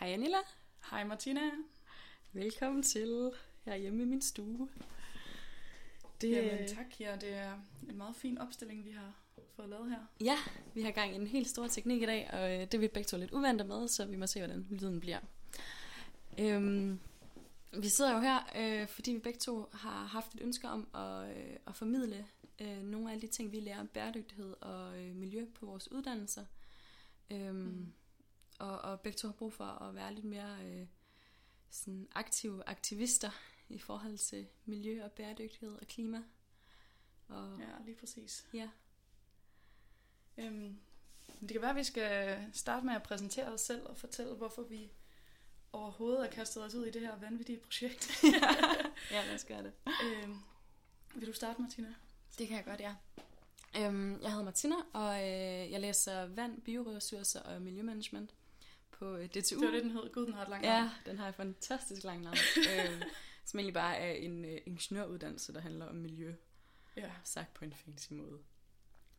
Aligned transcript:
Hej 0.00 0.12
Anila. 0.12 0.38
Hej 0.90 1.04
Martina. 1.04 1.40
Velkommen 2.32 2.82
til 2.82 3.32
her 3.64 3.76
hjemme 3.76 4.02
i 4.02 4.06
min 4.06 4.22
stue. 4.22 4.68
Det... 6.20 6.30
Jamen 6.30 6.68
tak, 6.68 7.00
ja. 7.00 7.16
Det 7.16 7.34
er 7.34 7.52
en 7.88 7.96
meget 7.96 8.16
fin 8.16 8.38
opstilling, 8.38 8.84
vi 8.84 8.90
har 8.90 9.12
fået 9.56 9.68
lavet 9.68 9.90
her. 9.90 9.98
Ja, 10.20 10.36
vi 10.74 10.82
har 10.82 10.90
gang 10.90 11.12
i 11.12 11.14
en 11.14 11.26
helt 11.26 11.48
stor 11.48 11.66
teknik 11.66 12.02
i 12.02 12.06
dag, 12.06 12.30
og 12.32 12.54
øh, 12.54 12.60
det 12.60 12.74
er 12.74 12.78
vi 12.78 12.88
begge 12.88 13.06
to 13.06 13.16
lidt 13.16 13.32
uvante 13.32 13.64
med, 13.64 13.88
så 13.88 14.06
vi 14.06 14.16
må 14.16 14.26
se, 14.26 14.40
hvordan 14.40 14.66
lyden 14.70 15.00
bliver. 15.00 15.18
Øhm, 16.38 17.00
vi 17.78 17.88
sidder 17.88 18.12
jo 18.12 18.20
her, 18.20 18.38
øh, 18.56 18.88
fordi 18.88 19.12
vi 19.12 19.18
begge 19.18 19.38
to 19.38 19.68
har 19.72 20.04
haft 20.04 20.34
et 20.34 20.40
ønske 20.40 20.68
om 20.68 20.88
at, 20.94 21.36
øh, 21.36 21.56
at 21.66 21.76
formidle 21.76 22.26
øh, 22.60 22.82
nogle 22.82 23.12
af 23.12 23.20
de 23.20 23.26
ting, 23.26 23.52
vi 23.52 23.60
lærer 23.60 23.80
om 23.80 23.88
bæredygtighed 23.88 24.54
og 24.60 25.02
øh, 25.02 25.16
miljø 25.16 25.46
på 25.54 25.66
vores 25.66 25.92
uddannelser. 25.92 26.44
Øhm, 27.30 27.54
mm. 27.54 27.92
Og, 28.60 28.78
og 28.78 29.00
begge 29.00 29.16
to 29.16 29.28
har 29.28 29.32
brug 29.32 29.52
for 29.52 29.64
at 29.64 29.94
være 29.94 30.14
lidt 30.14 30.24
mere 30.24 30.56
øh, 30.64 30.86
sådan 31.70 32.08
aktive 32.14 32.62
aktivister 32.66 33.30
i 33.68 33.78
forhold 33.78 34.18
til 34.18 34.46
miljø 34.64 35.04
og 35.04 35.12
bæredygtighed 35.12 35.78
og 35.80 35.86
klima. 35.86 36.22
Og, 37.28 37.58
ja, 37.60 37.84
lige 37.84 37.96
præcis. 37.96 38.46
Ja. 38.54 38.68
Øhm, 40.38 40.76
det 41.40 41.50
kan 41.50 41.60
være, 41.60 41.70
at 41.70 41.76
vi 41.76 41.84
skal 41.84 42.38
starte 42.52 42.86
med 42.86 42.94
at 42.94 43.02
præsentere 43.02 43.46
os 43.46 43.60
selv 43.60 43.86
og 43.86 43.96
fortælle, 43.96 44.34
hvorfor 44.34 44.62
vi 44.62 44.90
overhovedet 45.72 46.20
har 46.20 46.30
kastet 46.30 46.64
os 46.64 46.74
ud 46.74 46.86
i 46.86 46.90
det 46.90 47.00
her 47.00 47.16
vanvittige 47.16 47.58
projekt. 47.58 48.10
ja, 49.10 49.24
lad 49.26 49.34
os 49.34 49.44
gøre 49.44 49.62
det. 49.62 49.72
Øhm, 50.04 50.36
vil 51.14 51.28
du 51.28 51.32
starte, 51.32 51.62
Martina? 51.62 51.94
Det 52.38 52.48
kan 52.48 52.56
jeg 52.56 52.64
godt, 52.64 52.80
ja. 52.80 52.94
Øhm, 53.78 54.22
jeg 54.22 54.30
hedder 54.30 54.44
Martina, 54.44 54.74
og 54.92 55.14
øh, 55.14 55.70
jeg 55.70 55.80
læser 55.80 56.26
vand, 56.26 56.60
bioressourcer 56.62 57.40
og 57.40 57.62
miljømanagement 57.62 58.34
på 59.00 59.16
øh, 59.16 59.26
DTU. 59.26 59.60
Det 59.60 59.66
var 59.66 59.72
det, 59.72 59.82
den 59.82 59.90
hed. 59.90 60.12
Gud, 60.12 60.26
den 60.26 60.34
har 60.34 60.42
et 60.42 60.48
langt 60.48 60.66
navn. 60.66 60.84
Ja, 60.84 61.10
den 61.10 61.18
har 61.18 61.28
et 61.28 61.34
fantastisk 61.34 62.04
langt 62.04 62.22
navn. 62.22 62.36
øhm, 62.70 63.02
som 63.44 63.60
egentlig 63.60 63.74
bare 63.74 63.96
er 63.96 64.12
en 64.12 64.44
øh, 64.44 64.58
ingeniøruddannelse, 64.66 65.54
der 65.54 65.60
handler 65.60 65.86
om 65.86 65.94
miljø. 65.94 66.34
Ja. 66.96 67.10
Sagt 67.24 67.54
på 67.54 67.64
en 67.64 67.72
fancy 67.72 68.12
måde. 68.12 68.38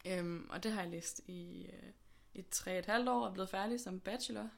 Øhm, 0.05 0.47
og 0.50 0.64
det 0.64 0.72
har 0.72 0.81
jeg 0.81 0.92
læst 0.92 1.22
i 1.28 1.66
øh, 1.66 1.89
et 2.33 2.50
tre 2.50 2.80
et 2.80 2.86
halvt 2.86 3.09
år 3.09 3.22
og 3.22 3.30
er 3.30 3.33
blevet 3.33 3.50
færdig 3.50 3.80
som 3.80 4.00
bachelor. 4.00 4.50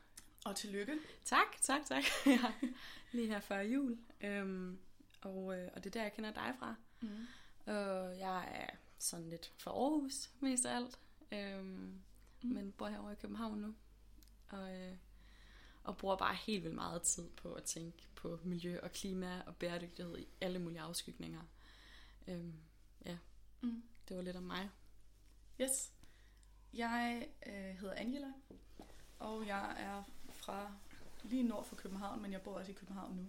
Og 0.46 0.56
tillykke. 0.56 0.94
Tak, 1.26 1.62
tak, 1.62 1.86
tak. 1.86 2.04
ja, 2.26 2.54
lige 3.12 3.28
her 3.28 3.40
før 3.40 3.60
jul. 3.60 3.98
Øhm, 4.22 4.80
og, 5.22 5.58
øh, 5.58 5.70
og 5.76 5.84
det 5.84 5.90
er 5.90 6.00
der, 6.00 6.02
jeg 6.02 6.14
kender 6.14 6.32
dig 6.32 6.54
fra. 6.60 6.76
Mm. 7.02 7.28
Og 7.66 8.20
jeg 8.20 8.48
er 8.54 8.76
sådan 9.00 9.30
lidt 9.30 9.54
fra 9.58 9.72
Aarhus, 9.72 10.30
mest 10.40 10.66
af 10.66 10.76
alt. 10.76 11.00
Øhm, 11.32 11.66
mm. 12.42 12.50
Men 12.50 12.72
bor 12.72 12.88
herovre 12.88 13.14
i 13.14 13.16
København 13.22 13.58
nu. 13.58 13.76
Og, 14.50 14.76
øh, 14.76 14.96
og 15.84 15.98
bruger 15.98 16.16
bare 16.16 16.36
helt 16.36 16.64
vildt 16.64 16.76
meget 16.76 17.02
tid 17.02 17.30
på 17.30 17.54
at 17.54 17.64
tænke 17.64 18.08
på 18.16 18.40
miljø 18.44 18.80
og 18.84 18.92
klima 18.92 19.42
og 19.48 19.56
bæredygtighed 19.56 20.18
i 20.18 20.28
alle 20.42 20.60
mulige 20.60 20.82
afskygninger. 20.82 21.42
Øhm, 22.28 22.54
ja, 23.06 23.18
mm. 23.62 23.84
det 24.10 24.18
var 24.18 24.24
lidt 24.24 24.36
om 24.36 24.44
mig. 24.44 24.70
Yes. 25.62 25.92
Jeg 26.74 27.28
øh, 27.46 27.54
hedder 27.54 27.96
Angela, 27.96 28.34
og 29.20 29.48
jeg 29.48 29.76
er 29.80 30.04
fra 30.30 30.72
lige 31.24 31.44
nord 31.44 31.66
for 31.66 31.76
København, 31.76 32.22
men 32.22 32.32
jeg 32.32 32.42
bor 32.42 32.54
også 32.54 32.72
i 32.72 32.76
København 32.76 33.16
nu. 33.16 33.26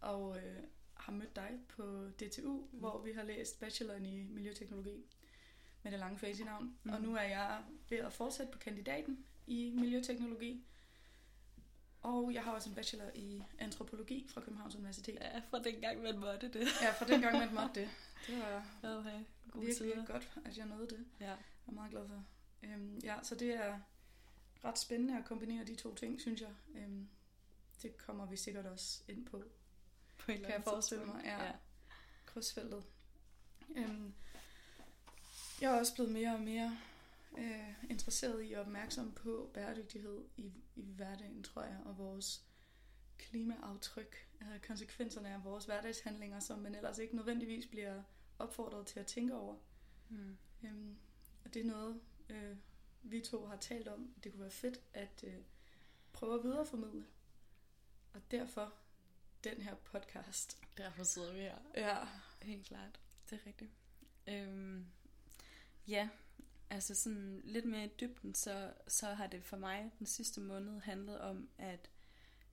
Og 0.00 0.38
øh, 0.38 0.62
har 0.94 1.12
mødt 1.12 1.36
dig 1.36 1.50
på 1.68 2.10
DTU, 2.10 2.52
mm. 2.52 2.78
hvor 2.78 3.02
vi 3.02 3.12
har 3.12 3.22
læst 3.22 3.60
bacheloren 3.60 4.06
i 4.06 4.24
miljøteknologi 4.24 5.04
med 5.82 5.92
det 5.92 6.00
lange 6.00 6.18
fancy 6.18 6.42
navn. 6.42 6.78
Mm. 6.82 6.92
Og 6.92 7.02
nu 7.02 7.14
er 7.16 7.22
jeg 7.22 7.62
ved 7.88 7.98
at 7.98 8.12
fortsætte 8.12 8.52
på 8.52 8.58
kandidaten 8.58 9.24
i 9.46 9.72
miljøteknologi. 9.74 10.64
Og 12.08 12.34
jeg 12.34 12.42
har 12.44 12.52
også 12.52 12.68
en 12.68 12.74
bachelor 12.74 13.10
i 13.14 13.42
antropologi 13.58 14.28
fra 14.28 14.40
Københavns 14.40 14.74
Universitet. 14.74 15.14
Ja, 15.14 15.38
fra 15.50 15.62
den 15.62 15.80
gang 15.80 16.02
man 16.02 16.18
måtte 16.18 16.48
det. 16.48 16.68
ja, 16.82 16.90
fra 16.90 17.06
den 17.06 17.20
gang 17.20 17.38
man 17.38 17.54
måtte 17.54 17.80
det. 17.80 17.90
Det 18.26 18.38
var 18.38 18.98
okay. 18.98 19.20
God 19.50 19.64
virkelig 19.64 19.92
tider. 19.92 20.06
godt, 20.06 20.30
at 20.44 20.58
jeg 20.58 20.66
nåede 20.66 20.86
det. 20.86 21.06
Ja. 21.20 21.26
Jeg 21.26 21.36
er 21.66 21.72
meget 21.72 21.90
glad 21.90 22.08
for. 22.08 22.24
Øhm, 22.62 22.98
ja, 22.98 23.16
så 23.22 23.34
det 23.34 23.54
er 23.54 23.78
ret 24.64 24.78
spændende 24.78 25.18
at 25.18 25.24
kombinere 25.24 25.64
de 25.64 25.74
to 25.74 25.94
ting, 25.94 26.20
synes 26.20 26.40
jeg. 26.40 26.50
Øhm, 26.74 27.08
det 27.82 27.98
kommer 27.98 28.26
vi 28.26 28.36
sikkert 28.36 28.66
også 28.66 29.02
ind 29.08 29.26
på. 29.26 29.42
På 30.18 30.32
en 30.32 30.38
kan 30.38 30.50
jeg 30.50 30.62
forestille 30.64 31.04
mig. 31.04 31.22
Ja. 31.24 31.44
ja. 31.44 31.52
Krydsfeltet. 32.26 32.84
Øhm, 33.76 34.14
jeg 35.60 35.74
er 35.74 35.78
også 35.78 35.94
blevet 35.94 36.12
mere 36.12 36.34
og 36.34 36.40
mere 36.40 36.78
øh, 37.38 37.74
interesseret 37.90 38.50
i 38.50 38.52
og 38.52 38.60
opmærksom 38.60 39.12
på 39.12 39.50
bæredygtighed 39.54 40.24
i, 40.36 40.52
i 40.76 40.82
hverdagen, 40.90 41.42
tror 41.42 41.62
jeg, 41.62 41.78
og 41.84 41.98
vores 41.98 42.44
klimaaftryk, 43.18 44.28
øh, 44.40 44.60
konsekvenserne 44.60 45.28
af 45.28 45.44
vores 45.44 45.64
hverdagshandlinger, 45.64 46.40
som 46.40 46.58
man 46.58 46.74
ellers 46.74 46.98
ikke 46.98 47.16
nødvendigvis 47.16 47.66
bliver 47.66 48.02
opfordret 48.38 48.86
til 48.86 49.00
at 49.00 49.06
tænke 49.06 49.34
over. 49.34 49.56
Mm. 50.08 50.38
Øhm, 50.64 50.96
og 51.44 51.54
det 51.54 51.60
er 51.60 51.66
noget, 51.66 52.00
øh, 52.28 52.56
vi 53.02 53.20
to 53.20 53.46
har 53.46 53.56
talt 53.56 53.88
om. 53.88 54.14
Det 54.24 54.32
kunne 54.32 54.42
være 54.42 54.50
fedt 54.50 54.80
at 54.94 55.24
øh, 55.26 55.38
prøve 56.12 56.34
at 56.38 56.44
videreformidle. 56.44 57.06
Og 58.12 58.30
derfor 58.30 58.74
den 59.44 59.62
her 59.62 59.74
podcast. 59.74 60.58
Derfor 60.76 61.02
sidder 61.02 61.32
vi 61.32 61.40
her. 61.40 61.58
Ja. 61.76 62.06
Helt 62.42 62.66
klart. 62.66 63.00
Det 63.30 63.40
er 63.42 63.46
rigtigt. 63.46 63.70
Øhm, 64.26 64.86
ja, 65.88 66.08
altså 66.70 66.94
sådan 66.94 67.40
lidt 67.44 67.64
mere 67.64 67.84
i 67.84 67.90
dybden, 68.00 68.34
så, 68.34 68.72
så 68.88 69.06
har 69.06 69.26
det 69.26 69.44
for 69.44 69.56
mig 69.56 69.92
den 69.98 70.06
sidste 70.06 70.40
måned 70.40 70.80
handlet 70.80 71.20
om, 71.20 71.48
at, 71.58 71.90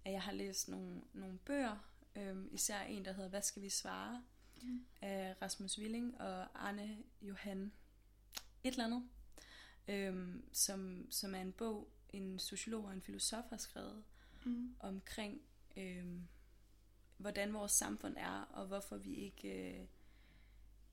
at 0.05 0.11
jeg 0.11 0.21
har 0.21 0.31
læst 0.31 0.69
nogle, 0.69 1.01
nogle 1.13 1.37
bøger, 1.37 1.77
øhm, 2.15 2.49
især 2.51 2.81
en, 2.81 3.05
der 3.05 3.13
hedder 3.13 3.29
Hvad 3.29 3.41
skal 3.41 3.61
vi 3.61 3.69
svare? 3.69 4.23
Mm. 4.61 4.85
af 5.01 5.35
Rasmus 5.41 5.79
Willing 5.79 6.21
og 6.21 6.67
Arne 6.67 6.97
Johan 7.21 7.71
et 8.63 8.71
eller 8.71 8.85
andet, 8.85 9.03
øhm, 9.87 10.43
som, 10.51 11.07
som 11.11 11.35
er 11.35 11.41
en 11.41 11.51
bog, 11.51 11.89
en 12.09 12.39
sociolog 12.39 12.85
og 12.85 12.93
en 12.93 13.01
filosof 13.01 13.45
har 13.49 13.57
skrevet 13.57 14.03
mm. 14.45 14.75
omkring, 14.79 15.41
øhm, 15.77 16.27
hvordan 17.17 17.53
vores 17.53 17.71
samfund 17.71 18.17
er, 18.17 18.41
og 18.41 18.67
hvorfor 18.67 18.97
vi 18.97 19.15
ikke... 19.15 19.79
Øh, 19.79 19.85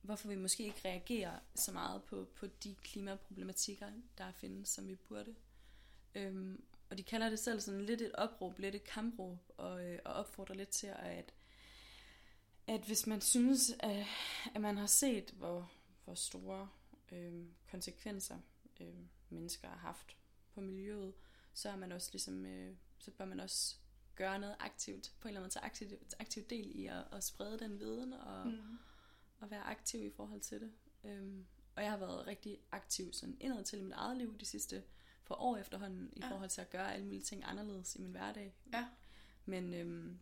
hvorfor 0.02 0.28
vi 0.28 0.36
måske 0.36 0.64
ikke 0.64 0.80
reagerer 0.84 1.38
så 1.54 1.72
meget 1.72 2.02
på, 2.02 2.28
på 2.34 2.46
de 2.46 2.74
klimaproblematikker, 2.74 3.92
der 4.18 4.32
findes, 4.32 4.68
som 4.68 4.88
vi 4.88 4.94
burde. 4.94 5.34
Øhm, 6.14 6.64
og 6.90 6.98
de 6.98 7.02
kalder 7.02 7.28
det 7.28 7.38
selv 7.38 7.60
sådan 7.60 7.84
lidt 7.84 8.00
et 8.00 8.12
opråb, 8.12 8.58
lidt 8.58 8.74
et 8.74 8.84
kampråb, 8.84 9.38
og, 9.56 9.86
øh, 9.86 9.98
og 10.04 10.12
opfordrer 10.12 10.54
lidt 10.54 10.68
til, 10.68 10.86
at, 10.86 11.34
at 12.66 12.80
hvis 12.80 13.06
man 13.06 13.20
synes, 13.20 13.74
at, 13.80 14.06
at 14.54 14.60
man 14.60 14.76
har 14.76 14.86
set, 14.86 15.30
hvor, 15.30 15.72
hvor 16.04 16.14
store 16.14 16.68
øh, 17.12 17.44
konsekvenser 17.70 18.38
øh, 18.80 18.94
mennesker 19.30 19.68
har 19.68 19.76
haft 19.76 20.16
på 20.54 20.60
miljøet, 20.60 21.14
så 21.54 21.68
er 21.68 21.76
man 21.76 21.92
også 21.92 22.08
ligesom, 22.12 22.46
øh, 22.46 22.76
så 22.98 23.10
bør 23.10 23.24
man 23.24 23.40
også 23.40 23.76
gøre 24.14 24.38
noget 24.38 24.56
aktivt, 24.58 25.12
på 25.20 25.28
en 25.28 25.30
eller 25.30 25.40
anden 25.40 25.44
måde 25.44 25.52
tage 25.52 25.64
aktiv, 25.64 25.88
aktiv 26.20 26.42
del 26.42 26.80
i 26.80 26.86
at, 26.86 27.04
at 27.12 27.24
sprede 27.24 27.58
den 27.58 27.80
viden 27.80 28.12
og, 28.12 28.46
mm 28.46 28.78
og 29.42 29.50
være 29.50 29.62
aktiv 29.62 30.06
i 30.06 30.10
forhold 30.10 30.40
til 30.40 30.60
det. 30.60 30.72
Øhm, 31.04 31.46
og 31.76 31.82
jeg 31.82 31.90
har 31.90 31.98
været 31.98 32.26
rigtig 32.26 32.58
aktiv 32.72 33.12
sådan 33.12 33.36
indad 33.40 33.64
til 33.64 33.78
i 33.78 33.82
mit 33.82 33.92
eget 33.92 34.16
liv 34.16 34.38
de 34.38 34.44
sidste 34.44 34.82
for 35.22 35.34
år 35.34 35.56
efterhånden 35.56 36.12
i 36.16 36.20
ja. 36.20 36.30
forhold 36.30 36.50
til 36.50 36.60
at 36.60 36.70
gøre 36.70 36.94
alle 36.94 37.04
mulige 37.04 37.22
ting 37.22 37.42
anderledes 37.44 37.96
i 37.96 38.00
min 38.00 38.10
hverdag. 38.10 38.54
Ja. 38.72 38.88
Men, 39.44 39.74
øhm, 39.74 40.18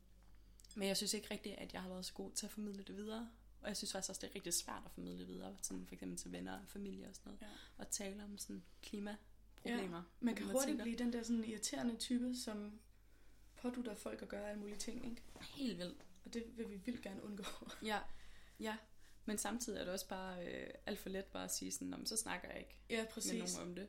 men 0.77 0.89
jeg 0.89 0.97
synes 0.97 1.15
ikke 1.15 1.31
rigtigt, 1.31 1.55
at 1.55 1.73
jeg 1.73 1.83
har 1.83 1.89
været 1.89 2.07
så 2.07 2.13
god 2.13 2.33
til 2.33 2.47
at 2.47 2.53
formidle 2.53 2.83
det 2.83 2.97
videre. 2.97 3.31
Og 3.63 3.69
jeg 3.69 3.77
synes 3.77 3.93
faktisk 3.93 4.11
også, 4.11 4.21
det 4.21 4.31
er 4.31 4.35
rigtig 4.35 4.55
svært 4.55 4.83
at 4.85 4.91
formidle 4.91 5.27
videre, 5.27 5.57
sådan 5.63 5.87
for 5.87 5.95
eksempel 5.95 6.19
til 6.19 6.33
venner 6.33 6.53
og 6.53 6.69
familie 6.69 7.09
og 7.09 7.15
sådan 7.15 7.31
noget. 7.33 7.41
Ja. 7.43 7.47
Og 7.79 7.91
tale 7.91 8.25
om 8.25 8.39
sådan 8.39 8.63
klimaproblemer. 8.83 9.97
Ja. 9.97 10.03
Man 10.21 10.35
kan 10.35 10.47
hurtigt 10.47 10.83
blive 10.83 10.99
den 10.99 11.13
der 11.13 11.23
sådan 11.23 11.45
irriterende 11.45 11.97
type, 11.97 12.35
som 12.35 12.81
pådutter 13.57 13.95
folk 13.95 14.23
at 14.23 14.28
gøre 14.28 14.49
alle 14.49 14.61
mulige 14.61 14.78
ting, 14.78 15.05
ikke? 15.05 15.23
Helt 15.41 15.78
vildt. 15.78 16.07
Og 16.25 16.34
det 16.34 16.45
vil 16.57 16.71
vi 16.71 16.77
vildt 16.77 17.03
gerne 17.03 17.23
undgå. 17.25 17.45
ja, 17.83 17.99
ja. 18.61 18.77
Men 19.30 19.38
samtidig 19.38 19.80
er 19.80 19.84
det 19.84 19.92
også 19.92 20.09
bare 20.09 20.47
øh, 20.47 20.66
alt 20.86 20.98
for 20.98 21.09
let 21.09 21.24
bare 21.24 21.44
at 21.44 21.54
sige 21.54 21.72
sådan, 21.72 22.06
så 22.06 22.16
snakker 22.16 22.48
jeg 22.48 22.59
ikke 22.59 22.77
ja, 22.91 23.04
præcis. 23.15 23.32
med 23.32 23.41
nogen 23.41 23.68
om 23.68 23.74
det. 23.74 23.88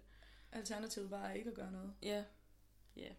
Alternativet 0.51 1.09
bare 1.09 1.38
ikke 1.38 1.49
at 1.49 1.55
gøre 1.55 1.71
noget. 1.71 1.93
Ja, 2.03 2.23
ja. 2.95 3.09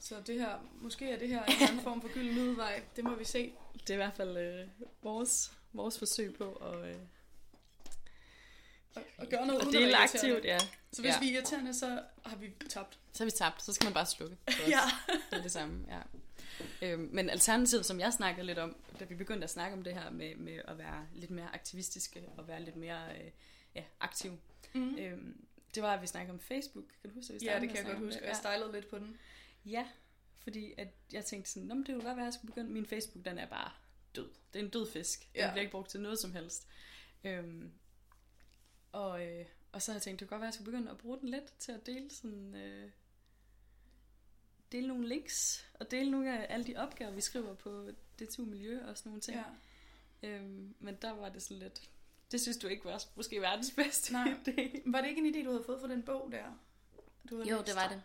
Så 0.00 0.22
det 0.26 0.38
her, 0.38 0.58
måske 0.80 1.10
er 1.10 1.18
det 1.18 1.28
her 1.28 1.44
en 1.44 1.52
anden 1.68 1.80
form 1.88 2.00
for 2.00 2.14
gylden 2.14 2.48
udvej. 2.48 2.82
Det 2.96 3.04
må 3.04 3.14
vi 3.14 3.24
se. 3.24 3.52
Det 3.72 3.90
er 3.90 3.94
i 3.94 3.96
hvert 3.96 4.16
fald 4.16 4.36
øh, 4.36 4.68
vores, 5.02 5.52
vores 5.72 5.98
forsøg 5.98 6.34
på 6.38 6.52
at... 6.52 6.88
Øh, 6.88 6.96
og, 9.16 9.26
gøre 9.30 9.46
noget 9.46 9.66
og 9.66 9.72
dele 9.72 9.96
aktivt, 9.96 10.44
ja. 10.44 10.58
Så 10.92 11.02
hvis 11.02 11.14
ja. 11.14 11.20
vi 11.20 11.28
er 11.28 11.32
irriterende, 11.32 11.74
så 11.74 12.02
har 12.24 12.36
vi 12.36 12.52
tabt. 12.68 12.98
Så 13.12 13.24
har 13.24 13.24
vi 13.24 13.30
tabt, 13.30 13.62
så 13.62 13.72
skal 13.72 13.84
man 13.84 13.94
bare 13.94 14.06
slukke. 14.06 14.36
ja. 14.68 14.80
Det 15.30 15.38
er 15.38 15.42
det 15.42 15.52
samme, 15.52 15.84
ja. 15.88 16.00
Øhm, 16.82 17.08
men 17.12 17.30
alternativet, 17.30 17.86
som 17.86 18.00
jeg 18.00 18.12
snakkede 18.12 18.46
lidt 18.46 18.58
om, 18.58 18.76
da 19.00 19.04
vi 19.04 19.14
begyndte 19.14 19.44
at 19.44 19.50
snakke 19.50 19.76
om 19.76 19.84
det 19.84 19.94
her 19.94 20.10
med, 20.10 20.36
med 20.36 20.60
at 20.64 20.78
være 20.78 21.06
lidt 21.14 21.30
mere 21.30 21.54
aktivistiske 21.54 22.28
og 22.36 22.48
være 22.48 22.62
lidt 22.62 22.76
mere 22.76 23.18
øh, 23.18 23.30
ja, 23.74 23.84
aktiv, 24.00 24.38
mm. 24.74 24.98
øhm, 24.98 25.46
det 25.74 25.82
var, 25.82 25.94
at 25.94 26.02
vi 26.02 26.06
snakkede 26.06 26.32
om 26.32 26.40
Facebook. 26.40 26.84
Kan 27.00 27.10
du 27.10 27.14
huske, 27.14 27.34
at 27.34 27.40
vi 27.40 27.46
Ja, 27.46 27.60
det 27.60 27.68
kan 27.68 27.76
jeg 27.78 27.86
godt 27.86 27.98
huske, 27.98 28.22
og 28.22 28.28
jeg 28.28 28.36
stylede 28.36 28.72
lidt 28.72 28.88
på 28.88 28.98
den. 28.98 29.16
Ja, 29.64 29.86
fordi 30.42 30.74
at 30.78 30.88
jeg 31.12 31.24
tænkte 31.24 31.50
sådan, 31.50 31.68
Nå, 31.68 31.74
det 31.74 31.86
kunne 31.86 31.94
godt 31.94 32.04
være, 32.04 32.18
at 32.18 32.24
jeg 32.24 32.34
skulle 32.34 32.52
begynde. 32.52 32.70
Min 32.70 32.86
Facebook, 32.86 33.24
den 33.24 33.38
er 33.38 33.46
bare 33.46 33.70
død. 34.16 34.30
Det 34.52 34.60
er 34.60 34.64
en 34.64 34.70
død 34.70 34.90
fisk. 34.90 35.20
Den 35.20 35.28
Ja. 35.40 35.50
bliver 35.50 35.60
ikke 35.60 35.72
brugt 35.72 35.90
til 35.90 36.00
noget 36.00 36.18
som 36.18 36.32
helst. 36.32 36.68
Øhm, 37.24 37.72
og, 38.92 39.26
øh, 39.26 39.44
og 39.72 39.82
så 39.82 39.92
har 39.92 39.96
jeg 39.96 40.02
tænkt, 40.02 40.20
det 40.20 40.28
kunne 40.28 40.34
godt 40.34 40.40
være, 40.40 40.48
at 40.48 40.52
jeg 40.52 40.54
skulle 40.54 40.72
begynde 40.72 40.90
at 40.90 40.98
bruge 40.98 41.20
den 41.20 41.28
lidt 41.28 41.52
til 41.58 41.72
at 41.72 41.86
dele 41.86 42.10
sådan... 42.10 42.54
Øh, 42.54 42.90
dele 44.74 44.88
nogle 44.88 45.08
links, 45.08 45.66
og 45.74 45.90
dele 45.90 46.10
nogle 46.10 46.38
af 46.38 46.54
alle 46.54 46.66
de 46.66 46.76
opgaver, 46.76 47.12
vi 47.12 47.20
skriver 47.20 47.54
på 47.54 47.90
DTU 48.18 48.44
Miljø 48.44 48.86
og 48.86 48.98
sådan 48.98 49.10
nogle 49.10 49.20
ting. 49.20 49.36
Ja. 50.22 50.28
Øhm, 50.28 50.74
men 50.80 50.96
der 51.02 51.10
var 51.10 51.28
det 51.28 51.42
sådan 51.42 51.58
lidt... 51.58 51.90
Det 52.32 52.40
synes 52.40 52.56
du 52.56 52.66
ikke 52.66 52.84
var 52.84 53.02
måske 53.16 53.40
verdens 53.40 53.70
bedste 53.76 54.12
Nej. 54.12 54.24
idé. 54.48 54.82
Var 54.86 55.00
det 55.00 55.08
ikke 55.08 55.20
en 55.28 55.34
idé, 55.34 55.44
du 55.44 55.50
havde 55.50 55.64
fået 55.66 55.80
fra 55.80 55.88
den 55.88 56.02
bog 56.02 56.28
der? 56.32 56.44
Du 57.30 57.36
havde 57.36 57.50
Jo, 57.50 57.56
læst? 57.56 57.66
det 57.66 57.74
var 57.76 57.88
det. 57.88 58.02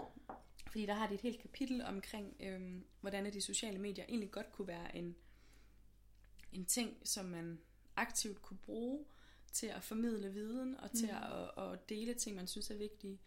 Fordi 0.68 0.86
der 0.86 0.94
har 0.94 1.08
de 1.08 1.14
et 1.14 1.22
helt 1.22 1.42
kapitel 1.42 1.82
omkring, 1.82 2.36
øhm, 2.40 2.84
hvordan 3.02 3.34
de 3.34 3.42
sociale 3.42 3.80
medier 3.80 4.06
egentlig 4.10 4.32
godt 4.32 4.52
kunne 4.52 4.68
være 4.68 4.96
en, 4.96 5.16
en 6.54 6.66
ting, 6.66 6.98
som 7.04 7.26
man 7.26 7.60
aktivt 7.96 8.42
kunne 8.42 8.58
bruge 8.60 9.06
til 9.52 9.68
at 9.68 9.84
formidle 9.84 10.34
viden 10.34 10.76
og 10.80 10.92
til 10.92 11.10
Mm. 11.12 11.34
at, 11.58 11.72
at 11.74 11.90
dele 11.90 12.14
ting, 12.14 12.36
man 12.36 12.48
synes 12.48 12.70
er 12.72 12.76
vigtige. 12.76 13.20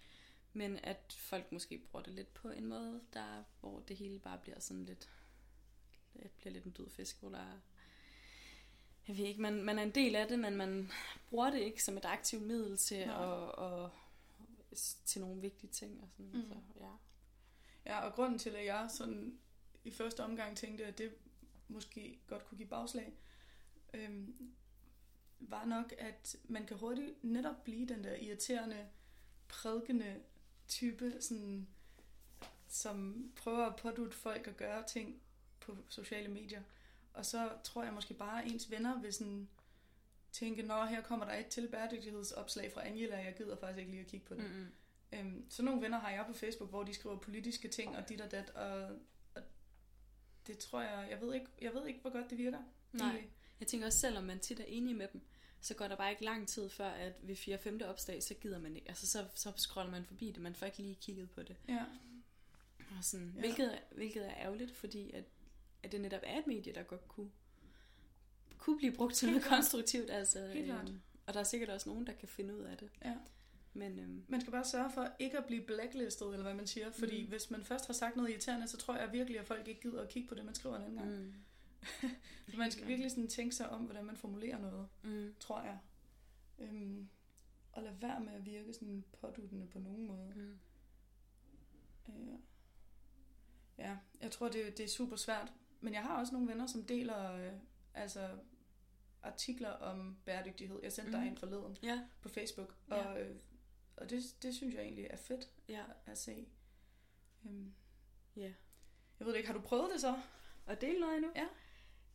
Men 0.52 0.78
at 0.82 1.12
folk 1.18 1.52
måske 1.52 1.78
bruger 1.78 2.02
det 2.02 2.14
lidt 2.14 2.34
på 2.34 2.50
en 2.50 2.66
måde, 2.66 3.00
der, 3.12 3.44
hvor 3.60 3.80
det 3.80 3.96
hele 3.96 4.18
bare 4.18 4.38
bliver 4.38 4.60
sådan 4.60 4.84
lidt, 4.84 5.10
det 6.22 6.30
bliver 6.30 6.52
lidt 6.52 6.64
en 6.64 6.70
død 6.70 6.90
fisk, 6.90 7.20
hvor 7.20 7.28
der 7.28 7.38
er- 7.38 7.60
jeg 9.08 9.16
ved 9.18 9.24
ikke, 9.24 9.40
man, 9.42 9.62
man 9.62 9.78
er 9.78 9.82
en 9.82 9.90
del 9.90 10.14
af 10.16 10.28
det, 10.28 10.38
men 10.38 10.56
man 10.56 10.90
bruger 11.28 11.50
det 11.50 11.58
ikke 11.60 11.82
som 11.84 11.96
et 11.96 12.04
aktivt 12.04 12.42
middel 12.42 12.76
til 12.78 13.06
Nej. 13.06 13.42
at, 13.44 13.64
at, 13.82 13.90
til 15.04 15.20
nogle 15.20 15.40
vigtige 15.40 15.70
ting. 15.70 16.02
Og 16.02 16.08
sådan, 16.10 16.30
Mm. 16.34 16.42
så, 16.48 16.54
ja. 16.80 16.90
Ja, 17.86 18.00
og 18.00 18.12
grunden 18.12 18.38
til, 18.38 18.50
at 18.50 18.64
jeg 18.66 18.88
sådan 18.90 19.38
i 19.84 19.90
første 19.90 20.24
omgang 20.24 20.56
tænkte, 20.56 20.84
at 20.86 20.98
det 20.98 21.14
måske 21.68 22.18
godt 22.26 22.44
kunne 22.46 22.58
give 22.58 22.68
bagslag, 22.68 23.12
øhm, 23.94 24.52
var 25.40 25.64
nok, 25.64 25.94
at 25.98 26.36
man 26.44 26.66
kan 26.66 26.76
hurtigt 26.76 27.24
netop 27.24 27.64
blive 27.64 27.86
den 27.88 28.04
der 28.04 28.14
irriterende, 28.16 28.88
prædikende 29.48 30.22
type, 30.68 31.12
sådan, 31.20 31.66
som 32.68 33.26
prøver 33.36 33.66
at 33.66 33.76
pådute 33.76 34.16
folk 34.16 34.46
at 34.46 34.56
gøre 34.56 34.84
ting 34.86 35.20
på 35.60 35.76
sociale 35.88 36.28
medier. 36.28 36.62
Og 37.14 37.26
så 37.26 37.50
tror 37.64 37.84
jeg 37.84 37.92
måske 37.92 38.14
bare, 38.14 38.44
at 38.44 38.50
ens 38.50 38.70
venner 38.70 39.00
vil 39.00 39.12
sådan 39.12 39.48
tænke, 40.32 40.62
nå, 40.62 40.84
her 40.84 41.02
kommer 41.02 41.26
der 41.26 41.34
et 41.34 41.46
til 41.46 41.68
bæredygtighedsopslag 41.68 42.72
fra 42.72 42.86
Angela, 42.86 43.16
jeg 43.16 43.34
gider 43.36 43.56
faktisk 43.56 43.78
ikke 43.78 43.90
lige 43.90 44.00
at 44.00 44.06
kigge 44.06 44.26
på 44.26 44.34
det. 44.34 44.44
Mm-mm. 44.44 44.68
Øhm, 45.12 45.44
så 45.48 45.62
nogle 45.62 45.82
venner 45.82 45.98
har 45.98 46.10
jeg 46.10 46.24
på 46.26 46.32
Facebook, 46.32 46.70
hvor 46.70 46.82
de 46.82 46.94
skriver 46.94 47.18
politiske 47.18 47.68
ting 47.68 47.96
og 47.96 48.08
dit 48.08 48.20
og 48.20 48.30
dat, 48.30 48.50
og, 48.50 48.88
og 49.34 49.42
det 50.46 50.58
tror 50.58 50.80
jeg, 50.80 51.06
jeg 51.10 51.20
ved 51.20 51.34
ikke, 51.34 51.46
jeg 51.60 51.74
ved 51.74 51.86
ikke, 51.86 52.00
hvor 52.00 52.10
godt 52.10 52.30
det 52.30 52.38
virker. 52.38 52.58
Nej. 52.92 53.08
egentlig. 53.08 53.30
Jeg 53.60 53.68
tænker 53.68 53.86
også, 53.86 53.98
selvom 53.98 54.24
man 54.24 54.40
tit 54.40 54.60
er 54.60 54.64
enig 54.64 54.96
med 54.96 55.08
dem, 55.12 55.20
så 55.62 55.74
går 55.74 55.88
der 55.88 55.96
bare 55.96 56.10
ikke 56.10 56.24
lang 56.24 56.48
tid 56.48 56.68
før, 56.68 56.88
at 56.88 57.12
ved 57.22 57.36
4. 57.36 57.58
5. 57.58 57.80
opslag, 57.84 58.22
så 58.22 58.34
gider 58.34 58.58
man 58.58 58.76
ikke. 58.76 58.88
Altså, 58.88 59.06
så, 59.06 59.24
så 59.34 59.52
scroller 59.56 59.90
man 59.90 60.04
forbi 60.04 60.30
det. 60.30 60.42
Man 60.42 60.54
får 60.54 60.66
ikke 60.66 60.78
lige 60.78 60.94
kigget 60.94 61.30
på 61.30 61.42
det. 61.42 61.56
Ja, 61.68 61.84
Og 62.98 63.04
sådan, 63.04 63.32
Ja. 63.34 63.40
hvilket, 63.40 63.78
hvilket 63.90 64.26
er 64.26 64.34
ærgerligt, 64.36 64.76
fordi 64.76 65.10
at, 65.10 65.24
at 65.82 65.92
det 65.92 66.00
netop 66.00 66.20
er 66.24 66.38
et 66.38 66.46
medie, 66.46 66.72
der 66.74 66.82
godt 66.82 67.08
kunne, 67.08 67.30
kunne 68.58 68.78
blive 68.78 68.92
brugt 68.92 69.14
til 69.14 69.28
noget 69.28 69.44
konstruktivt. 69.44 70.10
Altså, 70.10 70.46
Helt 70.46 70.66
klart. 70.66 70.88
øhm, 70.88 71.00
og 71.26 71.34
der 71.34 71.40
er 71.40 71.44
sikkert 71.44 71.68
også 71.68 71.88
nogen, 71.88 72.06
der 72.06 72.12
kan 72.12 72.28
finde 72.28 72.56
ud 72.56 72.62
af 72.64 72.76
det. 72.78 72.90
ja. 73.04 73.16
Men 73.74 73.98
øhm, 73.98 74.24
Man 74.28 74.40
skal 74.40 74.50
bare 74.50 74.64
sørge 74.64 74.90
for 74.94 75.08
ikke 75.18 75.38
at 75.38 75.44
blive 75.44 75.62
blacklistet, 75.62 76.28
eller 76.28 76.42
hvad 76.42 76.54
man 76.54 76.66
siger, 76.66 76.90
fordi 76.90 77.22
Mm. 77.22 77.28
hvis 77.28 77.50
man 77.50 77.64
først 77.64 77.86
har 77.86 77.94
sagt 77.94 78.16
noget 78.16 78.30
irriterende, 78.30 78.68
så 78.68 78.76
tror 78.76 78.96
jeg 78.96 79.12
virkelig, 79.12 79.40
at 79.40 79.46
folk 79.46 79.68
ikke 79.68 79.80
gider 79.80 80.02
at 80.02 80.08
kigge 80.08 80.28
på 80.28 80.34
det, 80.34 80.44
man 80.44 80.54
skriver 80.54 80.76
en 80.76 80.82
anden 80.82 80.96
gang. 80.98 81.10
Mm. 81.10 81.34
Så 82.50 82.56
man 82.56 82.70
skal 82.70 82.88
virkelig 82.88 83.10
sådan 83.10 83.28
tænke 83.28 83.54
sig 83.54 83.68
om, 83.68 83.84
hvordan 83.84 84.04
man 84.04 84.16
formulerer 84.16 84.58
noget, 84.58 84.88
mm, 85.02 85.34
tror 85.40 85.62
jeg. 85.62 85.78
Øhm, 86.58 87.08
og 87.72 87.82
lade 87.82 88.02
være 88.02 88.20
med 88.20 88.32
at 88.32 88.46
virke 88.46 88.72
sådan 88.74 89.04
påduttende 89.20 89.66
på 89.66 89.78
nogen 89.78 90.06
måde. 90.06 90.32
mm. 90.36 90.58
Øh, 92.08 92.38
ja, 93.78 93.96
jeg 94.20 94.30
tror, 94.30 94.48
det, 94.48 94.78
det 94.78 94.84
er 94.84 94.88
super 94.88 95.16
svært. 95.16 95.52
Men 95.80 95.94
jeg 95.94 96.02
har 96.02 96.18
også 96.18 96.32
nogle 96.32 96.48
venner, 96.48 96.66
som 96.66 96.84
deler 96.84 97.32
øh, 97.32 97.52
altså 97.94 98.38
artikler 99.22 99.70
om 99.70 100.16
bæredygtighed. 100.24 100.80
Jeg 100.82 100.92
sendte 100.92 101.12
mm. 101.12 101.18
dig 101.22 101.28
en 101.28 101.36
forleden 101.36 101.76
Ja, 101.82 102.02
på 102.20 102.28
Facebook, 102.28 102.74
Ja. 102.90 102.94
og, 103.06 103.20
øh, 103.20 103.36
og 103.96 104.10
det, 104.10 104.22
det 104.42 104.54
synes 104.54 104.74
jeg 104.74 104.82
egentlig 104.82 105.06
er 105.10 105.16
fedt 105.16 105.50
ja, 105.68 105.84
at 106.06 106.18
se. 106.18 106.48
Øhm, 107.44 107.72
ja. 108.36 108.52
jeg 109.18 109.26
ved 109.26 109.34
ikke, 109.36 109.46
har 109.46 109.54
du 109.54 109.60
prøvet 109.60 109.90
det 109.92 110.00
så? 110.00 110.20
Og 110.66 110.80
dele 110.80 111.00
noget 111.00 111.16
endnu? 111.16 111.30
Ja. 111.36 111.46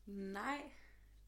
Nej, 0.07 0.61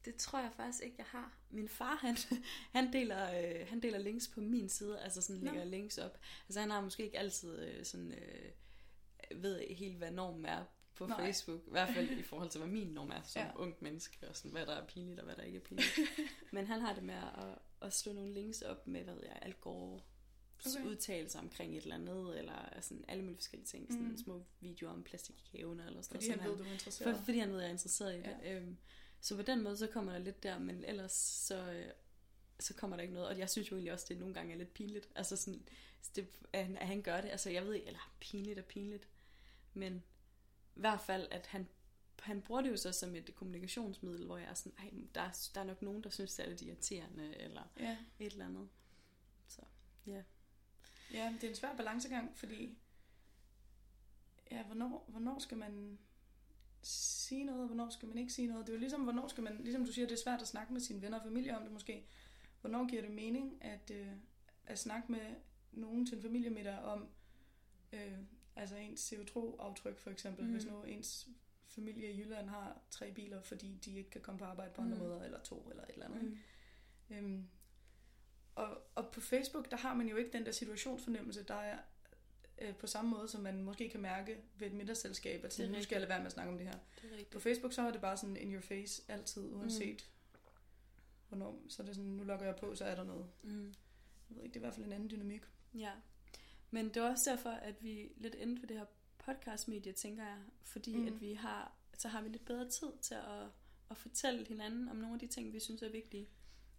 det 0.04 0.16
tror 0.16 0.38
jeg 0.38 0.50
faktisk 0.56 0.84
ikke, 0.84 0.94
jeg 0.98 1.06
har. 1.06 1.38
Min 1.50 1.68
far, 1.68 1.94
han, 1.94 2.16
han, 2.76 2.92
deler, 2.92 3.40
øh, 3.40 3.68
han 3.68 3.82
deler 3.82 3.98
links 3.98 4.28
på 4.28 4.40
min 4.40 4.68
side, 4.68 5.00
altså 5.00 5.22
sådan 5.22 5.42
lægger 5.42 5.64
links 5.64 5.98
op. 5.98 6.18
Altså 6.48 6.60
han 6.60 6.70
har 6.70 6.80
måske 6.80 7.02
ikke 7.04 7.18
altid 7.18 7.58
øh, 7.58 7.84
sådan, 7.84 8.12
øh, 8.12 9.42
ved 9.42 9.74
helt, 9.74 9.96
hvad 9.96 10.10
normen 10.10 10.44
er 10.44 10.64
på 10.94 11.06
Nej. 11.06 11.24
Facebook. 11.24 11.60
I 11.66 11.70
hvert 11.70 11.94
fald 11.94 12.10
i 12.18 12.22
forhold 12.22 12.50
til, 12.50 12.60
hvad 12.60 12.70
min 12.70 12.88
norm 12.88 13.10
er 13.10 13.22
som 13.22 13.42
Ja. 13.42 13.46
ja. 13.46 13.52
ung 13.56 13.76
menneske, 13.80 14.28
og 14.28 14.36
sådan, 14.36 14.50
hvad 14.50 14.66
der 14.66 14.72
er 14.72 14.86
pinligt 14.86 15.18
og 15.20 15.24
hvad 15.24 15.36
der 15.36 15.42
ikke 15.42 15.56
er 15.58 15.62
pinligt. 15.62 15.98
Men 16.52 16.66
han 16.66 16.80
har 16.80 16.94
det 16.94 17.02
med 17.02 17.14
at, 17.14 17.58
at 17.82 17.94
slå 17.94 18.12
nogle 18.12 18.34
links 18.34 18.62
op 18.62 18.86
med, 18.86 19.04
hvad 19.04 19.14
ved 19.14 19.24
jeg, 19.24 19.38
Al 19.42 19.54
Gore 19.54 20.00
Okay. 20.66 20.84
udtalelser 20.86 21.38
omkring 21.40 21.76
et 21.76 21.82
eller 21.82 21.94
andet, 21.94 22.38
eller 22.38 22.80
sådan 22.80 23.04
alle 23.08 23.22
mulige 23.22 23.36
forskellige 23.38 23.66
ting, 23.66 23.86
sådan 23.92 24.08
Mm. 24.08 24.16
små 24.16 24.44
videoer 24.60 24.92
om 24.92 25.02
plastik 25.02 25.50
i 25.52 25.56
haven, 25.58 25.80
eller 25.80 26.02
sådan 26.02 26.14
Fordi 26.20 26.28
noget, 26.28 26.40
han 26.42 26.48
som 26.50 26.58
ved, 26.58 26.64
du 26.64 26.68
er 26.68 26.72
interesseret. 26.72 27.16
for, 27.16 27.24
fordi 27.24 27.38
han 27.38 27.50
ved, 27.52 27.58
jeg 27.58 27.66
er 27.66 27.70
interesseret 27.72 28.14
i 28.14 28.18
det. 28.18 28.36
Ja. 28.42 28.56
Øhm, 28.56 28.76
så 29.20 29.36
på 29.36 29.42
den 29.42 29.62
måde, 29.62 29.76
så 29.76 29.86
kommer 29.86 30.12
der 30.12 30.18
lidt 30.18 30.42
der, 30.42 30.58
men 30.58 30.84
ellers 30.84 31.12
så, 31.12 31.72
øh, 31.72 31.92
så 32.60 32.74
kommer 32.74 32.96
der 32.96 33.02
ikke 33.02 33.14
noget. 33.14 33.28
Og 33.28 33.38
jeg 33.38 33.50
synes 33.50 33.70
jo 33.70 33.76
egentlig 33.76 33.92
også, 33.92 34.06
det 34.08 34.18
nogle 34.18 34.34
gange 34.34 34.52
er 34.54 34.58
lidt 34.58 34.74
pinligt. 34.74 35.08
Altså 35.14 35.36
sådan, 35.36 35.62
det, 36.16 36.26
at, 36.52 36.64
han, 36.66 36.76
at 36.76 36.86
han 36.86 37.02
gør 37.02 37.20
det. 37.20 37.28
Altså 37.28 37.50
jeg 37.50 37.64
ved 37.66 37.74
ikke, 37.74 37.86
eller 37.86 38.14
pinligt 38.20 38.58
og 38.58 38.64
pinligt. 38.64 39.08
Men 39.74 40.02
i 40.76 40.80
hvert 40.80 41.00
fald, 41.00 41.28
at 41.30 41.46
han, 41.46 41.68
han 42.20 42.42
bruger 42.42 42.60
det 42.60 42.70
jo 42.70 42.76
så 42.76 42.92
som 42.92 43.14
et 43.16 43.34
kommunikationsmiddel, 43.34 44.26
hvor 44.26 44.36
jeg 44.38 44.48
er 44.50 44.54
sådan, 44.54 44.72
Ej, 44.78 44.90
der, 45.14 45.20
er- 45.20 45.48
der 45.54 45.60
er 45.60 45.64
nok 45.64 45.82
nogen, 45.82 46.02
der 46.04 46.10
synes, 46.10 46.34
det 46.34 46.44
er 46.44 46.48
lidt 46.48 46.62
irriterende, 46.62 47.36
eller 47.36 47.62
Ja. 47.80 47.96
et 48.18 48.32
eller 48.32 48.44
andet. 48.46 48.68
Så, 49.48 49.60
ja. 50.06 50.22
Ja, 51.12 51.34
det 51.34 51.44
er 51.44 51.48
en 51.48 51.54
svær 51.54 51.76
balancegang, 51.76 52.36
fordi 52.36 52.78
ja, 54.50 54.62
hvornår, 54.62 55.04
hvornår 55.08 55.38
skal 55.38 55.58
man 55.58 55.98
sige 56.82 57.44
noget, 57.44 57.60
og 57.60 57.66
hvornår 57.66 57.90
skal 57.90 58.08
man 58.08 58.18
ikke 58.18 58.32
sige 58.32 58.48
noget. 58.48 58.66
Det 58.66 58.72
er 58.72 58.76
jo 58.76 58.80
ligesom, 58.80 59.02
hvornår 59.02 59.28
skal 59.28 59.42
man, 59.44 59.60
ligesom 59.62 59.84
du 59.84 59.92
siger, 59.92 60.06
det 60.06 60.14
er 60.14 60.22
svært 60.22 60.42
at 60.42 60.48
snakke 60.48 60.72
med 60.72 60.80
sine 60.80 61.02
venner 61.02 61.18
og 61.18 61.24
familie 61.24 61.56
om 61.56 61.62
det 61.62 61.72
måske. 61.72 62.04
Hvornår 62.60 62.88
giver 62.88 63.02
det 63.02 63.10
mening 63.10 63.64
at, 63.64 63.90
øh, 63.94 64.12
at 64.66 64.78
snakke 64.78 65.12
med 65.12 65.34
nogen 65.72 66.06
til 66.06 66.16
en 66.16 66.22
familiemiddag 66.22 66.78
om 66.78 67.08
øh, 67.92 68.18
altså 68.56 68.76
ens 68.76 69.12
CO2-aftryk 69.12 69.98
for 69.98 70.10
eksempel, 70.10 70.44
mm. 70.44 70.52
Hvis 70.52 70.66
nu 70.66 70.82
ens 70.82 71.28
familie 71.66 72.12
i 72.12 72.18
Jylland 72.20 72.48
har 72.48 72.80
tre 72.90 73.12
biler, 73.12 73.42
fordi 73.42 73.78
de 73.84 73.98
ikke 73.98 74.10
kan 74.10 74.20
komme 74.20 74.38
på 74.38 74.44
arbejde 74.44 74.72
på 74.74 74.82
andre 74.82 74.96
Mm. 74.96 75.02
måder, 75.02 75.22
eller 75.22 75.40
to, 75.40 75.68
eller 75.70 75.82
et 75.84 75.90
eller 75.90 76.06
andet. 76.06 76.22
Mm. 76.22 76.36
Øhm, 77.16 77.48
og, 78.60 78.82
og 78.94 79.10
på 79.12 79.20
Facebook, 79.20 79.70
der 79.70 79.76
har 79.76 79.94
man 79.94 80.08
jo 80.08 80.16
ikke 80.16 80.32
den 80.32 80.46
der 80.46 80.52
situationsfornemmelse, 80.52 81.42
der 81.42 81.54
er 81.54 81.78
øh, 82.58 82.74
på 82.76 82.86
samme 82.86 83.10
måde, 83.10 83.28
som 83.28 83.40
man 83.42 83.62
måske 83.62 83.88
kan 83.88 84.00
mærke 84.00 84.36
ved 84.58 84.66
et 84.66 84.72
middagsselskab, 84.72 85.44
at 85.44 85.52
sådan, 85.54 85.72
nu 85.72 85.82
skal 85.82 85.94
jeg 85.96 86.00
lade 86.00 86.08
være 86.08 86.18
med 86.18 86.26
at 86.26 86.32
snakke 86.32 86.52
om 86.52 86.58
det 86.58 86.66
her. 86.66 86.78
Det. 87.02 87.26
På 87.26 87.40
Facebook, 87.40 87.72
så 87.72 87.82
er 87.82 87.90
det 87.90 88.00
bare 88.00 88.16
sådan 88.16 88.36
in 88.36 88.52
your 88.54 88.60
face, 88.60 89.02
altid, 89.08 89.52
uanset 89.52 90.06
mm. 90.32 90.38
hvornår. 91.28 91.62
Så 91.68 91.82
er 91.82 91.86
det 91.86 91.94
sådan, 91.94 92.10
nu 92.10 92.22
logger 92.24 92.46
jeg 92.46 92.56
på, 92.56 92.74
så 92.74 92.84
er 92.84 92.94
der 92.94 93.04
noget. 93.04 93.26
Mm. 93.42 93.64
Jeg 94.30 94.36
ved 94.36 94.42
ikke, 94.44 94.54
det 94.54 94.56
er 94.56 94.60
i 94.60 94.64
hvert 94.66 94.74
fald 94.74 94.86
en 94.86 94.92
anden 94.92 95.10
dynamik. 95.10 95.42
Ja, 95.74 95.92
men 96.70 96.88
det 96.88 96.96
er 96.96 97.02
også 97.10 97.30
derfor, 97.30 97.50
at 97.50 97.82
vi 97.82 98.12
lidt 98.16 98.34
endte 98.38 98.62
ved 98.62 98.68
det 98.68 98.76
her 98.78 98.86
podcastmedie, 99.18 99.92
tænker 99.92 100.24
jeg. 100.24 100.38
Fordi 100.62 100.94
Mm. 100.94 101.00
mm. 101.00 101.06
at 101.06 101.20
vi 101.20 101.32
har, 101.34 101.72
så 101.98 102.08
har 102.08 102.22
vi 102.22 102.28
lidt 102.28 102.44
bedre 102.44 102.68
tid 102.68 102.92
til 103.02 103.14
at, 103.14 103.48
at 103.90 103.96
fortælle 103.96 104.46
hinanden 104.46 104.88
om 104.88 104.96
nogle 104.96 105.14
af 105.14 105.20
de 105.20 105.26
ting, 105.26 105.52
vi 105.52 105.60
synes 105.60 105.82
er 105.82 105.88
vigtige. 105.88 106.28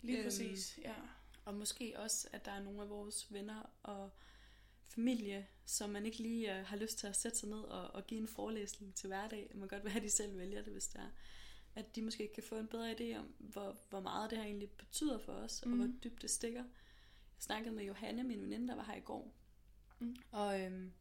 Lige 0.02 0.18
Øhm, 0.18 0.26
præcis, 0.26 0.80
ja. 0.84 0.94
Og 1.52 1.58
måske 1.58 1.94
også, 2.00 2.28
at 2.34 2.46
der 2.46 2.52
er 2.52 2.64
nogle 2.64 2.82
af 2.82 2.90
vores 2.90 3.34
venner 3.34 3.70
og 3.84 4.10
familie, 4.88 5.48
som 5.66 5.90
man 5.90 6.06
ikke 6.06 6.18
lige 6.18 6.50
uh, 6.60 6.66
har 6.66 6.78
lyst 6.78 6.98
til 6.98 7.08
at 7.08 7.16
sætte 7.16 7.38
sig 7.38 7.50
ned 7.50 7.60
og, 7.60 7.88
og 7.88 8.08
give 8.08 8.22
en 8.22 8.28
forelæsning 8.28 8.96
til 8.96 9.08
hverdag. 9.08 9.48
Det 9.52 9.56
må 9.60 9.66
godt 9.66 9.84
være, 9.86 9.96
at 9.96 10.02
de 10.04 10.10
selv 10.10 10.38
vælger 10.38 10.62
det, 10.64 10.74
hvis 10.74 10.88
det 10.88 11.02
er. 11.02 11.10
At 11.76 11.96
de 11.96 12.02
måske 12.02 12.30
kan 12.34 12.44
få 12.44 12.56
en 12.56 12.68
bedre 12.68 12.92
idé 12.92 13.18
om, 13.20 13.26
hvor, 13.40 13.78
hvor 13.90 14.00
meget 14.00 14.30
det 14.30 14.38
her 14.38 14.46
egentlig 14.46 14.70
betyder 14.72 15.20
for 15.20 15.32
os, 15.34 15.64
mm. 15.66 15.72
og 15.72 15.78
hvor 15.78 15.86
Mhm. 15.88 16.00
dybt 16.04 16.22
det 16.22 16.30
stikker. 16.30 16.64
Jeg 16.64 17.40
snakkede 17.40 17.76
med 17.76 17.84
Johanne, 17.84 18.24
min 18.24 18.42
veninde, 18.42 18.68
der 18.68 18.76
var 18.76 18.84
her 18.84 18.96
i 18.96 19.00
går. 19.00 19.34
Mm. 20.00 20.16
Og, 20.32 20.62
øhm, 20.62 20.92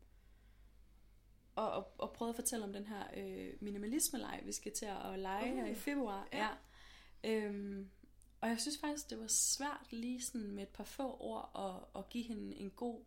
og, 1.54 1.70
og, 1.70 1.94
og 1.98 2.12
prøvede 2.12 2.30
at 2.30 2.36
fortælle 2.36 2.64
om 2.64 2.72
den 2.72 2.86
her 2.86 3.04
øh, 3.16 3.52
minimalisme-leg, 3.60 4.42
vi 4.44 4.52
skal 4.52 4.72
til 4.72 4.86
at 4.86 5.18
lege 5.18 5.52
Uh, 5.52 5.56
her 5.58 5.66
i 5.66 5.74
februar. 5.74 6.28
ja. 6.32 6.48
Øhm, 7.24 7.90
og 8.40 8.48
jeg 8.48 8.60
synes 8.60 8.78
faktisk, 8.78 9.10
det 9.10 9.18
var 9.20 9.26
svært 9.26 9.86
lige 9.90 10.22
sådan 10.22 10.50
med 10.50 10.62
et 10.62 10.68
par 10.68 10.84
få 10.84 11.16
ord 11.20 11.50
at, 11.94 12.00
at 12.00 12.08
give 12.08 12.24
hende 12.24 12.56
en 12.56 12.70
god 12.70 13.04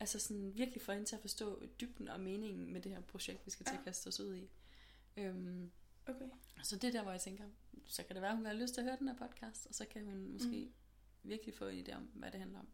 Altså 0.00 0.18
sådan 0.18 0.54
virkelig 0.54 0.82
få 0.82 0.92
hende 0.92 1.06
til 1.06 1.14
at 1.16 1.20
forstå 1.20 1.62
dybden 1.80 2.08
og 2.08 2.20
meningen 2.20 2.72
med 2.72 2.80
det 2.80 2.92
her 2.92 3.00
projekt, 3.00 3.46
vi 3.46 3.50
skal 3.50 3.66
til 3.66 3.72
Ja. 3.72 3.78
at 3.78 3.84
kaste 3.84 4.08
os 4.08 4.20
ud 4.20 4.36
i. 4.36 4.50
Øhm, 5.16 5.70
Okay. 6.08 6.28
så 6.62 6.76
det 6.76 6.84
er 6.88 6.92
der, 6.92 7.02
hvor 7.02 7.10
jeg 7.10 7.20
tænker, 7.20 7.44
så 7.86 8.02
kan 8.02 8.14
det 8.16 8.22
være, 8.22 8.36
hun 8.36 8.46
har 8.46 8.52
lyst 8.52 8.74
til 8.74 8.80
at 8.80 8.84
høre 8.86 8.96
den 8.98 9.08
her 9.08 9.16
podcast, 9.16 9.66
og 9.66 9.74
så 9.74 9.86
kan 9.90 10.04
hun 10.04 10.32
måske 10.32 10.48
Mm. 10.48 10.54
mm. 11.22 11.30
virkelig 11.30 11.54
få 11.54 11.66
en 11.68 11.86
idé 11.86 11.94
om, 11.96 12.02
hvad 12.02 12.30
det 12.30 12.40
handler 12.40 12.58
om. 12.58 12.68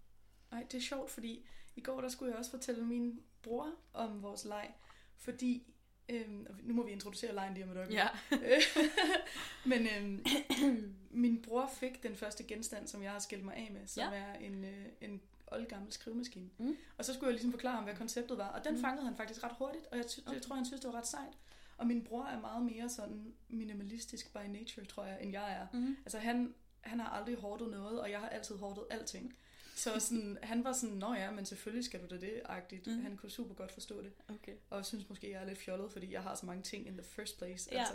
Nej, 0.51 0.63
det 0.73 0.75
er 0.79 0.83
sjovt, 0.83 1.11
fordi 1.11 1.47
i 1.77 1.81
går 1.81 2.01
der 2.01 2.09
skulle 2.09 2.31
jeg 2.31 2.39
også 2.39 2.51
fortælle 2.51 2.85
min 2.85 3.21
bror 3.43 3.75
om 3.93 4.23
vores 4.23 4.45
leg, 4.45 4.75
fordi 5.17 5.75
øhm, 6.09 6.47
og 6.49 6.55
nu 6.63 6.75
må 6.75 6.83
vi 6.87 6.93
introducere 6.93 7.35
lejen 7.35 7.55
lige 7.55 7.65
om 7.65 7.71
et 7.71 7.77
øjeblik. 7.77 7.99
Men 9.65 9.87
øhm, 9.97 10.25
min 11.11 11.43
bror 11.43 11.71
fik 11.81 12.03
den 12.03 12.17
første 12.17 12.45
genstand, 12.45 12.87
som 12.89 13.03
jeg 13.03 13.11
har 13.13 13.19
skilt 13.19 13.45
mig 13.45 13.55
af 13.55 13.69
med, 13.73 13.87
som 13.87 14.03
Ja. 14.13 14.19
er 14.19 14.35
en, 14.35 14.65
øh, 14.65 14.85
en 15.01 15.21
oldgammel 15.47 15.93
skrivemaskine. 15.93 16.51
Mm. 16.59 16.77
Og 16.99 17.05
så 17.05 17.15
skulle 17.15 17.27
jeg 17.27 17.33
ligesom 17.35 17.51
forklare 17.51 17.75
ham, 17.75 17.85
hvad 17.85 17.95
konceptet 17.95 18.39
var, 18.39 18.49
og 18.49 18.65
den 18.65 18.75
Mm. 18.75 18.81
fangede 18.81 19.05
han 19.07 19.17
faktisk 19.17 19.45
ret 19.45 19.53
hurtigt, 19.59 19.87
og 19.87 19.97
jeg, 19.97 20.05
Okay. 20.27 20.35
jeg 20.35 20.43
tror, 20.43 20.57
han 20.57 20.65
synes, 20.67 20.81
det 20.81 20.93
var 20.93 20.99
ret 20.99 21.07
sejt. 21.07 21.33
Og 21.77 21.87
min 21.87 22.05
bror 22.05 22.25
er 22.25 22.41
meget 22.41 22.63
mere 22.63 22.89
sådan 22.89 23.33
minimalistisk 23.49 24.33
by 24.33 24.39
nature, 24.49 24.87
tror 24.87 25.05
jeg, 25.05 25.19
end 25.23 25.33
jeg 25.33 25.53
er. 25.53 25.67
Mm. 25.73 25.97
Altså 26.05 26.19
han, 26.19 26.55
han 26.81 27.01
har 27.01 27.09
aldrig 27.09 27.37
hårdet 27.37 27.69
noget, 27.71 28.01
og 28.01 28.11
jeg 28.11 28.21
har 28.21 28.29
altid 28.29 28.57
hårdet 28.57 28.85
alting. 28.91 29.35
Så 29.79 30.01
sådan, 30.01 30.39
han 30.43 30.65
var 30.65 30.73
sådan, 30.73 30.97
nå 30.97 31.15
ja, 31.15 31.31
men 31.31 31.47
selvfølgelig 31.47 31.85
skal 31.85 32.01
du 32.01 32.07
da 32.15 32.21
det, 32.21 32.41
agtigt. 32.45 32.87
Mm. 32.87 33.03
Han 33.03 33.17
kunne 33.17 33.31
super 33.31 33.55
godt 33.55 33.73
forstå 33.73 34.03
det. 34.03 34.13
Okay. 34.29 34.53
Og 34.71 34.87
synes 34.87 35.09
måske, 35.09 35.31
jeg 35.31 35.43
er 35.43 35.47
lidt 35.47 35.59
fjollet, 35.59 35.93
fordi 35.93 36.13
jeg 36.13 36.23
har 36.23 36.35
så 36.35 36.47
mange 36.47 36.63
ting 36.63 36.87
in 36.87 36.93
the 36.93 37.05
first 37.05 37.39
place. 37.39 37.69
Ja. 37.73 37.81
Altså, 37.81 37.95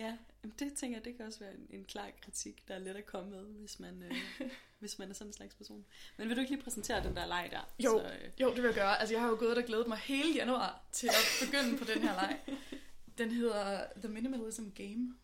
Ja, 0.00 0.16
jamen 0.42 0.54
det 0.58 0.74
tænker 0.74 0.96
jeg, 0.96 1.04
det 1.04 1.16
kan 1.16 1.26
også 1.26 1.38
være 1.38 1.54
en, 1.54 1.66
en 1.70 1.84
klar 1.84 2.10
kritik, 2.20 2.68
der 2.68 2.74
er 2.74 2.78
let 2.78 2.96
at 2.96 3.06
komme 3.06 3.30
med, 3.30 3.44
hvis 3.44 3.80
man, 3.80 4.02
øh, 4.02 4.50
hvis 4.78 4.98
man 4.98 5.10
er 5.10 5.14
sådan 5.14 5.28
en 5.28 5.32
slags 5.32 5.54
person. 5.54 5.84
Men 6.16 6.28
vil 6.28 6.36
du 6.36 6.40
ikke 6.40 6.52
lige 6.52 6.62
præsentere 6.62 7.04
den 7.04 7.16
der 7.16 7.26
leg 7.26 7.48
der? 7.50 7.68
Jo. 7.78 7.90
Så, 7.90 8.04
øh, 8.04 8.30
jo, 8.40 8.48
det 8.48 8.56
vil 8.56 8.64
jeg 8.64 8.74
gøre. 8.74 9.00
Altså, 9.00 9.14
jeg 9.14 9.22
har 9.22 9.28
jo 9.28 9.36
gået 9.38 9.58
og 9.58 9.64
glædet 9.64 9.88
mig 9.88 9.98
hele 9.98 10.34
januar 10.34 10.82
til 10.92 11.06
at 11.08 11.46
begynde 11.46 11.78
på 11.78 11.84
den 11.84 12.02
her 12.02 12.14
leg. 12.14 12.40
Den 13.18 13.30
hedder 13.30 13.86
The 13.96 14.08
Minimalism 14.08 14.68
Game. 14.68 15.14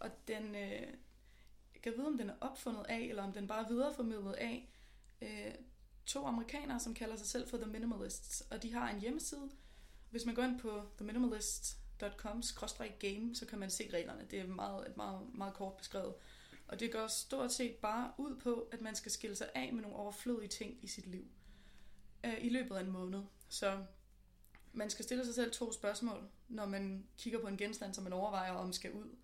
Og 0.00 0.10
den, 0.28 0.54
øh, 0.54 0.86
jeg 1.74 1.82
kan 1.82 1.92
vide, 1.96 2.06
om 2.06 2.18
den 2.18 2.30
er 2.30 2.34
opfundet 2.40 2.86
af, 2.88 3.00
eller 3.00 3.22
om 3.22 3.32
den 3.32 3.46
bare 3.46 3.64
er 3.64 3.68
videreformidlet 3.68 4.32
af 4.32 4.71
øh, 5.22 5.54
to 6.06 6.26
amerikanere, 6.26 6.80
som 6.80 6.94
kalder 6.94 7.16
sig 7.16 7.26
selv 7.26 7.48
for 7.48 7.56
The 7.56 7.66
Minimalists. 7.66 8.40
Og 8.50 8.62
de 8.62 8.72
har 8.72 8.90
en 8.90 9.00
hjemmeside. 9.00 9.50
Hvis 10.10 10.26
man 10.26 10.34
går 10.34 10.42
ind 10.42 10.60
på 10.60 10.82
theminimalist.com-game, 10.96 13.34
så 13.34 13.46
kan 13.46 13.58
man 13.58 13.70
se 13.70 13.90
reglerne. 13.92 14.26
Det 14.30 14.40
er 14.40 14.46
meget, 14.46 14.88
et 14.88 14.96
meget, 14.96 15.34
meget 15.34 15.54
kort 15.54 15.76
beskrevet. 15.76 16.14
Og 16.68 16.80
det 16.80 16.92
går 16.92 17.06
stort 17.06 17.52
set 17.52 17.74
bare 17.74 18.12
ud 18.18 18.36
på, 18.36 18.68
at 18.72 18.80
man 18.80 18.94
skal 18.94 19.12
skille 19.12 19.36
sig 19.36 19.50
af 19.54 19.72
med 19.72 19.82
nogle 19.82 19.96
overflødige 19.96 20.48
ting 20.48 20.78
i 20.82 20.86
sit 20.86 21.06
liv. 21.06 21.24
Øh, 22.24 22.44
I 22.44 22.48
løbet 22.48 22.76
af 22.76 22.80
en 22.80 22.90
måned. 22.90 23.22
Så 23.48 23.84
man 24.72 24.90
skal 24.90 25.04
stille 25.04 25.24
sig 25.24 25.34
selv 25.34 25.52
to 25.52 25.72
spørgsmål, 25.72 26.28
når 26.48 26.66
man 26.66 27.06
kigger 27.18 27.40
på 27.40 27.46
en 27.46 27.56
genstand, 27.56 27.94
som 27.94 28.04
man 28.04 28.12
overvejer, 28.12 28.52
om 28.52 28.72
skal 28.72 28.92
ud. 28.92 29.16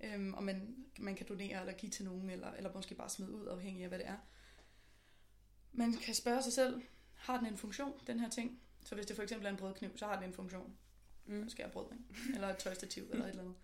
Øhm, 0.00 0.34
og 0.34 0.42
man, 0.42 0.76
man 0.98 1.14
kan 1.14 1.26
donere 1.28 1.60
eller 1.60 1.72
give 1.72 1.90
til 1.90 2.04
nogen, 2.04 2.30
eller, 2.30 2.52
eller 2.52 2.74
måske 2.74 2.94
bare 2.94 3.08
smide 3.08 3.32
ud, 3.32 3.46
afhængig 3.46 3.82
af 3.82 3.88
hvad 3.88 3.98
det 3.98 4.06
er. 4.06 4.16
Man 5.78 5.92
kan 5.92 6.14
spørge 6.14 6.42
sig 6.42 6.52
selv, 6.52 6.82
har 7.14 7.38
den 7.38 7.46
en 7.46 7.56
funktion, 7.56 7.92
den 8.06 8.20
her 8.20 8.28
ting? 8.28 8.60
Så 8.84 8.94
hvis 8.94 9.06
det 9.06 9.16
for 9.16 9.22
eksempel 9.22 9.46
er 9.46 9.50
en 9.50 9.56
brødkniv, 9.56 9.96
så 9.98 10.06
har 10.06 10.14
den 10.16 10.24
en 10.24 10.32
funktion. 10.34 10.76
mm. 11.26 11.48
Jeg 11.58 11.70
brød, 11.72 11.86
ikke? 11.92 12.34
Eller 12.34 12.48
et 12.48 12.56
tøjstativ, 12.56 13.02
eller 13.10 13.24
et 13.24 13.28
eller 13.30 13.42
andet. 13.42 13.56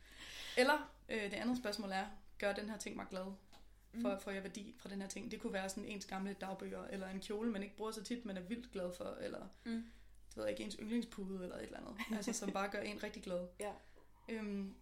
Eller 0.59 0.93
øh, 1.09 1.23
det 1.23 1.33
andet 1.33 1.59
spørgsmål 1.59 1.91
er, 1.93 2.07
gør 2.39 2.53
den 2.53 2.71
her 2.71 2.77
ting 2.77 2.97
mig 2.97 3.07
glad? 3.11 3.33
For, 4.03 4.19
får 4.19 4.31
jeg 4.31 4.43
værdi 4.43 4.75
fra 4.79 4.89
den 4.89 5.01
her 5.01 5.09
ting? 5.09 5.31
Det 5.31 5.41
kunne 5.41 5.53
være 5.53 5.69
sådan 5.69 5.85
ens 5.85 6.07
gamle 6.07 6.33
dagbøger, 6.41 6.85
eller 6.85 7.09
en 7.09 7.21
kjole, 7.21 7.51
man 7.51 7.63
ikke 7.63 7.77
bruger 7.77 7.93
så 7.93 8.03
tit, 8.03 8.25
men 8.25 8.37
er 8.37 8.41
vildt 8.41 8.73
glad 8.73 8.93
for, 8.97 9.05
eller 9.21 9.47
Mm. 9.65 9.73
det 10.29 10.37
ved 10.37 10.43
jeg 10.45 10.51
ikke, 10.51 10.63
ens 10.63 10.77
yndlingspude, 10.81 11.43
eller 11.43 11.57
et 11.57 11.63
eller 11.63 11.79
andet. 11.79 11.97
Altså, 12.17 12.33
som 12.33 12.53
bare 12.53 12.69
gør 12.71 12.81
en 12.81 13.03
rigtig 13.03 13.23
glad. 13.23 13.47
Ja. 13.61 13.73
Øhm, 14.29 14.75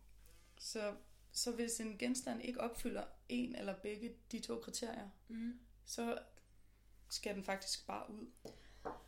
så, 0.59 0.95
så 1.33 1.53
hvis 1.53 1.81
en 1.81 1.99
genstand 1.99 2.43
ikke 2.43 2.61
opfylder 2.61 3.05
en 3.29 3.55
eller 3.57 3.75
begge 3.75 4.13
de 4.33 4.41
to 4.41 4.59
kriterier, 4.65 5.09
Mm. 5.29 5.59
så 5.85 6.19
skal 7.13 7.35
den 7.35 7.45
faktisk 7.45 7.87
bare 7.87 8.11
ud, 8.11 8.27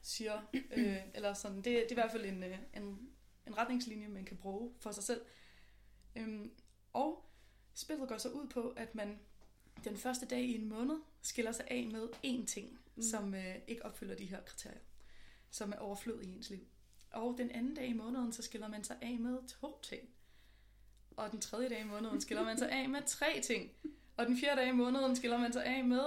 siger, 0.02 0.42
øh, 0.76 0.96
eller 1.14 1.34
sådan, 1.34 1.56
det, 1.56 1.64
det 1.64 1.84
er 1.84 1.90
i 1.90 1.94
hvert 1.94 2.10
fald 2.10 2.24
en, 2.24 2.42
øh, 2.42 2.58
en, 2.74 3.10
en 3.46 3.58
retningslinje, 3.58 4.08
man 4.08 4.24
kan 4.24 4.36
bruge 4.36 4.72
for 4.78 4.92
sig 4.92 5.04
selv. 5.04 5.20
Øhm, 6.16 6.50
og 6.92 7.30
spillet 7.74 8.08
går 8.08 8.18
så 8.18 8.28
ud 8.28 8.48
på, 8.48 8.72
at 8.76 8.94
man 8.94 9.18
den 9.84 9.96
første 9.96 10.26
dag 10.26 10.40
i 10.40 10.54
en 10.54 10.68
måned 10.68 10.96
skiller 11.22 11.52
sig 11.52 11.66
af 11.70 11.88
med 11.92 12.08
én 12.26 12.46
ting, 12.46 12.78
mm. 12.94 13.02
Som 13.02 13.34
øh, 13.34 13.56
ikke 13.66 13.84
opfylder 13.84 14.14
de 14.14 14.26
her 14.26 14.40
kriterier, 14.40 14.80
som 15.50 15.72
er 15.72 15.76
overflødige 15.76 16.32
i 16.32 16.36
ens 16.36 16.50
liv. 16.50 16.66
Og 17.10 17.34
den 17.38 17.50
anden 17.50 17.74
dag 17.74 17.86
i 17.86 17.92
måneden, 17.92 18.32
så 18.32 18.42
skiller 18.42 18.68
man 18.68 18.84
sig 18.84 18.96
af 19.02 19.18
med 19.18 19.38
to 19.48 19.80
ting. 19.82 20.08
Og 21.16 21.30
den 21.30 21.40
tredje 21.40 21.68
dag 21.68 21.80
i 21.80 21.84
måneden 21.84 22.20
skiller 22.20 22.44
man 22.44 22.58
sig 22.58 22.70
af 22.70 22.88
med 22.88 23.02
tre 23.06 23.40
ting. 23.40 23.70
Og 24.16 24.26
den 24.26 24.38
fjerde 24.38 24.60
dag 24.60 24.68
i 24.68 24.72
måneden 24.72 25.16
skiller 25.16 25.38
man 25.38 25.52
sig 25.52 25.64
af 25.64 25.84
med 25.84 26.04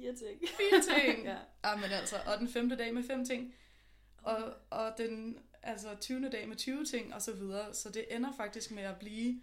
Fire 0.00 0.14
ting. 0.14 0.40
fire 0.48 0.82
ting. 1.00 1.24
ja. 1.32 1.36
ja. 1.64 1.76
men 1.76 1.90
altså, 1.90 2.16
og 2.26 2.38
den 2.38 2.48
femte 2.48 2.76
dag 2.76 2.94
med 2.94 3.02
fem 3.04 3.24
ting. 3.24 3.54
Og, 4.18 4.54
og 4.70 4.94
den 4.98 5.38
altså 5.62 5.94
20. 6.00 6.28
dag 6.28 6.48
med 6.48 6.56
20 6.56 6.84
ting, 6.84 7.14
og 7.14 7.22
så 7.22 7.32
videre. 7.32 7.74
Så 7.74 7.90
det 7.90 8.14
ender 8.16 8.32
faktisk 8.36 8.70
med 8.70 8.82
at 8.82 8.98
blive 8.98 9.40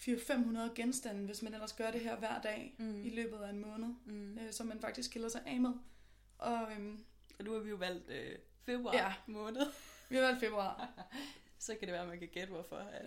400-500 0.00 0.74
genstande, 0.74 1.26
hvis 1.26 1.42
man 1.42 1.54
ellers 1.54 1.72
gør 1.72 1.90
det 1.90 2.00
her 2.00 2.16
hver 2.16 2.40
dag 2.40 2.74
Mm. 2.78 3.04
i 3.06 3.10
løbet 3.10 3.38
af 3.38 3.50
en 3.50 3.58
måned, 3.58 3.88
Mm. 4.04 4.38
øh, 4.38 4.52
som 4.52 4.66
man 4.66 4.80
faktisk 4.80 5.08
skiller 5.10 5.28
sig 5.28 5.42
af 5.46 5.60
med. 5.60 5.70
Og 6.38 6.72
øhm, 6.72 7.04
Og 7.38 7.44
nu 7.44 7.52
har 7.52 7.58
vi 7.60 7.70
jo 7.70 7.76
valgt 7.76 8.08
øh, 8.10 8.38
februar 8.66 8.94
Ja. 8.94 9.12
måned. 9.26 9.66
vi 10.08 10.16
har 10.16 10.22
valgt 10.22 10.40
februar. 10.40 10.90
Så 11.58 11.74
kan 11.74 11.80
det 11.88 11.92
være, 11.92 12.02
at 12.02 12.08
man 12.08 12.18
kan 12.18 12.28
gætte, 12.28 12.52
hvorfor 12.52 12.76
at 12.76 13.02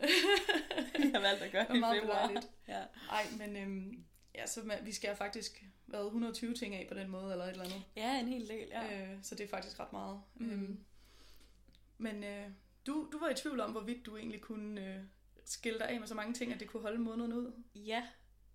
vi 0.99 1.09
har 1.13 1.19
valgt 1.19 1.41
at 1.41 1.51
gøre 1.51 1.61
Det 1.61 1.69
det 1.69 1.75
i 1.75 1.79
meget 1.79 1.99
februar. 2.01 2.27
belejligt. 2.27 2.51
Ja. 2.67 2.83
Ej, 3.11 3.25
men 3.37 3.55
øhm, 3.57 4.03
ja, 4.35 4.47
så 4.47 4.61
man, 4.63 4.77
vi 4.85 4.91
skal 4.93 5.15
faktisk 5.15 5.63
været 5.87 6.05
120 6.05 6.53
ting 6.53 6.75
af 6.75 6.87
på 6.87 6.93
den 6.93 7.09
måde, 7.09 7.31
eller 7.31 7.45
et 7.45 7.49
eller 7.51 7.63
andet. 7.63 7.83
ja, 7.95 8.19
en 8.19 8.27
hel 8.27 8.47
del. 8.47 8.67
Ja. 8.67 9.11
Øh, 9.13 9.17
så 9.23 9.35
det 9.35 9.43
er 9.43 9.47
faktisk 9.47 9.79
ret 9.79 9.93
meget. 9.93 10.21
Mm. 10.35 10.49
Øhm, 10.51 10.79
men 11.97 12.23
øh, 12.23 12.49
du, 12.87 13.09
du 13.11 13.19
var 13.19 13.29
i 13.29 13.33
tvivl 13.35 13.59
om, 13.59 13.71
hvorvidt 13.71 14.05
du 14.05 14.17
egentlig 14.17 14.41
kunne 14.41 14.95
øh, 14.95 15.03
skille 15.45 15.79
dig 15.79 15.89
af 15.89 15.99
med 15.99 16.07
så 16.07 16.15
mange 16.15 16.33
ting, 16.33 16.53
at 16.53 16.59
det 16.59 16.67
kunne 16.67 16.81
holde 16.81 16.99
måneden 16.99 17.33
ud. 17.33 17.51
Ja, 17.75 18.07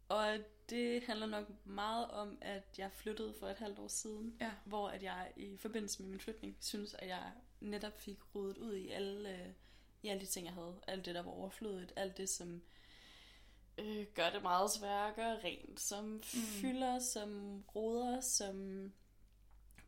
og 0.09 0.37
det 0.71 1.03
handler 1.03 1.27
nok 1.27 1.47
meget 1.65 2.11
om, 2.11 2.39
at 2.41 2.75
jeg 2.79 2.91
flyttede 2.93 3.35
for 3.41 3.47
et 3.47 3.57
halvt 3.57 3.79
år 3.79 3.89
siden, 3.89 4.37
Ja. 4.41 4.51
hvor 4.65 4.89
at 4.89 5.03
jeg 5.03 5.33
i 5.37 5.57
forbindelse 5.57 6.03
med 6.03 6.11
min 6.11 6.21
flytning 6.21 6.57
synes, 6.61 6.95
at 6.95 7.09
jeg 7.09 7.33
netop 7.61 8.01
fik 8.01 8.19
rodet 8.35 8.59
ud 8.59 8.75
i 8.75 8.89
alle, 8.89 9.31
øh, 9.31 9.47
i 10.03 10.09
alle 10.09 10.21
de 10.21 10.27
ting, 10.27 10.47
jeg 10.47 10.55
havde. 10.55 10.75
Alt 10.87 11.05
det, 11.07 11.15
der 11.15 11.23
var 11.23 11.31
overflødigt, 11.31 11.93
alt 11.97 12.17
det, 12.17 12.29
som 12.29 12.63
øh, 13.81 14.07
gør 14.15 14.31
det 14.31 14.43
meget 14.43 14.71
sværere 14.71 15.09
at 15.09 15.17
gøre 15.17 15.39
rent, 15.45 15.81
som 15.81 16.05
mm. 16.05 16.21
fylder, 16.61 16.99
som 16.99 17.63
roder, 17.75 18.21
som 18.21 18.93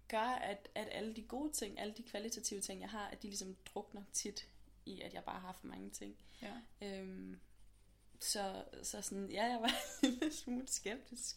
gør, 0.09 0.19
at, 0.19 0.69
at 0.75 0.89
alle 0.91 1.17
de 1.17 1.23
gode 1.23 1.53
ting, 1.53 1.81
alle 1.81 1.95
de 1.97 2.03
kvalitative 2.03 2.61
ting, 2.61 2.81
jeg 2.81 2.89
har, 2.89 3.09
at 3.09 3.23
de 3.23 3.27
ligesom 3.27 3.57
drukner 3.75 4.03
tit 4.13 4.49
i, 4.87 5.01
at 5.01 5.15
jeg 5.15 5.25
bare 5.25 5.41
har 5.41 5.53
for 5.53 5.67
mange 5.67 5.91
ting. 5.91 6.17
Ja. 6.43 6.53
Øhm, 6.83 7.41
så, 8.21 8.65
så 8.83 9.03
sådan, 9.03 9.31
ja, 9.31 9.45
jeg 9.45 9.61
var 9.61 9.75
en 10.07 10.11
lille 10.11 10.33
smule 10.33 10.69
skeptisk. 10.69 11.37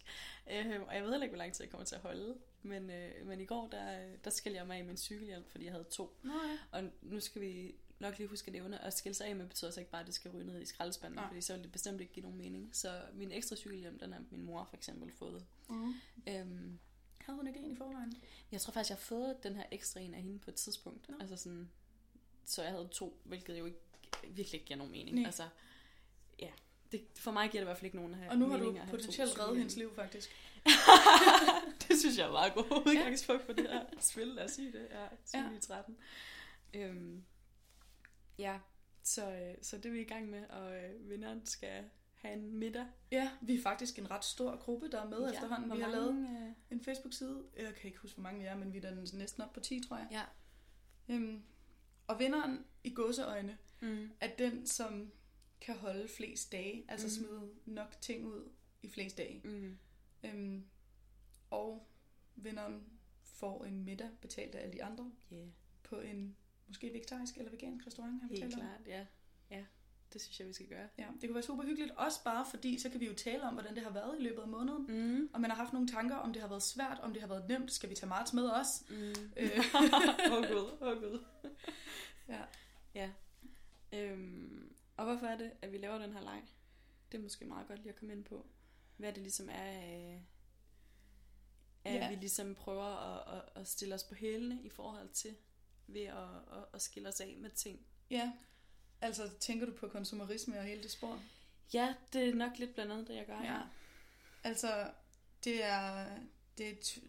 Øhm, 0.52 0.84
og 0.84 0.96
jeg 0.96 1.04
ved 1.04 1.22
ikke, 1.22 1.28
hvor 1.28 1.38
lang 1.38 1.54
tid 1.54 1.64
jeg 1.64 1.72
kommer 1.72 1.86
til 1.86 1.96
at 1.96 2.02
holde. 2.02 2.38
Men, 2.62 2.90
øh, 2.90 3.28
men 3.28 3.42
i 3.42 3.46
går, 3.46 3.68
der, 3.68 4.16
der 4.24 4.30
skældte 4.30 4.58
jeg 4.58 4.68
mig 4.68 4.84
med 4.84 4.92
en 4.92 4.98
cykelhjelm, 4.98 5.46
fordi 5.50 5.66
jeg 5.66 5.74
havde 5.74 5.88
to. 5.92 6.18
Nå 6.24 6.34
ja. 6.34 6.58
Og 6.72 6.84
nu 7.02 7.20
skal 7.20 7.42
vi 7.42 7.76
nok 8.00 8.18
lige 8.18 8.28
huske 8.28 8.48
at 8.48 8.54
nævne, 8.54 8.84
at 8.84 8.94
skille 8.98 9.14
sig 9.14 9.28
af 9.28 9.36
med 9.36 9.48
betyder 9.48 9.72
så 9.72 9.80
ikke 9.80 9.92
bare, 9.92 10.02
at 10.02 10.08
det 10.08 10.16
skal 10.16 10.32
ryge 10.32 10.46
ned 10.48 10.62
i 10.62 10.66
skraldespanden, 10.66 11.16
Nej. 11.16 11.28
fordi 11.28 11.42
så 11.42 11.54
vil 11.54 11.64
det 11.64 11.72
bestemt 11.72 12.02
ikke 12.02 12.14
give 12.14 12.24
nogen 12.24 12.38
mening. 12.38 12.70
Så 12.76 13.02
min 13.14 13.32
ekstra 13.32 13.56
cykelhjelm, 13.56 14.00
den 14.00 14.14
har 14.14 14.24
min 14.32 14.42
mor 14.44 14.64
for 14.70 14.78
eksempel 14.78 15.12
fået. 15.12 15.46
Mm. 15.70 15.94
Øhm, 16.28 16.80
Havde 17.18 17.38
hun 17.38 17.48
ikke 17.48 17.60
en 17.60 17.72
i 17.72 17.76
forvejen? 17.76 18.14
jeg 18.52 18.62
tror 18.62 18.72
faktisk, 18.72 18.90
jeg 18.90 18.96
har 18.98 19.02
fået 19.02 19.44
den 19.44 19.56
her 19.56 19.64
ekstra 19.72 20.00
en 20.00 20.14
af 20.14 20.22
hende 20.22 20.40
på 20.40 20.52
et 20.52 20.56
tidspunkt. 20.56 21.10
Nå. 21.10 21.16
Altså 21.20 21.38
sådan, 21.38 21.70
så 22.46 22.64
jeg 22.64 22.72
havde 22.72 22.88
to, 22.92 23.22
hvilket 23.24 23.60
jo 23.60 23.66
ikke, 23.66 23.78
virkelig 24.24 24.54
ikke 24.54 24.66
giver 24.66 24.78
nogen 24.78 24.92
mening. 24.92 25.16
Nej. 25.16 25.26
Altså, 25.26 25.50
ja, 26.40 26.52
det, 26.92 27.06
for 27.16 27.32
mig 27.32 27.50
giver 27.52 27.62
det 27.62 27.66
i 27.66 27.68
hvert 27.70 27.78
fald 27.78 27.86
ikke 27.86 27.98
nogen 27.98 28.14
have 28.14 28.30
Og 28.32 28.38
nu 28.38 28.50
har 28.50 28.58
du 28.58 28.80
potentielt 28.90 29.40
reddet 29.40 29.58
hendes 29.58 29.76
liv, 29.76 29.96
faktisk. 29.96 30.30
det 31.88 32.00
synes 32.00 32.18
jeg 32.18 32.28
er 32.28 32.32
meget 32.32 32.54
god 32.54 32.88
udgangspunkt 32.88 33.46
for 33.46 33.54
det 33.54 33.70
her 33.70 33.86
spil, 34.00 34.28
lad 34.28 34.44
os 34.46 34.52
sige 34.52 34.72
det. 34.72 34.88
Ja, 34.92 35.40
Ja. 35.40 35.50
13. 35.62 35.98
Øhm, 36.74 37.24
ja, 38.40 38.60
så, 39.04 39.32
øh, 39.32 39.56
så 39.62 39.78
det 39.78 39.86
er 39.86 39.90
vi 39.92 40.02
i 40.02 40.06
gang 40.06 40.30
med, 40.30 40.48
og 40.50 40.76
øh, 40.84 41.10
vinderen 41.10 41.46
skal 41.46 41.84
have 42.16 42.34
en 42.34 42.52
middag. 42.58 42.86
Ja, 43.12 43.32
vi 43.42 43.56
er 43.56 43.62
faktisk 43.62 44.00
en 44.00 44.12
ret 44.12 44.26
stor 44.26 44.56
gruppe, 44.58 44.90
der 44.92 45.02
er 45.02 45.10
med 45.10 45.22
ja, 45.26 45.32
efterhånden. 45.34 45.78
Vi 45.78 45.82
har 45.82 45.90
lavet 45.92 46.16
øh, 46.30 46.54
en 46.72 46.82
Facebook-side. 46.84 47.44
Jeg 47.58 47.76
kan 47.76 47.88
ikke 47.88 48.00
huske, 48.00 48.16
hvor 48.16 48.24
mange 48.24 48.40
vi 48.40 48.46
er, 48.46 48.56
men 48.56 48.74
vi 48.74 48.78
er 48.78 48.82
da 48.82 48.96
næsten 49.14 49.42
op 49.42 49.54
på 49.54 49.60
10, 49.60 49.82
tror 49.88 49.98
jeg. 49.98 50.08
Ja. 50.12 50.24
Øhm, 51.14 51.44
og 52.08 52.20
vinderen 52.20 52.66
i 52.84 52.94
godseøjne 52.94 53.58
Mm. 53.82 54.10
er 54.20 54.36
den, 54.38 54.68
som 54.68 55.12
kan 55.62 55.76
holde 55.78 56.08
flest 56.08 56.52
dage, 56.52 56.86
altså 56.88 57.08
Mhm. 57.08 57.28
smide 57.28 57.50
nok 57.66 58.02
ting 58.02 58.26
ud 58.26 58.52
i 58.82 58.90
flest 58.90 59.18
dage. 59.18 59.42
Mm. 59.44 59.78
Øhm, 60.24 60.66
og 61.50 61.88
vinderen 62.36 62.84
får 63.24 63.66
en 63.66 63.84
middag 63.84 64.10
betalt 64.22 64.56
af 64.56 64.62
alle 64.64 64.74
de 64.74 64.84
andre 64.84 65.12
Yeah. 65.34 65.48
på 65.84 66.00
en 66.00 66.38
måske 66.68 66.94
vegetarisk 66.94 67.38
eller 67.38 67.52
vegansk 67.52 67.88
restaurant, 67.88 68.22
har 68.22 68.30
vi 68.30 68.36
Helt 68.36 68.44
talt 68.54 68.54
om. 68.56 68.60
klart, 68.70 68.88
ja. 68.88 69.06
Ja, 69.52 69.66
det 70.14 70.22
synes 70.22 70.40
jeg, 70.40 70.48
vi 70.48 70.54
skal 70.54 70.68
gøre. 70.68 70.88
Ja, 70.98 71.08
det 71.22 71.30
kunne 71.30 71.34
være 71.36 71.44
super 71.44 71.64
hyggeligt, 71.64 71.92
også 71.98 72.24
bare 72.24 72.46
fordi, 72.50 72.80
så 72.80 72.90
kan 72.90 73.00
vi 73.00 73.06
jo 73.06 73.14
tale 73.14 73.44
om, 73.44 73.54
hvordan 73.54 73.76
det 73.76 73.84
har 73.84 73.90
været 73.90 74.20
i 74.20 74.24
løbet 74.24 74.42
af 74.42 74.48
måneden. 74.48 74.86
Mm. 75.18 75.30
Om 75.34 75.42
man 75.42 75.50
har 75.50 75.58
haft 75.58 75.74
nogle 75.74 75.88
tanker, 75.88 76.16
om 76.16 76.34
det 76.34 76.42
har 76.42 76.50
været 76.50 76.64
svært, 76.64 77.00
om 77.00 77.14
det 77.14 77.22
har 77.22 77.28
været 77.30 77.48
nemt. 77.50 77.72
Skal 77.72 77.90
vi 77.90 77.96
tage 77.96 78.10
marts 78.10 78.34
med 78.34 78.50
os? 78.50 78.84
Mm. 78.90 78.96
Øh. 79.38 79.50
Åh 80.32 80.38
oh, 80.38 80.48
gud, 80.48 80.78
åh 80.82 80.88
oh, 80.88 80.98
gud. 81.02 81.24
Ja. 82.28 82.42
Ja. 82.96 83.12
Øhm, 83.94 84.76
og 84.98 85.06
hvorfor 85.06 85.26
er 85.26 85.38
det, 85.38 85.52
at 85.62 85.72
vi 85.72 85.78
laver 85.78 85.98
den 85.98 86.14
her 86.14 86.22
leg? 86.22 86.42
Det 87.12 87.18
er 87.18 87.22
måske 87.22 87.46
meget 87.46 87.68
godt 87.68 87.80
lige 87.80 87.90
at 87.90 87.96
komme 87.96 88.14
ind 88.14 88.24
på. 88.24 88.46
Hvad 88.98 89.14
det 89.14 89.22
ligesom 89.24 89.50
er, 89.50 89.54
af, 89.54 90.22
at 91.84 91.94
Ja. 91.94 92.10
vi 92.10 92.16
ligesom 92.16 92.56
prøver 92.56 92.84
at, 92.86 93.38
at, 93.38 93.62
at 93.62 93.68
stille 93.68 93.96
os 93.96 94.04
på 94.04 94.16
hælene 94.16 94.62
i 94.64 94.70
forhold 94.70 95.10
til 95.10 95.36
ved 95.88 96.02
at, 96.02 96.58
at, 96.58 96.66
at 96.74 96.82
skille 96.82 97.10
os 97.10 97.22
af 97.22 97.36
med 97.40 97.50
ting. 97.50 97.80
Ja. 98.10 98.32
Altså, 99.02 99.30
tænker 99.40 99.66
du 99.66 99.72
på 99.72 99.88
konsumerisme 99.88 100.58
og 100.60 100.64
hele 100.64 100.84
det 100.84 100.92
spor? 100.92 101.20
Ja, 101.74 101.96
det 102.14 102.30
er 102.30 102.36
nok 102.36 102.52
lidt 102.58 102.74
blandt 102.74 102.92
andet 102.92 103.08
det, 103.08 103.16
jeg 103.16 103.26
gør. 103.26 103.42
Ja. 103.42 103.62
Altså, 104.44 104.92
det 105.44 105.64
er, 105.64 106.06
det 106.58 106.68
er 106.68 106.72
et 106.72 107.04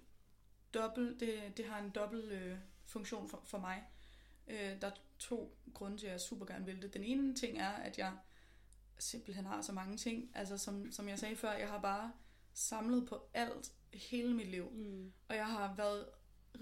dobbelt, 0.75 1.21
det, 1.21 1.57
det 1.57 1.65
har 1.65 1.79
en 1.79 1.91
dobbelt 1.91 2.33
øh, 2.33 2.59
funktion 2.85 3.29
for, 3.29 3.43
for 3.47 3.59
mig. 3.59 3.85
Øh, 4.49 4.81
der 4.81 4.87
er 4.87 4.95
to 5.19 5.59
grunde 5.75 5.99
til, 5.99 6.07
at 6.07 6.13
jeg 6.13 6.21
super 6.21 6.47
gerne 6.47 6.67
vil 6.67 6.83
det. 6.83 6.95
Den 6.95 7.05
ene 7.05 7.35
ting 7.35 7.59
er, 7.59 7.71
at 7.71 7.99
jeg 7.99 8.13
simpelthen 8.99 9.47
har 9.47 9.63
så 9.63 9.73
mange 9.73 9.97
ting. 9.97 10.31
Altså, 10.35 10.59
som, 10.59 10.93
som 10.93 11.09
jeg 11.09 11.19
sagde 11.19 11.37
før, 11.37 11.53
jeg 11.53 11.69
har 11.69 11.81
bare 11.81 12.13
samlet 12.55 13.09
på 13.09 13.29
alt 13.35 13.73
hele 13.93 14.35
mit 14.35 14.49
liv. 14.49 14.71
Mm. 14.71 15.13
Og 15.29 15.37
jeg 15.37 15.47
har 15.47 15.75
været 15.75 16.09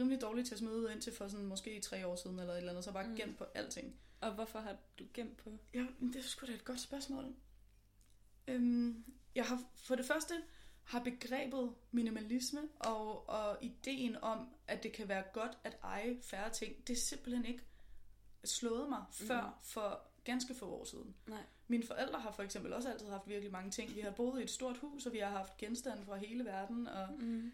rimelig 0.01 0.21
dårlig 0.21 0.47
til 0.47 0.55
at 0.55 0.59
smide 0.59 0.77
ud 0.77 0.91
indtil 0.91 1.13
for 1.13 1.29
sådan 1.29 1.47
måske 1.47 1.81
tre 1.81 2.07
år 2.07 2.17
siden 2.17 2.39
eller 2.39 2.53
et 2.53 2.57
eller 2.59 2.71
andet, 2.73 2.85
så 2.85 2.93
bare 2.93 3.05
Mm. 3.05 3.11
mm. 3.11 3.17
gemt 3.17 3.39
på 3.39 3.45
alting. 3.55 3.97
Og 4.21 4.33
hvorfor 4.35 4.59
har 4.59 4.77
du 4.99 5.05
gemt 5.15 5.37
på? 5.37 5.59
Ja, 5.75 5.87
men 5.99 6.13
det 6.13 6.17
er 6.19 6.23
sgu 6.23 6.47
da 6.47 6.53
et 6.53 6.65
godt 6.65 6.81
spørgsmål. 6.81 7.35
Øhm, 8.49 9.05
jeg 9.35 9.45
har 9.45 9.63
for 9.77 9.95
det 9.95 10.05
første 10.07 10.35
har 10.85 11.01
begrebet 11.05 11.75
minimalisme 11.91 12.61
og, 12.81 13.29
og 13.29 13.59
ideen 13.61 14.17
om, 14.23 14.49
at 14.69 14.83
det 14.83 14.93
kan 14.93 15.09
være 15.09 15.23
godt 15.33 15.59
at 15.65 15.77
eje 15.83 16.19
færre 16.23 16.51
ting, 16.51 16.87
det 16.87 16.93
er 16.97 17.01
simpelthen 17.01 17.45
ikke 17.45 17.63
slået 18.45 18.89
mig 18.89 18.99
Mhm. 18.99 19.27
før 19.29 19.59
for 19.63 20.01
ganske 20.25 20.55
få 20.55 20.67
år 20.67 20.85
siden. 20.85 21.15
Nej. 21.29 21.43
Mine 21.69 21.87
forældre 21.87 22.21
har 22.21 22.33
for 22.33 22.43
eksempel 22.43 22.73
også 22.73 22.93
altid 22.93 23.09
haft 23.09 23.29
virkelig 23.29 23.53
mange 23.53 23.71
ting. 23.71 23.95
Vi 23.95 24.01
har 24.01 24.11
boet 24.11 24.41
i 24.41 24.43
et 24.45 24.51
stort 24.51 24.77
hus, 24.79 25.07
og 25.07 25.13
vi 25.13 25.19
har 25.19 25.31
haft 25.31 25.57
genstande 25.57 26.05
fra 26.05 26.17
hele 26.17 26.45
verden, 26.45 26.87
og 26.87 27.09
Mm. 27.19 27.53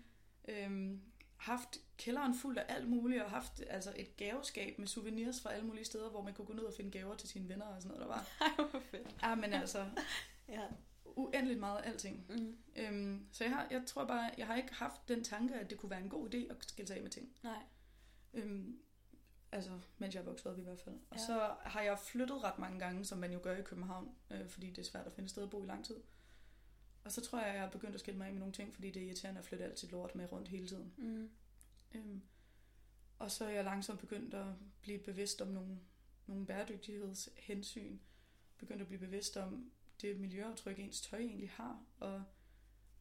øhm, 0.48 1.00
haft 1.40 1.78
kælderen 1.96 2.34
fuld 2.34 2.58
af 2.58 2.64
alt 2.68 2.88
muligt, 2.88 3.22
og 3.22 3.30
haft 3.30 3.62
altså, 3.68 3.92
et 3.96 4.16
gaveskab 4.16 4.78
med 4.78 4.86
souvenirs 4.86 5.40
fra 5.42 5.52
alle 5.52 5.66
mulige 5.66 5.84
steder, 5.84 6.10
hvor 6.10 6.22
man 6.22 6.34
kunne 6.34 6.46
gå 6.46 6.52
ned 6.52 6.62
og 6.62 6.74
finde 6.74 6.90
gaver 6.90 7.16
til 7.16 7.28
sine 7.28 7.48
venner 7.48 7.66
og 7.66 7.82
sådan 7.82 7.98
noget, 7.98 8.08
der 8.08 8.14
var. 8.14 8.26
Ej, 8.58 8.64
hvor 8.70 8.80
fedt. 8.80 9.16
Ja, 9.22 9.34
men 9.34 9.52
altså, 9.52 9.86
Ja. 10.48 10.62
uendeligt 11.04 11.60
meget 11.60 11.78
af 11.78 11.88
alting. 11.88 12.26
Mm. 12.28 12.56
Øhm, 12.76 13.26
så 13.32 13.44
jeg, 13.44 13.52
har, 13.52 13.66
jeg 13.70 13.82
tror 13.86 14.04
bare, 14.04 14.30
jeg 14.38 14.46
har 14.46 14.56
ikke 14.56 14.74
haft 14.74 15.08
den 15.08 15.24
tanke, 15.24 15.54
at 15.54 15.70
det 15.70 15.78
kunne 15.78 15.90
være 15.90 16.00
en 16.00 16.08
god 16.08 16.34
idé 16.34 16.50
at 16.50 16.56
skille 16.60 16.86
sig 16.88 16.96
af 16.96 17.02
med 17.02 17.10
ting. 17.10 17.28
Nej. 17.42 17.62
Øhm, 18.34 18.78
altså, 19.52 19.70
mens 19.98 20.14
jeg 20.14 20.26
vokset 20.26 20.46
op 20.52 20.58
i 20.58 20.62
hvert 20.62 20.80
fald. 20.80 20.94
Og 21.10 21.16
Ja. 21.16 21.26
så 21.26 21.50
har 21.62 21.80
jeg 21.80 21.98
flyttet 21.98 22.44
ret 22.44 22.58
mange 22.58 22.78
gange, 22.78 23.04
som 23.04 23.18
man 23.18 23.32
jo 23.32 23.40
gør 23.42 23.56
i 23.56 23.62
København, 23.62 24.14
øh, 24.30 24.48
fordi 24.48 24.70
det 24.70 24.78
er 24.78 24.82
svært 24.90 25.06
at 25.06 25.12
finde 25.12 25.28
sted 25.28 25.42
at 25.42 25.50
bo 25.50 25.62
i 25.62 25.66
lang 25.66 25.84
tid. 25.84 25.96
Og 27.04 27.12
så 27.12 27.20
tror 27.20 27.40
jeg, 27.42 27.54
jeg 27.54 27.62
har 27.62 27.70
begyndt 27.70 27.94
at 27.94 28.00
skille 28.00 28.18
mig 28.18 28.26
af 28.26 28.32
med 28.32 28.40
nogle 28.40 28.54
ting, 28.54 28.74
fordi 28.74 28.90
det 28.90 29.02
er 29.02 29.06
irriterende 29.06 29.38
at 29.38 29.44
flytte 29.44 29.64
alt 29.64 29.78
sit 29.78 29.90
lort 29.90 30.14
med 30.14 30.32
rundt 30.32 30.48
hele 30.48 30.66
tiden. 30.68 30.92
Mm. 30.96 31.30
Øhm, 31.94 32.22
og 33.18 33.30
så 33.30 33.44
er 33.44 33.48
jeg 33.50 33.64
langsomt 33.64 34.00
begyndt 34.00 34.34
at 34.34 34.46
blive 34.82 34.98
bevidst 34.98 35.40
om 35.42 35.48
nogle, 35.48 35.78
nogle 36.26 36.46
bæredygtighedshensyn. 36.46 37.98
Begyndt 38.58 38.80
at 38.82 38.86
blive 38.88 39.00
bevidst 39.00 39.36
om 39.36 39.70
det 40.00 40.20
miljøaftryk, 40.20 40.78
ens 40.78 41.00
tøj 41.00 41.18
egentlig 41.18 41.50
har. 41.50 41.82
Og 42.00 42.24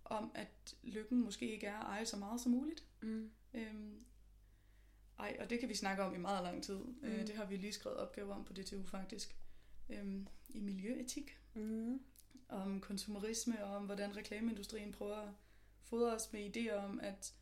om, 0.05 0.31
at 0.35 0.75
lykken 0.83 1.21
måske 1.23 1.51
ikke 1.53 1.67
er 1.67 1.77
at 1.79 1.85
eje 1.85 2.05
så 2.05 2.17
meget 2.17 2.41
som 2.41 2.51
muligt. 2.51 2.83
Mm. 3.01 3.31
Øhm, 3.53 4.05
ej, 5.19 5.37
og 5.39 5.49
det 5.49 5.59
kan 5.59 5.69
vi 5.69 5.75
snakke 5.75 6.03
om 6.03 6.13
i 6.15 6.17
meget 6.17 6.43
lang 6.43 6.63
tid. 6.63 6.79
Mm. 6.79 6.97
Øh, 7.03 7.19
Mm. 7.19 7.25
det 7.25 7.35
har 7.35 7.45
vi 7.45 7.57
lige 7.57 7.73
skrevet 7.73 7.97
opgaver 7.97 8.35
om 8.35 8.45
på 8.45 8.53
DTU 8.53 8.83
faktisk. 8.85 9.35
Øhm, 9.89 10.27
I 10.49 10.59
miljøetik. 10.59 11.37
Mm. 11.53 12.01
Om 12.49 12.81
konsumerisme 12.81 13.65
og 13.65 13.75
om, 13.75 13.85
hvordan 13.85 14.17
reklameindustrien 14.17 14.91
prøver 14.91 15.17
at 15.17 15.29
fodre 15.83 16.15
os 16.15 16.33
med 16.33 16.57
idéer 16.57 16.73
om, 16.73 16.99
at 16.99 17.33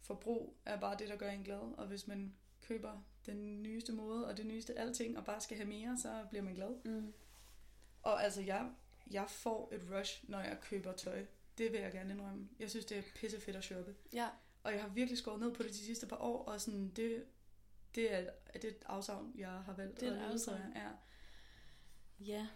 forbrug 0.00 0.56
er 0.64 0.80
bare 0.80 0.96
det, 0.98 1.08
der 1.08 1.16
gør 1.16 1.30
en 1.30 1.44
glad. 1.44 1.78
Og 1.78 1.86
hvis 1.86 2.06
man 2.06 2.34
køber 2.60 3.04
den 3.26 3.62
nyeste 3.62 3.92
måde 3.92 4.26
og 4.26 4.36
det 4.36 4.46
nyeste 4.46 4.78
alting 4.78 5.18
og 5.18 5.24
bare 5.24 5.40
skal 5.40 5.56
have 5.56 5.68
mere, 5.68 5.98
så 5.98 6.26
bliver 6.30 6.42
man 6.42 6.54
glad. 6.54 6.84
Mm. 6.84 7.12
Og 8.02 8.24
altså, 8.24 8.40
jeg, 8.40 8.70
jeg 9.10 9.30
får 9.30 9.72
et 9.72 9.82
rush, 9.92 10.30
når 10.30 10.40
jeg 10.40 10.58
køber 10.60 10.92
tøj. 10.92 11.26
Det 11.58 11.72
vil 11.72 11.80
jeg 11.80 11.92
gerne 11.92 12.14
indrømme. 12.14 12.48
Jeg 12.58 12.70
synes, 12.70 12.86
det 12.86 12.98
er 12.98 13.02
pissefedt 13.14 13.56
at 13.56 13.64
shoppe. 13.64 13.94
Ja. 14.12 14.28
Og 14.62 14.72
jeg 14.72 14.82
har 14.82 14.88
virkelig 14.88 15.18
skåret 15.18 15.40
ned 15.40 15.54
på 15.54 15.62
det 15.62 15.70
de 15.70 15.76
sidste 15.76 16.06
par 16.06 16.16
år, 16.16 16.44
og 16.44 16.60
sådan, 16.60 16.88
det, 16.88 17.24
det, 17.94 18.14
er, 18.14 18.30
det 18.52 18.64
er 18.64 18.68
et 18.68 18.84
afsavn, 18.86 19.32
jeg 19.38 19.50
har 19.50 19.72
valgt 19.72 20.00
Det 20.00 20.08
er 20.08 20.12
et 20.12 20.32
afsavn. 20.32 20.60
Ja. 20.74 20.88
Ja. 22.20 22.46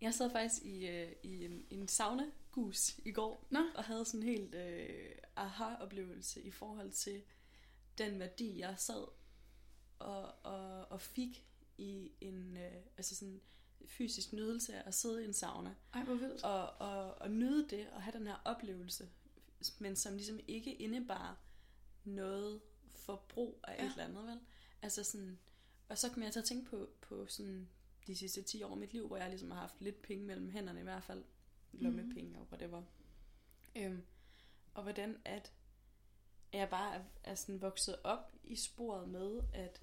Jeg 0.00 0.14
sad 0.14 0.30
faktisk 0.30 0.62
i, 0.62 0.86
øh, 0.86 1.12
i 1.22 1.44
en, 1.44 1.66
en 1.70 1.88
sauna-gus 1.88 2.98
i 3.04 3.12
går, 3.12 3.46
Nå. 3.50 3.60
og 3.74 3.84
havde 3.84 4.04
sådan 4.04 4.20
en 4.20 4.28
helt 4.28 4.54
øh, 4.54 5.10
aha-oplevelse 5.36 6.42
i 6.42 6.50
forhold 6.50 6.90
til 6.90 7.22
den 7.98 8.18
værdi, 8.18 8.58
jeg 8.58 8.74
sad 8.78 9.06
og, 9.98 10.34
og, 10.44 10.86
og 10.90 11.00
fik 11.00 11.46
i 11.78 12.12
en 12.20 12.56
øh, 12.56 12.72
altså 12.96 13.16
sådan 13.16 13.40
fysisk 13.86 14.32
nydelse 14.32 14.74
af 14.74 14.82
at 14.86 14.94
sidde 14.94 15.22
i 15.22 15.24
en 15.24 15.32
sauna. 15.32 15.74
Ej, 15.94 16.04
hvor 16.04 16.14
vildt. 16.14 16.44
Og, 16.44 16.68
og, 16.68 17.14
og 17.20 17.30
nyde 17.30 17.68
det, 17.68 17.88
og 17.90 18.02
have 18.02 18.18
den 18.18 18.26
her 18.26 18.36
oplevelse, 18.44 19.08
men 19.78 19.96
som 19.96 20.14
ligesom 20.14 20.40
ikke 20.48 20.74
indebar 20.74 21.38
noget 22.04 22.60
forbrug 22.94 23.60
af 23.62 23.76
ja. 23.78 23.86
Et 23.86 23.90
eller 23.90 24.04
andet, 24.04 24.26
vel? 24.26 24.40
Altså 24.82 25.04
sådan, 25.04 25.38
og 25.88 25.98
så 25.98 26.08
kom 26.08 26.22
jeg 26.22 26.32
til 26.32 26.40
at 26.40 26.44
tænke 26.44 26.70
på, 26.70 26.88
på 27.00 27.26
sådan 27.26 27.68
de 28.10 28.16
sidste 28.16 28.42
10 28.42 28.62
år 28.62 28.70
af 28.70 28.76
mit 28.76 28.92
liv, 28.92 29.06
hvor 29.06 29.16
jeg 29.16 29.28
ligesom 29.28 29.50
har 29.50 29.60
haft 29.60 29.80
lidt 29.80 30.02
penge 30.02 30.24
mellem 30.24 30.50
hænderne 30.50 30.80
i 30.80 30.82
hvert 30.82 31.04
fald, 31.04 31.24
lommepenge 31.72 32.38
og 32.38 32.46
whatever. 32.50 32.82
Øhm, 33.76 34.02
og 34.74 34.82
hvordan 34.82 35.16
at 35.24 35.52
jeg 36.52 36.68
bare 36.70 36.94
er, 36.94 37.02
er 37.24 37.34
sådan 37.34 37.60
vokset 37.60 37.96
op 38.04 38.32
i 38.44 38.56
sporet 38.56 39.08
med, 39.08 39.40
at 39.52 39.80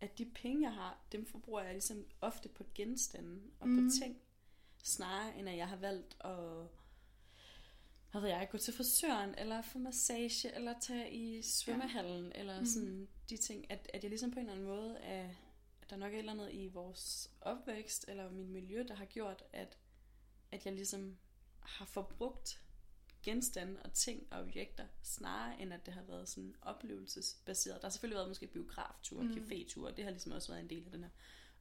at 0.00 0.18
de 0.18 0.24
penge, 0.24 0.62
jeg 0.62 0.74
har, 0.74 0.98
dem 1.12 1.26
forbruger 1.26 1.62
jeg 1.62 1.72
ligesom 1.72 2.06
ofte 2.20 2.48
på 2.48 2.64
genstande 2.74 3.40
og 3.60 3.68
mm. 3.68 3.74
Mhm. 3.74 3.88
på 3.90 3.94
ting, 4.00 4.16
snarere 4.84 5.38
end 5.38 5.48
at 5.48 5.56
jeg 5.56 5.68
har 5.68 5.76
valgt 5.76 6.16
at 6.20 6.66
hvad 8.10 8.20
ved 8.20 8.28
jeg, 8.28 8.48
gå 8.50 8.58
til 8.58 8.74
frisøren, 8.74 9.34
eller 9.38 9.62
få 9.62 9.78
massage, 9.78 10.54
eller 10.54 10.74
tage 10.80 11.10
i 11.12 11.42
svømmehallen, 11.42 12.32
ja. 12.34 12.40
eller 12.40 12.56
Mhm. 12.56 12.66
sådan 12.66 13.08
de 13.30 13.36
ting, 13.36 13.70
at, 13.70 13.90
at 13.94 14.02
jeg 14.02 14.08
ligesom 14.10 14.30
på 14.30 14.38
en 14.40 14.46
eller 14.48 14.52
anden 14.52 14.66
måde, 14.66 14.98
er, 14.98 15.28
der 15.90 15.96
nok 15.96 16.12
er 16.12 16.16
et 16.16 16.18
eller 16.18 16.32
andet 16.32 16.52
i 16.52 16.68
vores 16.68 17.30
opvækst, 17.40 18.04
eller 18.08 18.30
min 18.30 18.52
miljø, 18.52 18.84
der 18.88 18.94
har 18.94 19.04
gjort, 19.04 19.42
at, 19.52 19.78
at 20.52 20.66
jeg 20.66 20.74
ligesom 20.74 21.18
har 21.60 21.84
forbrugt 21.84 22.62
genstande 23.22 23.82
og 23.82 23.92
ting 23.92 24.26
og 24.30 24.40
objekter, 24.40 24.86
snarere 25.02 25.60
end 25.60 25.72
at 25.72 25.86
det 25.86 25.94
har 25.94 26.02
været 26.02 26.28
sådan 26.28 26.54
oplevelsesbaseret. 26.62 27.80
Der 27.82 27.86
har 27.86 27.90
selvfølgelig 27.90 28.16
været 28.16 28.28
måske 28.28 28.46
biografture, 28.46 29.24
mm. 29.24 29.32
Caféture, 29.32 29.94
det 29.94 30.04
har 30.04 30.10
ligesom 30.10 30.32
også 30.32 30.52
været 30.52 30.62
en 30.62 30.70
del 30.70 30.84
af 30.84 30.90
den 30.90 31.02
her 31.02 31.10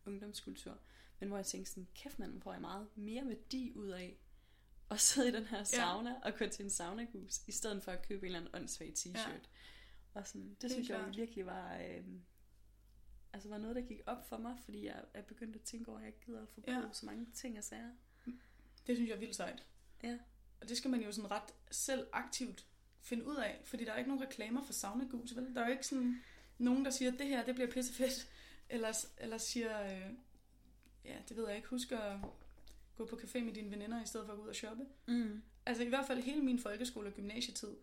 ungdomskultur. 0.05 0.77
Men 1.19 1.29
hvor 1.29 1.37
jeg 1.37 1.45
tænkte 1.45 1.71
sådan, 1.71 1.87
kæft 1.95 2.19
man, 2.19 2.41
får 2.41 2.51
jeg 2.51 2.61
meget 2.61 2.87
mere 2.95 3.27
værdi 3.27 3.71
ud 3.75 3.87
af 3.87 4.17
at 4.89 4.99
sidde 4.99 5.29
i 5.29 5.31
den 5.31 5.45
her 5.45 5.63
sauna 5.63 6.09
ja. 6.09 6.15
og 6.23 6.37
gå 6.39 6.47
til 6.47 6.63
en 6.63 6.69
saunagus, 6.69 7.41
i 7.47 7.51
stedet 7.51 7.83
for 7.83 7.91
at 7.91 8.07
købe 8.07 8.19
en 8.19 8.25
eller 8.25 8.39
anden 8.39 8.55
åndssvag 8.55 8.93
t-shirt. 8.97 9.29
Ja. 9.29 9.39
Og 10.13 10.27
sådan, 10.27 10.49
det 10.49 10.57
Helt 10.61 10.73
synes 10.73 10.89
jeg 10.89 10.99
klart. 10.99 11.17
virkelig 11.17 11.45
var, 11.45 11.77
øh, 11.77 12.03
altså 13.37 13.49
var 13.49 13.57
noget, 13.57 13.75
der 13.75 13.81
gik 13.81 14.01
op 14.05 14.29
for 14.29 14.37
mig, 14.37 14.57
fordi 14.63 14.85
jeg 14.85 15.03
er 15.13 15.21
begyndt 15.21 15.55
at 15.55 15.61
tænke 15.61 15.89
over, 15.89 15.99
at 15.99 16.05
jeg 16.05 16.13
gider 16.25 16.41
at 16.41 16.49
forbruge. 16.49 16.77
Ja. 16.77 16.93
så 16.93 17.05
mange 17.05 17.27
ting 17.33 17.57
og 17.57 17.63
sager. 17.63 17.91
Det 18.87 18.95
synes 18.95 19.09
jeg 19.09 19.15
er 19.15 19.19
vildt 19.19 19.35
sejt. 19.35 19.65
Ja. 20.03 20.17
Og 20.61 20.69
det 20.69 20.77
skal 20.77 20.91
man 20.91 21.01
jo 21.01 21.11
sådan 21.11 21.31
ret 21.31 21.53
selv 21.71 22.07
aktivt 22.13 22.65
finde 23.01 23.27
ud 23.27 23.35
af, 23.35 23.59
fordi 23.63 23.85
der 23.85 23.91
er 23.91 23.97
ikke 23.97 24.09
nogen 24.09 24.23
reklamer 24.23 24.63
for 24.63 24.73
saunagus, 24.73 25.35
vel? 25.35 25.55
Der 25.55 25.61
er 25.61 25.65
jo 25.65 25.71
ikke 25.71 25.87
sådan 25.87 26.21
nogen, 26.57 26.85
der 26.85 26.91
siger, 26.91 27.11
at 27.11 27.19
det 27.19 27.27
her, 27.27 27.45
det 27.45 27.55
bliver 27.55 27.71
pissefedt, 27.71 28.27
eller, 28.69 29.05
eller 29.17 29.37
siger, 29.37 29.83
øh, 29.83 30.13
ja, 31.05 31.17
det 31.29 31.37
ved 31.37 31.47
jeg 31.47 31.55
ikke, 31.55 31.67
husk 31.67 31.91
at 31.91 32.17
gå 32.95 33.05
på 33.05 33.15
café 33.15 33.43
med 33.43 33.53
dine 33.53 33.71
veninder, 33.71 34.03
i 34.03 34.05
stedet 34.05 34.25
for 34.25 34.33
at 34.33 34.39
gå 34.39 34.43
ud 34.43 34.49
og 34.49 34.55
shoppe. 34.55 34.85
Mm. 35.07 35.41
Altså 35.65 35.83
i 35.83 35.89
hvert 35.89 36.07
fald 36.07 36.21
hele 36.21 36.41
min 36.41 36.59
folkeskole- 36.59 37.07
og 37.07 37.13
gymnasietid, 37.13 37.75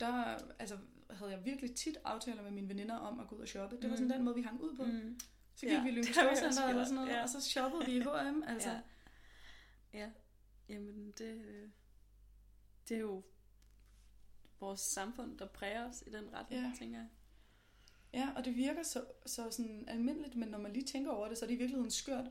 der 0.00 0.38
altså, 0.58 0.78
havde 1.12 1.30
jeg 1.32 1.44
virkelig 1.44 1.74
tit 1.76 1.96
aftaler 2.04 2.42
med 2.42 2.50
mine 2.50 2.68
veninder 2.68 2.96
om 2.96 3.20
at 3.20 3.28
gå 3.28 3.36
ud 3.36 3.40
og 3.40 3.48
shoppe. 3.48 3.76
Det 3.82 3.90
var 3.90 3.96
sådan 3.96 4.08
Mm. 4.08 4.12
den 4.12 4.24
måde, 4.24 4.34
vi 4.34 4.42
hang 4.42 4.60
ud 4.60 4.76
på. 4.76 4.84
Mm. 4.84 5.20
Så 5.54 5.66
gik 5.66 5.72
Ja, 5.74 5.82
vi 5.82 5.88
i 5.88 5.92
Lyngby 5.92 6.08
eller 6.18 6.34
sådan 6.84 6.94
noget, 6.94 7.08
ja. 7.08 7.22
og 7.22 7.28
så 7.28 7.40
shoppede 7.40 7.84
vi 7.86 7.96
i 7.96 8.00
H&M. 8.00 8.42
Altså, 8.52 8.70
Ja. 8.70 8.80
ja. 9.98 10.10
Jamen, 10.68 11.12
det, 11.18 11.24
øh, 11.44 11.68
det 12.88 12.94
er 12.96 13.00
jo 13.00 13.22
vores 14.60 14.80
samfund, 14.80 15.38
der 15.38 15.46
præger 15.46 15.88
os 15.88 16.02
i 16.06 16.10
den 16.10 16.34
retning, 16.34 16.62
Ja. 16.62 16.72
tænker 16.78 16.98
jeg. 16.98 17.08
Ja, 18.12 18.30
og 18.36 18.44
det 18.44 18.56
virker 18.56 18.82
så, 18.82 19.04
så 19.26 19.50
sådan 19.50 19.84
almindeligt, 19.88 20.36
men 20.36 20.48
når 20.48 20.58
man 20.58 20.72
lige 20.72 20.86
tænker 20.86 21.10
over 21.10 21.28
det, 21.28 21.38
så 21.38 21.44
er 21.44 21.46
det 21.46 21.54
i 21.54 21.58
virkeligheden 21.58 21.90
skørt, 21.90 22.30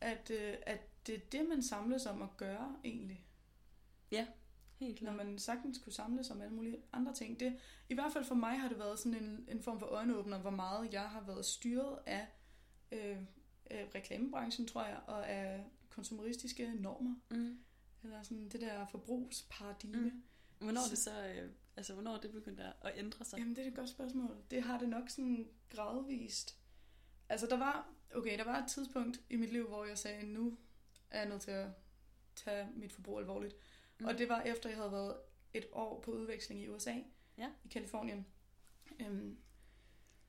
at, 0.00 0.30
øh, 0.30 0.54
at 0.62 1.06
det 1.06 1.14
er 1.14 1.18
det, 1.32 1.48
man 1.48 1.62
samles 1.62 2.06
om 2.06 2.22
at 2.22 2.36
gøre 2.36 2.76
egentlig. 2.84 3.26
Helt 4.80 5.02
Når 5.02 5.12
klart. 5.12 5.26
man 5.26 5.38
sagtens 5.38 5.78
kunne 5.78 5.92
samles 5.92 6.30
om 6.30 6.40
alle 6.40 6.54
mulige 6.54 6.82
andre 6.92 7.14
ting. 7.14 7.40
Det, 7.40 7.58
I 7.88 7.94
hvert 7.94 8.12
fald 8.12 8.24
for 8.24 8.34
mig 8.34 8.58
har 8.60 8.68
det 8.68 8.78
været 8.78 8.98
sådan 8.98 9.24
en, 9.24 9.48
en 9.48 9.62
form 9.62 9.78
for 9.78 9.86
øjenåbner, 9.86 10.38
hvor 10.38 10.50
meget 10.50 10.92
jeg 10.92 11.02
har 11.10 11.20
været 11.20 11.44
styret 11.44 11.98
af 12.06 12.26
øh, 12.92 13.16
øh, 13.70 13.86
reklamebranchen, 13.94 14.66
tror 14.66 14.84
jeg, 14.84 15.00
og 15.06 15.28
af 15.28 15.64
konsumeristiske 15.90 16.74
normer. 16.74 17.14
Mm. 17.30 17.58
Eller 18.02 18.22
sådan 18.22 18.48
det 18.48 18.60
der 18.60 18.86
forbrugsparadigme. 18.86 19.96
Mm. 20.10 20.22
Hvornår 20.58 20.80
Så- 20.84 20.90
det 20.90 20.98
så, 20.98 21.26
øh, 21.28 21.50
altså 21.76 21.92
hvornår 21.94 22.16
det 22.16 22.32
begyndt 22.32 22.60
at 22.60 22.72
at 22.82 22.92
ændre 22.96 23.24
sig? 23.24 23.38
Jamen, 23.38 23.56
det 23.56 23.64
er 23.64 23.68
et 23.68 23.74
godt 23.76 23.88
spørgsmål. 23.88 24.36
Det 24.50 24.62
har 24.62 24.78
det 24.78 24.88
nok 24.88 25.08
sådan 25.08 25.48
gradvist. 25.70 26.56
Altså, 27.28 27.46
der 27.46 27.56
var, 27.58 27.88
okay, 28.14 28.38
der 28.38 28.44
var 28.44 28.58
et 28.62 28.68
tidspunkt 28.70 29.20
i 29.30 29.36
mit 29.36 29.52
liv, 29.52 29.68
hvor 29.68 29.84
jeg 29.84 29.98
sagde, 29.98 30.26
nu 30.26 30.56
er 31.10 31.20
jeg 31.20 31.28
nødt 31.28 31.42
til 31.42 31.50
at 31.50 31.68
tage 32.36 32.68
mit 32.76 32.92
forbrug 32.92 33.18
alvorligt. 33.18 33.54
Mm. 34.00 34.06
Og 34.06 34.18
det 34.18 34.28
var 34.28 34.40
efter, 34.40 34.68
jeg 34.68 34.78
havde 34.78 34.92
været 34.92 35.16
et 35.54 35.66
år 35.72 36.00
på 36.00 36.10
udveksling 36.10 36.60
i 36.60 36.68
USA, 36.68 36.94
Ja. 37.38 37.48
i 37.64 37.68
Kalifornien. 37.68 38.26
Øhm, 39.00 39.36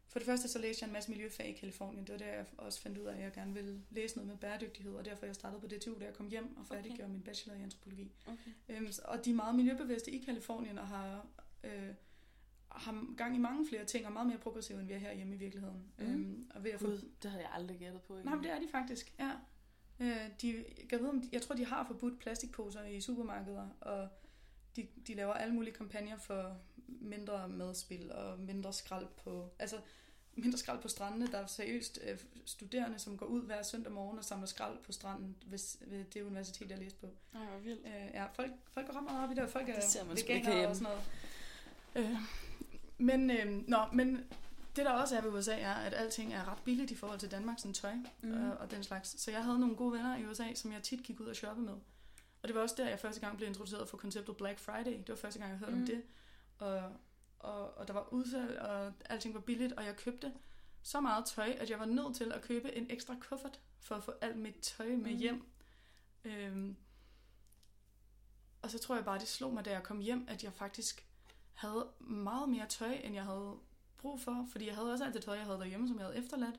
for 0.08 0.20
det 0.20 0.26
første 0.26 0.48
så 0.48 0.60
læste 0.60 0.84
jeg 0.84 0.88
en 0.88 0.94
masse 0.94 1.12
miljøfag 1.12 1.50
i 1.50 1.54
Kalifornien. 1.54 2.06
Det 2.08 2.12
var 2.12 2.18
der, 2.18 2.26
jeg 2.26 2.46
også 2.58 2.82
fandt 2.82 2.98
ud 2.98 3.06
af, 3.06 3.16
at 3.16 3.22
jeg 3.24 3.32
gerne 3.34 3.54
ville 3.54 3.82
læse 3.90 4.16
noget 4.16 4.28
med 4.28 4.38
bæredygtighed, 4.38 4.94
og 4.94 5.06
derfor 5.06 5.26
jeg 5.26 5.36
startede 5.36 5.62
på 5.62 5.68
DTU, 5.68 6.00
da 6.00 6.06
jeg 6.06 6.14
kom 6.14 6.30
hjem 6.30 6.58
og 6.58 6.66
færdiggjorde 6.66 7.04
okay. 7.04 7.12
min 7.14 7.22
bachelor 7.22 7.56
i 7.56 7.62
antropologi. 7.62 8.12
Okay. 8.26 8.52
Øhm, 8.70 8.92
og 9.06 9.26
de 9.26 9.30
er 9.32 9.36
meget 9.36 9.56
miljøbevidste 9.56 10.12
i 10.12 10.18
Kalifornien 10.18 10.78
og 10.78 10.88
har, 10.88 11.28
øh, 11.64 11.90
har 12.72 13.16
gang 13.18 13.36
i 13.36 13.40
mange 13.40 13.68
flere 13.68 13.86
ting 13.86 14.06
og 14.06 14.14
meget 14.14 14.28
mere 14.28 14.38
progressive, 14.38 14.80
end 14.80 14.88
vi 14.88 14.94
er 14.94 14.98
herhjemme 14.98 15.36
i 15.36 15.38
virkeligheden. 15.38 15.92
Mm. 15.98 16.06
Øhm, 16.06 16.52
og 16.56 16.64
ved 16.64 16.72
at 16.72 16.80
få... 16.80 16.88
Gud, 16.88 17.10
det 17.24 17.32
havde 17.32 17.44
jeg 17.44 17.52
aldrig 17.54 17.80
gættet 17.80 18.02
på. 18.02 18.20
Nej, 18.24 18.36
men 18.36 18.44
det 18.44 18.52
er 18.52 18.60
de 18.60 18.68
faktisk, 18.72 19.14
ja. 19.20 19.32
Øh, 20.02 20.30
de, 20.42 20.66
jeg, 20.92 21.00
ved, 21.00 21.10
om 21.10 21.22
de, 21.22 21.30
jeg 21.32 21.42
tror, 21.42 21.56
de 21.56 21.66
har 21.66 21.86
forbudt 21.88 22.20
plastikposer 22.20 22.84
i 22.84 23.02
supermarkeder, 23.02 23.68
og 23.82 24.08
de, 24.76 24.88
de 25.08 25.14
laver 25.14 25.34
alle 25.34 25.54
mulige 25.54 25.74
kampagner 25.74 26.18
for 26.18 26.58
mindre 26.88 27.50
madspil 27.50 28.12
og 28.12 28.40
mindre 28.40 28.74
skrald 28.74 29.08
på... 29.24 29.50
Altså, 29.60 29.76
mindre 30.36 30.58
skrald 30.58 30.82
på 30.82 30.88
strandene. 30.88 31.28
Der 31.28 31.38
er 31.38 31.46
seriøst 31.46 32.00
øh, 32.04 32.20
studerende, 32.46 33.00
som 33.00 33.18
går 33.18 33.26
ud 33.26 33.46
hver 33.46 33.64
søndag 33.64 33.92
morgen 33.92 34.18
og 34.18 34.26
samler 34.26 34.48
skrald 34.48 34.78
på 34.84 34.92
stranden 34.92 35.36
ved, 35.46 35.60
ved 35.88 36.06
det 36.06 36.22
universitet, 36.22 36.70
jeg 36.70 36.78
læste 36.78 37.00
på. 37.00 37.08
Nej, 37.34 37.46
hvor 37.46 37.60
vildt. 37.60 37.86
Øh, 37.86 38.10
ja, 38.14 38.26
folk, 38.26 38.52
folk 38.72 38.88
går 38.88 38.98
ret 38.98 39.04
meget 39.04 39.24
op 39.24 39.32
i 39.32 39.36
det, 39.36 39.44
og 39.44 39.50
folk 39.50 39.70
er 39.70 39.74
Det 39.76 40.28
veganere 40.28 40.68
og 40.68 40.76
sådan 40.76 40.94
noget. 41.96 42.10
Øh, 42.12 42.18
men, 42.98 43.32
øh, 43.32 43.68
nå, 43.68 43.78
men 43.94 44.26
det 44.76 44.86
der 44.86 44.92
også 44.92 45.18
er 45.18 45.22
ved 45.22 45.32
USA 45.32 45.60
er, 45.60 45.74
at 45.74 45.94
alting 45.94 46.34
er 46.34 46.52
ret 46.52 46.58
billigt 46.66 46.92
i 46.92 46.96
forhold 46.96 47.20
til 47.20 47.32
Danmark, 47.32 47.60
sådan 47.60 47.74
tøj 47.74 47.94
Mm. 47.96 48.06
mm. 48.22 48.34
øh, 48.34 48.60
og 48.60 48.72
den 48.72 48.84
slags. 48.84 49.22
Så 49.22 49.32
jeg 49.32 49.44
havde 49.44 49.60
nogle 49.60 49.76
gode 49.76 49.92
venner 49.94 50.18
i 50.18 50.26
USA, 50.26 50.54
som 50.56 50.72
jeg 50.72 50.84
tit 50.84 51.04
gik 51.04 51.20
ud 51.20 51.26
og 51.26 51.36
shoppe 51.36 51.62
med. 51.62 51.74
Og 52.42 52.48
det 52.48 52.56
var 52.56 52.62
også 52.62 52.76
der, 52.78 52.90
jeg 52.90 53.00
første 53.00 53.22
gang 53.22 53.38
blev 53.38 53.48
introduceret 53.48 53.90
for 53.90 53.98
konceptet 53.98 54.38
Black 54.38 54.60
Friday. 54.60 54.98
Det 54.98 55.10
var 55.10 55.16
første 55.16 55.40
gang, 55.40 55.52
jeg 55.52 55.60
hørte 55.60 55.72
mm. 55.72 55.78
Mm. 55.78 55.84
om 55.84 55.88
det. 55.88 56.04
Og, 56.60 56.92
og, 57.40 57.78
og 57.78 57.88
der 57.88 57.94
var 57.94 58.14
udsalg, 58.14 58.60
og 58.60 58.94
alting 59.10 59.34
var 59.34 59.40
billigt, 59.40 59.74
og 59.74 59.86
jeg 59.86 59.96
købte 59.96 60.34
så 60.84 61.02
meget 61.02 61.26
tøj, 61.26 61.56
at 61.60 61.70
jeg 61.70 61.80
var 61.80 61.86
nødt 61.86 62.16
til 62.16 62.32
at 62.32 62.42
købe 62.42 62.76
en 62.76 62.88
ekstra 62.90 63.16
kuffert 63.30 63.60
for 63.80 63.96
at 63.96 64.04
få 64.04 64.14
alt 64.22 64.38
mit 64.38 64.56
tøj 64.62 64.88
med 64.90 65.12
Mm. 65.12 65.18
hjem. 65.18 65.46
Øhm, 66.24 66.76
og 68.62 68.72
så 68.72 68.80
tror 68.80 68.96
jeg 68.96 69.06
bare, 69.06 69.20
det 69.20 69.28
slog 69.28 69.54
mig, 69.54 69.66
da 69.66 69.72
jeg 69.72 69.84
kom 69.84 70.00
hjem, 70.00 70.26
at 70.30 70.44
jeg 70.44 70.54
faktisk 70.54 71.06
havde 71.54 71.88
meget 72.00 72.50
mere 72.50 72.68
tøj, 72.68 72.92
end 73.04 73.16
jeg 73.16 73.24
havde 73.24 73.56
brug 74.02 74.22
for. 74.22 74.48
Fordi 74.52 74.68
jeg 74.68 74.76
havde 74.76 74.92
også 74.92 75.04
alt 75.06 75.14
det 75.14 75.24
tøj, 75.24 75.36
jeg 75.36 75.46
havde 75.46 75.58
derhjemme, 75.60 75.88
som 75.88 75.98
jeg 76.00 76.06
havde 76.06 76.18
efterladt. 76.18 76.56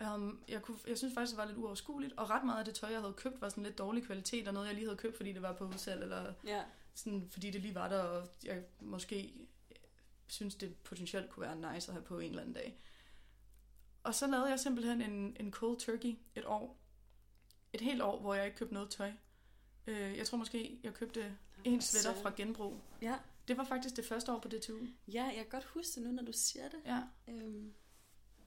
Og 0.00 0.32
Jeg, 0.48 0.62
kunne, 0.62 0.78
jeg 0.86 0.98
synes 0.98 1.14
faktisk, 1.14 1.30
det 1.32 1.38
var 1.38 1.44
lidt 1.44 1.58
uoverskueligt. 1.58 2.12
Og 2.16 2.30
ret 2.30 2.44
meget 2.44 2.58
af 2.58 2.64
det 2.64 2.74
tøj, 2.74 2.90
jeg 2.90 3.00
havde 3.00 3.12
købt, 3.12 3.40
var 3.40 3.48
sådan 3.48 3.64
lidt 3.64 3.78
dårlig 3.78 4.04
kvalitet, 4.04 4.48
og 4.48 4.54
noget, 4.54 4.66
jeg 4.66 4.74
lige 4.74 4.84
havde 4.86 4.96
købt, 4.96 5.16
fordi 5.16 5.32
det 5.32 5.42
var 5.42 5.52
på 5.52 5.64
udsalg, 5.64 6.02
eller 6.02 6.32
Ja. 6.44 6.62
sådan, 6.94 7.28
fordi 7.30 7.50
det 7.50 7.60
lige 7.60 7.74
var 7.74 7.88
der, 7.88 8.02
og 8.02 8.28
jeg 8.44 8.62
måske 8.80 9.34
synes, 10.26 10.54
det 10.54 10.76
potentielt 10.76 11.30
kunne 11.30 11.46
være 11.46 11.72
nice 11.74 11.88
at 11.88 11.94
have 11.94 12.04
på 12.04 12.18
en 12.18 12.28
eller 12.28 12.40
anden 12.42 12.54
dag. 12.54 12.78
Og 14.02 14.14
så 14.14 14.26
lavede 14.26 14.48
jeg 14.50 14.60
simpelthen 14.60 15.02
en, 15.02 15.36
en 15.40 15.50
cold 15.52 15.76
turkey 15.78 16.16
et 16.34 16.44
år. 16.44 16.78
Et 17.72 17.80
helt 17.80 18.02
år, 18.02 18.20
hvor 18.20 18.34
jeg 18.34 18.44
ikke 18.46 18.56
købte 18.56 18.74
noget 18.74 18.90
tøj. 18.90 19.12
Øh, 19.86 20.16
jeg 20.16 20.26
tror 20.26 20.38
måske, 20.38 20.80
jeg 20.82 20.94
købte 20.94 21.36
en 21.64 21.80
sweater 21.80 22.22
fra 22.22 22.32
genbrug. 22.36 22.76
Ja. 23.02 23.18
Det 23.48 23.56
var 23.56 23.64
faktisk 23.64 23.96
det 23.96 24.04
første 24.04 24.32
år 24.32 24.38
på 24.38 24.48
DTU. 24.48 24.78
ja, 25.08 25.24
jeg 25.24 25.34
kan 25.34 25.46
godt 25.50 25.64
huske 25.64 25.94
det 25.94 26.02
nu, 26.02 26.10
når 26.12 26.22
du 26.22 26.32
siger 26.32 26.68
det. 26.68 26.78
Ja. 26.86 27.00
Øhm, 27.28 27.74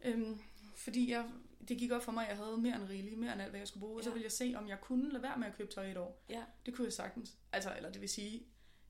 Øhm, 0.05 0.39
fordi 0.75 1.11
jeg, 1.11 1.25
det 1.67 1.77
gik 1.77 1.91
op 1.91 2.03
for 2.03 2.11
mig, 2.11 2.23
at 2.23 2.29
jeg 2.29 2.45
havde 2.45 2.57
mere 2.57 2.75
end 2.75 2.83
rigeligt, 2.89 3.17
mere 3.19 3.33
end 3.33 3.41
alt, 3.41 3.49
hvad 3.49 3.59
jeg 3.59 3.67
skulle 3.67 3.81
bruge. 3.81 3.99
Og 3.99 4.03
så 4.03 4.09
Ja. 4.09 4.13
ville 4.13 4.23
jeg 4.23 4.31
se, 4.31 4.53
om 4.57 4.67
jeg 4.67 4.81
kunne 4.81 5.11
lade 5.11 5.23
være 5.23 5.37
med 5.37 5.47
at 5.47 5.55
købe 5.57 5.71
tøj 5.73 5.87
i 5.87 5.91
et 5.91 5.97
år. 5.97 6.23
ja. 6.29 6.43
Det 6.65 6.73
kunne 6.75 6.85
jeg 6.85 6.93
sagtens. 6.93 7.37
Altså, 7.51 7.73
eller 7.75 7.91
det 7.91 8.01
vil 8.01 8.09
sige, 8.09 8.43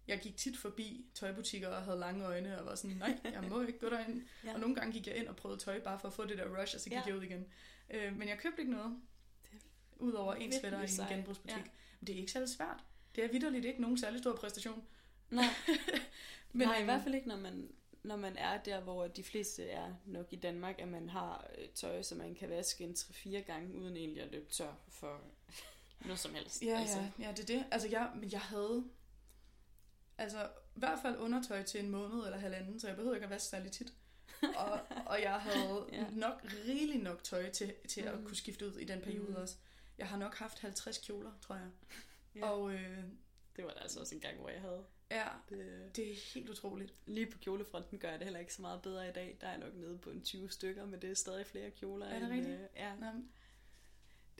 jeg 0.08 0.20
gik 0.20 0.38
tit 0.38 0.58
forbi 0.58 1.06
tøjbutikker 1.16 1.68
og 1.68 1.84
havde 1.84 2.00
lange 2.00 2.26
øjne 2.26 2.60
og 2.60 2.66
var 2.66 2.76
sådan, 2.76 2.98
nej, 2.98 3.20
jeg 3.24 3.44
må 3.50 3.62
ikke 3.62 3.80
gå 3.80 3.90
derind. 3.90 4.22
Ja. 4.44 4.48
ja. 4.50 4.54
Og 4.54 4.60
nogle 4.60 4.76
gange 4.76 4.94
gik 4.94 5.08
jeg 5.08 5.16
ind 5.16 5.28
og 5.28 5.36
prøvede 5.36 5.60
tøj 5.60 5.80
bare 5.84 6.00
for 6.00 6.08
at 6.08 6.14
få 6.14 6.26
det 6.26 6.38
der 6.38 6.62
rush, 6.62 6.76
og 6.76 6.82
så 6.82 6.90
gik 6.90 6.94
Ja. 6.94 6.98
ja. 7.00 7.06
jeg 7.08 7.16
ud 7.18 7.24
igen. 7.24 7.46
Øh, 7.90 8.18
men 8.18 8.28
jeg 8.28 8.38
købte 8.40 8.60
ikke 8.62 8.72
noget, 8.72 9.02
er 9.52 9.58
udover 9.98 10.34
en 10.34 10.52
sweater 10.52 10.82
i 10.82 11.02
en 11.02 11.08
genbrugsbutik. 11.18 11.58
Ja. 11.58 11.62
Ja. 11.64 11.70
Men 12.00 12.08
det 12.08 12.16
er 12.16 12.20
ikke 12.20 12.32
særlig 12.32 12.50
svært. 12.50 12.84
Det 13.16 13.24
er 13.24 13.28
vidderligt 13.32 13.66
ikke 13.66 13.82
nogen 13.82 13.98
særlig 13.98 14.20
stor 14.20 14.36
præstation. 14.36 14.84
Nej, 15.30 15.46
Men, 16.54 16.68
Nej, 16.68 16.78
i 16.82 16.84
hvert 16.84 17.04
fald 17.04 17.16
ikke, 17.16 17.28
når 17.28 17.38
man, 17.38 17.72
når 18.04 18.16
man 18.16 18.38
er 18.38 18.58
der, 18.64 18.80
hvor 18.82 19.08
de 19.08 19.24
fleste 19.24 19.70
er 19.70 19.94
nok 20.06 20.34
i 20.34 20.36
Danmark, 20.36 20.80
at 20.80 20.88
man 20.88 21.10
har 21.10 21.48
øh, 21.58 21.68
tøj, 21.70 22.02
som 22.02 22.18
man 22.18 22.36
kan 22.36 22.50
vaske 22.50 22.84
en 22.84 22.92
3-4 22.92 23.30
gange, 23.40 23.76
uden 23.76 23.98
egentlig 23.98 24.24
at 24.24 24.32
løbe 24.32 24.50
tør 24.52 24.74
for 24.90 25.22
noget 26.06 26.20
som 26.20 26.34
helst. 26.34 26.62
Ja, 26.62 26.80
altså. 26.80 26.98
ja, 26.98 27.10
ja, 27.26 27.32
det 27.32 27.40
er 27.40 27.46
det. 27.46 27.66
Altså, 27.72 27.88
jeg, 27.88 28.12
men 28.16 28.32
jeg 28.32 28.42
havde 28.42 28.84
altså 30.18 30.44
i 30.76 30.80
hvert 30.80 31.00
fald 31.02 31.18
undertøj 31.18 31.64
til 31.64 31.80
en 31.84 31.90
måned 31.90 32.26
eller 32.26 32.38
halvanden, 32.38 32.80
så 32.80 32.88
jeg 32.88 32.96
behøvede 32.96 33.18
ikke 33.18 33.26
at 33.26 33.30
vaske 33.30 33.48
særlig 33.50 33.72
tit. 33.72 33.94
og, 34.56 34.80
og 35.06 35.22
jeg 35.22 35.34
havde 35.34 35.86
Ja. 35.92 36.06
nok 36.12 36.42
rigeligt 36.68 37.04
nok 37.04 37.24
tøj 37.24 37.50
til, 37.50 37.74
til 37.88 38.02
at 38.02 38.16
Mhm. 38.16 38.26
kunne 38.26 38.36
skifte 38.36 38.68
ud 38.68 38.74
i 38.78 38.84
den 38.86 39.02
periode 39.02 39.30
mm. 39.30 39.36
også. 39.36 39.56
Jeg 39.98 40.08
har 40.08 40.18
nok 40.18 40.36
haft 40.36 40.60
50 40.60 40.98
kjoler, 40.98 41.32
tror 41.42 41.56
jeg. 41.56 41.68
Ja. 42.36 42.50
Og 42.50 42.74
øh, 42.74 43.04
Det 43.56 43.64
var 43.66 43.72
der 43.72 43.80
altså 43.80 44.00
også 44.00 44.16
en 44.16 44.22
gang, 44.22 44.38
hvor 44.38 44.50
jeg 44.50 44.62
havde. 44.62 44.84
Ja, 45.12 45.28
Det, 45.50 45.96
det 45.96 46.12
er 46.12 46.16
helt 46.34 46.50
utroligt. 46.50 46.94
lige 47.06 47.26
på 47.32 47.38
kjolefronten 47.38 48.00
gør 48.00 48.10
jeg 48.10 48.20
det 48.20 48.26
heller 48.26 48.40
ikke 48.40 48.54
så 48.54 48.62
meget 48.62 48.82
bedre 48.82 49.10
i 49.10 49.12
dag. 49.12 49.38
Der 49.42 49.48
er 49.48 49.52
jeg 49.52 49.60
nok 49.60 49.76
nede 49.76 49.98
på 49.98 50.10
en 50.10 50.22
20 50.22 50.50
stykker, 50.52 50.86
men 50.86 51.02
det 51.02 51.10
er 51.10 51.14
stadig 51.14 51.46
flere 51.46 51.72
kjoler. 51.72 52.06
Er 52.06 52.14
det 52.20 52.24
end, 52.24 52.34
rigtigt? 52.34 52.54
øh, 52.60 52.68
ja, 52.76 52.96
Nå, 52.96 53.06
det 53.06 53.14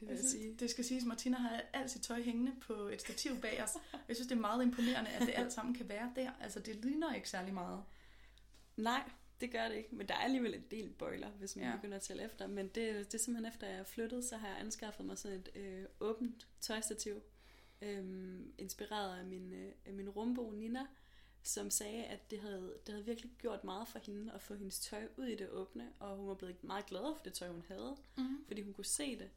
vil 0.00 0.06
jeg 0.06 0.08
jeg 0.10 0.18
synes, 0.18 0.32
sige. 0.32 0.54
det 0.54 0.70
skal 0.70 0.84
siges, 0.84 1.02
at 1.02 1.08
Martina 1.08 1.36
har 1.36 1.62
alt 1.72 1.90
sit 1.90 2.02
tøj 2.02 2.22
hængende 2.22 2.52
på 2.60 2.72
et 2.74 3.00
stativ 3.00 3.40
bag 3.40 3.62
os. 3.62 3.70
Jeg 4.08 4.16
synes, 4.16 4.28
det 4.28 4.36
er 4.36 4.40
meget 4.40 4.62
imponerende, 4.62 5.10
at 5.10 5.20
det 5.20 5.32
alt 5.36 5.52
sammen 5.52 5.74
kan 5.74 5.88
være 5.88 6.12
der. 6.16 6.30
Altså, 6.40 6.60
det 6.60 6.76
ligner 6.76 7.14
ikke 7.14 7.30
særlig 7.30 7.54
meget. 7.54 7.84
Nej, 8.76 9.10
det 9.40 9.50
gør 9.52 9.68
det 9.68 9.74
ikke, 9.76 9.94
men 9.94 10.08
der 10.08 10.14
er 10.14 10.18
alligevel 10.18 10.54
en 10.54 10.64
del 10.70 10.90
bøjler, 10.90 11.30
hvis 11.30 11.56
man. 11.56 11.64
Ja. 11.64 11.76
begynder 11.76 11.96
at 11.96 12.02
tælle 12.02 12.22
efter. 12.24 12.46
Men 12.46 12.66
det, 12.68 12.74
det 13.12 13.14
er 13.14 13.18
simpelthen 13.18 13.52
efter, 13.52 13.66
jeg 13.66 13.78
er 13.78 13.84
flyttet, 13.84 14.24
så 14.24 14.36
har 14.36 14.48
jeg 14.48 14.58
anskaffet 14.60 15.06
mig 15.06 15.18
sådan 15.18 15.38
et 15.38 15.48
øh, 15.54 15.84
åbent 16.00 16.46
tøjstativ, 16.60 17.22
øh, 17.82 18.40
inspireret 18.58 19.18
af 19.18 19.24
min, 19.24 19.52
øh, 19.52 19.72
af 19.86 19.92
min 19.92 20.08
rumbo 20.08 20.50
Nina, 20.50 20.86
som 21.42 21.70
sagde, 21.70 22.04
at 22.04 22.30
det 22.30 22.40
havde, 22.40 22.74
det 22.86 22.92
havde 22.94 23.04
virkelig 23.04 23.30
gjort 23.38 23.64
meget 23.64 23.88
for 23.88 23.98
hende 23.98 24.32
at 24.32 24.42
få 24.42 24.54
hendes 24.54 24.80
tøj 24.80 25.08
ud 25.16 25.26
i 25.26 25.36
det 25.36 25.48
åbne, 25.50 25.92
og 25.98 26.16
hun 26.16 26.28
var 26.28 26.34
blevet 26.34 26.64
meget 26.64 26.86
glad 26.86 27.16
for 27.16 27.24
det 27.24 27.32
tøj, 27.32 27.48
hun 27.48 27.64
havde, 27.68 27.96
Mm. 28.16 28.44
fordi 28.46 28.62
hun 28.62 28.72
kunne 28.72 28.84
se 28.84 29.18
det. 29.18 29.30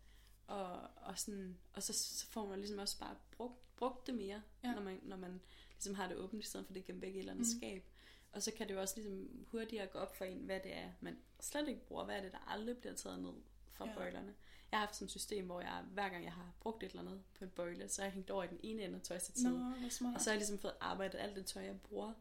Og, 0.47 0.81
og, 0.95 1.19
sådan, 1.19 1.57
og 1.73 1.83
så, 1.83 1.93
så 1.93 2.27
får 2.27 2.45
man 2.47 2.59
ligesom 2.59 2.79
også 2.79 2.99
bare 2.99 3.15
brugt, 3.31 3.75
brugt 3.75 4.07
det 4.07 4.15
mere, 4.15 4.41
ja. 4.63 4.73
Når, 4.73 4.81
man, 4.81 4.99
når 5.03 5.17
man 5.17 5.41
ligesom 5.75 5.95
har 5.95 6.07
det 6.07 6.17
åbent, 6.17 6.43
i 6.43 6.47
stedet 6.47 6.65
for 6.65 6.73
det 6.73 6.89
i 6.89 6.91
et 6.91 7.03
eller 7.19 7.31
andet 7.31 7.47
mm. 7.53 7.59
Skab. 7.59 7.83
Og 8.31 8.43
så 8.43 8.51
kan 8.51 8.67
det 8.67 8.73
jo 8.73 8.81
også 8.81 8.95
ligesom 8.95 9.45
hurtigere 9.51 9.87
gå 9.87 9.97
op 9.99 10.15
for 10.15 10.25
en, 10.25 10.37
hvad 10.37 10.59
det 10.59 10.75
er, 10.75 10.91
man 11.01 11.17
slet 11.39 11.67
ikke 11.67 11.85
bruger. 11.85 12.05
Hvad 12.05 12.17
er 12.17 12.21
det, 12.21 12.31
der 12.31 12.51
aldrig 12.51 12.77
bliver 12.77 12.93
taget 12.95 13.19
ned 13.19 13.33
fra. 13.73 13.87
Ja. 13.87 13.95
bøjlerne. 13.95 14.35
Jeg 14.73 14.79
har 14.79 14.85
haft 14.85 14.95
sådan 14.95 15.05
et 15.05 15.11
system, 15.11 15.45
hvor 15.45 15.61
jeg 15.61 15.83
hver 15.91 16.09
gang 16.09 16.23
jeg 16.23 16.33
har 16.33 16.53
brugt 16.59 16.83
et 16.83 16.89
eller 16.89 17.01
andet 17.01 17.21
på 17.37 17.43
en 17.43 17.49
bøjle, 17.49 17.89
så 17.89 18.01
har 18.01 18.05
jeg 18.05 18.13
hængt 18.13 18.29
over 18.29 18.43
i 18.43 18.47
den 18.47 18.59
ene 18.63 18.83
ende 18.83 18.95
af 18.95 19.01
tøjstativet. 19.01 19.53
Nå. 19.53 19.87
Og 20.15 20.21
så 20.21 20.29
har 20.29 20.31
jeg 20.31 20.37
ligesom 20.37 20.59
fået 20.59 20.73
arbejdet 20.79 21.19
alt 21.19 21.35
det 21.35 21.45
tøj, 21.45 21.63
jeg 21.63 21.81
bruger, 21.81 22.13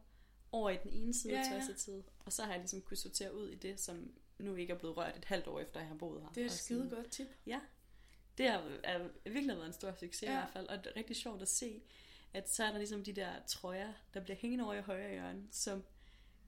over 0.51 0.69
i 0.69 0.77
den 0.83 0.91
ene 0.91 1.13
side 1.13 1.33
Ja, 1.33 1.39
af 1.39 1.45
tøjstativet. 1.51 2.03
Og 2.25 2.33
så 2.33 2.43
har 2.43 2.51
jeg 2.51 2.59
ligesom 2.59 2.81
kunne 2.81 2.97
sortere 2.97 3.35
ud 3.35 3.49
i 3.49 3.55
det, 3.55 3.79
som 3.79 4.11
nu 4.37 4.55
ikke 4.55 4.73
er 4.73 4.77
blevet 4.77 4.97
rørt 4.97 5.17
et 5.17 5.25
halvt 5.25 5.47
år 5.47 5.59
efter, 5.59 5.79
jeg 5.79 5.89
har 5.89 5.95
boet 5.95 6.21
her. 6.21 6.29
det 6.29 6.41
er 6.41 6.45
et 6.45 6.51
skide 6.51 6.89
godt 6.89 7.09
tip. 7.09 7.27
Ja, 7.45 7.59
det 8.37 8.49
har 8.49 8.63
er 8.83 9.09
virkelig 9.23 9.55
været 9.55 9.67
en 9.67 9.73
stor 9.73 9.93
succes 9.99 10.23
ja. 10.23 10.31
i 10.31 10.35
hvert 10.35 10.49
fald, 10.49 10.67
og 10.67 10.77
det 10.77 10.87
er 10.87 10.95
rigtig 10.95 11.15
sjovt 11.15 11.41
at 11.41 11.47
se, 11.47 11.81
at 12.33 12.49
så 12.49 12.63
er 12.63 12.71
der 12.71 12.77
ligesom 12.77 13.03
de 13.03 13.13
der 13.13 13.31
trøjer, 13.47 13.93
der 14.13 14.19
bliver 14.19 14.37
hængende 14.37 14.63
over 14.63 14.73
i 14.73 14.81
højre 14.81 15.11
hjørne, 15.11 15.47
som 15.51 15.83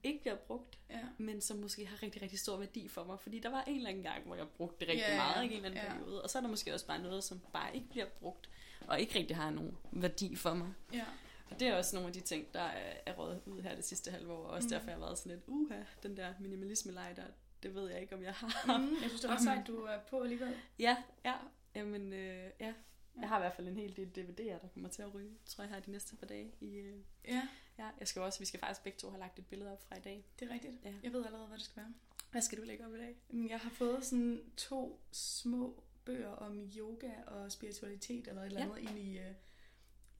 ikke 0.05 0.21
bliver 0.21 0.35
brugt, 0.35 0.79
Ja. 0.89 0.99
men 1.17 1.41
som 1.41 1.57
måske 1.57 1.85
har 1.85 2.03
rigtig, 2.03 2.21
rigtig 2.21 2.39
stor 2.39 2.57
værdi 2.57 2.87
for 2.87 3.03
mig, 3.03 3.19
fordi 3.19 3.39
der 3.39 3.49
var 3.49 3.63
en 3.63 3.75
eller 3.75 3.89
anden 3.89 4.03
gang, 4.03 4.23
hvor 4.25 4.35
jeg 4.35 4.47
brugte 4.49 4.79
det 4.79 4.87
rigtig 4.87 5.05
Ja, 5.09 5.15
meget, 5.17 5.43
ikke? 5.43 5.55
en 5.55 5.65
eller 5.65 5.79
anden 5.79 5.91
ja. 5.93 5.97
periode, 5.97 6.23
og 6.23 6.29
så 6.29 6.37
er 6.37 6.41
der 6.41 6.49
måske 6.49 6.73
også 6.73 6.87
bare 6.87 6.99
noget, 7.01 7.23
som 7.23 7.39
bare 7.53 7.75
ikke 7.75 7.87
bliver 7.89 8.05
brugt, 8.19 8.49
og 8.87 8.99
ikke 8.99 9.19
rigtig 9.19 9.35
har 9.37 9.49
nogen 9.49 9.77
værdi 9.91 10.35
for 10.35 10.53
mig. 10.53 10.73
Ja. 10.93 11.05
Og 11.49 11.59
det 11.59 11.67
er 11.67 11.75
også 11.77 11.95
nogle 11.95 12.07
af 12.07 12.13
de 12.13 12.19
ting, 12.21 12.53
der 12.53 12.61
er, 12.61 13.13
rådet 13.13 13.41
ud 13.45 13.61
her 13.61 13.75
det 13.75 13.85
sidste 13.85 14.11
halve 14.11 14.33
år, 14.33 14.43
og 14.45 14.49
også 14.51 14.65
Mm. 14.65 14.69
derfor 14.69 14.85
har 14.85 14.91
jeg 14.91 15.01
været 15.01 15.17
sådan 15.17 15.31
lidt, 15.31 15.43
uha, 15.47 15.79
den 16.03 16.17
der 16.17 16.33
minimalisme 16.39 16.91
der, 16.95 17.23
det 17.63 17.75
ved 17.75 17.89
jeg 17.89 18.01
ikke, 18.01 18.15
om 18.15 18.23
jeg 18.23 18.33
har. 18.33 18.77
Mm, 18.77 18.91
jeg 19.01 19.09
synes, 19.09 19.21
det 19.21 19.29
er 19.29 19.33
ret 19.35 19.43
sejt, 19.43 19.67
du 19.67 19.83
er 19.83 19.99
på 20.09 20.21
alligevel. 20.21 20.55
Ja, 20.79 20.97
ja, 21.25 21.33
jamen, 21.75 22.13
øh, 22.13 22.49
ja. 22.59 22.73
Jeg 23.21 23.27
har 23.29 23.37
i 23.37 23.41
hvert 23.41 23.53
fald 23.53 23.67
en 23.67 23.75
hel 23.77 23.95
del 23.95 24.07
DVD'er, 24.17 24.61
der 24.61 24.67
kommer 24.73 24.89
til 24.89 25.01
at 25.01 25.13
ryge, 25.13 25.31
tror 25.45 25.63
jeg, 25.63 25.73
her 25.73 25.79
de 25.79 25.91
næste 25.91 26.15
par 26.15 26.25
dage. 26.27 26.51
I, 26.61 26.75
øh, 26.75 26.95
Ja, 27.27 27.47
ja, 27.79 27.89
jeg 27.99 28.07
skal 28.07 28.21
også, 28.21 28.39
vi 28.39 28.45
skal 28.45 28.59
faktisk 28.59 28.83
begge 28.83 28.97
to 28.99 29.09
have 29.09 29.19
lagt 29.19 29.39
et 29.39 29.45
billede 29.45 29.71
op 29.71 29.83
fra 29.87 29.97
i 29.97 30.01
dag. 30.01 30.25
det 30.39 30.49
er 30.49 30.53
rigtigt. 30.53 30.73
Ja. 30.83 30.93
Jeg 31.03 31.13
ved 31.13 31.25
allerede, 31.25 31.47
hvad 31.47 31.57
det 31.57 31.65
skal 31.65 31.77
være. 31.83 31.93
Hvad 32.31 32.41
skal 32.41 32.57
du 32.57 32.63
lægge 32.63 32.85
op 32.85 32.93
i 32.95 32.97
dag? 32.97 33.15
Jeg 33.49 33.59
har 33.59 33.69
fået 33.69 34.05
sådan 34.05 34.41
to 34.57 35.01
små 35.11 35.83
bøger 36.05 36.29
om 36.29 36.69
yoga 36.77 37.11
og 37.27 37.51
spiritualitet 37.51 38.27
eller 38.27 38.41
et 38.41 38.45
eller 38.45 38.59
Ja. 38.59 38.65
andet 38.65 38.89
ind 38.89 38.99
i, 38.99 39.17
øh, 39.19 39.31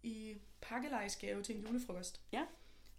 i 0.04 0.38
pakkelejsgave 0.62 1.44
til 1.44 1.56
en 1.56 1.62
julefrokost. 1.62 2.22
Ja. 2.32 2.46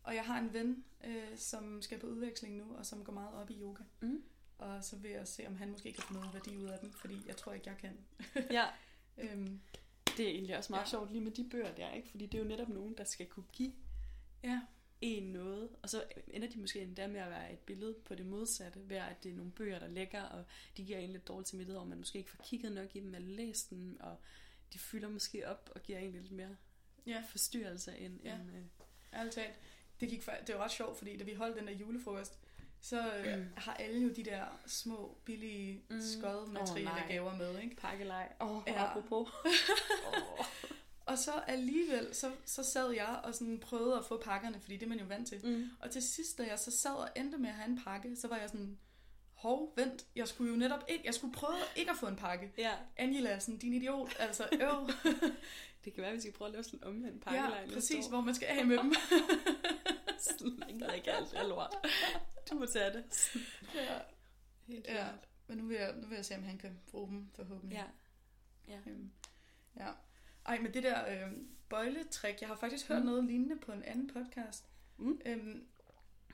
Og 0.02 0.14
jeg 0.14 0.24
har 0.24 0.38
en 0.38 0.52
ven, 0.52 0.84
øh, 1.04 1.36
som 1.38 1.82
skal 1.82 1.98
på 1.98 2.06
udveksling 2.06 2.56
nu, 2.56 2.76
og 2.76 2.86
som 2.86 3.04
går 3.04 3.12
meget 3.12 3.34
op 3.34 3.50
i 3.50 3.60
yoga. 3.60 3.82
Mm. 4.00 4.22
Og 4.58 4.84
så 4.84 4.96
vil 4.96 5.10
jeg 5.10 5.28
se, 5.28 5.46
om 5.46 5.56
han 5.56 5.70
måske 5.70 5.92
kan 5.92 6.02
få 6.02 6.12
noget 6.14 6.34
værdi 6.34 6.56
ud 6.56 6.64
af 6.68 6.78
dem, 6.78 6.92
fordi 6.92 7.14
jeg 7.26 7.36
tror 7.36 7.52
ikke, 7.52 7.68
jeg 7.70 7.76
kan. 7.78 7.98
Ja, 8.50 8.64
Øhm, 9.18 9.60
det 10.16 10.26
er 10.26 10.30
egentlig 10.30 10.56
også 10.56 10.72
meget 10.72 10.80
Ja. 10.80 10.86
ja. 10.86 10.90
sjovt 10.90 11.12
lige 11.12 11.20
med 11.24 11.32
de 11.32 11.48
bøger 11.50 11.74
der, 11.74 11.92
ikke? 11.92 12.08
Fordi 12.08 12.26
det 12.26 12.38
er 12.38 12.42
jo 12.42 12.48
netop 12.48 12.68
nogen, 12.68 12.94
der 12.98 13.04
skal 13.04 13.26
kunne 13.26 13.46
give 13.52 13.72
ja, 14.44 14.60
en 15.00 15.22
noget, 15.32 15.68
og 15.82 15.90
så 15.90 16.04
ender 16.28 16.48
de 16.48 16.58
måske 16.58 16.80
endda 16.80 17.06
med 17.06 17.20
at 17.20 17.30
være 17.30 17.52
et 17.52 17.58
billede 17.58 17.94
på 18.04 18.14
det 18.14 18.26
modsatte, 18.26 18.88
ved 18.88 18.96
at 18.96 19.22
det 19.22 19.30
er 19.32 19.36
nogle 19.36 19.52
bøger, 19.52 19.78
der 19.78 19.88
ligger, 19.88 20.22
og 20.22 20.44
de 20.76 20.84
giver 20.84 20.98
en 20.98 21.10
lidt 21.10 21.28
dårligt 21.28 21.48
samvittighed, 21.48 21.80
og 21.80 21.86
man 21.88 21.98
måske 21.98 22.18
ikke 22.18 22.30
får 22.30 22.44
kigget 22.44 22.72
nok 22.72 22.96
i 22.96 23.00
dem 23.00 23.14
eller 23.14 23.28
læst 23.28 23.70
dem, 23.70 23.96
og 24.00 24.16
de 24.72 24.78
fylder 24.78 25.08
måske 25.08 25.48
op 25.48 25.70
og 25.74 25.82
giver 25.82 25.98
egentlig 25.98 26.20
lidt 26.20 26.32
mere 26.32 26.56
ja, 27.06 27.22
forstyrrelse 27.28 27.98
end... 27.98 28.20
Ja. 28.24 28.34
end 28.34 28.50
øh, 28.56 28.62
ærligt 29.12 29.34
talt. 29.34 29.54
Det, 30.00 30.08
gik, 30.08 30.26
det 30.46 30.54
var 30.54 30.64
ret 30.64 30.70
sjovt, 30.72 30.98
fordi 30.98 31.16
da 31.16 31.24
vi 31.24 31.34
holdt 31.34 31.56
den 31.56 31.66
der 31.66 31.72
julefrokost, 31.72 32.38
så 32.80 33.14
øh, 33.16 33.38
Mm. 33.38 33.48
har 33.56 33.74
alle 33.74 34.00
jo 34.00 34.08
de 34.14 34.24
der 34.24 34.44
små, 34.66 35.18
billige, 35.24 35.82
Mm. 35.88 36.00
skøde 36.00 36.46
materielle 36.52 36.90
oh, 36.90 36.96
nej. 36.96 37.08
gaver 37.08 37.36
med, 37.36 37.58
ikke? 37.60 37.76
pakkelej. 37.76 38.32
Åh, 38.40 38.56
oh, 38.56 38.62
ja. 38.66 38.84
apropos. 38.90 39.28
oh. 40.06 40.44
Og 41.06 41.18
så 41.18 41.32
alligevel, 41.46 42.14
så, 42.14 42.32
så 42.44 42.62
sad 42.62 42.90
jeg 42.90 43.20
og 43.24 43.34
sådan 43.34 43.58
prøvede 43.58 43.96
at 43.96 44.04
få 44.04 44.22
pakkerne, 44.22 44.60
fordi 44.60 44.74
det 44.76 44.82
er 44.82 44.88
man 44.88 44.98
jo 44.98 45.06
vant 45.06 45.28
til. 45.28 45.40
Mm. 45.46 45.70
Og 45.80 45.90
til 45.90 46.02
sidst, 46.02 46.38
da 46.38 46.46
jeg 46.46 46.58
så 46.58 46.70
sad 46.70 46.94
og 46.94 47.08
endte 47.16 47.38
med 47.38 47.48
at 47.48 47.54
have 47.54 47.68
en 47.68 47.80
pakke, 47.84 48.16
så 48.16 48.28
var 48.28 48.36
jeg 48.36 48.48
sådan, 48.48 48.78
hov, 49.34 49.72
vent, 49.76 50.06
jeg 50.16 50.28
skulle 50.28 50.52
jo 50.52 50.56
netop 50.56 50.84
ikke, 50.88 51.06
jeg 51.06 51.14
skulle 51.14 51.34
prøve 51.34 51.58
ikke 51.76 51.90
at 51.90 51.96
få 51.96 52.06
en 52.06 52.16
pakke. 52.16 52.52
Ja, 52.58 52.72
Angela, 52.96 53.38
sådan, 53.38 53.58
din 53.58 53.72
idiot, 53.72 54.16
altså, 54.18 54.48
øv. 54.52 54.88
det 55.84 55.94
kan 55.94 56.02
være, 56.02 56.10
at 56.10 56.16
vi 56.16 56.20
skal 56.20 56.32
prøve 56.32 56.48
at 56.48 56.52
lave 56.52 56.64
sådan 56.64 56.78
en 56.78 56.84
omvendt 56.84 57.22
pakkelej 57.22 57.64
ja, 57.68 57.74
præcis, 57.74 58.06
hvor 58.06 58.20
man 58.20 58.34
skal 58.34 58.48
af 58.48 58.66
med 58.66 58.78
dem. 58.78 58.94
Jeg 60.68 60.74
gider 60.74 60.92
ikke 60.92 61.12
alt 61.12 61.30
det 61.30 61.48
lort. 61.48 61.76
Du 62.50 62.54
må 62.54 62.66
tage 62.66 62.92
det. 62.92 63.04
ja. 63.74 63.98
Helt 64.66 64.86
ja, 64.86 65.06
men 65.46 65.58
nu 65.58 65.66
vil, 65.66 65.76
jeg, 65.76 65.94
nu 65.96 66.06
vil 66.06 66.16
jeg 66.16 66.24
se, 66.24 66.34
om 66.34 66.42
han 66.42 66.58
kan 66.58 66.80
bruge 66.90 67.08
dem, 67.08 67.30
forhåbentlig. 67.34 67.84
Ja. 68.68 68.78
Øhm, 68.86 69.10
ja. 69.76 69.92
Ej, 70.46 70.58
men 70.58 70.74
det 70.74 70.82
der 70.82 71.26
øh, 71.26 71.32
bøjletrik, 71.68 72.40
jeg 72.40 72.48
har 72.48 72.56
faktisk 72.56 72.88
hørt 72.88 72.98
Mm. 73.00 73.06
noget 73.06 73.24
lignende 73.24 73.56
på 73.58 73.72
en 73.72 73.82
anden 73.82 74.06
podcast, 74.12 74.64
Mm. 74.96 75.20
øhm, 75.26 75.66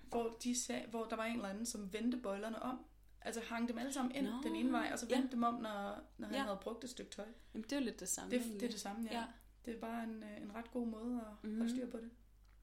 hvor, 0.08 0.36
de 0.44 0.60
sag, 0.60 0.86
hvor 0.90 1.04
der 1.04 1.16
var 1.16 1.24
en 1.24 1.36
eller 1.36 1.48
anden, 1.48 1.66
som 1.66 1.92
vendte 1.92 2.16
bøjlerne 2.18 2.62
om. 2.62 2.84
Altså 3.20 3.40
hang 3.40 3.68
dem 3.68 3.78
alle 3.78 3.92
sammen 3.92 4.14
ind 4.14 4.26
Nå, 4.26 4.42
den 4.42 4.56
ene 4.56 4.72
vej, 4.72 4.90
og 4.92 4.98
så 4.98 5.06
ja. 5.10 5.16
vendte 5.16 5.32
dem 5.36 5.42
om, 5.42 5.54
når, 5.54 6.00
når 6.18 6.26
han 6.26 6.36
Ja. 6.36 6.42
havde 6.42 6.58
brugt 6.62 6.84
et 6.84 6.90
stykke 6.90 7.10
tøj. 7.10 7.26
Jamen, 7.54 7.62
det 7.64 7.72
er 7.72 7.76
jo 7.76 7.84
lidt 7.84 8.00
det 8.00 8.08
samme. 8.08 8.30
Det, 8.30 8.40
egentlig. 8.40 8.60
det 8.60 8.66
er 8.66 8.70
det 8.70 8.80
samme, 8.80 9.08
ja. 9.10 9.12
Ja. 9.14 9.20
ja. 9.20 9.26
Det 9.64 9.74
er 9.76 9.80
bare 9.80 10.04
en, 10.04 10.22
øh, 10.22 10.42
en 10.42 10.54
ret 10.54 10.70
god 10.70 10.86
måde 10.86 11.20
at 11.20 11.48
Mhm. 11.48 11.56
holde 11.58 11.70
styr 11.72 11.90
på 11.90 11.96
det. 11.96 12.10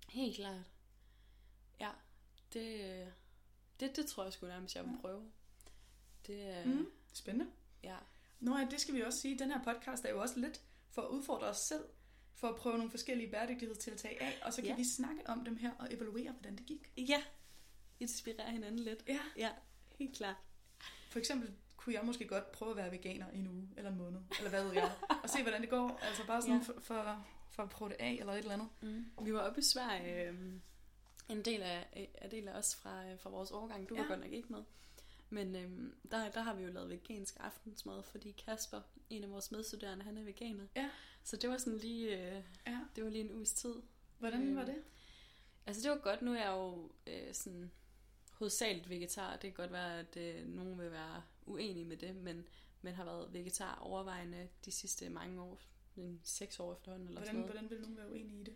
Helt 0.09 0.35
klart. 0.35 0.61
Ja, 1.79 1.89
det, 2.53 3.07
det, 3.79 3.95
det 3.95 4.05
tror 4.05 4.23
jeg 4.23 4.33
sgu 4.33 4.47
nærmest, 4.47 4.75
jeg 4.75 4.83
vil 4.83 4.91
Ja. 4.91 5.01
prøve. 5.01 5.31
Det 6.27 6.49
er... 6.57 6.65
Mm. 6.65 6.87
Spændende. 7.13 7.51
Ja. 7.83 7.95
Nå 8.39 8.57
ja, 8.57 8.67
det 8.71 8.81
skal 8.81 8.95
vi 8.95 9.01
også 9.01 9.19
sige. 9.19 9.39
Den 9.39 9.51
her 9.51 9.63
podcast 9.63 10.05
er 10.05 10.09
jo 10.09 10.21
også 10.21 10.39
lidt 10.39 10.61
for 10.91 11.01
at 11.01 11.07
udfordre 11.07 11.47
os 11.47 11.57
selv, 11.57 11.83
for 12.35 12.47
at 12.47 12.55
prøve 12.55 12.77
nogle 12.77 12.91
forskellige 12.91 13.31
bæredygtighedstiltag 13.31 14.17
af, 14.21 14.39
og 14.45 14.53
så 14.53 14.61
kan 14.61 14.69
Ja. 14.69 14.75
vi 14.75 14.83
snakke 14.83 15.21
om 15.29 15.45
dem 15.45 15.57
her 15.57 15.71
og 15.79 15.93
evaluere, 15.93 16.31
hvordan 16.31 16.55
det 16.57 16.65
gik. 16.65 16.91
Ja. 16.97 17.23
Inspirere 17.99 18.51
hinanden 18.51 18.79
lidt. 18.79 19.03
Ja. 19.07 19.19
Ja, 19.37 19.49
helt 19.99 20.15
klart. 20.17 20.35
For 21.11 21.19
eksempel 21.19 21.53
kunne 21.77 21.95
jeg 21.95 22.05
måske 22.05 22.27
godt 22.27 22.51
prøve 22.51 22.71
at 22.71 22.77
være 22.77 22.91
veganer 22.91 23.31
i 23.31 23.37
en 23.37 23.47
uge 23.47 23.69
eller 23.77 23.91
en 23.91 23.97
måned, 23.97 24.19
eller 24.37 24.49
hvad 24.49 24.63
ved 24.63 24.73
jeg, 24.73 24.91
og 25.23 25.29
se, 25.29 25.41
hvordan 25.41 25.61
det 25.61 25.69
går. 25.69 25.99
Altså 26.01 26.27
bare 26.27 26.41
sådan 26.41 26.55
Ja. 26.57 26.61
for, 26.63 26.73
for, 26.81 27.25
for 27.49 27.63
at 27.63 27.69
prøve 27.69 27.89
det 27.89 27.97
af, 27.99 28.17
eller 28.19 28.33
et 28.33 28.37
eller 28.39 28.53
andet. 28.53 28.69
Mm. 28.81 29.05
Vi 29.25 29.33
var 29.33 29.39
oppe 29.39 29.59
i 29.59 29.63
Sverige, 29.63 30.23
øh, 30.29 30.53
en 31.29 31.45
del 31.45 31.61
af, 31.61 32.09
af 32.21 32.29
del 32.29 32.47
af 32.47 32.53
os 32.57 32.75
fra, 32.75 33.05
øh, 33.09 33.19
fra 33.19 33.29
vores 33.29 33.51
årgang. 33.51 33.89
Du 33.89 33.95
var 33.95 34.01
Ja. 34.03 34.07
godt 34.07 34.19
nok 34.19 34.31
ikke 34.31 34.47
med. 34.53 34.63
Men 35.29 35.55
øh, 35.55 35.91
der, 36.11 36.31
der 36.31 36.41
har 36.41 36.53
vi 36.53 36.63
jo 36.63 36.71
lavet 36.71 36.89
vegansk 36.89 37.37
aftensmad, 37.39 38.03
fordi 38.03 38.31
Kasper, 38.31 38.81
en 39.09 39.23
af 39.23 39.29
vores 39.31 39.51
medstuderende, 39.51 40.03
han 40.05 40.17
er 40.17 40.23
veganer. 40.23 40.65
Ja. 40.75 40.89
Så 41.23 41.37
det 41.37 41.49
var 41.49 41.57
sådan 41.57 41.79
lige, 41.79 42.17
øh, 42.37 42.43
Ja. 42.67 42.79
det 42.95 43.03
var 43.03 43.09
lige 43.09 43.23
en 43.23 43.31
uges 43.35 43.53
tid. 43.53 43.75
Hvordan 44.19 44.49
Øh, 44.49 44.55
var 44.55 44.65
det? 44.65 44.83
Altså 45.65 45.81
det 45.83 45.91
var 45.91 45.97
godt, 45.97 46.21
nu 46.21 46.33
er 46.33 46.37
jeg 46.39 46.49
jo 46.51 46.91
øh, 47.07 47.33
sådan 47.33 47.71
hovedsageligt 48.31 48.89
vegetar. 48.89 49.31
Det 49.31 49.41
kan 49.41 49.53
godt 49.53 49.71
være, 49.71 49.99
at 49.99 50.17
øh, 50.17 50.47
nogen 50.47 50.79
vil 50.79 50.91
være 50.91 51.23
uenige 51.45 51.85
med 51.85 51.97
det, 51.97 52.15
men, 52.15 52.47
men 52.81 52.93
har 52.93 53.05
været 53.05 53.33
vegetar 53.33 53.75
overvejende 53.81 54.47
de 54.65 54.71
sidste 54.71 55.09
mange 55.09 55.41
år. 55.41 55.59
En 55.97 56.19
seks 56.23 56.59
år 56.59 56.73
efterhånden 56.73 57.07
eller 57.07 57.21
sådan 57.21 57.35
Hvordan, 57.35 57.55
noget. 57.55 57.69
hvordan 57.69 57.69
vil 57.69 57.81
nogen 57.81 57.97
være 57.97 58.11
uenige 58.11 58.41
i 58.41 58.43
det? 58.43 58.55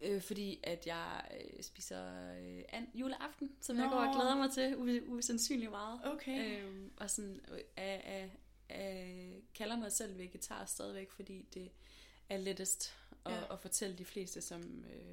Øh, 0.00 0.22
fordi 0.22 0.60
at 0.62 0.86
jeg 0.86 1.24
øh, 1.40 1.62
spiser 1.62 2.32
øh, 2.40 2.62
an, 2.68 2.88
juleaften, 2.94 3.50
som 3.60 3.76
Nå. 3.76 3.82
jeg 3.82 3.90
går 3.90 3.98
og 3.98 4.14
glæder 4.14 4.36
mig 4.36 4.50
til 4.52 4.74
u- 4.74 5.10
usandsynligt 5.10 5.70
meget. 5.70 6.00
Okay. 6.04 6.62
Øh, 6.64 6.90
og 6.96 7.10
sådan 7.10 7.40
øh, 7.52 7.60
af, 7.76 8.30
af, 8.68 9.42
kalder 9.54 9.76
mig 9.76 9.92
selv 9.92 10.18
vegetar 10.18 10.64
stadigvæk, 10.64 11.10
fordi 11.10 11.46
det 11.54 11.70
er 12.28 12.36
lettest 12.36 12.94
at, 13.24 13.32
Ja. 13.32 13.52
at 13.52 13.60
fortælle 13.60 13.98
de 13.98 14.04
fleste, 14.04 14.40
som... 14.40 14.84
Øh, 14.84 15.12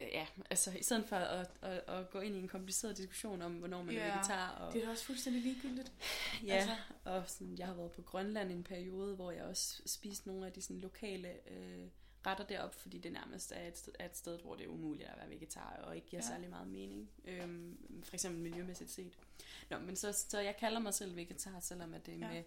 øh, 0.00 0.08
ja, 0.12 0.26
altså 0.50 0.70
i 0.78 0.82
stedet 0.82 1.04
for 1.08 1.16
at, 1.16 1.50
at, 1.62 1.78
at 1.88 2.10
gå 2.10 2.20
ind 2.20 2.34
i 2.36 2.38
en 2.38 2.48
kompliceret 2.48 2.96
diskussion 2.96 3.42
om, 3.42 3.52
hvornår 3.52 3.82
man 3.82 3.94
Ja, 3.94 4.00
er 4.00 4.12
vegetar. 4.14 4.50
Og, 4.50 4.72
Det 4.72 4.80
er 4.80 4.84
da 4.84 4.90
også 4.92 5.04
fuldstændig 5.04 5.42
ligegyldigt. 5.42 5.92
ja, 6.46 6.54
altså. 6.54 6.74
og 7.04 7.22
sådan, 7.30 7.58
jeg 7.58 7.66
har 7.66 7.74
været 7.74 7.92
på 7.92 8.02
Grønland 8.02 8.50
i 8.50 8.54
en 8.54 8.64
periode, 8.64 9.14
hvor 9.14 9.30
jeg 9.30 9.44
også 9.44 9.82
spiste 9.86 10.28
nogle 10.28 10.46
af 10.46 10.52
de 10.52 10.62
sådan, 10.62 10.80
lokale 10.80 11.50
øh, 11.50 11.86
retter 12.26 12.44
derop, 12.46 12.74
fordi 12.74 12.98
det 12.98 13.12
nærmest 13.12 13.52
er 13.52 13.68
et, 13.68 13.78
sted, 13.78 13.92
er 13.98 14.04
et 14.06 14.16
sted, 14.16 14.38
hvor 14.40 14.54
det 14.54 14.64
er 14.64 14.68
umuligt 14.68 15.08
at 15.08 15.16
være 15.18 15.30
vegetar, 15.30 15.76
og 15.76 15.96
ikke 15.96 16.06
giver 16.08 16.22
Ja. 16.22 16.28
særlig 16.28 16.50
meget 16.50 16.68
mening. 16.68 17.10
Øhm, 17.24 18.02
for 18.04 18.14
eksempel 18.14 18.42
miljømæssigt 18.42 18.90
set. 18.90 19.18
Nå, 19.70 19.78
men 19.78 19.96
så, 19.96 20.12
så 20.12 20.40
jeg 20.40 20.56
kalder 20.56 20.78
mig 20.80 20.94
selv 20.94 21.16
vegetar, 21.16 21.60
selvom 21.60 21.94
at 21.94 22.06
det 22.06 22.14
er 22.14 22.18
Ja. 22.18 22.32
med, 22.32 22.44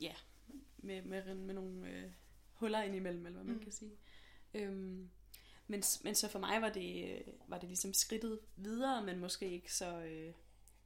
ja, 0.00 0.14
med, 0.78 1.02
med, 1.02 1.34
med 1.34 1.54
nogle 1.54 1.90
øh, 1.90 2.10
huller 2.52 2.82
indimellem, 2.82 3.26
eller 3.26 3.36
hvad 3.36 3.44
man 3.44 3.52
Mm. 3.54 3.58
mm. 3.58 3.62
kan 3.64 3.72
sige. 3.72 3.92
Øhm, 4.54 5.10
men, 5.66 5.82
men 6.04 6.14
så 6.14 6.28
for 6.28 6.38
mig 6.38 6.62
var 6.62 6.68
det, 6.70 7.10
øh, 7.18 7.20
var 7.48 7.58
det 7.58 7.68
ligesom 7.68 7.94
skridtet 7.94 8.40
videre, 8.56 9.04
men 9.04 9.18
måske 9.18 9.50
ikke 9.50 9.74
så, 9.74 9.98
øh, 10.00 10.32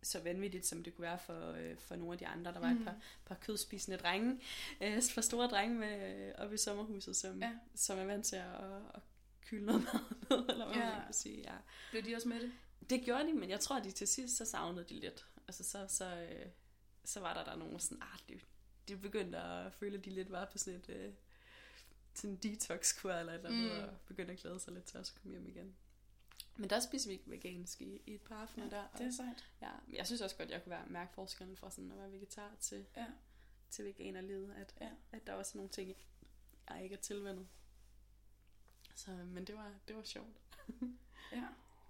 så 0.03 0.21
vanvittigt, 0.21 0.67
som 0.67 0.83
det 0.85 0.95
kunne 0.97 1.03
være 1.03 1.19
for, 1.19 1.53
øh, 1.53 1.77
for 1.79 1.97
nogle 1.97 2.13
af 2.13 2.19
de 2.19 2.27
andre. 2.27 2.53
Der 2.53 2.61
var 2.61 2.73
mm. 2.73 2.79
et 2.79 2.85
par, 2.85 2.97
par 3.27 3.35
kødspisende 3.35 3.99
drenge, 3.99 4.41
øh, 4.81 5.03
for 5.03 5.21
store 5.21 5.49
drenge 5.49 5.77
med, 5.79 6.29
øh, 6.29 6.35
oppe 6.39 6.55
i 6.55 6.59
sommerhuset, 6.59 7.17
som, 7.17 7.43
Ja. 7.43 7.53
som 7.75 7.99
er 7.99 8.05
vant 8.05 8.27
til 8.27 8.37
at, 8.37 8.55
at, 8.55 8.83
at 8.95 9.01
kylde 9.47 9.67
noget 9.67 9.83
mad 9.93 10.01
ned, 10.31 10.49
eller 10.49 10.67
hvad 10.67 10.77
Ja. 10.77 10.91
man 10.95 11.05
kan 11.05 11.15
sige. 11.15 11.41
Ja. 11.41 11.55
Blev 11.91 12.03
de 12.03 12.15
også 12.17 12.29
med 12.29 12.41
det? 12.41 12.53
Det 12.91 13.03
gjorde 13.05 13.27
de, 13.27 13.33
men 13.33 13.51
jeg 13.51 13.61
tror, 13.61 13.77
at 13.77 13.85
de 13.85 13.91
til 13.91 14.09
sidst 14.09 14.37
så 14.37 14.45
savnede 14.45 14.85
de 14.89 14.95
lidt. 14.95 15.27
Altså 15.49 15.65
så, 15.65 15.87
så, 15.89 16.17
øh, 16.17 16.47
så 17.05 17.21
var 17.21 17.35
der 17.35 17.45
der 17.45 17.57
nogen 17.57 17.81
sådan, 17.81 18.03
ah, 18.03 18.19
de, 18.29 18.41
de 18.89 18.97
begyndte 18.97 19.39
at 19.39 19.73
føle, 19.73 19.99
at 19.99 20.05
de 20.05 20.11
lidt 20.11 20.31
var 20.33 20.45
på 20.53 20.59
sådan 20.59 20.81
et 20.81 20.89
øh, 20.89 21.13
sådan 22.15 22.31
en 22.31 22.37
detox-kur 22.37 23.13
eller 23.13 23.33
et 23.33 23.37
eller 23.37 23.51
andet, 23.51 23.73
mm. 23.79 23.85
og 23.85 23.89
begyndte 24.07 24.33
at 24.33 24.39
glæde 24.39 24.61
sig 24.61 24.73
lidt 24.75 24.85
til 24.85 24.99
at 24.99 25.13
komme 25.23 25.31
hjem 25.33 25.49
igen. 25.49 25.75
Men 26.57 26.71
der 26.71 26.81
spiser 26.81 27.09
vi 27.11 27.13
ikke 27.13 27.31
vegansk 27.31 27.81
i, 27.83 28.03
i 28.07 28.15
et 28.15 28.21
par 28.21 28.35
aftener 28.37 28.65
Ja, 28.67 28.71
der. 28.77 28.83
og- 28.93 28.99
det 28.99 29.07
er 29.07 29.11
sejt. 29.11 29.49
Ja, 29.63 29.71
men 29.87 29.97
jeg 29.97 30.07
synes 30.07 30.21
også 30.21 30.37
godt, 30.37 30.51
jeg 30.51 30.63
kunne 30.63 30.71
være, 30.71 30.87
mærke 30.87 31.15
forskellen 31.15 31.57
fra 31.57 31.71
sådan 31.71 31.91
at 31.93 31.99
være 31.99 32.13
vegetar 32.13 32.57
til, 32.61 32.87
Ja. 32.97 33.07
til 33.71 33.85
veganerlivet, 33.85 34.55
at, 34.57 34.75
Ja. 34.81 34.91
at 35.13 35.27
der 35.27 35.33
er 35.33 35.37
også 35.37 35.59
nogle 35.59 35.71
ting, 35.71 35.95
jeg 36.71 36.83
ikke 36.83 36.95
er 36.95 37.01
tilvendet. 37.01 37.49
Så, 38.95 39.11
men 39.11 39.45
det 39.45 39.55
var, 39.55 39.73
det 39.89 39.97
var 39.97 40.03
sjovt. 40.03 40.41
Ja, 41.33 41.45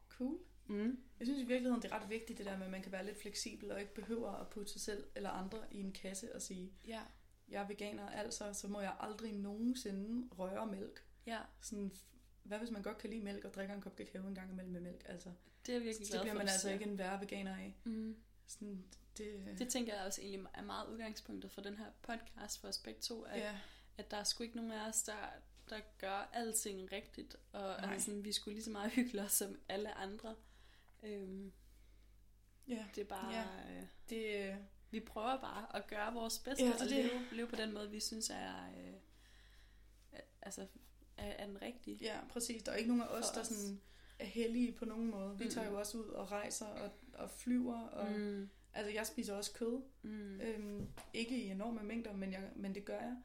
cool. 0.09 0.39
Mm. 0.67 1.03
Jeg 1.19 1.27
synes 1.27 1.41
i 1.41 1.45
virkeligheden, 1.45 1.83
det 1.83 1.93
er 1.93 2.01
ret 2.01 2.11
vigtigt, 2.11 2.39
det 2.39 2.47
der 2.47 2.57
med, 2.57 2.65
at 2.67 2.71
man 2.73 2.83
kan 2.83 2.93
være 2.93 3.05
lidt 3.07 3.21
fleksibel 3.21 3.71
og 3.73 3.81
ikke 3.81 3.95
behøver 3.95 4.31
at 4.33 4.49
putte 4.51 4.73
sig 4.73 4.81
selv 4.81 5.05
eller 5.15 5.31
andre 5.31 5.75
i 5.75 5.81
en 5.81 5.93
kasse 5.93 6.35
og 6.35 6.43
sige, 6.43 6.73
Ja, 6.87 7.03
jeg 7.49 7.63
er 7.63 7.67
veganer, 7.69 8.09
altså 8.09 8.53
så 8.55 8.69
må 8.69 8.81
jeg 8.81 8.97
aldrig 9.01 9.33
nogensinde 9.33 10.35
røre 10.35 10.67
mælk. 10.67 11.05
ja, 11.27 11.39
Sådan, 11.61 11.93
hvad 12.43 12.59
hvis 12.59 12.71
man 12.71 12.83
godt 12.83 12.99
kan 12.99 13.11
lide 13.11 13.23
mælk 13.25 13.45
og 13.45 13.55
drikker 13.55 13.75
en 13.75 13.81
kop 13.81 13.97
kakao 13.97 14.27
en 14.29 14.35
gang 14.35 14.51
imellem 14.53 14.73
med 14.73 14.81
mælk? 14.81 15.03
Altså, 15.09 15.33
det 15.67 15.75
er 15.75 15.79
virkelig 15.81 16.09
glad 16.09 16.21
bliver 16.21 16.33
for. 16.35 16.39
man 16.39 16.47
du 16.47 16.51
altså 16.53 16.61
siger. 16.61 16.73
ikke 16.73 16.85
en 16.85 16.99
værre 16.99 17.21
veganer 17.21 17.57
af. 17.57 17.75
Mm. 17.85 18.17
Sådan, 18.47 18.85
det, 19.19 19.55
Det 19.59 19.69
tænker 19.69 19.95
jeg 19.95 20.05
også 20.07 20.21
egentlig 20.23 20.47
er 20.55 20.63
meget 20.63 20.87
udgangspunktet 20.89 21.51
for 21.53 21.61
den 21.61 21.77
her 21.77 21.87
podcast 22.03 22.61
for 22.61 22.69
os 22.69 22.79
begge 22.79 23.01
to, 23.01 23.23
at, 23.23 23.41
ja, 23.41 23.59
at 23.99 24.11
der 24.11 24.17
er 24.17 24.25
sgu 24.25 24.43
ikke 24.43 24.57
nogen 24.57 24.73
af 24.73 24.89
os, 24.89 25.03
der, 25.03 25.29
der 25.71 25.81
gør 25.99 26.31
alting 26.33 26.93
rigtigt, 26.93 27.37
og 27.53 27.81
Nej. 27.81 27.93
altså, 27.93 28.15
vi 28.15 28.33
skulle 28.33 28.55
lige 28.55 28.65
så 28.65 28.71
meget 28.71 28.91
hygge 28.97 29.21
os 29.23 29.33
som 29.33 29.59
alle 29.69 29.95
andre. 29.95 30.35
Øhm, 31.03 31.53
Ja, 32.69 32.85
det 32.95 33.01
er 33.01 33.05
bare, 33.05 33.33
Ja. 33.35 33.45
øh, 33.77 33.83
det, 34.11 34.49
øh, 34.51 34.57
vi 34.91 35.01
prøver 35.01 35.41
bare 35.41 35.77
at 35.77 35.87
gøre 35.87 36.13
vores 36.15 36.39
bedste, 36.39 36.65
ja, 36.65 36.73
det 36.73 36.81
og 36.81 36.89
det. 36.89 37.05
leve, 37.05 37.25
leve 37.33 37.47
på 37.47 37.57
den 37.57 37.73
måde, 37.73 37.91
vi 37.91 38.01
synes 38.01 38.31
er, 38.31 38.67
øh, 38.79 38.95
er- 40.13 40.21
altså, 40.43 40.67
er, 41.23 41.31
er 41.33 41.47
den 41.47 41.63
rigtige. 41.63 41.99
ja, 42.01 42.19
præcis. 42.31 42.63
Der 42.63 42.73
er 42.73 42.77
ikke 42.77 42.89
nogen 42.89 43.03
af 43.03 43.07
os, 43.19 43.31
der 43.31 43.41
os. 43.41 43.47
sådan 43.47 43.81
er 44.19 44.25
heldige 44.25 44.73
på 44.73 44.85
nogen 44.85 45.11
måde. 45.11 45.39
Vi 45.39 45.49
tager 45.51 45.67
Mm. 45.69 45.73
jo 45.75 45.79
også 45.79 45.99
ud 45.99 46.05
og 46.09 46.31
rejser 46.31 46.67
og, 46.67 46.91
og 47.15 47.31
flyver. 47.31 47.81
Og, 47.81 48.13
mm. 48.13 48.49
Altså, 48.75 48.93
jeg 48.93 49.07
spiser 49.07 49.35
også 49.35 49.53
kød. 49.53 49.83
mm, 50.03 50.41
Øhm, 50.41 50.87
ikke 51.15 51.37
i 51.43 51.49
enorme 51.51 51.83
mængder, 51.83 52.13
men, 52.13 52.33
jeg, 52.33 52.51
men 52.57 52.75
det 52.75 52.85
gør 52.85 52.99
jeg. 53.01 53.17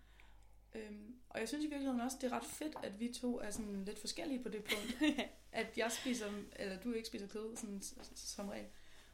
Øhm, 0.75 1.15
og 1.29 1.39
jeg 1.39 1.47
synes 1.47 1.63
i 1.65 1.67
virkeligheden 1.67 2.01
også, 2.01 2.17
det 2.21 2.31
er 2.31 2.35
ret 2.35 2.45
fedt, 2.45 2.75
at 2.83 2.99
vi 2.99 3.13
to 3.13 3.39
er 3.39 3.49
sådan 3.49 3.85
lidt 3.85 3.99
forskellige 3.99 4.43
på 4.43 4.49
det 4.49 4.63
punkt. 4.63 5.17
at 5.51 5.77
jeg 5.77 5.91
spiser, 5.91 6.25
eller 6.55 6.79
du 6.79 6.91
ikke 6.93 7.07
spiser 7.07 7.27
kød 7.27 7.55
sådan, 7.55 7.81
som 8.15 8.49
regel, 8.49 8.65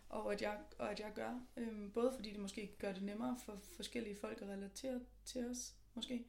og 0.09 0.33
at 0.33 0.41
jeg, 0.41 0.57
og 0.77 0.91
at 0.91 0.99
jeg 0.99 1.11
gør. 1.15 1.39
Øhm, 1.57 1.91
både 1.91 2.11
fordi 2.15 2.29
det 2.31 2.39
måske 2.39 2.75
gør 2.79 2.91
det 2.93 3.03
nemmere 3.03 3.37
for 3.45 3.55
forskellige 3.55 4.15
folk 4.15 4.41
at 4.41 4.47
relatere 4.49 4.99
til 5.25 5.45
os, 5.49 5.73
måske. 5.93 6.25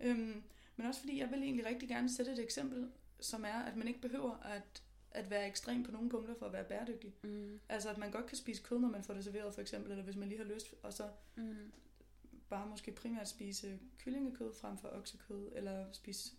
Øhm, 0.00 0.42
men 0.76 0.86
også 0.86 1.00
fordi 1.00 1.18
jeg 1.20 1.30
vil 1.30 1.42
egentlig 1.42 1.66
rigtig 1.66 1.88
gerne 1.88 2.08
sætte 2.14 2.32
et 2.32 2.38
eksempel, 2.38 2.90
som 3.20 3.44
er, 3.44 3.62
at 3.62 3.76
man 3.76 3.88
ikke 3.88 4.00
behøver 4.00 4.36
at, 4.36 4.82
at 5.10 5.30
være 5.30 5.48
ekstrem 5.48 5.82
på 5.84 5.92
nogle 5.92 6.10
punkter 6.10 6.34
for 6.34 6.46
at 6.46 6.52
være 6.52 6.64
bæredygtig. 6.64 7.14
mm, 7.22 7.60
Altså 7.68 7.90
at 7.90 7.98
man 7.98 8.10
godt 8.10 8.26
kan 8.26 8.36
spise 8.36 8.62
kød, 8.62 8.78
når 8.78 8.88
man 8.88 9.04
får 9.04 9.14
det 9.14 9.24
serveret 9.24 9.54
for 9.54 9.60
eksempel, 9.60 9.90
eller 9.90 10.04
hvis 10.04 10.16
man 10.16 10.28
lige 10.28 10.38
har 10.38 10.54
lyst, 10.54 10.74
og 10.82 10.92
så 10.92 11.08
mm, 11.36 11.72
bare 12.48 12.66
måske 12.66 12.92
primært 12.92 13.28
spise 13.28 13.78
kyllingekød 13.98 14.52
frem 14.54 14.78
for 14.78 14.88
oksekød, 14.88 15.52
eller 15.54 15.92
spise, 15.92 16.32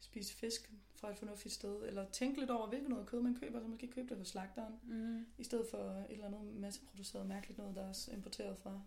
spise 0.00 0.34
fisk 0.34 0.72
fra 0.94 1.10
et 1.10 1.18
fornuftigt 1.18 1.54
sted, 1.54 1.82
eller 1.86 2.10
tænke 2.10 2.38
lidt 2.40 2.50
over, 2.50 2.68
hvilket 2.68 2.88
noget 2.88 3.06
kød 3.06 3.20
man 3.20 3.34
køber, 3.34 3.60
så 3.60 3.66
måske 3.66 3.86
købe 3.86 4.08
det 4.08 4.16
hos 4.16 4.28
slagteren, 4.28 4.74
mm, 4.82 5.26
i 5.38 5.44
stedet 5.44 5.66
for 5.70 5.78
et 5.78 6.06
eller 6.10 6.26
andet 6.26 6.54
masseproduceret 6.54 7.26
mærkeligt 7.26 7.58
noget, 7.58 7.76
der 7.76 7.82
er 7.82 7.88
også 7.88 8.12
importeret 8.12 8.58
fra 8.58 8.80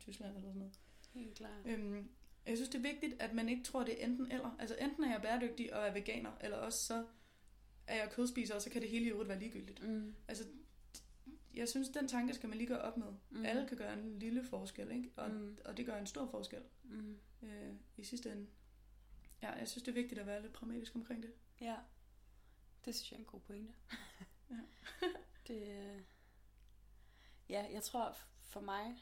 Tyskland 0.00 0.36
eller 0.36 0.48
sådan 0.48 0.58
noget. 0.58 0.80
helt 1.12 1.34
klart. 1.34 1.66
Øhm, 1.66 2.08
jeg 2.48 2.56
synes, 2.56 2.68
det 2.68 2.78
er 2.78 2.92
vigtigt, 2.92 3.22
at 3.22 3.32
man 3.34 3.48
ikke 3.48 3.64
tror, 3.64 3.84
det 3.84 4.02
er 4.02 4.06
enten 4.06 4.32
eller. 4.32 4.56
Altså 4.58 4.76
enten 4.80 5.04
er 5.04 5.10
jeg 5.12 5.22
bæredygtig 5.22 5.74
og 5.74 5.86
er 5.86 5.92
veganer, 5.92 6.32
eller 6.40 6.56
også 6.56 6.84
så 6.84 7.06
er 7.86 7.96
jeg 7.96 8.10
kødspiser, 8.12 8.54
og 8.54 8.62
så 8.62 8.70
kan 8.70 8.82
det 8.82 8.90
hele 8.90 9.04
i 9.04 9.08
øvrigt 9.08 9.28
være 9.28 9.38
ligegyldigt. 9.38 9.82
Mm, 9.88 10.14
Altså, 10.28 10.44
jeg 11.54 11.68
synes, 11.68 11.88
den 11.88 12.08
tanke 12.08 12.34
skal 12.34 12.48
man 12.48 12.58
lige 12.58 12.68
gøre 12.68 12.80
op 12.80 12.96
med. 12.96 13.06
mm. 13.30 13.44
Alle 13.44 13.68
kan 13.68 13.76
gøre 13.76 13.92
en 13.92 14.18
lille 14.18 14.44
forskel, 14.44 14.90
ikke? 14.90 15.10
Og, 15.16 15.30
Mm. 15.30 15.58
og 15.64 15.76
det 15.76 15.86
gør 15.86 15.96
en 15.96 16.06
stor 16.06 16.26
forskel 16.26 16.62
mm, 16.84 17.18
øh, 17.42 17.74
i 17.96 18.04
sidste 18.04 18.32
ende. 18.32 18.46
Ja, 19.42 19.50
jeg 19.52 19.68
synes, 19.68 19.82
det 19.82 19.90
er 19.90 19.94
vigtigt 20.02 20.20
at 20.20 20.26
være 20.26 20.42
lidt 20.42 20.52
pragmatisk 20.52 20.94
omkring 20.94 21.22
det. 21.22 21.32
ja, 21.60 21.76
det 22.84 22.94
synes 22.94 23.10
jeg 23.10 23.16
er 23.16 23.20
en 23.20 23.26
god 23.26 23.40
pointe. 23.40 23.72
Ja. 24.50 24.56
det, 25.48 25.68
øh, 25.68 26.00
ja, 27.48 27.66
jeg 27.72 27.82
tror 27.82 28.16
for 28.42 28.60
mig, 28.60 28.96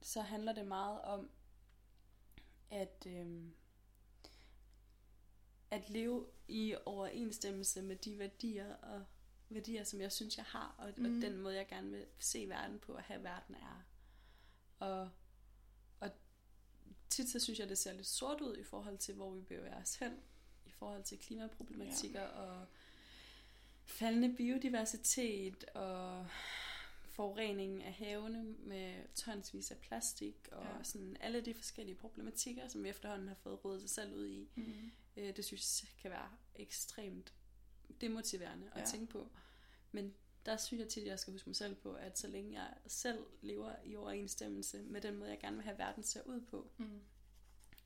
så 0.00 0.20
handler 0.20 0.52
det 0.52 0.66
meget 0.66 1.00
om, 1.00 1.30
at, 2.70 3.06
øhm, 3.06 3.54
at 5.70 5.90
leve 5.90 6.26
i 6.48 6.74
overensstemmelse 6.84 7.82
med 7.82 7.96
de 7.96 8.18
værdier 8.18 8.74
og 8.74 9.04
værdier, 9.48 9.84
som 9.84 10.00
jeg 10.00 10.12
synes, 10.12 10.36
jeg 10.36 10.44
har, 10.44 10.74
og, 10.78 10.92
mm. 10.96 11.04
og 11.04 11.22
den 11.22 11.36
måde, 11.36 11.56
jeg 11.56 11.68
gerne 11.68 11.90
vil 11.90 12.06
se 12.18 12.48
verden 12.48 12.78
på, 12.78 12.92
og 12.92 13.02
have 13.02 13.22
verden 13.22 13.54
er. 13.54 13.84
Og, 14.78 15.10
og 16.00 16.10
tit 17.08 17.30
så 17.30 17.40
synes 17.40 17.58
jeg, 17.58 17.68
det 17.68 17.78
ser 17.78 17.92
lidt 17.92 18.06
sort 18.06 18.40
ud 18.40 18.56
i 18.56 18.64
forhold 18.64 18.98
til, 18.98 19.14
hvor 19.14 19.30
vi 19.30 19.40
bevæger 19.40 19.82
os 19.82 19.94
hen, 19.94 20.12
i 20.66 20.70
forhold 20.70 21.04
til 21.04 21.18
klimaproblematikker 21.18 22.22
ja. 22.22 22.28
og 22.28 22.66
faldende 23.84 24.36
biodiversitet 24.36 25.64
og 25.64 26.26
forurening 27.18 27.84
af 27.84 27.92
havene 27.92 28.42
med 28.44 29.04
tonsvis 29.14 29.70
af 29.70 29.78
plastik 29.78 30.48
og 30.52 30.64
Ja. 30.64 30.82
sådan 30.82 31.16
alle 31.20 31.40
de 31.40 31.54
forskellige 31.54 31.94
problematikker, 31.96 32.68
som 32.68 32.84
vi 32.84 32.88
efterhånden 32.88 33.28
har 33.28 33.34
fået 33.34 33.64
rådet 33.64 33.80
sig 33.80 33.90
selv 33.90 34.14
ud 34.14 34.26
i. 34.28 34.48
Mm. 34.54 34.90
Øh, 35.16 35.36
det 35.36 35.44
synes 35.44 35.82
jeg 35.82 35.90
kan 36.02 36.10
være 36.10 36.30
ekstremt 36.56 37.32
demotiverende 38.00 38.66
at 38.66 38.72
Ja. 38.76 38.80
ja. 38.80 38.86
tænke 38.86 39.06
på. 39.12 39.30
Men 39.92 40.14
der 40.46 40.56
synes 40.56 40.80
jeg 40.80 40.88
tit, 40.88 41.02
at 41.02 41.08
jeg 41.08 41.18
skal 41.18 41.32
huske 41.32 41.48
mig 41.48 41.56
selv 41.56 41.74
på, 41.74 41.94
at 41.94 42.18
så 42.18 42.26
længe 42.28 42.60
jeg 42.62 42.74
selv 42.86 43.26
lever 43.42 43.74
i 43.84 43.96
overensstemmelse 43.96 44.82
med 44.82 45.00
den 45.00 45.16
måde, 45.16 45.30
jeg 45.30 45.40
gerne 45.40 45.56
vil 45.56 45.64
have 45.64 45.78
verden 45.78 46.02
ser 46.02 46.22
ud 46.22 46.40
på, 46.40 46.70
Mm. 46.78 47.00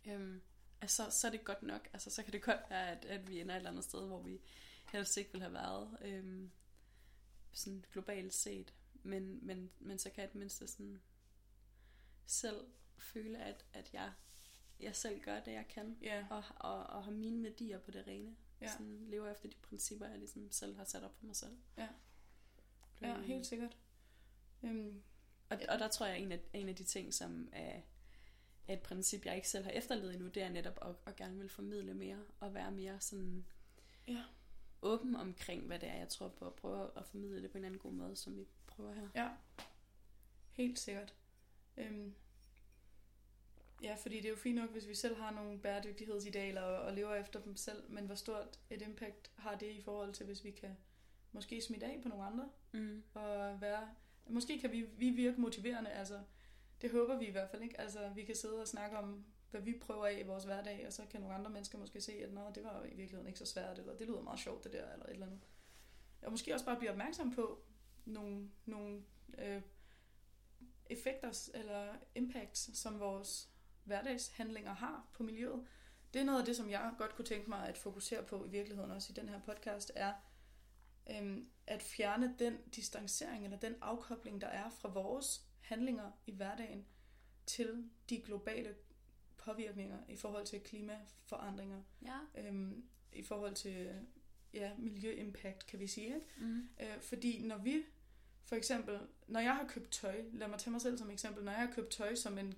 øhm, 0.05 0.41
altså, 0.81 1.11
så 1.11 1.27
er 1.27 1.31
det 1.31 1.45
godt 1.45 1.63
nok. 1.63 1.89
Altså, 1.93 2.11
så 2.11 2.23
kan 2.23 2.33
det 2.33 2.43
godt 2.43 2.61
være, 2.71 2.91
at, 2.91 3.05
at 3.05 3.29
vi 3.29 3.41
ender 3.41 3.55
et 3.55 3.57
eller 3.57 3.71
andet 3.71 3.85
sted, 3.85 4.07
hvor 4.07 4.23
vi 4.23 4.41
helst 4.93 5.17
ikke 5.17 5.33
vil 5.33 5.41
have 5.41 5.53
været 5.55 5.97
øhm, 6.05 6.51
sådan 7.53 7.85
globalt 7.93 8.35
set. 8.35 8.75
Men, 9.03 9.47
men, 9.47 9.71
men 9.79 9.99
så 9.99 10.11
kan 10.11 10.23
jeg 10.23 10.29
det 10.29 10.39
mindste 10.39 10.67
sådan 10.67 11.03
selv 12.27 12.67
føle, 12.99 13.39
at, 13.39 13.65
at 13.73 13.91
jeg, 13.93 14.13
jeg 14.81 14.97
selv 14.97 15.21
gør 15.21 15.41
det, 15.41 15.53
jeg 15.53 15.69
kan. 15.69 15.99
Ja, 16.03 16.27
Og, 16.31 16.45
og, 16.57 16.87
og 16.87 17.05
har 17.05 17.11
mine 17.11 17.43
værdier 17.43 17.79
på 17.79 17.91
det 17.91 18.07
rene. 18.07 18.37
Ja. 18.61 18.73
Sådan 18.73 19.05
lever 19.07 19.31
efter 19.31 19.49
de 19.49 19.57
principper, 19.63 20.07
jeg 20.07 20.19
ligesom 20.19 20.51
selv 20.51 20.77
har 20.77 20.85
sat 20.85 21.05
op 21.05 21.15
for 21.19 21.27
mig 21.27 21.37
selv. 21.37 21.57
Ja. 21.77 21.89
ja, 23.01 23.15
Øhm, 23.15 23.25
helt 23.25 23.47
sikkert. 23.47 23.77
Øhm, 24.63 25.03
Og, 25.51 25.59
og 25.69 25.79
der 25.79 25.89
tror 25.89 26.07
jeg, 26.07 26.19
en 26.19 26.33
af, 26.33 26.41
en 26.53 26.69
af 26.69 26.77
de 26.77 26.85
ting, 26.85 27.15
som 27.15 27.49
er, 27.53 27.81
er 28.69 28.73
et 28.73 28.81
princip, 28.83 29.27
jeg 29.27 29.37
ikke 29.37 29.49
selv 29.49 29.65
har 29.65 29.71
efterlevet 29.71 30.15
endnu, 30.15 30.29
det 30.29 30.43
er 30.43 30.49
netop 30.49 30.79
at, 30.83 30.95
at 31.07 31.17
gerne 31.17 31.39
vil 31.39 31.49
formidle 31.49 31.95
mere, 31.95 32.25
og 32.41 32.55
være 32.55 32.73
mere 32.73 33.01
sådan 33.01 33.47
ja. 34.09 34.25
åben 34.83 35.17
omkring, 35.17 35.67
hvad 35.67 35.79
det 35.79 35.89
er, 35.89 35.95
jeg 35.97 36.09
tror 36.09 36.29
på, 36.29 36.47
at 36.47 36.55
prøve 36.55 36.91
at 36.99 37.07
formidle 37.07 37.43
det 37.43 37.51
på 37.51 37.59
en 37.59 37.65
anden 37.65 37.81
god 37.81 37.93
måde, 37.93 38.17
som 38.17 38.37
vi 38.37 38.47
prøver 38.83 38.95
her. 38.95 39.09
Ja, 39.15 39.29
helt 40.53 40.79
sikkert. 40.79 41.15
Øhm, 41.77 42.15
ja, 43.83 43.95
fordi 43.95 44.17
det 44.17 44.25
er 44.25 44.31
jo 44.31 44.37
fint 44.37 44.57
nok, 44.57 44.71
hvis 44.71 44.89
vi 44.89 44.95
selv 44.95 45.17
har 45.17 45.31
nogle 45.31 45.59
bæredygtighedsidealer 45.59 46.63
og, 46.63 46.81
og 46.85 46.93
lever 46.93 47.15
efter 47.15 47.41
dem 47.41 47.57
selv, 47.57 47.91
men 47.91 48.07
hvor 48.07 48.15
stort 48.15 48.59
et 48.71 48.83
impact 48.83 49.31
har 49.37 49.55
det 49.55 49.71
i 49.71 49.83
forhold 49.83 50.13
til, 50.13 50.27
hvis 50.27 50.45
vi 50.45 50.51
kan 50.51 50.77
måske 51.33 51.61
smitte 51.61 51.87
af 51.87 52.01
på 52.03 52.09
nogle 52.09 52.25
andre, 52.25 52.49
Mm. 52.73 53.03
og 53.15 53.61
være... 53.61 53.89
Måske 54.27 54.61
kan 54.61 54.73
vi, 54.73 54.83
vi 54.83 55.11
virke 55.11 55.41
motiverende, 55.41 55.91
altså 55.91 56.21
det 56.83 56.91
håber 56.91 57.19
vi 57.19 57.27
i 57.27 57.31
hvert 57.31 57.51
fald 57.51 57.63
ikke. 57.63 57.81
Altså 57.81 58.09
vi 58.15 58.25
kan 58.25 58.35
sidde 58.37 58.61
og 58.61 58.69
snakke 58.69 58.99
om, 58.99 59.25
hvad 59.51 59.61
vi 59.61 59.79
prøver 59.81 60.07
af 60.07 60.19
i 60.21 60.27
vores 60.27 60.45
hverdag, 60.45 60.87
og 60.87 60.93
så 60.93 61.03
kan 61.11 61.21
nogle 61.21 61.35
andre 61.37 61.51
mennesker 61.51 61.79
måske 61.79 62.01
se, 62.01 62.13
at 62.13 62.33
Nå, 62.33 62.51
det 62.55 62.65
var 62.65 62.85
i 62.85 62.89
virkeligheden 62.89 63.27
ikke 63.27 63.39
så 63.39 63.47
svært, 63.47 63.79
eller 63.79 63.97
det 63.97 64.07
lyder 64.07 64.21
meget 64.23 64.41
sjovt 64.41 64.65
det 64.65 64.73
der, 64.73 64.93
eller 64.93 65.07
et 65.07 65.13
eller 65.13 65.27
andet. 65.27 65.41
Og 66.23 66.31
måske 66.31 66.55
også 66.55 66.67
bare 66.67 66.79
blive 66.79 66.91
opmærksom 66.91 67.35
på 67.35 67.63
nogle, 68.05 68.51
nogle 68.67 69.03
øh, 69.39 69.63
effekter 70.91 71.51
eller 71.55 71.95
impacts, 72.15 72.79
som 72.79 73.01
vores 73.01 73.49
hverdagshandlinger 73.85 74.75
har 74.75 75.09
på 75.13 75.23
miljøet. 75.23 75.67
Det 76.15 76.21
er 76.21 76.25
noget 76.25 76.41
af 76.41 76.45
det, 76.47 76.57
som 76.57 76.71
jeg 76.71 76.95
godt 76.99 77.15
kunne 77.17 77.25
tænke 77.25 77.49
mig 77.51 77.69
at 77.69 77.79
fokusere 77.79 78.23
på 78.23 78.45
i 78.45 78.49
virkeligheden 78.49 78.91
også 78.91 79.13
i 79.13 79.15
den 79.21 79.29
her 79.29 79.41
podcast, 79.41 79.93
er 79.95 80.13
øhm, 81.11 81.49
at 81.67 81.83
fjerne 81.83 82.35
den 82.39 82.57
distancering 82.77 83.45
eller 83.45 83.59
den 83.59 83.75
afkobling, 83.81 84.41
der 84.41 84.47
er 84.47 84.71
fra 84.71 84.89
vores 84.89 85.47
handlinger 85.61 86.11
i 86.27 86.33
hverdagen 86.33 86.87
til 87.47 87.91
de 88.09 88.21
globale 88.23 88.75
påvirkninger 89.39 89.99
i 90.09 90.17
forhold 90.17 90.47
til 90.47 90.61
klimaforandringer, 90.61 91.83
Ja. 92.03 92.19
øhm, 92.35 92.85
i 93.13 93.23
forhold 93.23 93.55
til 93.55 94.07
ja, 94.55 94.73
miljøimpact, 94.79 95.67
kan 95.67 95.79
vi 95.79 95.87
sige. 95.87 96.07
Ikke? 96.15 96.27
Mm. 96.39 96.69
Øh, 96.81 97.01
fordi 97.01 97.43
når 97.47 97.59
vi, 97.59 97.83
for 98.45 98.57
eksempel, 98.57 98.99
når 99.29 99.41
jeg 99.41 99.57
har 99.57 99.67
købt 99.69 99.91
tøj, 99.91 100.25
lad 100.33 100.49
mig 100.49 100.59
tage 100.59 100.71
mig 100.73 100.81
selv 100.81 100.99
som 100.99 101.11
eksempel, 101.11 101.45
når 101.45 101.53
jeg 101.53 101.61
har 101.61 101.73
købt 101.75 101.91
tøj 101.91 102.15
som 102.15 102.39
en 102.39 102.55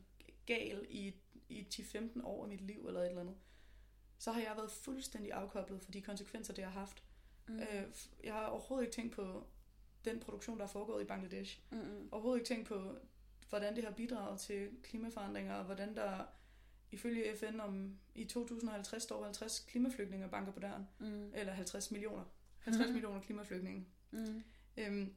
gal 0.47 0.87
i, 0.91 1.15
i 1.49 1.67
10-15 1.75 2.25
år 2.25 2.43
af 2.43 2.49
mit 2.49 2.61
liv 2.61 2.87
eller 2.87 3.01
et 3.01 3.07
eller 3.09 3.21
andet, 3.21 3.37
så 4.19 4.33
har 4.33 4.41
jeg 4.41 4.53
været 4.57 4.71
fuldstændig 4.71 5.33
afkoblet 5.33 5.83
for 5.83 5.91
de 5.93 6.03
konsekvenser, 6.03 6.55
det 6.55 6.65
har 6.65 6.71
haft. 6.71 7.03
Mm. 7.49 7.55
Mm. 7.55 7.61
Øh, 7.61 7.85
jeg 8.25 8.33
har 8.35 8.47
overhovedet 8.47 8.87
ikke 8.87 8.95
tænkt 8.97 9.13
på 9.15 9.47
den 10.05 10.21
produktion, 10.21 10.59
der 10.59 10.65
er 10.65 10.69
foregået 10.69 11.03
i 11.03 11.07
Bangladesh. 11.07 11.61
Mm. 11.73 12.09
Overhovedet 12.13 12.41
ikke 12.41 12.49
tænkt 12.49 12.69
på, 12.69 12.97
hvordan 13.49 13.77
det 13.77 13.85
har 13.85 13.91
bidraget 13.91 14.41
til 14.41 14.69
klimaforandringer, 14.83 15.55
og 15.55 15.65
hvordan 15.65 15.97
der 15.97 16.25
ifølge 16.91 17.37
FN 17.37 17.61
om 17.61 17.99
i 18.15 18.25
2050 18.25 19.03
står 19.03 19.25
50 19.25 19.61
klimaflygtninge 19.69 20.29
banker 20.29 20.53
på 20.53 20.61
døren. 20.61 20.89
Mm. 20.99 21.31
Eller 21.35 21.53
50 21.53 21.91
millioner. 21.91 22.25
50 22.59 22.85
Mhm. 22.87 22.93
millioner 22.93 23.21
klimaflygtninge. 23.21 23.87
Mm. 24.11 24.43
Øhm, 24.77 25.15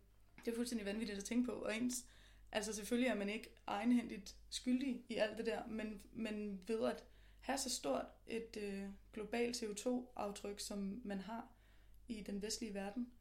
det 0.47 0.53
er 0.53 0.55
fuldstændig 0.55 0.85
vanvittigt 0.85 1.17
at 1.17 1.23
tænke 1.25 1.45
på. 1.45 1.51
Og 1.51 1.75
ens, 1.77 2.05
altså 2.51 2.73
selvfølgelig 2.73 3.09
er 3.09 3.15
man 3.15 3.29
ikke 3.29 3.49
egenhændigt 3.67 4.35
skyldig 4.49 5.03
i 5.09 5.15
alt 5.15 5.37
det 5.37 5.45
der, 5.45 5.67
men, 5.67 6.01
men 6.13 6.61
ved 6.67 6.85
at 6.85 7.03
have 7.39 7.57
så 7.57 7.69
stort 7.69 8.05
et 8.27 8.57
øh, 8.57 8.83
globalt 9.13 9.63
CO2-aftryk, 9.63 10.59
som 10.59 11.01
man 11.03 11.19
har 11.19 11.47
i 12.07 12.21
den 12.21 12.41
vestlige 12.41 12.73
verden, 12.73 13.11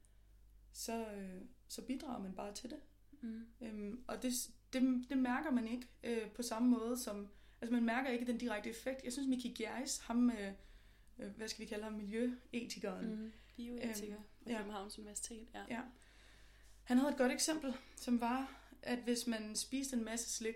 så, 0.72 1.06
øh, 1.12 1.42
så 1.68 1.82
bidrager 1.82 2.22
man 2.22 2.34
bare 2.34 2.54
til 2.54 2.70
det. 2.70 2.78
Mm. 3.20 3.46
Øhm, 3.60 4.04
og 4.08 4.22
det, 4.22 4.32
det, 4.72 5.04
det 5.08 5.18
mærker 5.18 5.50
man 5.50 5.68
ikke 5.68 5.86
øh, 6.04 6.30
på 6.30 6.42
samme 6.42 6.68
måde 6.68 6.98
som... 6.98 7.28
Altså 7.60 7.74
man 7.74 7.84
mærker 7.84 8.10
ikke 8.10 8.26
den 8.26 8.38
direkte 8.38 8.70
effekt. 8.70 9.04
Jeg 9.04 9.12
synes, 9.12 9.28
Miki 9.28 9.54
Gjerris, 9.58 9.98
ham, 9.98 10.30
øh, 10.30 10.52
øh, 11.18 11.30
hvad 11.36 11.48
skal 11.48 11.64
vi 11.64 11.68
kalde 11.68 11.84
ham, 11.84 11.92
miljøetikeren. 11.92 13.22
Mm. 13.22 13.32
Bioetiker 13.56 14.16
Øhm, 14.16 14.24
på 14.44 14.50
ja. 14.50 14.58
Københavns 14.58 14.98
Universitet. 14.98 15.48
Ja. 15.54 15.64
Ja. 15.68 15.80
Han 16.86 16.98
havde 16.98 17.12
et 17.12 17.18
godt 17.18 17.32
eksempel, 17.32 17.74
som 17.96 18.20
var, 18.20 18.60
at 18.82 18.98
hvis 18.98 19.26
man 19.26 19.56
spiste 19.56 19.96
en 19.96 20.04
masse 20.04 20.30
slik, 20.30 20.54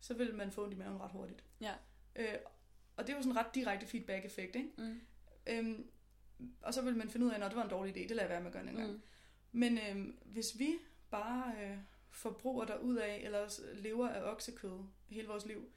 så 0.00 0.14
ville 0.14 0.32
man 0.32 0.52
få 0.52 0.62
ondt 0.62 0.74
i 0.74 0.76
maven 0.76 1.00
ret 1.00 1.10
hurtigt. 1.10 1.44
Ja. 1.60 1.72
Øh, 2.16 2.38
og 2.96 3.06
det 3.06 3.14
var 3.14 3.20
sådan 3.20 3.32
en 3.32 3.36
ret 3.36 3.54
direkte 3.54 3.86
feedback-effekt, 3.86 4.56
ikke? 4.56 4.68
Mm. 4.78 5.00
Øhm, 5.46 5.86
og 6.62 6.74
så 6.74 6.82
ville 6.82 6.98
man 6.98 7.10
finde 7.10 7.26
ud 7.26 7.30
af, 7.30 7.40
at 7.40 7.50
det 7.50 7.56
var 7.56 7.64
en 7.64 7.70
dårlig 7.70 7.96
idé, 7.96 8.08
det 8.08 8.16
lader 8.16 8.28
være 8.28 8.40
med 8.40 8.46
at 8.46 8.52
gøre 8.52 8.68
en 8.68 8.76
gang. 8.76 8.92
Mm. 8.92 9.02
Men 9.52 9.78
øhm, 9.78 10.18
hvis 10.24 10.58
vi 10.58 10.74
bare 11.10 11.52
øh, 11.62 11.76
forbruger 12.10 12.64
der 12.64 12.78
ud 12.78 12.96
af, 12.96 13.20
eller 13.24 13.60
lever 13.74 14.08
af 14.08 14.30
oksekød 14.30 14.78
hele 15.08 15.28
vores 15.28 15.46
liv, 15.46 15.68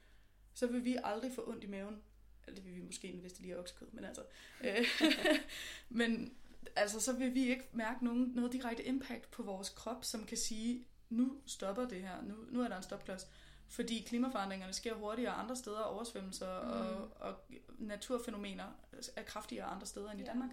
så 0.54 0.66
vil 0.66 0.84
vi 0.84 0.98
aldrig 1.04 1.32
få 1.32 1.50
ondt 1.50 1.64
i 1.64 1.66
maven. 1.66 2.02
Eller 2.46 2.54
det 2.54 2.64
vil 2.64 2.74
vi 2.74 2.82
måske, 2.82 3.18
hvis 3.20 3.32
det 3.32 3.42
lige 3.42 3.54
er 3.54 3.58
oksekød, 3.58 3.88
men 3.92 4.04
altså... 4.04 4.22
Øh, 4.64 4.86
men 5.88 6.37
altså, 6.76 7.00
så 7.00 7.12
vil 7.12 7.34
vi 7.34 7.48
ikke 7.48 7.68
mærke 7.72 8.04
nogen, 8.04 8.32
noget 8.34 8.52
direkte 8.52 8.84
impact 8.84 9.30
på 9.30 9.42
vores 9.42 9.68
krop, 9.68 10.04
som 10.04 10.24
kan 10.24 10.36
sige, 10.36 10.86
nu 11.08 11.40
stopper 11.46 11.88
det 11.88 12.02
her, 12.02 12.22
nu, 12.22 12.34
nu 12.50 12.60
er 12.60 12.68
der 12.68 12.76
en 12.76 12.82
stopklods. 12.82 13.26
Fordi 13.68 14.04
klimaforandringerne 14.06 14.72
sker 14.72 14.94
hurtigere 14.94 15.32
andre 15.32 15.56
steder, 15.56 15.80
oversvømmelser 15.80 16.62
mm. 16.62 16.70
og, 16.70 17.12
og 17.20 17.40
naturfænomener 17.78 18.72
er 19.16 19.22
kraftigere 19.22 19.66
andre 19.66 19.86
steder 19.86 20.10
end 20.10 20.20
i 20.20 20.22
Ja. 20.22 20.28
Danmark. 20.28 20.50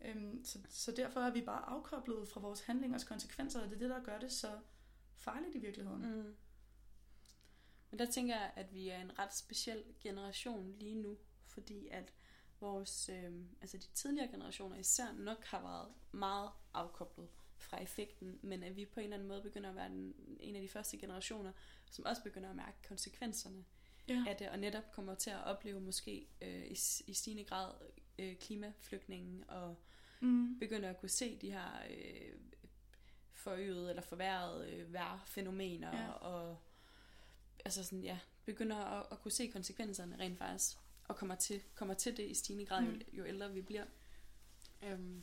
Øhm, 0.00 0.44
så, 0.44 0.58
så 0.68 0.92
derfor 0.92 1.20
er 1.20 1.30
vi 1.30 1.40
bare 1.40 1.68
afkoblet 1.68 2.28
fra 2.28 2.40
vores 2.40 2.60
handlingers 2.60 3.04
konsekvenser, 3.04 3.60
og 3.60 3.68
det 3.68 3.74
er 3.74 3.78
det, 3.78 3.90
der 3.90 4.02
gør 4.02 4.18
det 4.18 4.32
så 4.32 4.50
farligt 5.14 5.54
i 5.54 5.58
virkeligheden. 5.58 6.16
Mm. 6.16 6.34
Men 7.90 7.98
der 7.98 8.06
tænker 8.06 8.34
jeg, 8.34 8.52
at 8.56 8.74
vi 8.74 8.88
er 8.88 9.00
en 9.00 9.18
ret 9.18 9.34
speciel 9.36 9.84
generation 10.00 10.74
lige 10.78 10.94
nu, 10.94 11.18
fordi 11.46 11.88
at 11.90 12.12
vores, 12.60 13.08
øh, 13.08 13.32
altså 13.60 13.76
de 13.76 13.86
tidligere 13.94 14.28
generationer 14.28 14.76
især 14.76 15.12
nok 15.12 15.44
har 15.44 15.60
været 15.62 15.88
meget 16.12 16.50
afkoblet 16.74 17.28
fra 17.56 17.82
effekten, 17.82 18.38
men 18.42 18.62
at 18.62 18.76
vi 18.76 18.84
på 18.84 19.00
en 19.00 19.04
eller 19.04 19.16
anden 19.16 19.28
måde 19.28 19.42
begynder 19.42 19.70
at 19.70 19.76
være 19.76 19.88
den, 19.88 20.14
en 20.40 20.56
af 20.56 20.62
de 20.62 20.68
første 20.68 20.96
generationer, 20.98 21.52
som 21.90 22.04
også 22.04 22.22
begynder 22.22 22.50
at 22.50 22.56
mærke 22.56 22.76
konsekvenserne 22.88 23.64
Ja. 24.08 24.24
af 24.28 24.36
det, 24.36 24.48
og 24.48 24.58
netop 24.58 24.92
kommer 24.92 25.14
til 25.14 25.30
at 25.30 25.44
opleve 25.44 25.80
måske 25.80 26.28
øh, 26.42 26.64
i, 26.66 26.78
i 27.06 27.12
stigende 27.14 27.44
grad 27.44 27.72
øh, 28.18 28.36
klimaflygtningen, 28.36 29.44
og 29.48 29.76
Mm. 30.20 30.58
begynder 30.58 30.90
at 30.90 30.98
kunne 31.00 31.08
se 31.08 31.36
de 31.36 31.50
her 31.52 31.82
øh, 31.90 32.32
forøgede 33.32 33.88
eller 33.90 34.02
forværrede 34.02 34.70
øh, 34.72 34.92
vejrfænomener, 34.92 35.96
Ja. 35.96 36.02
ja. 36.04 36.10
og 36.10 36.58
altså 37.64 37.84
sådan, 37.84 38.02
ja, 38.02 38.18
begynder 38.44 38.76
at, 38.76 39.06
at 39.12 39.20
kunne 39.22 39.32
se 39.32 39.46
konsekvenserne 39.46 40.18
rent 40.18 40.38
faktisk, 40.38 40.78
og 41.08 41.16
kommer 41.16 41.34
til, 41.34 41.60
kommer 41.74 41.94
til 41.94 42.16
det 42.16 42.30
i 42.30 42.34
stigende 42.34 42.66
grad, 42.66 42.82
mm. 42.82 42.88
Jo, 42.92 43.00
jo 43.12 43.24
ældre 43.26 43.52
vi 43.52 43.60
bliver. 43.62 43.84
Øhm, 44.82 45.22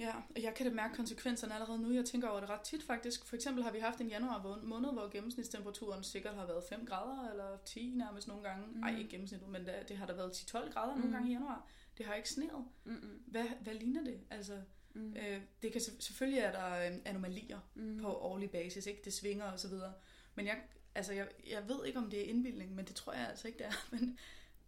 Ja, 0.00 0.14
og 0.36 0.42
jeg 0.42 0.54
kan 0.54 0.66
da 0.66 0.72
mærke 0.72 0.94
konsekvenserne 0.94 1.54
allerede 1.54 1.78
nu. 1.78 1.92
Jeg 1.92 2.04
tænker 2.04 2.28
over 2.28 2.40
det 2.40 2.48
ret 2.48 2.60
tit 2.60 2.82
faktisk. 2.82 3.24
For 3.24 3.36
eksempel 3.36 3.64
har 3.64 3.70
vi 3.70 3.78
haft 3.78 4.00
en 4.00 4.08
januar 4.08 4.58
måned, 4.62 4.92
hvor 4.92 5.08
gennemsnitstemperaturen 5.10 6.04
sikkert 6.04 6.34
har 6.34 6.46
været 6.46 6.64
5 6.68 6.86
grader, 6.86 7.30
eller 7.30 7.56
10 7.64 7.92
nærmest 7.96 8.28
nogle 8.28 8.42
gange. 8.42 8.66
Mm. 8.66 8.72
Nej, 8.80 8.98
ikke 8.98 9.10
gennemsnittet, 9.10 9.48
men 9.48 9.66
det, 9.66 9.74
det 9.88 9.96
har 9.96 10.06
der 10.06 10.14
været 10.14 10.30
10-12 10.32 10.72
grader 10.72 10.88
nogle 10.94 11.04
Mm. 11.06 11.12
gange 11.12 11.28
i 11.30 11.32
januar. 11.32 11.66
Det 11.98 12.06
har 12.06 12.14
ikke 12.14 12.28
sneet. 12.30 12.64
mm, 12.84 13.22
Hvad, 13.26 13.44
hvad 13.60 13.74
ligner 13.74 14.04
det? 14.04 14.20
Altså, 14.30 14.60
mm, 14.94 15.16
øh, 15.16 15.40
det 15.62 15.72
kan, 15.72 15.80
selv- 15.80 16.00
selvfølgelig 16.00 16.40
er 16.40 16.52
der 16.52 16.86
øh, 16.92 16.98
anomalier 17.04 17.60
mm, 17.74 17.98
på 18.02 18.08
årlig 18.12 18.50
basis, 18.50 18.86
ikke? 18.86 19.00
Det 19.04 19.12
svinger 19.12 19.44
og 19.44 19.60
så 19.60 19.68
videre. 19.68 19.92
Men 20.34 20.46
jeg, 20.46 20.62
altså 20.94 21.12
jeg, 21.12 21.28
jeg 21.50 21.68
ved 21.68 21.84
ikke, 21.86 21.98
om 21.98 22.10
det 22.10 22.20
er 22.20 22.24
indbildning, 22.24 22.74
men 22.74 22.84
det 22.84 22.94
tror 22.96 23.12
jeg 23.12 23.28
altså 23.28 23.46
ikke, 23.48 23.58
det 23.58 23.66
er. 23.66 23.72
Men 23.92 24.18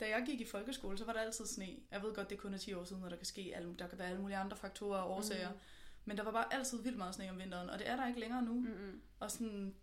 da 0.01 0.09
jeg 0.09 0.23
gik 0.27 0.41
i 0.41 0.45
folkeskole, 0.45 0.99
så 0.99 1.05
var 1.05 1.13
der 1.13 1.21
altid 1.21 1.47
sne. 1.47 1.77
Jeg 1.91 2.03
ved 2.03 2.15
godt, 2.15 2.31
det 2.31 2.39
kun 2.39 2.55
er 2.55 2.59
10 2.59 2.73
år 2.75 2.85
siden, 2.85 3.03
og 3.03 3.11
der 3.11 3.17
kan 3.17 3.27
ske 3.27 3.53
alle, 3.57 3.75
der 3.79 3.89
kan 3.89 3.99
være 3.99 4.09
alle 4.09 4.21
mulige 4.21 4.37
andre 4.37 4.57
faktorer 4.57 4.99
og 5.01 5.11
årsager. 5.17 5.51
Mm. 5.51 5.57
Men 6.05 6.17
der 6.17 6.23
var 6.23 6.33
bare 6.33 6.55
altid 6.55 6.83
vildt 6.83 6.99
meget 6.99 7.15
sne 7.15 7.31
om 7.31 7.39
vinteren, 7.39 7.71
og 7.71 7.79
det 7.79 7.89
er 7.89 7.97
der 7.97 8.09
ikke 8.09 8.21
længere 8.21 8.43
nu. 8.43 8.53
mm, 8.55 8.67
mm, 8.67 9.01
Og 9.21 9.31
sådan, 9.31 9.75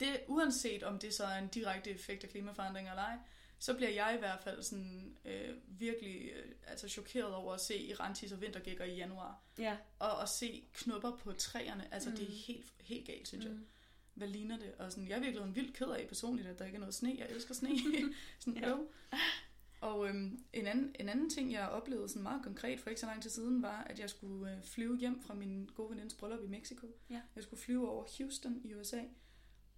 det, 0.00 0.20
uanset 0.26 0.82
om 0.82 0.98
det 0.98 1.14
så 1.14 1.24
er 1.24 1.38
en 1.38 1.48
direkte 1.48 1.90
effekt 1.90 2.24
af 2.24 2.30
klimaforandringer 2.30 2.92
eller 2.92 3.02
ej, 3.02 3.16
så 3.58 3.74
bliver 3.74 3.90
jeg 3.90 4.14
i 4.14 4.18
hvert 4.18 4.40
fald 4.40 4.62
sådan, 4.62 5.16
øh, 5.24 5.54
virkelig 5.68 6.30
øh, 6.36 6.52
altså 6.66 6.88
chokeret 6.88 7.34
over 7.34 7.54
at 7.54 7.60
se 7.60 7.78
Irantis 7.78 8.32
og 8.32 8.40
vintergækker 8.40 8.84
i 8.84 8.94
januar. 8.96 9.38
ja, 9.58 9.76
Og 9.98 10.22
at 10.22 10.28
se 10.28 10.64
knupper 10.74 11.16
på 11.16 11.32
træerne. 11.32 11.94
Altså, 11.94 12.10
mm. 12.10 12.16
det 12.16 12.24
er 12.24 12.30
Mm. 12.30 12.36
helt, 12.46 12.72
helt 12.80 13.06
galt, 13.06 13.28
synes 13.28 13.44
mm. 13.44 13.50
jeg. 13.50 13.58
Hvad 14.14 14.28
ligner 14.28 14.58
det? 14.58 14.72
Og 14.78 14.92
sådan, 14.92 15.08
jeg 15.08 15.16
er 15.16 15.20
virkelig 15.20 15.44
en 15.44 15.54
vild 15.54 15.72
ked 15.72 15.86
af 15.86 16.08
personligt, 16.08 16.48
at 16.48 16.58
der 16.58 16.64
ikke 16.64 16.76
er 16.76 16.80
noget 16.80 16.94
sne. 16.94 17.14
Jeg 17.18 17.26
elsker 17.30 17.54
sne. 17.54 17.68
sådan, 18.40 18.58
Ja. 18.62 18.68
ja. 18.68 18.76
Og 19.80 20.08
øhm, 20.08 20.44
en, 20.52 20.66
anden, 20.66 20.94
en 20.98 21.08
anden 21.08 21.30
ting, 21.30 21.52
jeg 21.52 21.68
oplevede 21.68 22.08
sådan 22.08 22.22
meget 22.22 22.42
konkret 22.42 22.80
for 22.80 22.90
ikke 22.90 23.00
så 23.00 23.06
lang 23.06 23.22
tid 23.22 23.30
siden, 23.30 23.62
var, 23.62 23.84
at 23.84 23.98
jeg 23.98 24.10
skulle 24.10 24.52
øh, 24.52 24.62
flyve 24.62 24.98
hjem 24.98 25.20
fra 25.20 25.34
min 25.34 25.70
gode 25.74 25.90
venindes 25.90 26.14
bryllup 26.14 26.44
i 26.44 26.46
Mexico. 26.46 26.86
Ja. 27.10 27.20
Jeg 27.36 27.44
skulle 27.44 27.60
flyve 27.60 27.90
over 27.90 28.04
Houston 28.18 28.60
i 28.64 28.74
USA. 28.74 29.00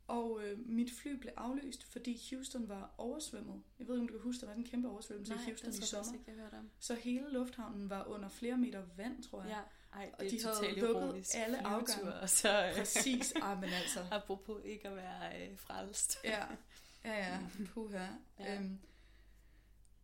Og 0.07 0.41
øh, 0.45 0.59
mit 0.69 0.93
fly 0.93 1.13
blev 1.13 1.33
aflyst, 1.37 1.85
fordi 1.85 2.21
Houston 2.31 2.69
var 2.69 2.95
oversvømmet. 2.99 3.63
Jeg 3.79 3.89
ved 3.89 3.95
ikke, 3.95 4.03
om 4.03 4.09
du 4.09 4.13
kan 4.13 4.23
huske, 4.23 4.41
der 4.41 4.47
var 4.47 4.55
en 4.55 4.65
kæmpe 4.65 4.89
oversvømmelse 4.89 5.33
Nej, 5.35 5.43
i 5.43 5.45
Houston 5.45 5.71
i 5.71 5.73
sommer. 5.73 6.13
ikke, 6.13 6.33
jeg 6.43 6.59
om. 6.59 6.71
Så 6.81 6.95
hele 6.95 7.33
lufthavnen 7.33 7.91
var 7.91 8.05
under 8.05 8.29
flere 8.29 8.57
meter 8.57 8.83
vand, 8.97 9.23
tror 9.23 9.43
jeg. 9.43 9.51
Ja, 9.51 9.99
ej, 9.99 10.11
Og 10.19 10.25
det 10.25 10.31
de 10.31 10.37
er 10.37 10.65
havde 10.65 10.81
lukket 10.81 11.35
alle 11.35 11.67
afgange. 11.67 12.29
Så, 12.29 12.67
øh, 12.67 12.77
Præcis. 12.77 13.33
Ah, 13.43 13.61
men 13.61 13.71
altså. 13.71 14.01
apropos 14.17 14.61
ikke 14.65 14.89
at 14.89 14.97
være 14.97 15.49
øh, 15.51 15.59
frelst. 15.59 16.17
Ja, 16.25 16.45
ja, 17.05 17.19
ja. 17.19 17.39
Puha. 17.67 18.07
Ja. 18.39 18.57
Øhm, 18.57 18.79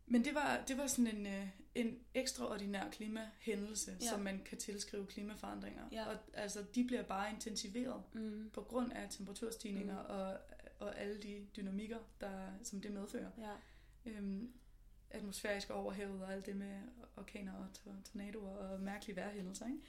men 0.07 0.25
det 0.25 0.35
var, 0.35 0.63
det 0.67 0.77
var 0.77 0.87
sådan 0.87 1.07
en, 1.17 1.25
øh, 1.27 1.47
en 1.75 1.99
ekstraordinær 2.13 2.89
klimahændelse, 2.89 3.97
Ja. 4.01 4.09
som 4.09 4.19
man 4.19 4.41
kan 4.45 4.57
tilskrive 4.57 5.05
klimaforandringer. 5.07 5.83
Ja. 5.91 6.05
Og 6.05 6.17
altså, 6.33 6.65
de 6.75 6.83
bliver 6.83 7.03
bare 7.03 7.29
intensiveret 7.33 8.03
Mm, 8.13 8.49
på 8.53 8.61
grund 8.61 8.91
af 8.93 9.07
temperaturstigninger 9.09 10.01
Mm. 10.03 10.09
og, 10.09 10.37
og 10.87 10.99
alle 10.99 11.21
de 11.21 11.47
dynamikker, 11.55 11.97
der, 12.21 12.47
som 12.63 12.81
det 12.81 12.91
medfører. 12.91 13.29
ja. 13.37 13.51
Øhm, 14.11 14.53
atmosfæriske 15.09 15.73
overhævet 15.73 16.23
og 16.23 16.33
alt 16.33 16.45
det 16.45 16.55
med 16.55 16.81
orkaner 17.17 17.53
og 17.53 17.67
tor- 17.73 17.95
tornadoer 18.11 18.49
og 18.49 18.79
mærkelige 18.81 19.15
vejrhændelser. 19.15 19.65
Ikke? 19.65 19.79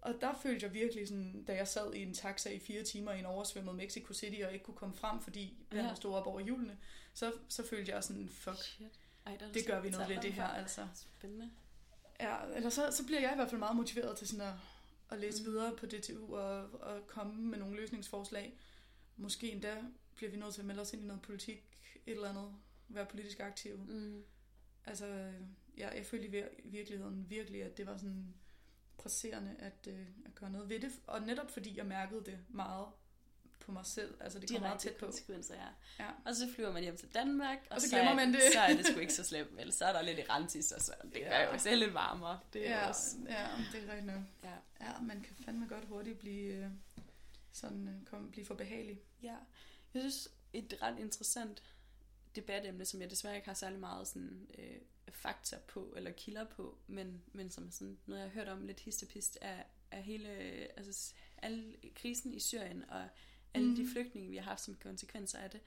Og 0.00 0.14
der 0.20 0.34
følte 0.42 0.66
jeg 0.66 0.74
virkelig 0.74 1.08
sådan, 1.08 1.44
da 1.44 1.54
jeg 1.56 1.68
sad 1.68 1.94
i 1.94 2.02
en 2.02 2.14
taxa 2.14 2.50
i 2.50 2.58
fire 2.58 2.82
timer 2.82 3.12
i 3.12 3.18
en 3.18 3.26
oversvømmet 3.26 3.74
Mexico 3.74 4.14
City 4.14 4.40
og 4.44 4.52
ikke 4.52 4.64
kunne 4.64 4.76
komme 4.76 4.94
frem, 4.94 5.20
fordi 5.20 5.56
vandet 5.70 5.88
Ja. 5.90 5.94
stod 5.94 6.14
op 6.14 6.26
over 6.26 6.40
hjulene, 6.40 6.78
så, 7.14 7.32
så 7.48 7.66
følte 7.66 7.92
jeg 7.92 8.04
sådan, 8.04 8.28
fuck, 8.28 8.56
Shit. 8.62 8.98
Ej, 9.30 9.36
der 9.36 9.48
er 9.48 9.52
det 9.52 9.66
gør 9.66 9.80
vi 9.80 9.90
noget 9.90 10.08
ved 10.08 10.16
det 10.22 10.32
her, 10.32 10.46
altså. 10.46 10.86
Spændende. 10.94 11.50
Ja, 12.20 12.36
eller 12.56 12.70
så, 12.70 12.90
så 12.90 13.06
bliver 13.06 13.20
jeg 13.20 13.32
i 13.32 13.36
hvert 13.36 13.50
fald 13.50 13.58
meget 13.58 13.76
motiveret 13.76 14.16
til 14.18 14.28
sådan 14.28 14.46
at, 14.46 14.54
at 15.10 15.18
læse 15.18 15.42
Mm. 15.42 15.50
videre 15.50 15.76
på 15.76 15.86
DTU 15.86 16.36
og, 16.36 16.80
og 16.82 17.06
komme 17.06 17.34
med 17.42 17.58
nogle 17.58 17.76
løsningsforslag. 17.76 18.58
Måske 19.16 19.52
endda 19.52 19.76
bliver 20.16 20.30
vi 20.30 20.36
nødt 20.36 20.54
til 20.54 20.60
at 20.60 20.66
melde 20.66 20.80
os 20.82 20.92
ind 20.92 21.02
i 21.02 21.06
noget 21.06 21.22
politik, 21.22 21.64
et 22.06 22.12
eller 22.14 22.28
andet, 22.28 22.54
være 22.88 23.06
politisk 23.06 23.40
aktiv. 23.40 23.76
Mm. 23.78 24.22
Altså, 24.86 25.32
ja, 25.76 25.88
jeg 25.88 26.06
følte 26.06 26.26
i 26.26 26.42
vir- 26.42 26.60
virkeligheden 26.70 27.30
virkelig, 27.30 27.62
at 27.62 27.76
det 27.76 27.86
var 27.86 27.96
sådan 27.96 28.34
presserende 28.98 29.56
at, 29.58 29.86
øh, 29.88 30.06
at 30.26 30.34
gøre 30.34 30.50
noget 30.50 30.68
ved 30.68 30.80
det. 30.80 30.90
Og 31.06 31.20
netop 31.20 31.50
fordi 31.50 31.76
jeg 31.78 31.86
mærkede 31.86 32.24
det 32.24 32.38
meget 32.48 32.86
på 33.60 33.72
mig 33.72 33.86
selv. 33.86 34.14
Altså, 34.20 34.38
det 34.38 34.50
kom 34.50 34.60
meget 34.60 34.80
tæt 34.80 34.94
på. 34.96 35.06
konsekvenser, 35.06 35.54
ja. 35.54 36.04
Ja. 36.04 36.10
Og 36.24 36.36
så 36.36 36.48
flyver 36.54 36.72
man 36.72 36.82
hjem 36.82 36.96
til 36.96 37.08
Danmark, 37.14 37.58
og, 37.70 37.74
Og 37.74 37.80
så 37.80 37.88
så 37.88 37.94
glemmer 37.96 38.12
er, 38.12 38.16
man 38.16 38.32
det. 38.34 38.40
så 38.52 38.60
er 38.60 38.76
det 38.76 38.86
sgu 38.86 38.98
ikke 38.98 39.12
så 39.12 39.24
slemt, 39.24 39.56
vel? 39.56 39.72
Så 39.72 39.84
er 39.84 39.92
der 39.92 40.02
lidt 40.02 40.18
i 40.18 40.22
rentis, 40.22 40.72
og 40.72 40.80
så 40.80 40.92
det 41.02 41.12
gør 41.12 41.20
Ja. 41.20 41.52
jo 41.52 41.58
selv 41.58 41.80
lidt 41.80 41.94
varmere. 41.94 42.40
Det 42.52 42.68
er 42.68 42.78
Ja, 42.80 42.88
også... 42.88 43.16
ja, 43.28 43.46
det 43.72 43.84
er 43.88 43.92
rigtigt 43.92 44.06
nok. 44.06 44.22
Ja. 44.44 44.54
Ja, 44.80 45.00
man 45.00 45.20
kan 45.22 45.36
fandme 45.44 45.66
godt 45.68 45.84
hurtigt 45.84 46.18
blive, 46.18 46.52
øh, 46.54 46.66
sådan, 47.52 47.88
øh, 47.88 48.06
kom, 48.06 48.30
blive 48.30 48.46
for 48.46 48.54
behagelig. 48.54 49.00
ja. 49.22 49.36
Jeg 49.94 50.02
synes, 50.02 50.28
et 50.52 50.74
ret 50.82 50.98
interessant 50.98 51.62
debatemne, 52.36 52.84
som 52.84 53.00
jeg 53.02 53.10
desværre 53.10 53.36
ikke 53.36 53.48
har 53.48 53.54
særlig 53.54 53.78
meget 53.78 54.08
sådan, 54.08 54.46
øh, 54.58 54.76
fakta 55.12 55.56
på, 55.68 55.92
eller 55.96 56.10
kilder 56.10 56.44
på, 56.44 56.78
men, 56.86 57.22
men 57.32 57.50
som 57.50 57.66
er 57.66 57.70
sådan 57.70 57.98
noget, 58.06 58.20
jeg 58.22 58.30
har 58.30 58.34
hørt 58.34 58.48
om 58.48 58.66
lidt 58.66 58.80
histopist, 58.80 59.38
er, 59.40 59.62
er 59.90 60.00
hele, 60.00 60.28
altså 60.76 60.92
s- 60.92 61.14
alle 61.42 61.76
krisen 61.94 62.34
i 62.34 62.40
Syrien, 62.40 62.84
og 62.90 63.08
alle 63.54 63.68
mm. 63.68 63.76
de 63.76 63.86
flygtninge, 63.92 64.30
vi 64.30 64.36
har 64.36 64.44
haft 64.44 64.60
som 64.60 64.74
konsekvenser 64.74 65.38
af 65.38 65.50
det. 65.50 65.60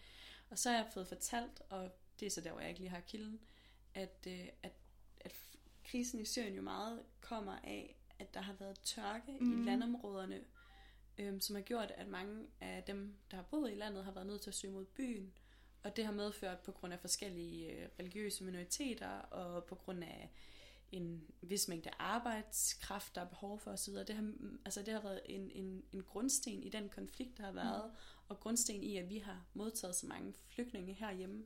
Og 0.49 0.59
så 0.59 0.69
har 0.69 0.77
jeg 0.77 0.87
fået 0.93 1.07
fortalt, 1.07 1.61
og 1.69 1.91
det 2.19 2.25
er 2.25 2.29
så 2.29 2.41
der, 2.41 2.51
hvor 2.51 2.59
jeg 2.59 2.69
ikke 2.69 2.81
lige 2.81 2.89
har 2.89 2.99
kilden, 2.99 3.39
at, 3.93 4.27
øh, 4.27 4.47
at, 4.63 4.73
at 5.21 5.35
krisen 5.83 6.19
i 6.19 6.25
Syrien 6.25 6.55
jo 6.55 6.61
meget 6.61 7.03
kommer 7.21 7.57
af, 7.63 7.95
at 8.19 8.33
der 8.33 8.41
har 8.41 8.53
været 8.53 8.79
tørke 8.79 9.37
mm. 9.39 9.61
i 9.61 9.65
landområderne, 9.65 10.41
øhm, 11.17 11.39
som 11.39 11.55
har 11.55 11.63
gjort, 11.63 11.91
at 11.91 12.07
mange 12.07 12.47
af 12.61 12.83
dem, 12.83 13.15
der 13.31 13.37
har 13.37 13.43
boet 13.43 13.71
i 13.71 13.75
landet, 13.75 14.05
har 14.05 14.11
været 14.11 14.27
nødt 14.27 14.41
til 14.41 14.49
at 14.49 14.55
søge 14.55 14.73
mod 14.73 14.85
byen. 14.85 15.33
Og 15.83 15.95
det 15.95 16.05
har 16.05 16.11
medført 16.11 16.59
på 16.59 16.71
grund 16.71 16.93
af 16.93 16.99
forskellige 16.99 17.71
øh, 17.71 17.89
religiøse 17.99 18.43
minoriteter, 18.43 19.09
og 19.09 19.63
på 19.63 19.75
grund 19.75 20.03
af 20.03 20.29
en 20.93 21.23
vis 21.41 21.67
mængde 21.67 21.89
arbejdskraft, 21.99 23.15
der 23.15 23.21
er 23.21 23.25
behov 23.25 23.59
for 23.59 23.71
osv. 23.71 23.93
Det 23.93 24.09
har, 24.15 24.33
altså 24.65 24.81
det 24.81 24.93
har 24.93 25.01
været 25.01 25.21
en, 25.25 25.51
en, 25.51 25.83
en 25.91 26.03
grundsten 26.03 26.63
i 26.63 26.69
den 26.69 26.89
konflikt, 26.89 27.37
der 27.37 27.43
har 27.43 27.51
været, 27.51 27.85
mm. 27.91 27.97
og 28.27 28.39
grundsten 28.39 28.83
i, 28.83 28.97
at 28.97 29.09
vi 29.09 29.17
har 29.17 29.45
modtaget 29.53 29.95
så 29.95 30.07
mange 30.07 30.33
flygtninge 30.47 30.93
herhjemme. 30.93 31.43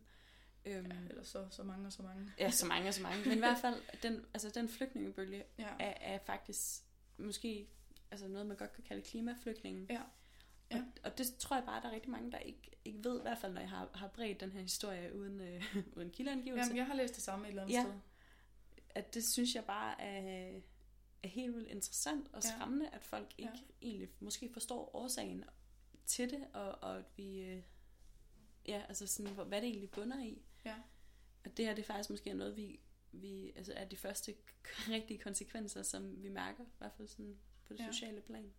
Øhm, 0.65 0.85
Ja, 0.91 0.95
eller 1.09 1.23
så, 1.23 1.47
så 1.51 1.63
mange 1.63 1.87
og 1.87 1.93
så 1.93 2.03
mange. 2.03 2.31
ja, 2.39 2.51
så 2.51 2.65
mange 2.65 2.87
og 2.87 2.93
så 2.93 3.01
mange. 3.01 3.23
Men 3.29 3.37
i 3.37 3.39
hvert 3.39 3.57
fald, 3.61 3.75
den, 4.03 4.25
altså, 4.33 4.49
den 4.49 4.69
flygtningebølge 4.69 5.43
Ja. 5.59 5.67
er, 5.79 5.93
er 6.13 6.19
faktisk 6.25 6.83
måske 7.17 7.67
altså 8.11 8.27
noget, 8.27 8.47
man 8.47 8.57
godt 8.57 8.73
kan 8.73 8.83
kalde 8.83 9.01
klimaflygtningen. 9.01 9.85
Ja. 9.89 10.01
Ja. 10.71 10.77
Og, 10.77 10.83
og 11.03 11.17
det 11.17 11.35
tror 11.39 11.55
jeg 11.55 11.65
bare, 11.65 11.81
der 11.81 11.87
er 11.87 11.91
rigtig 11.93 12.11
mange, 12.11 12.31
der 12.31 12.37
ikke, 12.39 12.71
ikke 12.85 13.03
ved, 13.03 13.19
i 13.19 13.21
hvert 13.21 13.37
fald 13.37 13.53
når 13.53 13.61
jeg 13.61 13.69
har, 13.69 13.89
har 13.93 14.07
bredt 14.07 14.39
den 14.39 14.51
her 14.51 14.61
historie 14.61 15.15
uden, 15.15 15.41
øh, 15.41 15.75
uden 15.97 16.09
kildeangivelse. 16.09 16.63
Jamen, 16.63 16.77
jeg 16.77 16.85
har 16.85 16.93
læst 16.95 17.15
det 17.15 17.23
samme 17.23 17.45
et 17.45 17.49
eller 17.49 17.61
andet 17.61 17.75
Ja. 17.75 17.81
sted. 17.83 17.93
At 18.97 19.13
det 19.13 19.25
synes 19.25 19.55
jeg 19.55 19.65
bare 19.65 20.01
er, 20.01 20.59
er 21.23 21.27
helt 21.27 21.55
vildt 21.55 21.67
interessant 21.69 22.27
og 22.33 22.41
Ja. 22.43 22.49
skræmmende, 22.49 22.89
at 22.89 23.03
folk 23.03 23.33
ikke 23.37 23.53
Ja. 23.53 23.87
egentlig 23.87 24.09
måske 24.19 24.49
forstår 24.53 24.95
årsagen 24.95 25.43
til 26.05 26.29
det, 26.29 26.47
og, 26.53 26.71
og 26.83 26.97
at 26.97 27.05
vi, 27.17 27.39
øh, 27.41 27.63
ja, 28.67 28.85
altså 28.87 29.07
sådan, 29.07 29.33
hvor- 29.33 29.43
hvad 29.43 29.61
det 29.61 29.67
egentlig 29.69 29.91
bunder 29.91 30.23
i. 30.23 30.41
Ja. 30.65 30.75
Og 31.45 31.57
det 31.57 31.65
her, 31.65 31.75
det 31.75 31.81
er 31.81 31.85
faktisk 31.85 32.09
måske 32.09 32.33
noget, 32.33 32.55
vi, 32.57 32.79
vi 33.11 33.51
altså 33.55 33.73
er 33.75 33.85
de 33.85 33.97
første 33.97 34.35
rigtige 34.95 35.19
konsekvenser, 35.19 35.83
som 35.83 36.23
vi 36.23 36.29
mærker, 36.29 36.63
i 36.63 36.69
hvert 36.77 36.93
fald 36.97 37.07
sådan 37.07 37.39
på 37.65 37.73
det 37.73 37.79
Ja. 37.79 37.91
sociale 37.91 38.21
plan 38.21 38.53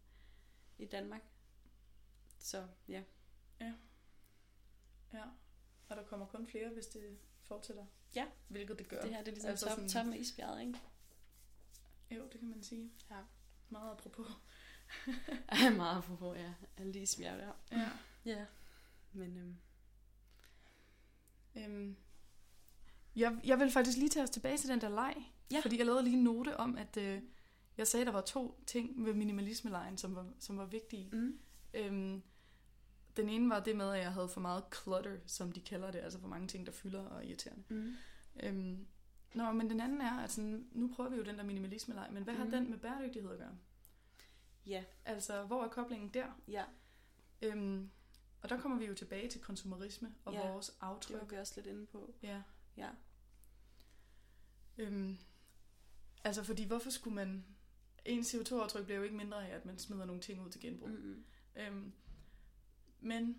i 0.78 0.84
Danmark. 0.86 1.22
Så 2.38 2.66
ja, 2.88 3.02
Ja. 5.12 5.24
Og 5.88 5.96
der 5.96 6.04
kommer 6.04 6.26
kun 6.26 6.46
flere, 6.46 6.68
hvis 6.68 6.86
det 6.86 7.18
fortsætter. 7.48 7.84
Ja. 8.16 8.26
Hvilket 8.48 8.78
det 8.78 8.88
gør. 8.88 9.00
det 9.00 9.10
her 9.10 9.18
det 9.18 9.28
er 9.28 9.32
ligesom 9.32 9.50
Altså 9.50 9.66
top, 9.66 9.74
sådan- 9.74 9.88
toppen 9.88 10.12
af 10.14 10.18
isbjerget, 10.18 10.60
ikke? 10.60 10.78
Jo, 12.10 12.22
det 12.32 12.40
kan 12.40 12.48
man 12.48 12.62
sige. 12.62 12.90
Ja. 13.10 13.16
Meget 13.68 13.90
apropos. 13.92 14.26
Meget 15.76 16.04
på, 16.04 16.34
ja. 16.34 16.54
Alle 16.76 16.94
de 16.94 16.98
isbjerg 17.00 17.38
der. 17.38 17.52
Ja. 17.72 17.88
Ja. 18.24 18.44
Men 19.12 19.36
øhm, 19.36 19.56
Øhm, 21.56 21.96
jeg, 23.16 23.40
jeg 23.44 23.58
vil 23.58 23.70
faktisk 23.70 23.98
lige 23.98 24.08
tage 24.08 24.24
os 24.24 24.30
tilbage 24.30 24.58
til 24.58 24.68
den 24.68 24.80
der 24.80 24.88
leg. 24.88 25.14
Ja. 25.50 25.60
Fordi 25.60 25.78
jeg 25.78 25.86
lavede 25.86 26.02
lige 26.04 26.16
en 26.16 26.24
note 26.24 26.56
om, 26.56 26.76
at 26.76 26.96
øh, 26.96 27.22
jeg 27.76 27.86
sagde, 27.86 28.02
at 28.02 28.06
der 28.06 28.12
var 28.12 28.20
to 28.20 28.60
ting 28.66 29.04
ved 29.04 29.14
minimalisme-lejen, 29.14 29.98
som 29.98 30.14
var, 30.14 30.26
som 30.38 30.58
var 30.58 30.66
vigtige. 30.66 31.08
mm, 31.12 31.38
Øhm, 31.74 32.22
den 33.18 33.28
ene 33.28 33.50
var 33.50 33.60
det 33.60 33.76
med, 33.76 33.90
at 33.92 33.98
jeg 34.00 34.12
havde 34.12 34.28
for 34.28 34.40
meget 34.40 34.64
clutter, 34.82 35.16
som 35.26 35.52
de 35.52 35.60
kalder 35.60 35.90
det, 35.90 35.98
altså 35.98 36.20
for 36.20 36.28
mange 36.28 36.48
ting, 36.48 36.66
der 36.66 36.72
fylder 36.72 37.00
og 37.04 37.18
er 37.18 37.26
irriterende. 37.28 37.62
mm. 37.68 37.94
Øhm, 38.42 38.86
nå, 39.34 39.52
men 39.52 39.70
den 39.70 39.80
anden 39.80 40.00
er, 40.00 40.18
at 40.18 40.30
sådan, 40.30 40.68
nu 40.72 40.92
prøver 40.96 41.10
vi 41.10 41.16
jo 41.16 41.22
den 41.22 41.38
der 41.38 41.44
minimalisme-leg, 41.44 42.08
men 42.12 42.22
hvad 42.22 42.34
har 42.34 42.44
Mhm. 42.44 42.50
den 42.52 42.70
med 42.70 42.78
bæredygtighed 42.78 43.30
at 43.32 43.38
gøre? 43.38 43.58
Ja, 44.66 44.84
Altså, 45.04 45.42
hvor 45.44 45.64
er 45.64 45.68
koblingen 45.68 46.08
der? 46.14 46.26
ja. 46.48 46.64
Øhm, 47.42 47.90
og 48.42 48.48
der 48.48 48.60
kommer 48.60 48.78
vi 48.78 48.86
jo 48.86 48.94
tilbage 48.94 49.28
til 49.30 49.40
konsumerisme 49.40 50.14
og 50.24 50.32
Ja, 50.32 50.50
vores 50.50 50.66
Det 50.68 50.76
var 50.80 50.88
aftryk. 50.88 51.30
vi 51.30 51.36
også 51.36 51.52
lidt 51.56 51.66
inde 51.66 51.86
på. 51.86 52.14
Ja. 52.22 52.42
Ja. 52.76 52.88
Øhm, 54.78 55.16
altså, 56.24 56.42
fordi 56.44 56.64
hvorfor 56.64 56.90
skulle 56.90 57.14
man... 57.14 57.44
En 58.04 58.20
CO2-aftryk 58.20 58.84
bliver 58.84 58.98
jo 58.98 59.02
ikke 59.04 59.16
mindre 59.16 59.48
af, 59.48 59.54
at 59.54 59.64
man 59.64 59.78
smider 59.78 60.04
nogle 60.04 60.22
ting 60.22 60.42
ud 60.46 60.50
til 60.50 60.60
genbrug. 60.60 60.88
Mm. 60.88 60.94
Mm-mm. 60.94 61.24
Øhm, 61.56 61.92
men 63.00 63.38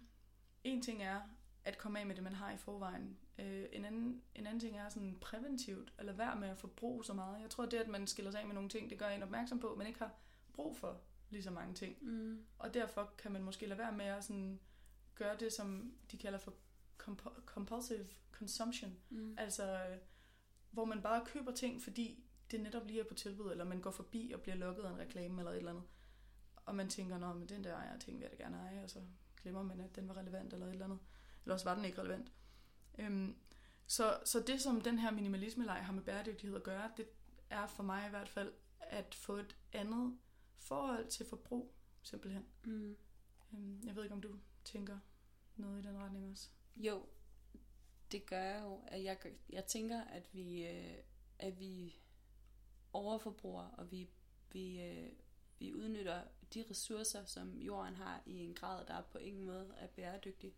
en 0.63 0.81
ting 0.81 1.03
er 1.03 1.21
at 1.65 1.77
komme 1.77 1.99
af 1.99 2.05
med 2.05 2.15
det, 2.15 2.23
man 2.23 2.33
har 2.33 2.51
i 2.51 2.57
forvejen. 2.57 3.17
Øh, 3.39 3.65
en, 3.71 3.85
anden, 3.85 4.21
en 4.35 4.47
anden 4.47 4.59
ting 4.59 4.77
er 4.77 4.89
sådan 4.89 5.17
præventivt, 5.21 5.93
lade 5.99 6.17
være 6.17 6.35
med 6.35 6.49
at 6.49 6.57
forbruge 6.57 7.05
så 7.05 7.13
meget. 7.13 7.41
Jeg 7.41 7.49
tror, 7.49 7.65
det, 7.65 7.77
at 7.77 7.87
man 7.87 8.07
skiller 8.07 8.31
sig 8.31 8.41
af 8.41 8.47
med 8.47 8.55
nogle 8.55 8.69
ting, 8.69 8.89
det 8.89 8.99
gør 8.99 9.07
en 9.07 9.23
opmærksom 9.23 9.59
på, 9.59 9.71
at 9.71 9.77
man 9.77 9.87
ikke 9.87 9.99
har 9.99 10.13
brug 10.53 10.77
for 10.77 11.01
lige 11.29 11.43
så 11.43 11.51
mange 11.51 11.73
ting. 11.73 11.97
Mm. 12.01 12.45
Og 12.59 12.73
derfor 12.73 13.13
kan 13.17 13.31
man 13.31 13.43
måske 13.43 13.65
lade 13.65 13.79
være 13.79 13.91
med 13.91 14.05
at 14.05 14.23
sådan 14.23 14.59
gøre 15.15 15.37
det, 15.37 15.53
som 15.53 15.93
de 16.11 16.17
kalder 16.17 16.39
for 16.39 16.53
comp- 17.03 17.45
compulsive 17.45 18.07
consumption. 18.31 18.95
Mm. 19.09 19.35
Altså, 19.37 19.97
hvor 20.71 20.85
man 20.85 21.01
bare 21.01 21.25
køber 21.25 21.51
ting, 21.51 21.81
fordi 21.81 22.23
det 22.51 22.61
netop 22.61 22.87
lige 22.87 22.99
er 22.99 23.07
på 23.07 23.13
tilbud, 23.13 23.51
eller 23.51 23.63
man 23.63 23.81
går 23.81 23.91
forbi 23.91 24.31
og 24.35 24.41
bliver 24.41 24.55
lukket 24.55 24.83
af 24.83 24.89
en 24.89 24.99
reklame 24.99 25.41
eller 25.41 25.51
et 25.51 25.57
eller 25.57 25.71
andet. 25.71 25.83
Og 26.65 26.75
man 26.75 26.89
tænker, 26.89 27.17
nå, 27.17 27.33
men 27.33 27.49
den 27.49 27.63
der 27.63 27.75
ejer 27.75 27.99
ting 27.99 28.17
vil 28.17 28.21
jeg 28.29 28.31
da 28.31 28.43
gerne 28.43 28.57
eje, 28.57 28.83
og 28.83 28.89
så 28.89 28.99
glemmer 29.41 29.63
man, 29.63 29.79
at 29.79 29.95
den 29.95 30.07
var 30.07 30.17
relevant 30.17 30.53
eller 30.53 30.65
et 30.65 30.71
eller 30.71 30.85
andet. 30.85 30.99
Eller 31.43 31.53
også 31.53 31.65
var 31.65 31.75
den 31.75 31.85
ikke 31.85 32.01
relevant. 32.01 32.31
Øhm, 32.97 33.35
så, 33.87 34.19
så 34.25 34.39
det, 34.39 34.61
som 34.61 34.81
den 34.81 34.99
her 34.99 35.11
minimalisme 35.11 35.67
har 35.67 35.93
med 35.93 36.03
bæredygtighed 36.03 36.55
at 36.55 36.63
gøre, 36.63 36.91
det 36.97 37.07
er 37.49 37.67
for 37.67 37.83
mig 37.83 38.07
i 38.07 38.09
hvert 38.09 38.29
fald 38.29 38.53
at 38.79 39.15
få 39.15 39.35
et 39.35 39.55
andet 39.73 40.17
forhold 40.57 41.07
til 41.07 41.25
forbrug, 41.25 41.73
simpelthen. 42.01 42.45
Mm. 42.63 42.97
Øhm, 43.53 43.81
jeg 43.85 43.95
ved 43.95 44.03
ikke, 44.03 44.15
om 44.15 44.21
du 44.21 44.39
tænker 44.65 44.99
noget 45.55 45.85
i 45.85 45.87
den 45.87 45.97
retning 45.97 46.31
også. 46.31 46.49
Jo, 46.75 47.05
det 48.11 48.25
gør 48.25 48.41
jeg 48.41 48.61
jo. 48.63 48.81
At 48.87 49.03
jeg, 49.03 49.17
jeg 49.49 49.65
tænker, 49.65 50.01
at 50.01 50.29
vi, 50.33 50.67
øh, 50.67 50.97
at 51.39 51.59
vi 51.59 51.99
overforbruger, 52.93 53.63
og 53.63 53.91
vi, 53.91 54.09
vi, 54.51 54.81
øh, 54.81 55.11
vi 55.59 55.73
udnytter 55.73 56.23
de 56.53 56.65
ressourcer, 56.69 57.25
som 57.25 57.57
jorden 57.61 57.95
har 57.95 58.21
i 58.25 58.37
en 58.39 58.53
grad, 58.53 58.85
der 58.85 59.01
på 59.01 59.17
ingen 59.17 59.45
måde 59.45 59.73
er 59.77 59.87
bæredygtig. 59.87 60.53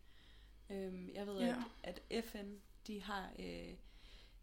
Øhm, 0.69 1.09
jeg 1.13 1.27
ved, 1.27 1.39
Ja. 1.39 1.63
at, 1.83 2.01
at 2.09 2.25
FN 2.25 2.55
de 2.87 3.01
har 3.01 3.33
øh, 3.39 3.73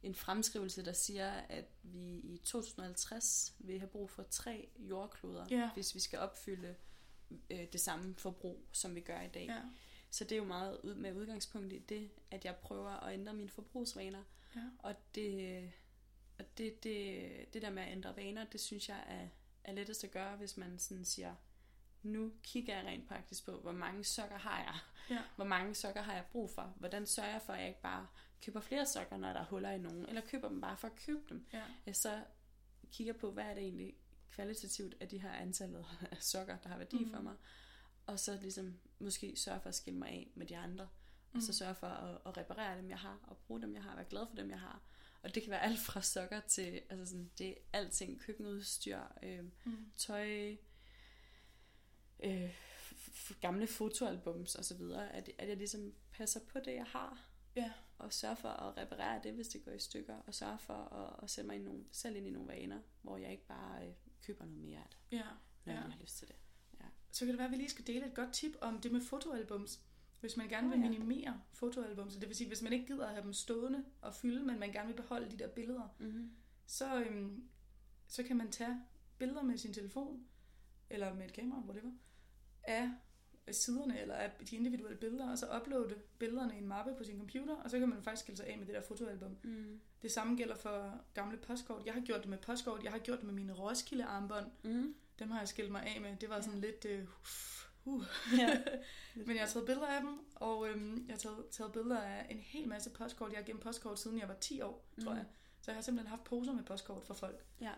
en 0.03 0.14
fremskrivelse, 0.14 0.84
der 0.84 0.92
siger, 0.92 1.30
at 1.30 1.64
vi 1.82 2.18
i 2.18 2.40
2050 2.44 3.55
vil 3.59 3.78
have 3.78 3.88
brug 3.88 4.11
for 4.11 4.22
tre 4.22 4.68
jordkloder, 4.78 5.46
Ja. 5.51 5.70
hvis 5.74 5.94
vi 5.94 6.01
skal 6.01 6.18
opfylde 6.18 6.74
øh, 7.51 7.66
det 7.72 7.80
samme 7.80 8.14
forbrug, 8.14 8.64
som 8.72 8.94
vi 8.94 9.01
gør 9.01 9.20
i 9.20 9.28
dag. 9.28 9.46
Ja. 9.46 9.62
Så 10.11 10.24
det 10.24 10.32
er 10.32 10.36
jo 10.36 10.44
meget 10.44 10.80
ud 10.82 10.94
med 10.94 11.12
udgangspunkt 11.12 11.72
i 11.72 11.78
det, 11.78 12.11
at 12.30 12.44
jeg 12.44 12.57
prøver 12.57 12.90
at 12.90 13.14
ændre 13.14 13.34
mine 13.34 13.49
forbrugsvaner. 13.51 14.22
Ja. 14.57 14.61
Og 14.78 14.94
det, 15.14 15.72
og 16.38 16.44
det, 16.59 16.84
det, 16.84 17.55
det 17.55 17.62
der 17.62 17.70
med 17.70 17.82
at 17.82 17.92
ændre 17.92 18.16
vaner, 18.16 18.44
det 18.44 18.61
synes 18.61 18.88
jeg 18.88 19.05
er, 19.09 19.28
er 19.68 19.72
lettest 19.72 20.04
at 20.04 20.10
gøre, 20.10 20.36
hvis 20.36 20.56
man 20.56 20.78
sådan 20.78 21.04
siger, 21.04 21.34
nu 22.02 22.32
kigger 22.42 22.76
jeg 22.76 22.86
rent 22.86 23.08
praktisk 23.08 23.44
på, 23.44 23.60
hvor 23.60 23.72
mange 23.72 24.04
sokker 24.04 24.38
har 24.38 24.58
jeg? 24.58 24.74
Ja. 25.10 25.22
Hvor 25.36 25.44
mange 25.44 25.74
sokker 25.74 26.02
har 26.02 26.12
jeg 26.14 26.24
brug 26.32 26.50
for? 26.50 26.62
Hvordan 26.76 27.06
sørger 27.06 27.30
jeg 27.30 27.42
for, 27.42 27.52
at 27.52 27.58
jeg 27.60 27.68
ikke 27.68 27.80
bare 27.82 28.06
køber 28.44 28.60
flere 28.60 28.86
sokker, 28.86 29.16
når 29.16 29.32
der 29.32 29.40
er 29.40 29.44
huller 29.44 29.70
i 29.70 29.78
nogen, 29.78 30.06
eller 30.06 30.20
køber 30.20 30.48
dem 30.48 30.60
bare 30.60 30.76
for 30.76 30.88
at 30.88 30.96
købe 31.06 31.20
dem? 31.28 31.46
Ja. 31.52 31.62
Jeg 31.86 31.96
så 31.96 32.24
kigger 32.92 33.12
på, 33.12 33.30
hvad 33.30 33.44
er 33.44 33.54
det 33.54 33.62
egentlig 33.62 33.94
kvalitativt 34.30 34.94
af 35.00 35.08
de 35.08 35.18
her 35.20 35.32
antallet 35.32 35.86
af 36.10 36.16
sokker, 36.22 36.56
der 36.56 36.68
har 36.68 36.78
værdi 36.78 36.98
mm. 37.04 37.10
for 37.10 37.16
Mhm. 37.16 37.24
mig. 37.24 37.34
Og 38.06 38.18
så 38.20 38.38
ligesom 38.42 38.78
måske 38.98 39.36
sørge 39.36 39.60
for 39.60 39.68
at 39.68 39.74
skille 39.74 39.98
mig 39.98 40.08
af 40.08 40.30
med 40.34 40.46
de 40.46 40.56
andre. 40.56 40.84
Mm. 41.32 41.36
Og 41.36 41.42
så 41.42 41.48
Mhm. 41.48 41.52
sørge 41.52 41.74
for 41.74 41.86
at, 41.86 42.18
at 42.26 42.36
reparere 42.36 42.78
dem, 42.78 42.90
jeg 42.90 42.98
har, 42.98 43.18
og 43.22 43.36
bruge 43.36 43.62
dem, 43.62 43.74
jeg 43.74 43.82
har, 43.82 43.90
og 43.90 43.96
være 43.96 44.06
glad 44.06 44.26
for 44.28 44.36
dem, 44.36 44.50
jeg 44.50 44.60
har. 44.60 44.80
Og 45.22 45.34
det 45.34 45.42
kan 45.42 45.50
være 45.50 45.62
alt 45.62 45.78
fra 45.80 46.02
sokker 46.02 46.40
til, 46.40 46.82
altså 46.90 47.06
sådan, 47.06 47.30
det 47.38 47.48
er 47.50 47.54
alting, 47.72 48.20
køkkenudstyr, 48.20 48.98
øh, 49.22 49.44
Mm. 49.64 49.92
tøj, 49.96 50.56
øh, 52.24 52.50
gamle 53.40 53.66
fotoalbums 53.66 54.54
og 54.54 54.64
så 54.64 54.74
videre. 54.76 55.12
At, 55.12 55.30
at 55.38 55.48
jeg 55.48 55.56
ligesom 55.56 55.94
passer 56.12 56.40
på 56.52 56.58
det, 56.64 56.74
jeg 56.74 56.84
har. 56.84 57.24
Ja. 57.56 57.72
Og 57.98 58.12
sørger 58.12 58.34
for 58.34 58.48
at 58.48 58.76
reparere 58.76 59.20
det, 59.22 59.32
hvis 59.32 59.48
det 59.48 59.64
går 59.64 59.72
i 59.72 59.78
stykker. 59.78 60.16
Og 60.16 60.34
sørge 60.34 60.58
for 60.58 60.74
at, 60.74 61.24
at 61.24 61.30
sætte 61.30 61.48
mig 61.48 61.56
i 61.56 61.62
nogle, 61.62 61.84
selv 61.92 62.16
ind 62.16 62.26
i 62.26 62.30
nogle 62.30 62.48
vaner, 62.48 62.80
hvor 63.02 63.16
jeg 63.16 63.30
ikke 63.30 63.46
bare 63.46 63.86
øh, 63.86 63.92
køber 64.22 64.44
noget 64.44 64.60
mere 64.60 64.78
af 64.78 64.86
det, 64.90 65.16
Ja. 65.16 65.24
når 65.64 65.72
Ja. 65.72 65.80
jeg 65.80 65.92
har 65.92 65.98
lyst 66.00 66.16
til 66.18 66.28
det. 66.28 66.36
Så 67.10 67.24
kan 67.24 67.28
det 67.28 67.38
være, 67.38 67.46
at 67.46 67.50
vi 67.52 67.56
lige 67.56 67.68
skal 67.70 67.86
dele 67.86 68.06
et 68.06 68.14
godt 68.14 68.32
tip 68.32 68.56
om 68.60 68.80
det 68.80 68.92
med 68.92 69.00
fotoalbums. 69.00 69.80
Hvis 70.20 70.36
man 70.36 70.48
gerne 70.48 70.70
vil 70.70 70.80
ja. 70.80 70.88
minimere 70.88 71.40
fotoalbums, 71.52 72.12
så 72.12 72.20
det 72.20 72.28
vil 72.28 72.36
sige, 72.36 72.48
hvis 72.48 72.62
man 72.62 72.72
ikke 72.72 72.86
gider 72.86 73.06
at 73.06 73.12
have 73.12 73.24
dem 73.24 73.32
stående 73.32 73.84
og 74.00 74.14
fylde, 74.14 74.44
men 74.44 74.58
man 74.58 74.72
gerne 74.72 74.88
vil 74.88 74.96
beholde 75.02 75.30
de 75.30 75.36
der 75.38 75.48
billeder, 75.48 75.94
Mm-hmm. 75.98 76.30
så, 76.66 77.00
øhm, 77.00 77.48
så 78.06 78.22
kan 78.22 78.36
man 78.36 78.50
tage 78.50 78.80
billeder 79.18 79.42
med 79.42 79.58
sin 79.58 79.72
telefon, 79.72 80.26
eller 80.90 81.14
med 81.14 81.24
et 81.24 81.32
kamera, 81.32 81.60
whatever, 81.60 81.92
af 82.64 82.90
siderne, 83.50 84.00
eller 84.00 84.14
af 84.14 84.30
de 84.50 84.56
individuelle 84.56 84.98
billeder, 84.98 85.30
og 85.30 85.38
så 85.38 85.56
uploade 85.56 85.94
billederne 86.18 86.54
i 86.54 86.58
en 86.58 86.68
mappe 86.68 86.94
på 86.98 87.04
sin 87.04 87.18
computer, 87.18 87.56
og 87.56 87.70
så 87.70 87.78
kan 87.78 87.88
man 87.88 88.02
faktisk 88.02 88.22
skille 88.22 88.36
sig 88.36 88.46
af 88.46 88.58
med 88.58 88.66
det 88.66 88.74
der 88.74 88.80
fotoalbum. 88.80 89.36
Mm. 89.42 89.80
Det 90.02 90.12
samme 90.12 90.36
gælder 90.36 90.54
for 90.54 91.00
gamle 91.14 91.36
postkort. 91.36 91.86
Jeg 91.86 91.94
har 91.94 92.00
gjort 92.00 92.20
det 92.20 92.28
med 92.28 92.38
postkort, 92.38 92.82
jeg 92.84 92.92
har 92.92 92.98
gjort 92.98 93.18
det 93.18 93.26
med 93.26 93.34
mine 93.34 93.52
Roskilde-armbånd. 93.52 94.46
Mm. 94.64 94.94
Dem 95.18 95.30
har 95.30 95.38
jeg 95.38 95.48
skilt 95.48 95.70
mig 95.70 95.82
af 95.82 96.00
med. 96.00 96.16
Det 96.16 96.28
var 96.28 96.40
sådan 96.40 96.60
lidt... 96.60 96.84
Øh, 96.84 97.02
uh. 97.02 97.08
Ja. 98.39 98.62
Men 99.26 99.36
jeg 99.36 99.41
har 99.45 99.49
taget 99.49 99.66
billeder 99.66 99.86
af 99.86 100.01
dem, 100.01 100.18
og 100.34 100.68
øhm, 100.68 101.05
jeg 101.07 101.12
har 101.14 101.18
taget, 101.18 101.47
taget 101.51 101.72
billeder 101.72 102.01
af 102.01 102.26
en 102.30 102.39
hel 102.39 102.68
masse 102.68 102.91
postkort. 102.91 103.32
Jeg 103.32 103.39
har 103.39 103.45
gemt 103.45 103.61
postkort 103.61 103.99
siden 104.01 104.18
jeg 104.18 104.28
var 104.28 104.34
10 104.34 104.61
år, 104.61 104.89
tror 105.05 105.11
Mhm. 105.11 105.16
jeg. 105.18 105.26
Så 105.61 105.70
jeg 105.70 105.76
har 105.76 105.82
simpelthen 105.82 106.09
haft 106.11 106.24
poser 106.24 106.53
med 106.53 106.64
postkort 106.64 107.05
for 107.05 107.14
folk. 107.14 107.45
Ja. 107.61 107.72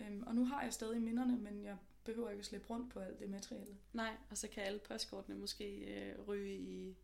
Øhm, 0.00 0.22
og 0.26 0.34
nu 0.34 0.44
har 0.44 0.62
jeg 0.62 0.72
stadig 0.72 1.02
minderne, 1.02 1.36
men 1.36 1.64
jeg 1.64 1.76
behøver 2.04 2.30
ikke 2.30 2.40
at 2.40 2.46
slippe 2.46 2.66
rundt 2.70 2.92
på 2.92 3.00
alt 3.00 3.18
det 3.18 3.30
materiale. 3.30 3.76
Nej, 3.92 4.16
og 4.30 4.38
så 4.38 4.48
kan 4.48 4.62
alle 4.62 4.78
postkortene 4.78 5.38
måske 5.38 5.64
øh, 5.76 6.28
ryge 6.28 6.54
i, 6.58 6.96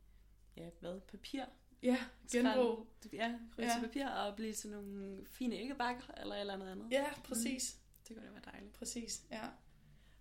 ja, 0.57 0.69
hvad, 0.81 1.01
papir? 1.01 1.45
Ja, 1.83 1.99
genbrug. 2.33 2.87
Ja, 3.13 3.39
ryge 3.59 3.69
Ja. 3.69 3.75
til 3.81 3.87
papir 3.87 4.07
og 4.09 4.37
blive 4.37 4.53
til 4.53 4.71
nogle 4.71 5.27
fine 5.27 5.55
æggebakker 5.57 6.03
eller 6.21 6.35
et 6.35 6.41
eller 6.41 6.55
andet 6.55 6.69
andet. 6.71 6.87
Ja, 6.91 7.07
præcis. 7.25 7.79
Det 8.09 8.17
kunne 8.17 8.27
da 8.27 8.33
være 8.33 8.43
dejligt. 8.53 8.73
Præcis, 8.73 9.23
ja. 9.31 9.43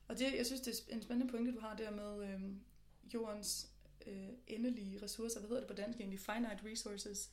Og 0.08 0.20
det, 0.20 0.36
jeg 0.38 0.46
synes, 0.46 0.62
det 0.62 0.84
er 0.90 0.96
en 0.96 1.02
spændende 1.02 1.32
pointe, 1.32 1.52
du 1.52 1.60
har 1.60 1.76
der 1.76 1.92
med 1.92 2.30
øhm, 2.30 2.62
jordens 3.14 3.72
øh, 4.08 4.30
endelige 4.48 5.02
ressourcer. 5.02 5.40
Hvad 5.40 5.48
hedder 5.48 5.62
det 5.62 5.68
på 5.68 5.74
dansk 5.76 6.00
egentlig? 6.00 6.20
Finite 6.20 6.60
resources. 6.72 7.32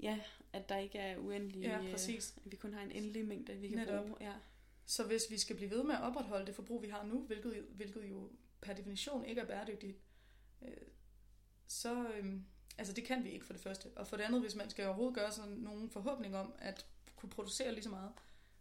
Ja, 0.00 0.20
at 0.52 0.68
der 0.68 0.76
ikke 0.76 0.98
er 0.98 1.18
uendelig... 1.18 1.62
Ja, 1.62 1.82
øh, 1.82 1.90
præcis. 1.90 2.34
At 2.44 2.52
vi 2.52 2.56
kun 2.56 2.74
har 2.74 2.82
en 2.82 2.90
endelig 2.90 3.26
mængde, 3.26 3.56
vi 3.56 3.68
kan 3.68 3.78
Netop. 3.78 4.06
bruge. 4.06 4.16
Ja. 4.20 4.34
Så 4.86 5.04
hvis 5.04 5.22
vi 5.30 5.38
skal 5.38 5.56
blive 5.56 5.70
ved 5.70 5.84
med 5.84 5.94
at 5.94 6.02
opretholde 6.02 6.46
det 6.46 6.54
forbrug, 6.54 6.82
vi 6.82 6.88
har 6.88 7.04
nu, 7.04 7.20
hvilket, 7.20 7.66
hvilket 7.70 8.10
jo 8.10 8.30
per 8.60 8.74
definition 8.74 9.24
ikke 9.24 9.40
er 9.40 9.46
bæredygtigt, 9.46 9.96
øh, 10.62 10.76
så 11.66 12.08
øh, 12.08 12.40
altså 12.78 12.92
det 12.92 13.04
kan 13.04 13.24
vi 13.24 13.30
ikke 13.30 13.46
for 13.46 13.52
det 13.52 13.62
første. 13.62 13.86
Og 13.96 14.06
for 14.06 14.16
det 14.16 14.24
andet, 14.24 14.40
hvis 14.40 14.54
man 14.54 14.70
skal 14.70 14.86
overhovedet 14.86 15.14
gøre 15.14 15.32
sådan 15.32 15.52
nogen 15.52 15.90
forhåbning 15.90 16.36
om 16.36 16.52
at 16.58 16.86
kunne 17.16 17.30
producere 17.30 17.72
lige 17.72 17.84
så 17.84 17.90
meget, 17.90 18.12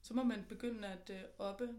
så 0.01 0.13
må 0.13 0.23
man 0.23 0.45
begynde 0.49 0.87
at 0.87 1.09
øh, 1.09 1.21
oppe 1.37 1.75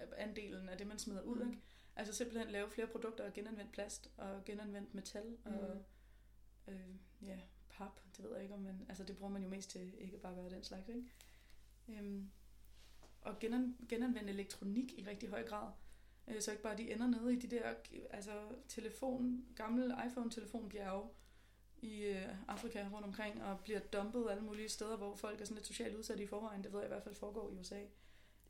genbrugsandelen 0.00 0.68
af 0.68 0.78
det, 0.78 0.86
man 0.86 0.98
smider 0.98 1.22
ud. 1.22 1.36
Mm. 1.36 1.50
Ikke? 1.50 1.62
Altså 1.96 2.14
simpelthen 2.14 2.50
lave 2.50 2.70
flere 2.70 2.86
produkter 2.86 3.24
af 3.24 3.32
genanvendt 3.32 3.72
plast 3.72 4.10
og 4.16 4.44
genanvendt 4.44 4.94
metal 4.94 5.36
og 5.44 5.82
Mm. 6.66 6.72
øh, 6.72 6.96
ja, 7.22 7.38
pap, 7.70 8.00
det 8.16 8.24
ved 8.24 8.32
jeg 8.32 8.42
ikke 8.42 8.54
om 8.54 8.60
man, 8.60 8.86
altså 8.88 9.04
det 9.04 9.16
bruger 9.16 9.32
man 9.32 9.42
jo 9.42 9.48
mest 9.48 9.70
til 9.70 9.94
ikke 9.98 10.18
bare 10.18 10.32
at 10.32 10.38
gøre 10.38 10.50
den 10.50 10.64
slags, 10.64 10.88
ikke? 10.88 11.12
Øhm, 11.88 12.30
og 13.20 13.38
genan, 13.38 13.76
genanvende 13.88 14.30
elektronik 14.32 14.92
i 14.98 15.04
rigtig 15.06 15.28
høj 15.28 15.46
grad. 15.48 15.72
Øh, 16.28 16.40
så 16.42 16.50
ikke 16.50 16.62
bare 16.62 16.76
de 16.76 16.92
ender 16.92 17.06
nede 17.06 17.32
i 17.32 17.38
de 17.38 17.46
der 17.56 17.74
altså 18.10 18.32
telefon, 18.68 19.46
gamle 19.56 19.96
iPhone-telefonbjerge 20.06 21.08
i 21.82 22.02
øh, 22.02 22.28
Afrika 22.48 22.88
rundt 22.92 23.06
omkring, 23.06 23.42
og 23.44 23.60
bliver 23.60 23.80
dumpet 23.80 24.26
alle 24.30 24.42
mulige 24.42 24.68
steder, 24.68 24.96
hvor 24.96 25.16
folk 25.16 25.40
er 25.40 25.44
sådan 25.44 25.54
lidt 25.56 25.66
socialt 25.66 25.96
udsatte 25.96 26.22
i 26.24 26.26
forvejen. 26.26 26.64
Det 26.64 26.72
ved 26.72 26.80
jeg 26.80 26.86
i 26.86 26.92
hvert 26.92 27.02
fald 27.02 27.14
foregår 27.14 27.50
i 27.50 27.54
USA. 27.54 27.80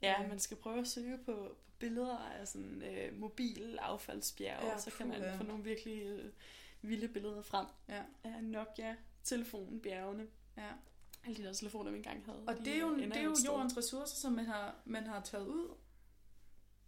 Ja, 0.02 0.22
Øh, 0.22 0.28
man 0.28 0.38
skal 0.38 0.56
prøve 0.56 0.78
at 0.80 0.88
søge 0.88 1.18
på, 1.18 1.32
på 1.32 1.56
billeder 1.78 2.18
af 2.18 2.48
sådan 2.48 2.82
øh, 2.82 3.20
mobil 3.20 3.78
affaldsbjerg, 3.82 4.62
Ja, 4.62 4.68
ja, 4.68 4.78
så 4.78 4.90
kan 4.90 5.08
man 5.08 5.18
puha. 5.20 5.36
få 5.36 5.42
nogle 5.42 5.64
virkelig 5.64 6.02
øh, 6.02 6.30
vilde 6.82 7.08
billeder 7.08 7.42
frem 7.42 7.66
Ja. 7.88 8.02
af 8.24 8.44
Nokia 8.44 8.96
telefonbjergene. 9.24 10.26
Ja. 10.56 10.68
Alle 11.24 11.36
de 11.36 11.42
der 11.42 11.52
telefoner, 11.52 11.90
vi 11.90 11.96
engang 11.96 12.24
havde. 12.24 12.42
Og 12.46 12.54
de 12.58 12.64
det 12.64 12.74
er 12.74 12.78
jo, 12.80 12.88
ender 12.94 13.08
det 13.08 13.16
er 13.16 13.22
jo 13.22 13.34
jordens 13.46 13.76
ressourcer, 13.76 14.16
som 14.16 14.32
man 14.32 14.44
har, 14.44 14.74
man 14.84 15.06
har 15.06 15.20
taget 15.20 15.46
ud 15.46 15.68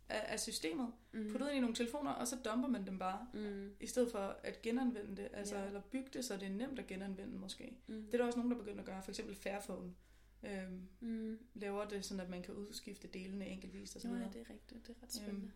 af, 0.09 0.25
af 0.33 0.41
systemet, 0.41 0.93
mm. 1.13 1.29
puttet 1.31 1.49
ind 1.49 1.57
i 1.57 1.61
nogle 1.61 1.75
telefoner, 1.77 2.11
og 2.11 2.29
så 2.29 2.37
dumper 2.45 2.69
man 2.69 2.87
dem 2.87 2.99
bare. 2.99 3.27
Mm. 3.35 3.71
I 3.81 3.87
stedet 3.87 4.11
for 4.13 4.37
at 4.43 4.63
genanvende 4.63 5.17
det, 5.17 5.29
altså, 5.33 5.57
Ja. 5.57 5.67
eller 5.67 5.81
bygge 5.81 6.09
det, 6.13 6.25
så 6.25 6.37
det 6.37 6.43
er 6.43 6.53
nemt 6.53 6.79
at 6.79 6.87
genanvende 6.87 7.39
måske. 7.39 7.73
Mm. 7.87 8.03
Det 8.05 8.15
er 8.15 8.19
der 8.19 8.25
også 8.27 8.39
nogen, 8.39 8.53
der 8.53 8.59
begynder 8.59 8.81
at 8.81 8.87
gøre. 8.87 9.03
For 9.03 9.11
eksempel 9.11 9.35
Fairphone 9.37 9.95
øhm, 10.43 10.89
Mm. 11.01 11.39
laver 11.55 11.85
det, 11.89 12.05
sådan 12.05 12.21
at 12.21 12.31
man 12.31 12.43
kan 12.43 12.55
udskifte 12.55 13.09
delene 13.09 13.47
enkeltvis 13.47 13.95
og 13.97 14.01
så 14.01 14.09
Nå, 14.09 14.15
ja, 14.15 14.19
videre. 14.19 14.33
det 14.33 14.41
er 14.41 14.51
rigtigt. 14.55 14.87
Det 14.87 14.97
er 14.97 15.03
ret 15.03 15.13
spændende. 15.13 15.47
Øhm, 15.47 15.53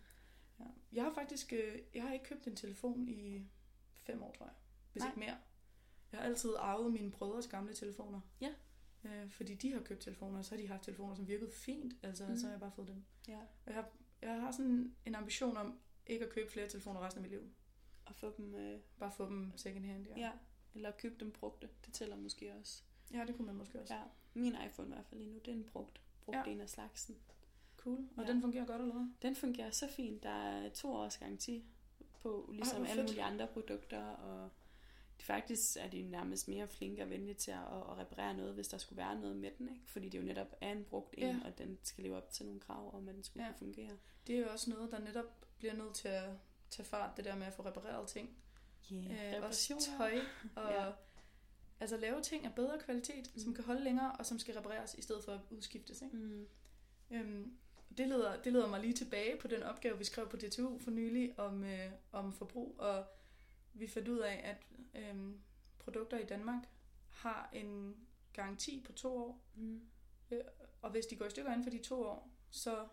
ja. 0.60 0.64
Jeg 0.92 1.04
har 1.04 1.12
faktisk 1.14 1.52
øh, 1.52 1.78
jeg 1.94 2.02
har 2.02 2.12
ikke 2.12 2.24
købt 2.24 2.46
en 2.46 2.56
telefon 2.56 3.08
i 3.08 3.46
fem 3.94 4.22
år, 4.22 4.32
tror 4.32 4.46
jeg. 4.46 4.54
Hvis 4.92 5.00
Nej. 5.00 5.10
ikke 5.10 5.20
mere. 5.20 5.36
Jeg 6.12 6.20
har 6.20 6.26
altid 6.26 6.50
arvet 6.58 6.92
mine 6.92 7.10
brødres 7.10 7.46
gamle 7.46 7.74
telefoner. 7.74 8.20
Ja. 8.40 8.54
Øh, 9.04 9.30
fordi 9.30 9.54
de 9.54 9.72
har 9.72 9.80
købt 9.80 10.00
telefoner, 10.02 10.38
og 10.38 10.44
så 10.44 10.50
har 10.54 10.62
de 10.62 10.68
haft 10.68 10.82
telefoner, 10.82 11.14
som 11.14 11.28
virkede 11.28 11.50
fint. 11.52 11.94
Altså, 12.02 12.26
Mhm. 12.26 12.36
så 12.36 12.44
har 12.46 12.52
jeg 12.52 12.60
bare 12.60 12.72
fået 12.72 12.88
dem. 12.88 13.04
Ja. 13.28 13.38
Og 13.38 13.46
jeg 13.66 13.74
har, 13.74 13.90
jeg 14.22 14.40
har 14.40 14.50
sådan 14.50 14.94
en 15.06 15.14
ambition 15.14 15.56
om 15.56 15.78
ikke 16.06 16.24
at 16.26 16.32
købe 16.32 16.50
flere 16.52 16.68
telefoner 16.68 17.00
resten 17.00 17.18
af 17.24 17.30
mit 17.30 17.40
liv. 17.40 17.50
Og 18.04 18.14
få 18.14 18.34
dem... 18.36 18.54
Øh, 18.54 18.80
Bare 18.98 19.12
få 19.12 19.26
dem 19.26 19.52
second 19.56 19.84
hand, 19.84 20.06
ja. 20.06 20.18
ja. 20.18 20.32
Eller 20.74 20.90
købe 20.90 21.14
dem 21.20 21.32
brugte. 21.32 21.68
Det 21.86 21.94
tæller 21.94 22.16
måske 22.16 22.54
også. 22.54 22.82
ja 23.12 23.24
det 23.26 23.36
kunne 23.36 23.46
man 23.46 23.54
måske 23.54 23.80
også. 23.80 23.94
Ja. 23.94 24.02
Min 24.36 24.56
iPhone 24.66 24.88
i 24.88 24.92
hvert 24.92 25.06
fald 25.06 25.20
lige 25.20 25.32
nu, 25.32 25.38
det 25.38 25.48
er 25.48 25.52
en 25.52 25.64
brugt. 25.64 26.00
Brugt 26.24 26.36
Ja. 26.38 26.44
en 26.52 26.60
af 26.60 26.68
slagsen. 26.68 27.16
Cool. 27.76 28.08
Og 28.16 28.24
Ja. 28.24 28.32
den 28.32 28.40
fungerer 28.40 28.66
godt, 28.66 28.80
eller 28.80 28.94
hvad? 28.94 29.06
Den 29.22 29.36
fungerer 29.36 29.70
så 29.70 29.88
fint. 29.88 30.22
Der 30.22 30.30
er 30.30 30.68
to 30.68 30.92
års 30.92 31.18
garanti 31.18 31.64
på, 32.22 32.50
ligesom 32.52 32.78
hvor 32.78 32.86
alle 32.86 33.02
fedt. 33.02 33.10
mulige 33.10 33.22
andre 33.24 33.46
produkter. 33.46 34.02
Og 34.06 34.50
faktisk 35.20 35.76
er 35.80 35.88
de 35.88 36.02
nærmest 36.02 36.48
mere 36.48 36.68
flinke 36.68 37.02
og 37.02 37.10
venlige 37.10 37.34
til 37.34 37.50
at, 37.50 37.58
at 37.58 37.98
reparere 37.98 38.34
noget, 38.36 38.54
hvis 38.54 38.68
der 38.68 38.78
skulle 38.78 38.96
være 38.96 39.20
noget 39.20 39.36
med 39.36 39.50
den. 39.58 39.68
Ikke? 39.68 39.82
Fordi 39.86 40.08
det 40.08 40.18
jo 40.18 40.24
netop 40.24 40.56
er 40.60 40.72
en 40.72 40.84
brugt 40.84 41.14
en, 41.18 41.24
Ja. 41.36 41.40
og 41.44 41.58
den 41.58 41.78
skal 41.82 42.04
leve 42.04 42.16
op 42.16 42.30
til 42.30 42.46
nogle 42.46 42.60
krav 42.60 42.94
om, 42.94 43.08
at 43.08 43.14
den 43.14 43.22
skulle 43.24 43.44
ja. 43.46 43.50
kunne 43.52 43.58
fungere. 43.58 43.96
Det 44.26 44.34
er 44.36 44.40
jo 44.40 44.48
også 44.52 44.70
noget, 44.70 44.90
der 44.90 44.98
netop 44.98 45.46
bliver 45.58 45.74
nødt 45.74 45.94
til 45.94 46.08
at 46.08 46.30
tage 46.70 46.86
fart, 46.86 47.16
det 47.16 47.24
der 47.24 47.36
med 47.36 47.46
at 47.46 47.52
få 47.54 47.64
repareret 47.64 48.08
ting. 48.08 48.36
Yeah. 48.92 49.36
Øh, 49.38 49.42
også 49.48 49.90
tøj 49.98 50.18
og 50.56 50.70
Ja. 50.72 50.92
Altså 51.80 51.96
lave 51.96 52.22
ting 52.22 52.44
af 52.46 52.54
bedre 52.54 52.78
kvalitet, 52.78 53.30
mm. 53.34 53.40
som 53.40 53.54
kan 53.54 53.64
holde 53.64 53.84
længere 53.84 54.12
og 54.12 54.26
som 54.26 54.38
skal 54.38 54.54
repareres 54.54 54.94
i 54.94 55.02
stedet 55.02 55.24
for 55.24 55.32
at 55.32 55.40
udskiftes. 55.50 56.02
Ikke? 56.02 56.16
Mm. 56.16 56.46
Øhm, 57.10 57.56
det, 57.96 58.08
leder, 58.08 58.42
det 58.42 58.52
leder 58.52 58.68
mig 58.68 58.80
lige 58.80 58.92
tilbage 58.92 59.36
på 59.40 59.48
den 59.48 59.62
opgave, 59.62 59.98
vi 59.98 60.04
skrev 60.04 60.28
på 60.28 60.36
DTU 60.36 60.78
for 60.78 60.90
nylig 60.90 61.38
om, 61.38 61.64
øh, 61.64 61.90
om 62.12 62.32
forbrug, 62.32 62.74
og 62.78 63.04
vi 63.74 63.86
fandt 63.86 64.08
ud 64.08 64.18
af, 64.18 64.40
at 64.44 64.66
øhm, 65.02 65.40
produkter 65.78 66.18
i 66.18 66.24
Danmark 66.24 66.62
har 67.10 67.50
en 67.52 67.96
garanti 68.32 68.82
på 68.86 68.92
to 68.92 69.16
år, 69.16 69.42
Mm. 69.54 69.80
og 70.82 70.90
hvis 70.90 71.06
de 71.06 71.16
går 71.16 71.24
i 71.24 71.30
stykker 71.30 71.50
inden 71.50 71.64
for 71.64 71.70
de 71.70 71.78
to 71.78 72.02
år, 72.02 72.30
så 72.50 72.86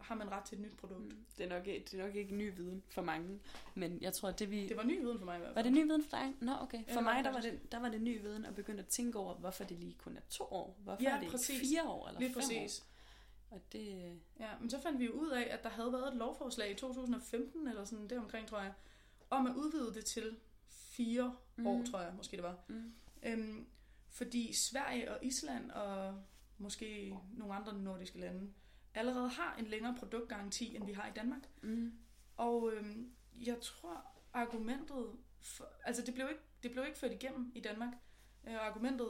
har 0.00 0.14
man 0.14 0.30
ret 0.30 0.44
til 0.44 0.58
et 0.58 0.62
nyt 0.62 0.76
produkt. 0.76 1.04
Mm. 1.04 1.24
Det, 1.38 1.44
er 1.44 1.48
nok, 1.48 1.64
det 1.64 1.94
er 1.94 2.06
nok 2.06 2.14
ikke 2.14 2.34
ny 2.34 2.56
viden 2.56 2.82
for 2.88 3.02
mange, 3.02 3.40
men 3.74 3.98
jeg 4.00 4.12
tror, 4.12 4.28
at 4.28 4.38
det 4.38 4.50
vi... 4.50 4.68
Det 4.68 4.76
var 4.76 4.82
ny 4.82 5.00
viden 5.00 5.18
for 5.18 5.24
mig 5.24 5.36
i 5.36 5.38
hvert 5.38 5.48
fald. 5.48 5.54
Var 5.54 5.62
det 5.62 5.72
ny 5.72 5.86
viden 5.86 6.02
for 6.02 6.10
dig? 6.10 6.34
Nå, 6.40 6.52
okay. 6.60 6.78
Ja, 6.88 6.94
For 6.94 7.00
var 7.00 7.14
mig, 7.14 7.24
der 7.24 7.32
var, 7.32 7.40
det, 7.40 7.72
der 7.72 7.78
var 7.78 7.88
det 7.88 8.00
ny 8.00 8.22
viden 8.22 8.44
at 8.44 8.54
begynde 8.54 8.78
at 8.78 8.86
tænke 8.86 9.18
over, 9.18 9.34
hvorfor 9.34 9.64
det 9.64 9.78
lige 9.78 9.94
kun 9.94 10.16
er 10.16 10.20
to 10.30 10.44
år. 10.44 10.78
Hvorfor 10.78 11.02
Ja, 11.02 11.16
er 11.16 11.20
det 11.20 11.30
præcis. 11.30 11.48
ikke 11.50 11.66
fire 11.66 11.88
år 11.88 12.08
eller 12.08 12.20
Lige 12.20 12.32
fem 12.32 12.42
præcis. 12.42 12.80
år? 12.80 12.86
Og 13.50 13.60
det... 13.72 14.18
Ja, 14.40 14.48
men 14.60 14.70
så 14.70 14.80
fandt 14.80 14.98
vi 14.98 15.04
jo 15.04 15.12
ud 15.12 15.30
af, 15.30 15.48
at 15.50 15.62
der 15.62 15.68
havde 15.68 15.92
været 15.92 16.08
et 16.08 16.14
lovforslag 16.14 16.70
i 16.70 16.74
2015, 16.74 17.68
eller 17.68 17.84
sådan 17.84 18.08
det 18.08 18.18
omkring, 18.18 18.48
tror 18.48 18.60
jeg, 18.60 18.72
om 19.30 19.46
at 19.46 19.54
udvide 19.54 19.94
det 19.94 20.04
til 20.04 20.36
fire 20.68 21.36
mm. 21.56 21.66
år, 21.66 21.84
tror 21.90 22.00
jeg, 22.00 22.12
måske 22.16 22.36
det 22.36 22.44
var. 22.44 22.56
Mm. 22.68 22.92
Øhm, 23.22 23.66
fordi 24.08 24.52
Sverige 24.52 25.10
og 25.12 25.24
Island 25.24 25.70
og 25.70 26.14
måske 26.58 27.18
nogle 27.32 27.54
andre 27.54 27.78
nordiske 27.78 28.18
lande 28.20 28.52
allerede 28.94 29.28
har 29.28 29.56
en 29.58 29.66
længere 29.66 29.94
produktgaranti, 29.98 30.76
end 30.76 30.86
vi 30.86 30.92
har 30.92 31.08
i 31.08 31.12
Danmark. 31.16 31.42
Mm. 31.62 31.92
Og 32.36 32.72
øhm, 32.72 33.12
jeg 33.34 33.56
tror, 33.60 34.06
argumentet... 34.32 35.06
For, 35.42 35.68
altså, 35.84 36.02
det 36.02 36.14
blev, 36.14 36.28
ikke, 36.28 36.42
det 36.62 36.70
blev 36.70 36.84
ikke 36.86 36.98
ført 36.98 37.12
igennem 37.12 37.52
i 37.54 37.60
Danmark. 37.60 37.92
Øh, 38.48 38.66
argumentet 38.66 39.08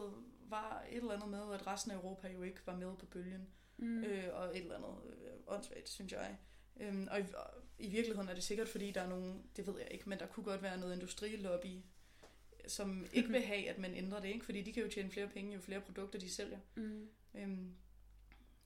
var 0.49 0.85
et 0.91 0.97
eller 0.97 1.13
andet 1.13 1.29
med, 1.29 1.55
at 1.55 1.67
resten 1.67 1.93
af 1.93 1.97
Europa 1.97 2.29
jo 2.29 2.43
ikke 2.43 2.61
var 2.67 2.77
med 2.77 2.97
på 2.97 3.07
bølgen. 3.07 3.49
Mm. 3.77 4.05
Øh, 4.05 4.25
og 4.33 4.57
et 4.57 4.63
eller 4.63 4.77
andet 4.77 5.13
øh, 5.13 5.33
åndssvagt, 5.47 5.89
synes 5.89 6.13
jeg. 6.13 6.37
Øhm, 6.81 7.09
og, 7.11 7.21
i, 7.21 7.23
og 7.23 7.51
i 7.79 7.89
virkeligheden 7.89 8.29
er 8.29 8.35
det 8.35 8.45
sikkert, 8.45 8.69
fordi 8.69 8.91
der 8.91 9.01
er 9.01 9.09
nogen, 9.09 9.43
det 9.57 9.67
ved 9.67 9.79
jeg 9.79 9.89
ikke, 9.91 10.09
men 10.09 10.19
der 10.19 10.27
kunne 10.27 10.45
godt 10.45 10.63
være 10.63 10.79
noget 10.79 10.95
industrilobby, 10.95 11.81
som 12.67 13.07
ikke 13.13 13.29
vil 13.33 13.43
have, 13.43 13.69
at 13.69 13.79
man 13.79 13.95
ændrer 13.95 14.21
det, 14.21 14.29
ikke? 14.29 14.45
fordi 14.45 14.63
de 14.63 14.73
kan 14.73 14.83
jo 14.83 14.89
tjene 14.89 15.11
flere 15.11 15.29
penge, 15.29 15.55
jo 15.55 15.61
flere 15.61 15.81
produkter 15.81 16.19
de 16.19 16.31
sælger. 16.31 16.59
Mm. 16.75 17.09
Øhm, 17.35 17.75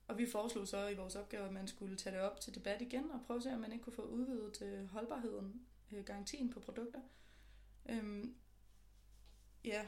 og 0.09 0.19
vi 0.19 0.27
foreslog 0.27 0.69
så 0.69 0.89
i 0.89 0.95
vores 0.95 1.17
opgave, 1.17 1.47
at 1.47 1.53
man 1.53 1.69
skulle 1.69 1.97
tage 1.97 2.17
det 2.17 2.23
op 2.23 2.41
til 2.41 2.55
debat 2.55 2.83
igen, 2.83 3.11
og 3.11 3.21
prøve 3.27 3.37
at 3.37 3.43
se, 3.43 3.53
om 3.53 3.61
man 3.61 3.73
ikke 3.73 3.85
kunne 3.85 3.95
få 3.95 4.03
udvidet 4.03 4.63
øh, 4.63 4.89
holdbarheden, 4.89 5.67
øh, 5.93 6.05
garantien 6.05 6.51
på 6.51 6.61
produkter. 6.61 7.01
Øhm, 7.89 8.35
ja, 9.65 9.87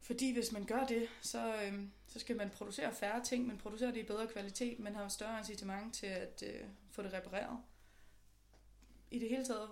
fordi 0.00 0.32
hvis 0.32 0.52
man 0.52 0.64
gør 0.64 0.84
det, 0.84 1.08
så, 1.22 1.62
øhm, 1.62 1.92
så 2.06 2.18
skal 2.18 2.36
man 2.36 2.50
producere 2.50 2.92
færre 2.94 3.24
ting, 3.24 3.46
men 3.46 3.58
producere 3.58 3.88
det 3.88 3.96
i 3.96 4.02
bedre 4.02 4.26
kvalitet, 4.26 4.78
man 4.78 4.94
har 4.94 5.08
større 5.08 5.38
incitament 5.38 5.94
til 5.94 6.06
at 6.06 6.42
øh, 6.46 6.68
få 6.90 7.02
det 7.02 7.12
repareret. 7.12 7.58
I 9.10 9.18
det 9.18 9.28
hele 9.28 9.44
taget 9.44 9.68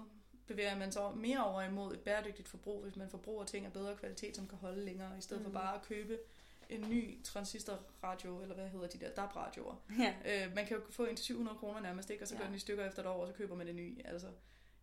bevæger 0.47 0.79
man 0.79 0.93
sig 0.93 1.17
mere 1.17 1.45
over 1.45 1.63
imod 1.63 1.95
et 1.95 2.01
bæredygtigt 2.01 2.49
forbrug, 2.49 2.83
hvis 2.83 2.97
man 2.97 3.11
forbruger 3.11 3.45
ting 3.45 3.67
af 3.67 3.73
bedre 3.73 3.97
kvalitet, 3.97 4.37
som 4.37 4.49
kan 4.49 4.59
holde 4.59 4.85
længere, 4.85 5.19
i 5.19 5.21
stedet 5.21 5.43
mm. 5.43 5.53
for 5.53 5.53
bare 5.53 5.75
at 5.75 5.83
købe 5.83 6.19
en 6.69 6.81
ny 6.91 7.23
transistorradio, 7.25 8.41
eller 8.43 8.55
hvad 8.55 8.69
hedder 8.69 8.87
de 8.89 8.99
der, 8.99 9.11
DAB-radioer. 9.11 9.77
Ja. 9.99 10.15
Øh, 10.47 10.55
man 10.55 10.67
kan 10.67 10.77
jo 10.77 10.83
få 10.91 11.05
en 11.05 11.17
til 11.17 11.25
700 11.25 11.59
kroner 11.59 11.81
nærmest, 11.81 12.11
ikke? 12.11 12.25
og 12.25 12.29
så 12.29 12.35
Ja. 12.35 12.41
går 12.41 12.47
den 12.47 12.55
i 12.55 12.59
stykker 12.59 12.87
efter 12.87 13.03
et 13.03 13.07
år, 13.09 13.21
og 13.23 13.29
så 13.29 13.35
køber 13.35 13.55
man 13.55 13.69
en 13.69 13.77
ny. 13.77 14.01
Altså. 14.07 14.27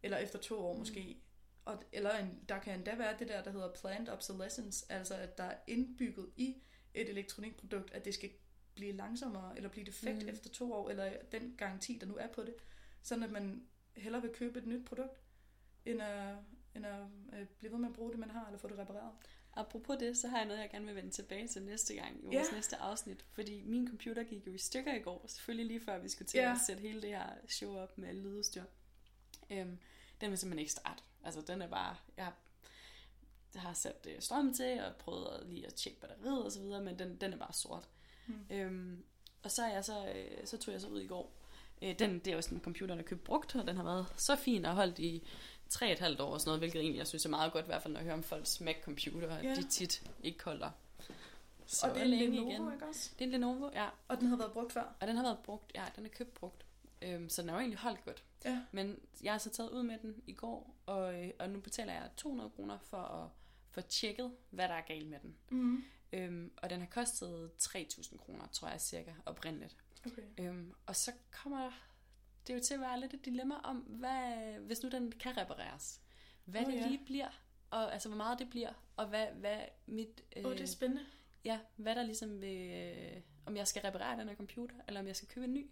Eller 0.04 0.18
efter 0.18 0.40
to 0.40 0.60
år 0.60 0.74
Mm. 0.74 0.80
måske. 0.80 1.22
Og, 1.66 1.84
eller 1.92 2.18
en, 2.18 2.40
der 2.50 2.60
kan 2.60 2.74
endda 2.76 2.96
være 2.96 3.16
det 3.20 3.28
der, 3.28 3.44
der 3.44 3.52
hedder 3.52 3.74
planned 3.74 4.10
obsolescence, 4.10 4.86
altså 4.90 5.16
at 5.16 5.38
der 5.38 5.44
er 5.44 5.58
indbygget 5.68 6.30
i 6.38 6.56
et 6.94 7.10
elektronikprodukt, 7.10 7.92
at 7.94 8.06
det 8.06 8.14
skal 8.14 8.30
blive 8.76 8.92
langsommere, 8.92 9.58
eller 9.58 9.70
blive 9.70 9.86
defekt 9.86 10.18
mm. 10.18 10.24
Mm. 10.24 10.30
efter 10.30 10.50
to 10.50 10.74
år, 10.74 10.90
eller 10.90 11.12
den 11.32 11.56
garanti, 11.58 11.98
der 12.02 12.06
nu 12.08 12.16
er 12.16 12.28
på 12.28 12.42
det. 12.44 12.54
Sådan 13.02 13.24
at 13.24 13.32
man 13.32 13.68
hellere 13.96 14.22
vil 14.22 14.32
købe 14.34 14.60
et 14.60 14.66
nyt 14.68 14.86
produkt, 14.86 15.22
end 15.86 16.02
at, 16.02 16.36
end 16.76 16.86
at 16.86 17.02
øh, 17.34 17.46
blive 17.60 17.72
ved 17.72 17.80
med 17.80 17.90
at 17.90 17.96
bruge 17.96 18.12
det, 18.12 18.20
man 18.20 18.30
har, 18.30 18.46
eller 18.46 18.60
få 18.60 18.68
det 18.68 18.78
repareret. 18.78 19.12
Apropos 19.54 19.98
det, 20.00 20.18
så 20.18 20.28
har 20.28 20.38
jeg 20.38 20.46
noget, 20.48 20.60
jeg 20.62 20.70
gerne 20.70 20.86
vil 20.86 20.96
vende 20.96 21.10
tilbage 21.10 21.48
til 21.48 21.62
næste 21.62 21.94
gang 21.96 22.18
i 22.24 22.26
vores 22.26 22.36
Ja. 22.52 22.56
næste 22.56 22.76
afsnit. 22.78 23.26
Fordi 23.32 23.62
min 23.66 23.88
computer 23.88 24.24
gik 24.24 24.48
jo 24.48 24.54
i 24.54 24.58
stykker 24.58 24.94
i 24.96 25.00
går, 25.00 25.26
selvfølgelig 25.28 25.66
lige 25.66 25.82
før 25.86 25.98
vi 26.00 26.10
skulle 26.10 26.28
til 26.28 26.38
Ja. 26.40 26.52
at 26.52 26.58
sætte 26.68 26.82
hele 26.82 27.02
det 27.02 27.10
her 27.10 27.30
show 27.50 27.78
op 27.78 27.98
med 27.98 28.10
alle 28.10 28.22
lydudstyr. 28.22 28.64
Øhm, 29.50 29.78
den 30.22 30.30
vil 30.30 30.38
simpelthen 30.38 30.60
ikke 30.60 30.72
starte. 30.72 31.04
Altså 31.24 31.42
den 31.42 31.62
er 31.62 31.68
bare, 31.68 31.96
jeg 32.18 32.32
har, 33.56 33.74
sat 33.74 34.08
øh, 34.10 34.22
strøm 34.22 34.54
til 34.54 34.80
og 34.84 34.96
prøvet 34.96 35.48
lige 35.50 35.68
at 35.68 35.74
tjekke 35.74 36.00
batteriet 36.00 36.46
og 36.46 36.52
så 36.52 36.60
videre, 36.60 36.82
men 36.82 37.00
den, 37.00 37.16
den 37.22 37.34
er 37.34 37.38
bare 37.38 37.54
sort. 37.54 37.90
Mm. 38.28 38.36
Øhm, 38.50 39.04
og 39.44 39.52
så, 39.52 39.64
er 39.64 39.74
jeg 39.74 39.86
så, 39.86 40.08
øh, 40.16 40.48
så 40.48 40.58
tog 40.58 40.72
jeg 40.74 40.82
så 40.82 40.88
ud 40.88 41.02
i 41.02 41.08
går. 41.08 41.34
Øh, 41.82 42.00
den, 42.00 42.20
det 42.20 42.28
er 42.28 42.36
jo 42.36 42.42
sådan 42.42 42.58
en 42.58 42.64
computer, 42.64 42.96
der 42.96 43.02
er 43.04 43.08
købt 43.08 43.24
brugt, 43.24 43.56
og 43.56 43.68
den 43.68 43.76
har 43.76 43.84
været 43.84 44.06
så 44.18 44.36
fin 44.36 44.66
og 44.66 44.76
holdt 44.76 45.00
i 45.00 45.28
tre 45.72 45.86
og 45.86 45.92
et 45.92 46.00
halvt 46.00 46.20
år 46.22 46.34
og 46.34 46.42
sådan 46.42 46.50
noget, 46.50 46.62
hvilket 46.62 46.82
egentlig 46.82 46.98
jeg 47.00 47.08
synes 47.08 47.26
er 47.26 47.30
meget 47.30 47.54
godt, 47.54 47.66
i 47.66 47.68
hvert 47.68 47.82
fald 47.82 47.94
når 47.94 48.00
jeg 48.00 48.06
hører 48.06 48.18
om 48.18 48.24
folks 48.24 48.62
Mac-computer, 48.62 49.36
at 49.38 49.44
Ja. 49.44 49.56
de 49.56 49.64
tit 49.64 50.04
ikke 50.24 50.44
holder 50.44 50.72
så 51.66 51.88
og 51.88 51.94
det 51.94 52.02
er 52.02 52.06
en 52.06 52.12
Lenovo, 52.12 52.50
igen. 52.50 52.74
ikke 52.74 52.86
også? 52.86 53.10
Det 53.14 53.22
er 53.22 53.26
en 53.26 53.32
Lenovo, 53.32 53.70
ja. 53.74 53.90
Og 54.08 54.20
den 54.20 54.28
har 54.28 54.38
været 54.38 54.52
brugt 54.52 54.72
før. 54.74 54.96
Og 55.00 55.08
den 55.08 55.16
har 55.16 55.24
været 55.24 55.40
brugt, 55.44 55.72
ja, 55.76 55.86
den 55.96 56.06
er 56.06 56.10
købt 56.10 56.34
brugt. 56.34 56.66
Øhm, 57.02 57.30
så 57.30 57.42
den 57.42 57.50
har 57.50 57.56
jo 57.56 57.60
egentlig 57.60 57.80
holdt 57.80 58.06
godt. 58.06 58.24
Ja. 58.46 58.62
Men 58.72 59.00
jeg 59.24 59.34
har 59.34 59.38
så 59.38 59.50
taget 59.50 59.70
ud 59.70 59.84
med 59.84 59.98
den 60.02 60.24
i 60.28 60.34
går, 60.34 60.76
og, 60.86 61.24
øh, 61.24 61.32
og 61.40 61.50
nu 61.50 61.60
betaler 61.60 61.94
jeg 61.94 62.10
200 62.18 62.50
kroner 62.50 62.78
for 62.78 62.98
at 62.98 63.30
få 63.72 63.82
tjekket, 63.82 64.32
hvad 64.50 64.68
der 64.68 64.74
er 64.74 64.82
galt 64.82 65.08
med 65.10 65.20
den. 65.20 65.36
Mm. 65.50 65.84
Øhm, 66.14 66.52
og 66.58 66.70
den 66.70 66.80
har 66.80 66.88
kostet 66.88 67.52
3.000 67.58 68.18
kroner, 68.18 68.48
tror 68.52 68.68
jeg 68.68 68.82
cirka, 68.82 69.12
oprindeligt. 69.26 69.76
Okay. 70.06 70.22
Øhm, 70.38 70.74
og 70.86 70.96
så 70.96 71.12
kommer 71.32 71.72
det 72.48 72.54
jo 72.54 72.60
til 72.60 72.74
at 72.74 72.80
være 72.80 73.00
lidt 73.00 73.14
et 73.14 73.26
dilemma 73.26 73.56
om, 73.64 73.78
hvad, 73.78 74.60
hvis 74.60 74.84
nu 74.84 74.90
den 74.90 75.12
kan 75.12 75.38
repareres, 75.38 76.02
hvad 76.46 76.62
oh, 76.62 76.72
det 76.72 76.80
ja. 76.80 76.88
lige 76.88 77.02
bliver, 77.06 77.42
og 77.70 77.94
altså 77.94 78.10
hvor 78.10 78.18
meget 78.18 78.40
det 78.40 78.50
bliver, 78.50 78.74
og 78.98 79.08
hvad, 79.08 79.28
hvad 79.28 79.58
mit... 79.86 80.22
Åh, 80.38 80.46
oh, 80.46 80.52
det 80.52 80.62
er 80.62 80.66
spændende. 80.66 81.06
Ja, 81.46 81.60
hvad 81.76 81.96
der 81.96 82.04
ligesom 82.04 82.42
vil... 82.42 82.72
Øh, 82.72 83.22
om 83.46 83.58
jeg 83.58 83.68
skal 83.68 83.82
reparere 83.82 84.20
den 84.20 84.30
her 84.30 84.36
computer, 84.36 84.76
eller 84.88 85.00
om 85.00 85.08
jeg 85.08 85.16
skal 85.16 85.28
købe 85.28 85.46
en 85.46 85.54
ny. 85.54 85.70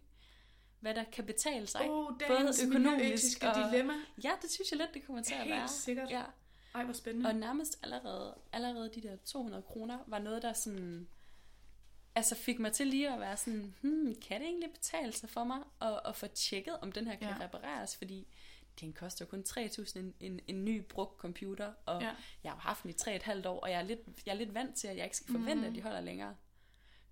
Hvad 0.80 0.96
der 0.96 1.04
kan 1.04 1.26
betale 1.26 1.68
sig. 1.68 1.82
Oh, 1.90 2.14
Både 2.28 2.54
økonomisk 2.68 3.44
og- 3.44 3.56
dilemma. 3.56 3.94
Ja, 4.24 4.32
det 4.42 4.52
synes 4.52 4.72
jeg 4.72 4.78
lidt, 4.78 4.94
det 4.94 5.06
kommer 5.06 5.24
til 5.24 5.34
at 5.34 5.40
Helt 5.40 5.56
være. 5.56 5.68
sikkert. 5.68 6.10
Ja. 6.10 6.24
Ej, 6.76 6.84
hvor 6.84 6.94
spændende. 6.94 7.30
Og 7.30 7.36
nærmest 7.36 7.80
allerede, 7.84 8.36
allerede 8.52 8.92
de 8.96 9.02
der 9.02 9.16
200 9.16 9.64
kroner 9.64 10.00
var 10.08 10.20
noget, 10.20 10.42
der 10.42 10.54
sådan... 10.54 11.08
Altså 12.20 12.36
fik 12.36 12.60
mig 12.60 12.74
til 12.74 12.88
lige 12.88 13.14
at 13.14 13.20
være 13.20 13.38
sådan, 13.38 13.74
hmm, 13.82 14.16
kan 14.22 14.40
det 14.42 14.48
egentlig 14.48 14.70
betale 14.72 15.14
sig 15.14 15.30
for 15.30 15.44
mig 15.44 15.58
at, 15.82 16.00
at 16.06 16.16
få 16.16 16.28
tjekket, 16.28 16.78
om 16.82 16.92
den 16.92 17.08
her 17.08 17.16
kan 17.16 17.28
Ja. 17.28 17.36
ja. 17.40 17.44
repareres? 17.44 17.96
Fordi 17.96 18.28
den 18.80 18.94
koster 18.94 19.26
kun 19.26 19.44
3.000 19.50 20.00
en, 20.00 20.14
en, 20.20 20.40
en 20.48 20.66
ny 20.66 20.82
brugt 20.82 21.18
computer, 21.18 21.74
og 21.86 22.02
Ja. 22.02 22.08
ja. 22.08 22.14
jeg 22.44 22.52
har 22.52 22.60
haft 22.60 22.84
den 22.84 22.90
i 22.92 22.94
3,5 22.94 23.48
år, 23.48 23.60
og 23.60 23.70
jeg 23.72 23.78
er, 23.80 23.84
lidt, 23.84 24.00
jeg 24.26 24.32
er 24.32 24.36
lidt 24.36 24.54
vant 24.54 24.76
til, 24.76 24.88
at 24.88 24.98
jeg 24.98 25.04
ikke 25.04 25.18
skal 25.18 25.32
forvente, 25.32 25.56
mm. 25.56 25.64
at 25.64 25.76
de 25.76 25.82
holder 25.82 26.02
længere. 26.02 26.36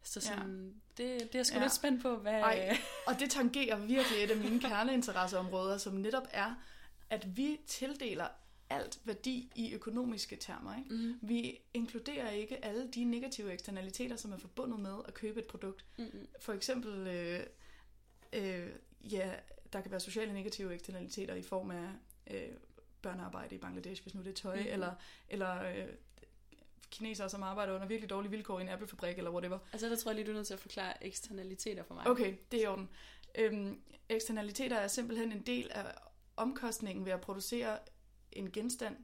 Så 0.04 0.20
Ja. 0.30 0.36
sådan, 0.36 0.82
det, 0.98 1.20
det 1.22 1.22
er 1.36 1.40
jeg 1.40 1.46
sgu 1.46 1.54
Ja. 1.56 1.60
ja. 1.60 1.66
lidt 1.66 1.74
spændt 1.74 2.02
på, 2.02 2.16
hvad... 2.18 2.34
Ej, 2.34 2.78
og 3.08 3.20
det 3.20 3.32
tangerer 3.32 3.76
virkelig 3.78 4.24
et 4.24 4.32
af 4.32 4.38
mine 4.38 4.60
kerneinteresseområder, 4.60 5.78
som 5.78 5.94
netop 5.94 6.28
er, 6.32 6.56
at 7.10 7.38
vi 7.38 7.58
tildeler 7.68 8.28
alt 8.70 9.00
værdi 9.04 9.52
i 9.56 9.74
økonomiske 9.74 10.36
termer. 10.36 10.78
Ikke? 10.78 10.90
Mm, 10.96 11.20
Vi 11.22 11.60
inkluderer 11.74 12.30
ikke 12.30 12.66
alle 12.66 12.88
de 12.88 13.04
negative 13.04 13.54
eksternaliteter, 13.54 14.16
som 14.16 14.32
er 14.32 14.38
forbundet 14.38 14.80
med 14.80 14.96
at 15.08 15.14
købe 15.14 15.40
et 15.40 15.48
produkt. 15.48 15.86
mm. 15.98 16.28
For 16.40 16.54
eksempel, 16.54 17.08
øh, 17.08 17.40
øh, 18.34 18.70
ja, 19.12 19.34
der 19.74 19.82
kan 19.82 19.92
være 19.92 20.00
sociale 20.00 20.34
negative 20.34 20.74
eksternaliteter 20.74 21.36
i 21.36 21.42
form 21.42 21.72
af 21.72 21.90
øh, 22.32 22.50
børnearbejde 23.02 23.56
i 23.56 23.58
Bangladesh, 23.58 24.04
hvis 24.04 24.16
nu 24.16 24.22
det 24.22 24.30
er 24.30 24.34
tøj, 24.34 24.60
mm. 24.60 24.68
eller, 24.70 24.94
eller 25.30 25.64
øh, 25.64 25.88
kinesere, 26.92 27.30
som 27.30 27.44
arbejder 27.44 27.74
under 27.76 27.88
virkelig 27.88 28.10
dårlige 28.10 28.32
vilkår 28.32 28.60
i 28.60 28.62
en 28.62 28.70
Apple-fabrik, 28.70 29.18
eller 29.18 29.32
whatever. 29.32 29.60
Altså, 29.74 29.90
der 29.90 29.96
tror 29.96 30.12
jeg 30.12 30.16
lige, 30.16 30.26
du 30.26 30.32
er 30.32 30.36
nødt 30.36 30.48
til 30.48 30.54
at 30.54 30.60
forklare 30.60 31.06
eksternaliteter 31.06 31.84
for 31.84 31.94
mig. 31.94 32.08
Okay, 32.08 32.36
det 32.52 32.60
er 32.60 32.64
i 32.64 32.68
orden. 32.68 32.90
Øhm, 33.36 33.82
eksternaliteter 34.10 34.76
er 34.76 34.88
simpelthen 34.88 35.32
en 35.32 35.42
del 35.42 35.72
af 35.72 35.86
omkostningen 36.36 37.06
ved 37.06 37.12
at 37.12 37.22
producere 37.22 37.80
en 38.32 38.52
genstand, 38.52 38.98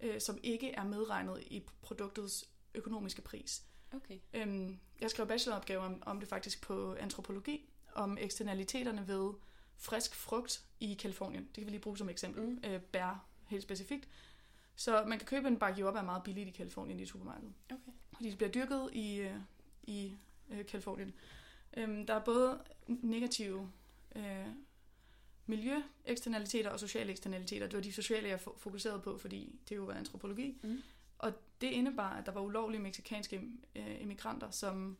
øh, 0.00 0.20
som 0.20 0.38
ikke 0.42 0.70
er 0.70 0.84
medregnet 0.84 1.42
i 1.46 1.62
produktets 1.82 2.48
økonomiske 2.74 3.22
pris. 3.22 3.62
Okay. 3.92 4.18
Øhm, 4.34 4.78
jeg 5.00 5.10
skrev 5.10 5.26
bacheloropgave 5.26 5.80
om, 5.80 6.02
om 6.06 6.20
det 6.20 6.28
faktisk 6.28 6.62
på 6.62 6.94
antropologi, 6.94 7.68
om 7.94 8.18
eksternaliteterne 8.20 9.08
ved 9.08 9.32
frisk 9.76 10.14
frugt 10.14 10.64
i 10.80 10.94
Kalifornien. 10.94 11.44
Det 11.44 11.54
kan 11.54 11.66
vi 11.66 11.70
lige 11.70 11.80
bruge 11.80 11.98
som 11.98 12.08
eksempel. 12.08 12.42
Mm. 12.42 12.60
Øh, 12.64 12.80
bær, 12.80 13.26
helt 13.48 13.62
specifikt. 13.62 14.08
Så 14.76 15.04
man 15.08 15.18
kan 15.18 15.26
købe 15.26 15.48
en 15.48 15.58
bakke 15.58 15.80
jordbær 15.80 16.02
meget 16.02 16.22
billigt 16.22 16.48
i 16.48 16.50
Kalifornien 16.50 17.00
i 17.00 17.06
supermarkedet. 17.06 17.52
Okay. 17.70 17.92
Fordi 18.12 18.30
det 18.30 18.38
bliver 18.38 18.52
dyrket 18.52 18.90
i, 18.92 19.16
øh, 19.16 19.36
i 19.82 20.16
øh, 20.50 20.66
Kalifornien. 20.66 21.14
Øhm, 21.76 22.06
der 22.06 22.14
er 22.14 22.24
både 22.24 22.60
negative 22.86 23.70
øh, 24.16 24.46
miljøeksternaliteter 25.46 26.70
og 26.70 26.80
sociale 26.80 27.10
eksternaliteter. 27.10 27.66
Det 27.66 27.76
var 27.76 27.82
de 27.82 27.92
sociale, 27.92 28.28
jeg 28.28 28.38
fo- 28.46 28.58
fokuserede 28.58 29.00
på, 29.00 29.18
fordi 29.18 29.58
det 29.68 29.76
jo 29.76 29.84
var 29.84 29.94
antropologi. 29.94 30.58
Mm. 30.62 30.82
Og 31.18 31.32
det 31.60 31.66
indebar, 31.70 32.10
at 32.16 32.26
der 32.26 32.32
var 32.32 32.40
ulovlige 32.40 32.80
meksikanske 32.80 33.42
øh, 33.74 34.00
immigranter, 34.00 34.50
som 34.50 34.96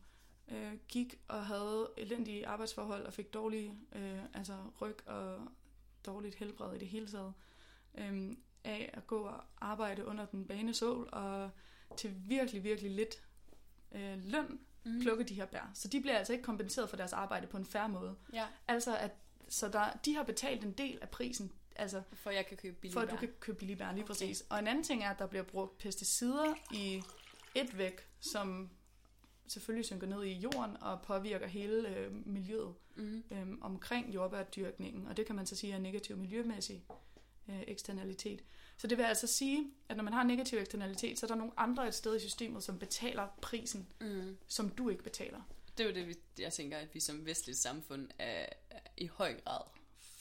øh, 0.51 0.73
gik 0.87 1.19
og 1.27 1.45
havde 1.45 1.89
elendige 1.97 2.47
arbejdsforhold 2.47 3.05
og 3.05 3.13
fik 3.13 3.33
dårlige 3.33 3.73
øh, 3.95 4.19
altså 4.33 4.57
ryg 4.81 5.07
og 5.07 5.47
dårligt 6.05 6.35
helbred 6.35 6.75
i 6.75 6.79
det 6.79 6.87
hele 6.87 7.07
taget. 7.07 7.33
Øh, 7.97 8.31
af 8.63 8.89
at 8.93 9.07
gå 9.07 9.17
og 9.19 9.43
arbejde 9.61 10.05
under 10.05 10.25
den 10.25 10.45
bane 10.47 10.73
sol 10.73 11.09
og 11.11 11.49
til 11.97 12.13
virkelig, 12.27 12.63
virkelig 12.63 12.91
lidt 12.91 13.15
øh, 13.91 14.17
løn 14.25 14.59
Mm. 14.87 15.01
plukke 15.01 15.23
de 15.23 15.33
her 15.33 15.45
bær. 15.45 15.71
Så 15.73 15.87
de 15.87 16.01
bliver 16.01 16.17
altså 16.17 16.33
ikke 16.33 16.43
kompenseret 16.43 16.89
for 16.89 16.97
deres 16.97 17.13
arbejde 17.13 17.47
på 17.47 17.57
en 17.57 17.65
færre 17.65 17.89
måde. 17.89 18.15
Ja, 18.33 18.45
Altså, 18.67 18.97
at, 18.97 19.11
så 19.49 19.67
der, 19.67 19.91
de 20.05 20.15
har 20.15 20.23
betalt 20.23 20.63
en 20.63 20.71
del 20.71 20.99
af 21.01 21.09
prisen, 21.09 21.51
altså 21.75 22.01
for 22.13 22.29
jeg 22.29 22.45
kan 22.45 22.57
købe 22.57 22.75
billige 22.75 22.93
for 22.93 23.01
at 23.01 23.11
du 23.11 23.15
kan 23.15 23.29
købe 23.39 23.57
billige 23.57 23.77
bær, 23.77 23.91
lige 23.91 24.03
Okay. 24.03 24.07
præcis. 24.07 24.43
Og 24.49 24.59
en 24.59 24.67
anden 24.67 24.83
ting 24.83 25.03
er, 25.03 25.09
at 25.09 25.19
der 25.19 25.27
bliver 25.27 25.43
brugt 25.43 25.77
pesticider 25.77 26.53
i 26.71 27.01
et 27.55 27.77
væk, 27.77 28.07
som 28.19 28.69
selvfølgelig 29.47 29.85
synker 29.85 30.07
ned 30.07 30.23
i 30.23 30.33
jorden 30.33 30.77
og 30.83 31.01
påvirker 31.01 31.47
hele 31.47 31.97
øh, 31.97 32.27
miljøet 32.27 32.73
Mm. 32.97 33.23
øh, 33.31 33.47
omkring 33.61 34.13
jordbærdyrkningen. 34.13 35.07
Og 35.07 35.17
det 35.17 35.25
kan 35.25 35.35
man 35.35 35.45
så 35.45 35.55
sige 35.55 35.73
er 35.73 35.79
negativ 35.79 36.17
miljømæssig 36.17 36.83
øh, 37.49 37.61
eksternalitet. 37.67 38.43
Så 38.77 38.87
det 38.87 38.97
vil 38.97 39.03
altså 39.03 39.27
sige, 39.27 39.71
at 39.89 39.97
når 39.97 40.03
man 40.03 40.13
har 40.13 40.23
negativ 40.23 40.59
eksternalitet, 40.59 41.19
så 41.19 41.25
er 41.25 41.27
der 41.27 41.35
nogle 41.35 41.53
andre 41.57 41.87
et 41.87 41.93
sted 41.93 42.15
i 42.15 42.19
systemet, 42.19 42.63
som 42.63 42.79
betaler 42.79 43.27
prisen, 43.41 43.87
Mm. 44.01 44.37
som 44.47 44.69
du 44.69 44.89
ikke 44.89 45.03
betaler. 45.03 45.41
Det 45.77 45.83
er 45.83 45.89
jo 45.89 45.95
det, 45.95 46.07
vi- 46.07 46.41
jeg 46.43 46.53
tænker, 46.53 46.77
at 46.77 46.87
vi 46.93 46.99
som 46.99 47.25
vestligt 47.25 47.59
samfund 47.59 48.07
er 48.19 48.45
er 48.69 48.79
i 48.97 49.07
høj 49.07 49.33
grad 49.41 49.61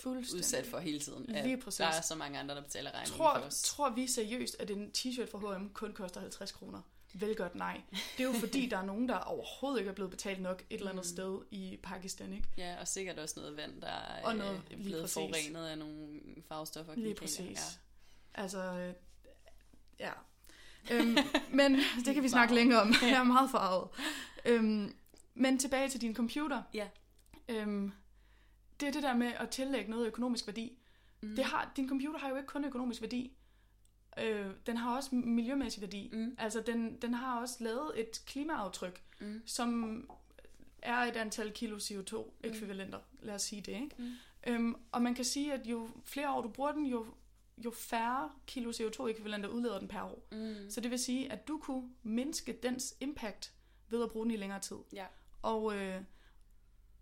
udsat 0.06 0.66
for 0.66 0.78
hele 0.78 1.00
tiden. 1.00 1.30
At 1.36 1.44
Lige 1.44 1.56
præcis. 1.60 1.76
Der 1.78 1.86
er 1.86 2.00
så 2.00 2.14
mange 2.14 2.38
andre, 2.38 2.54
der 2.54 2.62
betaler 2.62 2.90
regningen 2.90 3.16
Tror, 3.18 3.38
for 3.38 3.46
os. 3.46 3.62
tror 3.62 3.90
vi 3.90 4.06
seriøst, 4.06 4.56
at 4.58 4.70
en 4.70 4.90
t-shirt 4.98 5.30
fra 5.30 5.56
H&M 5.58 5.68
kun 5.68 5.92
koster 5.92 6.20
50 6.20 6.52
kroner? 6.52 6.80
Velgørt 7.14 7.54
nej. 7.54 7.80
Det 7.90 8.00
er 8.20 8.24
jo 8.24 8.32
fordi, 8.32 8.66
der 8.70 8.78
er 8.78 8.84
nogen, 8.84 9.08
der 9.08 9.16
overhovedet 9.18 9.78
ikke 9.80 9.88
er 9.90 9.94
blevet 9.94 10.10
betalt 10.10 10.42
nok 10.42 10.62
et 10.70 10.76
eller 10.78 10.90
andet 10.90 11.04
Mm. 11.04 11.10
sted 11.12 11.40
i 11.50 11.78
Pakistan, 11.82 12.32
ikke? 12.32 12.48
Ja, 12.56 12.76
og 12.80 12.88
sikkert 12.88 13.18
også 13.18 13.40
noget 13.40 13.56
vand, 13.56 13.80
der 13.80 13.86
er 13.88 14.24
Og 14.24 14.36
noget- 14.36 14.60
øh, 14.70 14.70
lige 14.70 14.84
blevet 14.84 15.02
præcis. 15.02 15.14
forurenet 15.14 15.66
af 15.66 15.78
nogle 15.78 16.20
farvestoffer. 16.48 16.94
Lige 16.94 17.14
præcis. 17.14 17.78
Altså, 18.34 18.58
øh, 18.62 18.94
ja. 20.00 20.10
Øhm, 20.90 21.16
men 21.50 21.74
det 22.04 22.14
kan 22.14 22.22
vi 22.22 22.28
snakke 22.28 22.54
længere 22.54 22.80
om. 22.80 22.94
Jeg 23.02 23.10
er 23.10 23.22
meget 23.22 23.50
farvet. 23.50 23.88
Øhm, 24.44 24.96
men 25.34 25.58
tilbage 25.58 25.88
til 25.88 26.00
din 26.00 26.14
computer. 26.14 26.62
Ja. 26.74 26.88
Øhm, 27.48 27.92
det 28.80 28.88
er 28.88 28.92
det 28.92 29.02
der 29.02 29.14
med 29.14 29.26
at 29.26 29.50
tillægge 29.50 29.90
noget 29.90 30.06
økonomisk 30.06 30.46
værdi. 30.46 30.78
Mm. 31.22 31.36
Det 31.36 31.44
har, 31.44 31.72
din 31.76 31.88
computer 31.88 32.18
har 32.18 32.28
jo 32.28 32.36
ikke 32.36 32.46
kun 32.46 32.64
økonomisk 32.64 33.00
værdi. 33.00 33.36
Øh, 34.22 34.46
den 34.66 34.76
har 34.76 34.96
også 34.96 35.14
miljømæssig 35.14 35.80
værdi. 35.80 36.10
Mm. 36.12 36.34
Altså, 36.38 36.60
den, 36.60 36.96
den 37.02 37.14
har 37.14 37.40
også 37.40 37.64
lavet 37.64 38.00
et 38.00 38.22
klimaaftryk, 38.26 39.00
Mm. 39.20 39.42
som 39.46 40.10
er 40.82 40.96
et 40.96 41.16
antal 41.16 41.52
kilo 41.52 41.76
CO2-ekvivalenter. 41.78 42.98
Lad 43.22 43.34
os 43.34 43.42
sige 43.42 43.62
det, 43.62 43.72
ikke? 43.72 43.90
Mm. 43.98 44.12
Øhm, 44.46 44.76
og 44.92 45.02
man 45.02 45.14
kan 45.14 45.24
sige, 45.24 45.52
at 45.52 45.66
jo 45.66 45.88
flere 46.04 46.30
år 46.34 46.42
du 46.42 46.48
bruger 46.48 46.72
den, 46.72 46.86
jo, 46.86 47.06
jo 47.58 47.70
færre 47.70 48.30
kilo 48.46 48.70
CO2-ekvivalenter 48.72 49.48
udleder 49.48 49.78
den 49.78 49.88
per 49.88 50.02
år. 50.02 50.26
Mm. 50.32 50.70
Så 50.70 50.80
det 50.80 50.90
vil 50.90 50.98
sige, 50.98 51.32
at 51.32 51.48
du 51.48 51.58
kunne 51.58 51.90
mindske 52.02 52.58
dens 52.62 52.94
impact 53.00 53.52
ved 53.88 54.02
at 54.02 54.10
bruge 54.10 54.24
den 54.24 54.30
i 54.32 54.36
længere 54.36 54.60
tid. 54.60 54.76
Ja. 54.92 55.06
Og, 55.44 55.76
øh, 55.76 56.02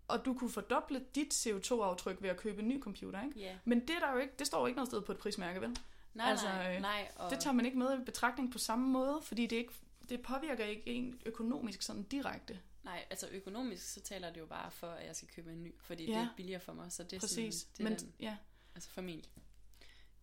og 0.07 0.25
du 0.25 0.33
kunne 0.33 0.49
fordoble 0.49 1.05
dit 1.15 1.33
CO2-aftryk 1.47 2.21
ved 2.21 2.29
at 2.29 2.37
købe 2.37 2.61
en 2.61 2.67
ny 2.67 2.81
computer, 2.81 3.23
ikke? 3.23 3.39
Ja. 3.39 3.57
Men 3.65 3.79
det, 3.81 3.89
er 3.89 3.99
der 3.99 4.11
jo 4.11 4.17
ikke, 4.17 4.33
det 4.39 4.47
står 4.47 4.59
jo 4.59 4.65
ikke 4.65 4.75
noget 4.75 4.87
sted 4.89 5.01
på 5.01 5.11
et 5.11 5.17
prismærke, 5.17 5.61
vel? 5.61 5.77
Nej, 6.13 6.29
Altså, 6.29 6.45
nej, 6.45 6.75
øh, 6.75 6.81
nej. 6.81 7.11
Og, 7.15 7.31
Det 7.31 7.39
tager 7.39 7.53
man 7.53 7.65
ikke 7.65 7.77
med 7.77 8.01
i 8.01 8.03
betragtning 8.03 8.51
på 8.51 8.57
samme 8.57 8.87
måde, 8.89 9.19
fordi 9.21 9.47
det, 9.47 9.55
ikke, 9.55 9.73
det 10.09 10.21
påvirker 10.21 10.65
ikke 10.65 10.87
en 10.87 11.21
økonomisk 11.25 11.81
sådan 11.81 12.03
direkte. 12.03 12.59
Nej, 12.83 13.05
altså 13.09 13.27
økonomisk, 13.31 13.93
så 13.93 14.01
taler 14.01 14.33
det 14.33 14.39
jo 14.39 14.45
bare 14.45 14.71
for, 14.71 14.87
at 14.87 15.07
jeg 15.07 15.15
skal 15.15 15.27
købe 15.27 15.51
en 15.51 15.63
ny, 15.63 15.75
fordi 15.81 16.05
Ja. 16.05 16.11
det 16.11 16.21
er 16.21 16.27
billigere 16.37 16.59
for 16.59 16.73
mig, 16.73 16.91
så 16.91 17.03
det 17.03 17.13
er 17.13 17.19
Præcis. 17.19 17.55
sådan, 17.55 17.71
det 17.77 17.79
er 17.85 17.89
Men, 17.89 17.99
den, 17.99 18.13
ja. 18.19 18.37
altså 18.75 18.89
familie. 18.89 19.29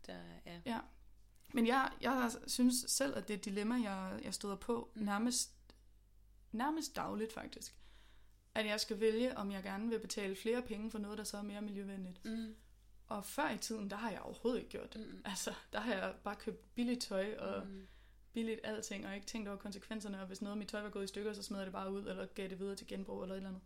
Der, 0.06 0.18
ja. 0.66 0.78
Men 1.52 1.66
jeg, 1.66 1.90
jeg 2.00 2.30
synes 2.46 2.74
selv, 2.88 3.16
at 3.16 3.28
det 3.28 3.34
er 3.34 3.38
dilemma, 3.38 3.74
jeg, 3.74 4.20
jeg 4.24 4.34
støder 4.34 4.56
på 4.56 4.90
Mm. 4.94 5.02
nærmest, 5.02 5.50
nærmest 6.52 6.96
dagligt 6.96 7.32
faktisk. 7.32 7.74
At 8.54 8.66
jeg 8.66 8.80
skal 8.80 9.00
vælge, 9.00 9.38
om 9.38 9.50
jeg 9.50 9.62
gerne 9.62 9.88
vil 9.88 9.98
betale 9.98 10.36
flere 10.36 10.62
penge 10.62 10.90
for 10.90 10.98
noget, 10.98 11.18
der 11.18 11.24
så 11.24 11.36
er 11.36 11.42
mere 11.42 11.62
miljøvenligt. 11.62 12.24
Mm. 12.24 12.54
Og 13.06 13.24
før 13.24 13.50
i 13.50 13.58
tiden, 13.58 13.90
der 13.90 13.96
har 13.96 14.10
jeg 14.10 14.20
overhovedet 14.20 14.58
ikke 14.58 14.70
gjort 14.70 14.92
det. 14.94 15.00
Mm. 15.12 15.22
Altså, 15.24 15.54
der 15.72 15.80
har 15.80 15.94
jeg 15.94 16.14
bare 16.24 16.36
købt 16.36 16.74
billigt 16.74 17.02
tøj 17.02 17.36
og 17.38 17.66
Mm. 17.66 17.86
billigt 18.32 18.60
alting, 18.64 19.06
og 19.06 19.14
ikke 19.14 19.26
tænkt 19.26 19.48
over 19.48 19.56
konsekvenserne, 19.58 20.20
og 20.20 20.26
hvis 20.26 20.42
noget 20.42 20.52
af 20.52 20.58
mit 20.58 20.68
tøj 20.68 20.82
var 20.82 20.90
gået 20.90 21.04
i 21.04 21.06
stykker, 21.06 21.32
så 21.32 21.42
smed 21.42 21.58
jeg 21.58 21.66
det 21.66 21.72
bare 21.72 21.92
ud, 21.92 22.06
eller 22.06 22.26
gav 22.26 22.48
det 22.48 22.58
videre 22.58 22.76
til 22.76 22.86
genbrug, 22.86 23.22
eller 23.22 23.34
et 23.34 23.36
eller 23.36 23.48
andet. 23.48 23.62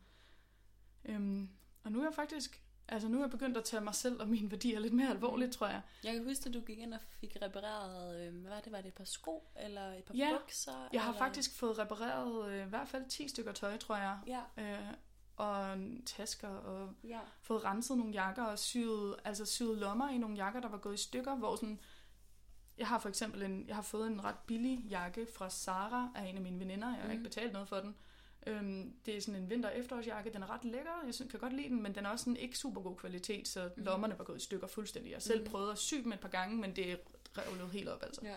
Øhm, 1.05 1.49
og 1.82 1.93
nu 1.93 2.01
er 2.01 2.05
jeg 2.05 2.14
faktisk 2.14 2.64
altså 2.89 3.09
nu 3.09 3.18
er 3.18 3.22
jeg 3.22 3.30
begyndt 3.30 3.57
at 3.57 3.64
tage 3.64 3.80
mig 3.85 3.95
selv 3.95 4.20
og 4.20 4.28
mine 4.28 4.51
værdier 4.51 4.78
lidt 4.80 4.93
mere 4.95 5.11
alvorligt, 5.11 5.53
tror 5.53 5.66
jeg. 5.66 5.80
Jeg 6.05 6.12
kan 6.14 6.24
huske, 6.24 6.49
at 6.49 6.55
du 6.55 6.61
gik 6.61 6.78
ind 6.78 6.95
og 6.95 7.01
fik 7.20 7.37
repareret, 7.43 8.26
øh, 8.26 8.35
hvad 8.41 8.51
var 8.51 8.61
det, 8.61 8.72
var 8.72 8.78
det 8.80 8.89
et 8.89 8.95
par 8.95 9.05
sko, 9.05 9.49
eller 9.61 9.93
et 9.93 10.05
par 10.05 10.14
Ja, 10.14 10.30
bukser? 10.41 10.89
Jeg 10.93 11.03
har 11.03 11.09
eller? 11.09 11.18
faktisk 11.18 11.55
fået 11.59 11.78
repareret 11.78 12.49
øh, 12.53 12.66
i 12.66 12.68
hvert 12.68 12.89
fald 12.89 13.05
10 13.09 13.28
stykker 13.28 13.53
tøj, 13.53 13.76
tror 13.76 13.97
jeg. 13.97 14.18
Ja, 14.26 14.41
Øh, 14.59 14.87
og 15.37 15.78
tasker, 16.07 16.49
og 16.49 16.93
ja. 17.05 17.18
fået 17.43 17.64
renset 17.64 17.99
nogle 17.99 18.12
jakker, 18.12 18.43
og 18.45 18.59
syet, 18.59 19.16
altså 19.24 19.45
syet 19.45 19.78
lommer 19.78 20.09
i 20.11 20.18
nogle 20.18 20.37
jakker, 20.37 20.61
der 20.61 20.68
var 20.68 20.78
gået 20.78 20.95
i 20.95 21.03
stykker, 21.03 21.35
hvor 21.35 21.57
sådan... 21.57 21.80
Jeg 22.78 22.87
har 22.87 22.99
for 22.99 23.09
eksempel 23.09 23.43
en, 23.43 23.64
jeg 23.68 23.74
har 23.74 23.82
fået 23.82 24.07
en 24.07 24.24
ret 24.24 24.39
billig 24.47 24.78
jakke 24.91 25.26
fra 25.37 25.51
Sara 25.51 26.09
af 26.14 26.24
en 26.28 26.37
af 26.37 26.43
mine 26.43 26.61
veninder. 26.61 26.89
Jeg 26.89 26.97
har 26.97 27.03
Mhm. 27.03 27.11
ikke 27.11 27.22
betalt 27.24 27.53
noget 27.53 27.68
for 27.68 27.76
den. 27.76 27.97
Øhm, 28.47 28.92
det 29.07 29.16
er 29.16 29.20
sådan 29.20 29.40
en 29.42 29.51
vinter- 29.51 29.68
og 29.68 29.78
efterårsjakke. 29.78 30.32
Den 30.32 30.42
er 30.42 30.51
ret 30.51 30.64
lækker. 30.64 30.90
Jeg 31.07 31.14
synes, 31.14 31.30
kan 31.30 31.40
godt 31.40 31.53
lide 31.53 31.68
den, 31.68 31.82
men 31.82 31.95
den 31.95 32.07
er 32.07 32.11
også 32.11 32.22
sådan 32.24 32.36
ikke 32.36 32.59
super 32.59 32.80
god 32.80 32.97
kvalitet, 32.97 33.49
så 33.49 33.70
Mhm. 33.76 33.84
lommerne 33.84 34.18
var 34.18 34.24
gået 34.24 34.36
i 34.36 34.45
stykker 34.45 34.66
fuldstændig. 34.66 35.12
Jeg 35.12 35.22
selv 35.22 35.40
Mhm. 35.42 35.51
prøvet 35.51 35.72
at 35.72 35.78
sy 35.78 35.95
dem 35.95 36.12
et 36.12 36.20
par 36.20 36.28
gange, 36.28 36.57
men 36.57 36.76
det 36.76 37.01
revlede 37.38 37.68
helt 37.68 37.88
op, 37.88 38.03
altså. 38.03 38.20
ja. 38.24 38.36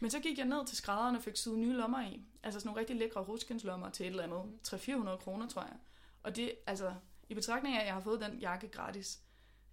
Men 0.00 0.10
så 0.10 0.20
gik 0.20 0.38
jeg 0.38 0.46
ned 0.46 0.66
til 0.66 0.76
skrædderen 0.76 1.16
og 1.16 1.22
fik 1.22 1.36
syet 1.36 1.58
nye 1.58 1.72
lommer 1.72 2.00
i. 2.08 2.22
Altså 2.42 2.60
sådan 2.60 2.68
nogle 2.68 2.80
rigtig 2.80 2.96
lækre 2.96 3.20
ruskenslommer 3.20 3.90
til 3.90 4.06
et 4.06 4.10
eller 4.10 4.22
andet. 4.22 4.58
300-400 4.62 5.16
kroner, 5.16 5.48
tror 5.48 5.62
jeg. 5.62 5.76
Og 6.22 6.36
det, 6.36 6.52
altså, 6.66 6.94
i 7.28 7.34
betragtning 7.34 7.76
af, 7.76 7.80
at 7.80 7.86
jeg 7.86 7.94
har 7.94 8.00
fået 8.00 8.20
den 8.20 8.38
jakke 8.38 8.68
gratis, 8.68 9.20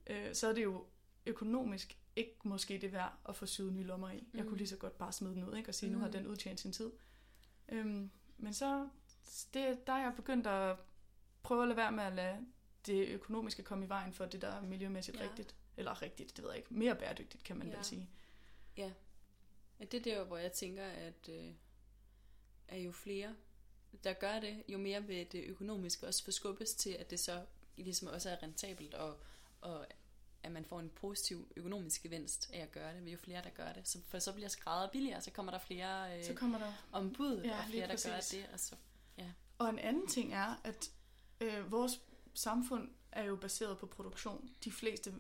øh, 0.08 0.34
så 0.36 0.48
er 0.48 0.54
det 0.54 0.64
jo 0.64 0.86
økonomisk 1.26 1.98
ikke 2.16 2.36
måske 2.44 2.78
det 2.78 2.94
værd 2.94 3.14
at 3.30 3.36
få 3.36 3.46
syet 3.46 3.74
nye 3.74 3.84
lommer 3.84 4.10
i. 4.10 4.14
Jeg 4.34 4.42
Mhm. 4.42 4.48
kunne 4.48 4.58
lige 4.58 4.68
så 4.68 4.78
godt 4.78 4.98
bare 4.98 5.12
smide 5.12 5.34
den 5.36 5.44
ud, 5.50 5.56
ikke? 5.56 5.70
Og 5.70 5.76
sige, 5.76 5.92
nu 5.92 6.00
har 6.00 6.06
Mhm. 6.06 6.14
den 6.14 6.28
udtjent 6.28 6.60
sin 6.60 6.72
tid. 6.72 6.92
Øhm, 7.70 8.10
men 8.38 8.54
så, 8.54 8.88
det, 9.54 9.88
der 9.88 9.94
er 9.94 9.98
jeg 10.02 10.14
begyndt 10.16 10.48
at 10.48 10.78
prøve 11.44 11.62
at 11.62 11.68
lade 11.68 11.78
være 11.78 11.92
med 11.92 12.04
at 12.04 12.14
lade 12.14 12.46
det 12.86 13.08
økonomiske 13.08 13.64
komme 13.64 13.86
i 13.86 13.90
vejen 13.90 14.14
for 14.14 14.26
det, 14.26 14.42
der 14.42 14.48
er 14.48 14.62
miljømæssigt 14.62 15.18
Ja. 15.20 15.24
rigtigt. 15.24 15.56
Eller 15.78 16.02
rigtigt, 16.02 16.36
det 16.38 16.44
ved 16.44 16.52
jeg 16.52 16.58
ikke. 16.58 16.74
Mere 16.74 16.96
bæredygtigt, 16.96 17.44
kan 17.44 17.58
man 17.58 17.68
Ja. 17.70 17.76
vel 17.76 17.86
sige. 17.86 18.10
Ja, 18.78 18.92
det 19.80 19.94
er 19.94 20.02
der, 20.02 20.24
hvor 20.24 20.38
jeg 20.38 20.52
tænker, 20.52 20.86
at, 20.86 21.30
øh, 21.30 21.52
at 22.68 22.80
jo 22.80 22.92
flere, 22.92 23.36
der 24.04 24.14
gør 24.14 24.40
det, 24.40 24.64
jo 24.68 24.78
mere 24.78 25.04
vil 25.04 25.32
det 25.32 25.44
økonomiske 25.44 26.08
også 26.08 26.24
forskubbes 26.24 26.74
til, 26.74 26.90
at 26.90 27.10
det 27.10 27.20
så 27.20 27.46
ligesom 27.78 28.08
også 28.08 28.30
er 28.30 28.44
rentabelt, 28.44 28.94
og, 28.94 29.20
og 29.62 29.88
at 30.44 30.52
man 30.52 30.66
får 30.66 30.80
en 30.80 30.90
positiv 30.90 31.52
økonomisk 31.56 32.04
gevinst 32.04 32.50
af 32.54 32.60
at 32.60 32.72
gøre 32.72 32.94
det, 33.00 33.12
jo 33.12 33.18
flere, 33.18 33.42
der 33.44 33.50
gør 33.50 33.74
det. 33.74 33.88
Så, 33.88 34.00
for 34.08 34.20
så 34.20 34.34
bliver 34.34 34.50
skrædder 34.50 34.90
billigere, 34.90 35.22
så 35.22 35.32
kommer 35.32 35.52
der 35.52 35.60
flere 35.60 36.18
øh, 36.20 36.26
Så 36.26 36.34
kommer 36.34 36.58
der 36.60 36.74
ombud, 36.92 37.42
Ja, 37.44 37.58
og 37.60 37.64
flere, 37.70 37.88
der 37.88 38.10
gør 38.10 38.20
det. 38.20 38.50
Og 38.54 38.60
så, 38.60 38.76
Og 39.58 39.70
en 39.70 39.80
anden 39.80 40.08
ting 40.08 40.34
er, 40.34 40.62
at 40.64 40.92
øh, 41.42 41.72
vores 41.72 42.02
samfund 42.34 42.90
er 43.12 43.24
jo 43.24 43.36
baseret 43.36 43.78
på 43.78 43.86
produktion. 43.86 44.50
De 44.64 44.72
fleste, 44.72 45.14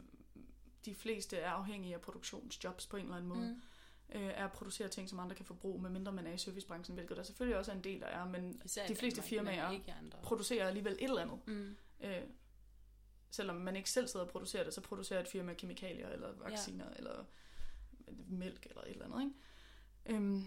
de 0.85 0.95
fleste 0.95 1.37
er 1.37 1.49
afhængige 1.51 1.95
af 1.95 2.01
produktionsjobs 2.01 2.87
på 2.87 2.97
en 2.97 3.03
eller 3.03 3.15
anden 3.15 3.29
måde. 3.29 3.47
mm. 3.47 3.61
Øh, 4.09 4.21
er 4.21 4.45
at 4.45 4.51
producere 4.51 4.87
ting, 4.87 5.09
som 5.09 5.19
andre 5.19 5.35
kan 5.35 5.45
forbruge, 5.45 5.81
medmindre 5.81 6.11
man 6.11 6.27
er 6.27 6.33
i 6.33 6.37
servicebranchen, 6.37 6.93
hvilket 6.95 7.17
der 7.17 7.23
selvfølgelig 7.23 7.57
også 7.57 7.71
er 7.71 7.75
en 7.75 7.83
del, 7.83 7.99
der 8.01 8.07
er, 8.07 8.25
men 8.25 8.61
især 8.65 8.87
de 8.87 8.95
fleste 8.95 9.21
Danmark, 9.21 9.29
firmaer 9.29 9.71
ikke 9.71 9.93
andre. 10.03 10.19
producerer 10.23 10.67
alligevel 10.67 10.93
et 10.93 11.03
eller 11.03 11.21
andet. 11.21 11.39
Mm, 11.47 11.75
Øh, 12.01 12.21
selvom 13.31 13.55
man 13.55 13.75
ikke 13.75 13.89
selv 13.89 14.07
sidder 14.07 14.25
og 14.25 14.31
producerer 14.31 14.63
det, 14.63 14.73
så 14.73 14.81
producerer 14.81 15.19
et 15.19 15.27
firma 15.27 15.53
kemikalier, 15.53 16.09
eller 16.09 16.33
vacciner, 16.33 16.85
ja. 16.85 16.95
eller 16.97 17.23
mælk, 18.27 18.65
eller 18.65 18.81
et 18.81 18.91
eller 18.91 19.05
andet. 19.05 19.21
Ikke? 19.21 20.15
Øhm, 20.17 20.43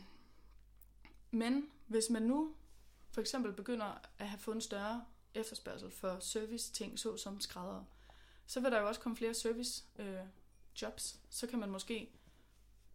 men 1.30 1.70
hvis 1.86 2.10
man 2.10 2.22
nu 2.22 2.54
for 3.10 3.20
eksempel 3.20 3.52
begynder 3.52 4.08
at 4.18 4.28
have 4.28 4.38
fået 4.38 4.54
en 4.54 4.60
større 4.60 5.04
efterspørgsel 5.34 5.90
for 5.90 6.18
service-ting, 6.20 6.98
såsom 6.98 7.40
skrædder, 7.40 7.84
så 8.46 8.60
vil 8.60 8.72
der 8.72 8.80
jo 8.80 8.88
også 8.88 9.00
komme 9.00 9.16
flere 9.16 9.34
service 9.34 9.84
øh, 9.98 10.18
jobs. 10.82 11.20
Så 11.30 11.46
kan 11.46 11.58
man 11.58 11.70
måske 11.70 12.12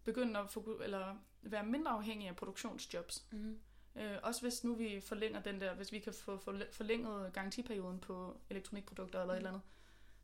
begynde 0.03 0.39
at 0.39 0.45
foku- 0.57 0.83
eller 0.83 1.15
være 1.41 1.65
mindre 1.65 1.91
afhængig 1.91 2.27
af 2.27 2.35
produktionsjobs. 2.35 3.25
mm, 3.31 3.59
Øh, 3.97 4.17
også 4.23 4.41
hvis 4.41 4.63
nu 4.63 4.75
vi 4.75 5.01
forlænger 5.01 5.41
den 5.41 5.61
der, 5.61 5.73
hvis 5.75 5.91
vi 5.91 5.99
kan 5.99 6.13
få 6.13 6.37
forlæ- 6.37 6.71
forlænget 6.71 7.33
garantiperioden 7.33 7.99
på 7.99 8.37
elektronikprodukter 8.49 9.21
eller 9.21 9.33
et 9.33 9.37
eller 9.37 9.49
andet, 9.49 9.61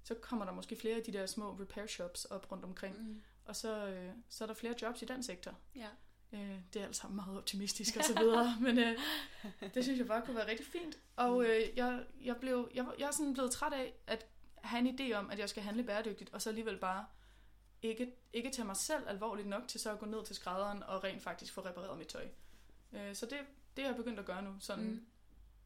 så 0.03 0.15
kommer 0.15 0.45
der 0.45 0.51
måske 0.51 0.75
flere 0.75 0.95
af 0.95 1.03
de 1.03 1.13
der 1.13 1.25
små 1.25 1.51
repair 1.59 1.87
shops 1.87 2.25
op 2.25 2.51
rundt 2.51 2.65
omkring. 2.65 3.07
mm, 3.07 3.21
Og 3.45 3.55
så, 3.55 3.87
øh, 3.87 4.13
så 4.29 4.43
er 4.43 4.47
der 4.47 4.53
flere 4.53 4.75
jobs 4.81 5.01
i 5.01 5.05
den 5.05 5.23
sektor. 5.23 5.53
ja. 5.75 5.87
Øh, 6.33 6.55
det 6.73 6.81
er 6.81 6.85
alt 6.85 6.95
sammen 6.95 7.15
meget 7.15 7.37
optimistisk 7.37 7.95
og 7.95 8.03
så 8.03 8.19
videre, 8.19 8.57
men 8.65 8.79
øh, 8.79 8.97
det 9.73 9.83
synes 9.83 9.99
jeg 9.99 10.07
bare 10.07 10.21
kunne 10.21 10.35
være 10.35 10.47
rigtig 10.47 10.65
fint. 10.65 10.97
Og 11.15 11.43
øh, 11.45 11.61
jeg, 11.75 12.03
jeg, 12.23 12.35
blev, 12.37 12.69
jeg, 12.73 12.85
jeg 12.99 13.07
er 13.07 13.11
sådan 13.11 13.33
blevet 13.33 13.51
træt 13.51 13.73
af 13.73 13.93
at 14.07 14.25
have 14.61 14.87
en 14.89 14.99
idé 14.99 15.13
om, 15.13 15.29
at 15.29 15.39
jeg 15.39 15.49
skal 15.49 15.63
handle 15.63 15.83
bæredygtigt, 15.83 16.33
og 16.33 16.41
så 16.41 16.49
alligevel 16.49 16.77
bare 16.77 17.05
ikke, 17.81 18.11
ikke 18.33 18.49
tage 18.49 18.65
mig 18.65 18.75
selv 18.77 19.03
alvorligt 19.07 19.47
nok 19.47 19.67
til 19.67 19.79
så 19.79 19.91
at 19.91 19.99
gå 19.99 20.05
ned 20.05 20.25
til 20.25 20.35
skrædderen 20.35 20.83
og 20.83 21.03
rent 21.03 21.21
faktisk 21.23 21.53
få 21.53 21.61
repareret 21.61 21.97
mit 21.97 22.07
tøj. 22.07 22.27
Øh, 22.93 23.15
så 23.15 23.25
det, 23.25 23.37
det 23.77 23.81
er 23.83 23.87
jeg 23.87 23.95
begyndt 23.95 24.19
at 24.19 24.25
gøre 24.25 24.41
nu. 24.43 24.51
Sådan, 24.59 24.83
Mm. 24.83 24.89
mm. 24.89 25.05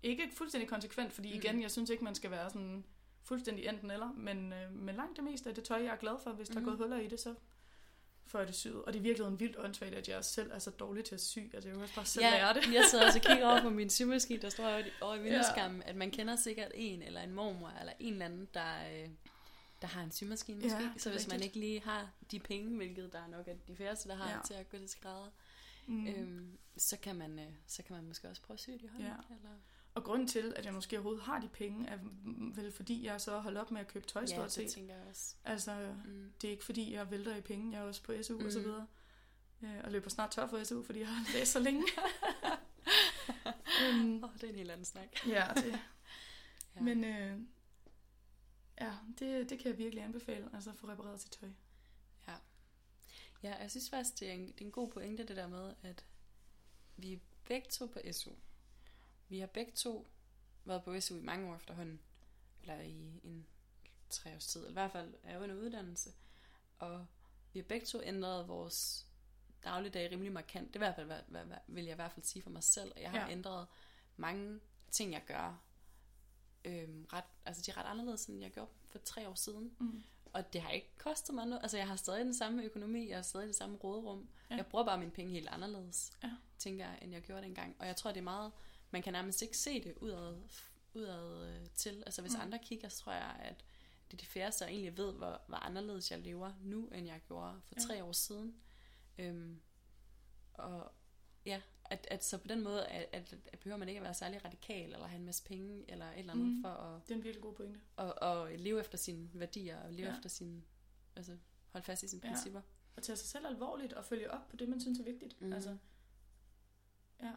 Ikke 0.03 0.29
fuldstændig 0.33 0.69
konsekvent, 0.69 1.13
fordi 1.13 1.29
Mm. 1.29 1.35
igen, 1.35 1.61
jeg 1.61 1.71
synes 1.71 1.89
ikke, 1.89 2.03
man 2.03 2.15
skal 2.15 2.31
være 2.31 2.49
sådan 2.49 2.85
fuldstændig 3.23 3.65
enten 3.67 3.91
eller, 3.91 4.11
men, 4.13 4.53
øh, 4.53 4.71
men 4.73 4.95
langt 4.95 5.15
det 5.15 5.23
meste 5.23 5.49
af 5.49 5.55
det 5.55 5.63
tøj, 5.63 5.77
jeg 5.83 5.91
er 5.93 5.95
glad 5.95 6.15
for, 6.23 6.31
hvis 6.31 6.47
der 6.49 6.55
er 6.55 6.59
Mhm. 6.59 6.65
gået 6.69 6.77
huller 6.77 6.97
i 6.97 7.07
det, 7.07 7.19
så 7.19 7.35
jeg 8.33 8.47
det 8.47 8.55
syet. 8.55 8.75
Og 8.83 8.93
det 8.93 8.99
er 8.99 9.03
virkelig 9.03 9.27
en 9.27 9.39
vildt 9.39 9.55
åndssvagt, 9.59 9.93
at 9.93 10.07
jeg 10.07 10.25
selv 10.25 10.51
er 10.53 10.59
så 10.59 10.69
dårlig 10.71 11.05
til 11.05 11.15
at 11.15 11.21
sy. 11.21 11.37
Altså, 11.53 11.69
jeg 11.69 11.77
også 11.77 11.95
bare 11.95 12.05
selv 12.05 12.21
lære 12.25 12.53
det. 12.53 12.73
jeg 12.73 12.83
sidder 12.89 13.05
også 13.05 13.19
og 13.19 13.25
kigger 13.25 13.47
over 13.49 13.61
på 13.61 13.69
min 13.79 13.89
symaskine, 13.89 14.41
der 14.41 14.49
står 14.49 14.81
over, 15.01 15.15
i 15.15 15.21
vindueskammen, 15.21 15.81
ja. 15.85 15.89
at 15.89 15.95
man 15.95 16.11
kender 16.11 16.35
sikkert 16.35 16.71
en, 16.75 17.01
eller 17.01 17.21
en 17.21 17.31
mormor, 17.31 17.69
eller 17.79 17.93
en 17.99 18.13
eller 18.13 18.25
anden, 18.25 18.47
der, 18.53 18.73
øh, 18.93 19.09
der 19.81 19.87
har 19.87 20.01
en 20.03 20.11
symaskine 20.11 20.61
måske. 20.61 20.77
Ja, 20.77 20.83
Ja, 20.83 20.89
så 20.97 21.09
hvis 21.11 21.27
man 21.27 21.33
rigtigt. 21.33 21.55
ikke 21.55 21.59
lige 21.67 21.81
har 21.81 22.09
de 22.31 22.39
penge, 22.39 22.75
hvilket 22.77 23.13
der 23.13 23.19
er 23.19 23.27
nok 23.27 23.47
af 23.47 23.55
de 23.67 23.75
færreste, 23.75 24.09
der 24.09 24.15
har 24.15 24.29
Ja. 24.29 24.35
ja. 24.35 24.41
til 24.45 24.53
at 24.53 24.69
gå 24.69 24.77
til 24.77 24.89
skrædder, 24.89 25.29
Mm. 25.87 25.95
mm. 25.95 26.07
øhm, 26.07 26.57
så, 26.77 26.97
kan 26.97 27.15
man, 27.15 27.39
øh, 27.39 27.45
så 27.67 27.83
kan 27.83 27.95
man 27.95 28.05
måske 28.07 28.29
også 28.29 28.41
prøve 28.41 28.55
at 28.55 28.59
sy 28.59 28.69
det 28.69 28.81
i 28.83 28.87
hånden. 28.87 29.07
Ja. 29.07 29.35
Eller... 29.35 29.49
Og 29.95 30.03
grunden 30.03 30.27
til, 30.27 30.53
at 30.55 30.65
jeg 30.65 30.73
måske 30.73 30.95
overhovedet 30.97 31.23
har 31.23 31.39
de 31.39 31.47
penge, 31.47 31.87
er 31.87 31.97
vel 32.55 32.71
fordi, 32.71 33.05
jeg 33.05 33.21
så 33.21 33.39
holdt 33.39 33.57
op 33.57 33.71
med 33.71 33.81
at 33.81 33.87
købe 33.87 34.07
tøj 34.07 34.21
Ja, 34.21 34.25
stort 34.27 34.43
det 34.43 34.51
set. 34.51 34.71
tænker 34.71 34.95
jeg 34.95 35.03
også. 35.09 35.35
Altså, 35.43 35.93
Mm. 36.05 36.33
det 36.41 36.47
er 36.47 36.51
ikke 36.51 36.65
fordi, 36.65 36.93
jeg 36.93 37.11
vælter 37.11 37.35
i 37.35 37.41
penge. 37.41 37.71
Jeg 37.71 37.79
er 37.83 37.87
også 37.87 38.03
på 38.03 38.13
SU 38.23 38.39
mm. 38.39 38.45
og 38.45 38.51
så 38.51 38.59
Mm. 38.59 38.65
videre. 38.65 38.87
Øh, 39.61 39.83
Og 39.83 39.91
løber 39.91 40.09
snart 40.09 40.31
tør 40.31 40.47
for 40.47 40.63
SU, 40.63 40.83
fordi 40.83 40.99
jeg 40.99 41.07
har 41.07 41.33
læst 41.37 41.51
så 41.51 41.59
længe. 41.59 41.83
um, 43.91 44.23
Oh, 44.23 44.33
det 44.33 44.43
er 44.43 44.49
en 44.49 44.55
helt 44.55 44.71
anden 44.71 44.85
snak. 44.85 45.07
ja, 45.27 45.47
det, 45.55 45.65
Ja. 46.75 46.81
men 46.81 47.03
øh, 47.03 47.39
ja, 48.81 48.93
det, 49.19 49.49
det 49.49 49.59
kan 49.59 49.71
jeg 49.71 49.77
virkelig 49.77 50.03
anbefale. 50.03 50.49
Altså 50.53 50.69
at 50.69 50.75
få 50.75 50.87
repareret 50.87 51.21
sit 51.21 51.31
tøj. 51.31 51.49
Ja, 53.43 53.55
jeg 53.55 53.71
synes 53.71 53.89
faktisk, 53.89 54.19
det 54.19 54.29
er, 54.29 54.33
en, 54.33 54.47
det 54.47 54.61
er 54.61 54.65
en 54.65 54.71
god 54.71 54.91
pointe, 54.91 55.23
det 55.25 55.35
der 55.35 55.47
med, 55.47 55.73
at 55.83 56.05
vi 56.97 57.13
er 57.13 57.17
begge 57.47 57.69
to 57.69 57.85
på 57.85 57.99
SU. 58.11 58.31
Vi 59.29 59.39
har 59.39 59.47
begge 59.47 59.71
to 59.71 60.07
været 60.65 60.83
på 60.83 60.99
SU 61.01 61.17
i 61.17 61.21
mange 61.21 61.49
år 61.51 61.55
efterhånden. 61.55 61.99
Eller 62.61 62.79
i 62.81 63.19
en 63.23 63.47
tre 64.09 64.35
års 64.35 64.45
tid. 64.47 64.59
Eller 64.59 64.69
i 64.69 64.73
hvert 64.73 64.91
fald 64.91 65.13
er 65.23 65.39
under 65.43 65.55
uddannelse. 65.55 66.09
Og 66.79 67.05
vi 67.53 67.59
har 67.59 67.63
begge 67.67 67.85
to 67.85 68.01
ændret 68.03 68.47
vores 68.47 69.05
dagligdag 69.63 70.11
rimelig 70.11 70.31
markant. 70.31 70.67
Det 70.67 70.75
i 70.75 70.77
hvert 70.77 70.95
fald, 70.95 71.05
hvad, 71.05 71.19
hvad, 71.27 71.45
hvad, 71.45 71.57
vil 71.67 71.83
jeg 71.83 71.91
i 71.91 71.95
hvert 71.95 72.11
fald 72.11 72.25
sige 72.25 72.43
for 72.43 72.49
mig 72.49 72.63
selv. 72.63 72.91
Jeg 72.97 73.11
har 73.11 73.19
Ja. 73.19 73.31
ændret 73.31 73.67
mange 74.17 74.59
ting, 74.91 75.13
jeg 75.13 75.23
gør. 75.27 75.59
Øhm, 76.65 77.05
ret, 77.13 77.23
altså 77.45 77.61
de 77.65 77.71
er 77.71 77.77
ret 77.77 77.85
anderledes, 77.85 78.25
end 78.25 78.41
jeg 78.41 78.51
gjorde 78.51 78.69
for 78.85 78.99
tre 78.99 79.29
år 79.29 79.33
siden. 79.35 79.75
Mm. 79.79 80.03
Og 80.33 80.53
det 80.53 80.61
har 80.61 80.69
ikke 80.69 80.89
kostet 80.97 81.35
mig 81.35 81.45
noget. 81.45 81.61
Altså, 81.61 81.77
jeg 81.77 81.87
har 81.87 81.95
stadig 81.95 82.25
den 82.25 82.33
samme 82.33 82.63
økonomi, 82.63 83.09
jeg 83.09 83.17
har 83.17 83.21
stadig 83.23 83.47
det 83.47 83.55
samme 83.55 83.77
råderum. 83.77 84.29
Ja. 84.49 84.55
Jeg 84.55 84.65
bruger 84.65 84.85
bare 84.85 84.97
mine 84.97 85.11
penge 85.11 85.31
helt 85.31 85.47
anderledes, 85.47 86.11
Ja. 86.23 86.31
tænker 86.57 86.85
jeg, 86.85 86.99
end 87.01 87.11
jeg 87.13 87.21
gjorde 87.21 87.41
dengang. 87.41 87.75
Og 87.79 87.87
jeg 87.87 87.95
tror, 87.95 88.11
det 88.11 88.17
er 88.19 88.23
meget... 88.23 88.51
Man 88.95 89.01
kan 89.03 89.13
nærmest 89.13 89.41
ikke 89.41 89.57
se 89.57 89.83
det 89.83 89.93
udad, 90.01 90.37
udad 90.93 91.47
øh, 91.49 91.69
til. 91.75 92.03
Altså, 92.05 92.21
hvis 92.21 92.31
Mm. 92.33 92.37
mm. 92.37 92.41
andre 92.45 92.59
kigger, 92.59 92.89
så 92.89 92.97
tror 92.97 93.11
jeg, 93.11 93.35
at 93.43 93.65
det 94.11 94.13
er 94.13 94.17
de 94.17 94.25
færreste, 94.25 94.63
der 94.65 94.69
egentlig 94.71 94.97
ved, 94.97 95.13
hvor, 95.13 95.41
hvor 95.47 95.57
anderledes 95.57 96.11
jeg 96.11 96.19
lever 96.19 96.53
nu, 96.61 96.87
end 96.87 97.07
jeg 97.07 97.21
gjorde 97.27 97.61
for 97.63 97.75
Ja. 97.77 97.81
tre 97.81 98.03
år 98.03 98.11
siden. 98.11 98.55
Øhm, 99.17 99.61
og 100.53 100.91
ja, 101.45 101.61
at, 101.85 102.07
at 102.11 102.23
så 102.25 102.37
på 102.37 102.47
den 102.47 102.61
måde, 102.63 102.85
at, 102.87 103.09
at, 103.11 103.33
at 103.53 103.59
behøver 103.59 103.77
man 103.77 103.89
ikke 103.89 103.99
at 103.99 104.03
være 104.03 104.13
særlig 104.13 104.45
radikal, 104.45 104.93
eller 104.93 105.07
have 105.07 105.19
en 105.19 105.25
masse 105.25 105.43
penge, 105.43 105.85
eller 105.91 106.05
et 106.11 106.19
eller 106.19 106.33
andet, 106.33 106.47
Mm. 106.47 106.53
mm. 106.53 106.61
for 106.61 106.69
at 106.69 107.01
Det 107.07 107.11
er 107.11 107.15
en 107.17 107.23
virkelig 107.23 107.43
god 107.43 107.53
pointe. 107.53 107.79
og, 107.95 108.13
og 108.21 108.51
leve 108.57 108.79
efter 108.79 108.97
sine 108.97 109.29
værdier, 109.33 109.79
og 109.81 109.93
leve 109.93 110.07
Ja. 110.09 110.15
efter 110.15 110.29
sine, 110.29 110.63
altså 111.15 111.37
holde 111.71 111.85
fast 111.85 112.03
i 112.03 112.07
sine 112.07 112.21
Ja. 112.25 112.31
principper. 112.33 112.61
At 112.97 113.03
tage 113.03 113.15
sig 113.15 113.27
selv 113.29 113.47
alvorligt 113.47 113.93
og 113.93 114.05
følge 114.05 114.31
op 114.31 114.47
på 114.49 114.55
det, 114.55 114.69
man 114.69 114.81
synes 114.81 114.99
er 114.99 115.03
vigtigt. 115.03 115.41
Mhm. 115.41 115.53
Altså, 115.53 115.77
ja. 117.21 117.31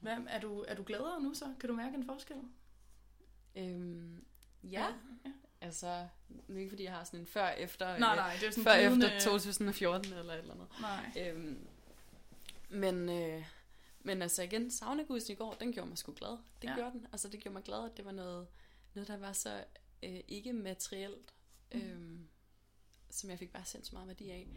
Hvad, 0.00 0.16
er, 0.28 0.40
du, 0.40 0.64
er 0.68 0.74
du 0.74 0.82
gladere 0.86 1.22
nu 1.22 1.34
så? 1.34 1.54
Kan 1.60 1.68
du 1.68 1.74
mærke 1.76 1.94
en 1.96 2.04
forskel? 2.04 2.36
Øhm, 3.56 4.24
ja, 4.64 4.86
Ja. 5.24 5.30
altså, 5.60 6.06
nu 6.48 6.56
ikke 6.56 6.70
fordi 6.70 6.84
jeg 6.84 6.92
har 6.92 7.04
sådan 7.04 7.20
en 7.20 7.26
før-efter, 7.26 7.98
Nej, 7.98 8.16
nej, 8.16 8.36
det 8.40 8.46
er 8.46 8.50
sådan 8.50 8.64
før 8.64 8.76
glidende- 8.78 9.06
efter 9.06 9.30
2014 9.30 10.12
eller 10.12 10.32
et 10.32 10.38
eller 10.38 10.54
andet. 10.54 10.68
Nej. 10.80 11.12
Øhm, 11.18 11.66
men, 12.68 13.08
øh, 13.08 13.44
men 14.00 14.22
altså 14.22 14.42
igen, 14.42 14.70
saunagussen 14.70 15.32
i 15.32 15.36
går, 15.36 15.54
den 15.54 15.72
gjorde 15.72 15.88
mig 15.88 15.98
sgu 15.98 16.12
glad. 16.12 16.38
Det 16.62 16.68
Ja. 16.68 16.74
gjorde 16.74 16.90
den. 16.92 17.06
Altså 17.12 17.28
det 17.28 17.40
gjorde 17.40 17.52
mig 17.52 17.62
glad, 17.62 17.84
at 17.90 17.96
det 17.96 18.04
var 18.04 18.12
noget, 18.12 18.46
noget 18.94 19.08
der 19.08 19.16
var 19.16 19.32
så 19.32 19.64
øh, 20.02 20.20
ikke 20.28 20.52
materielt, 20.52 21.34
mm. 21.74 21.80
øhm, 21.80 22.28
som 23.10 23.30
jeg 23.30 23.38
fik 23.38 23.52
bare 23.52 23.64
sindssygt 23.64 23.92
meget 23.92 24.08
værdi 24.08 24.30
af. 24.30 24.48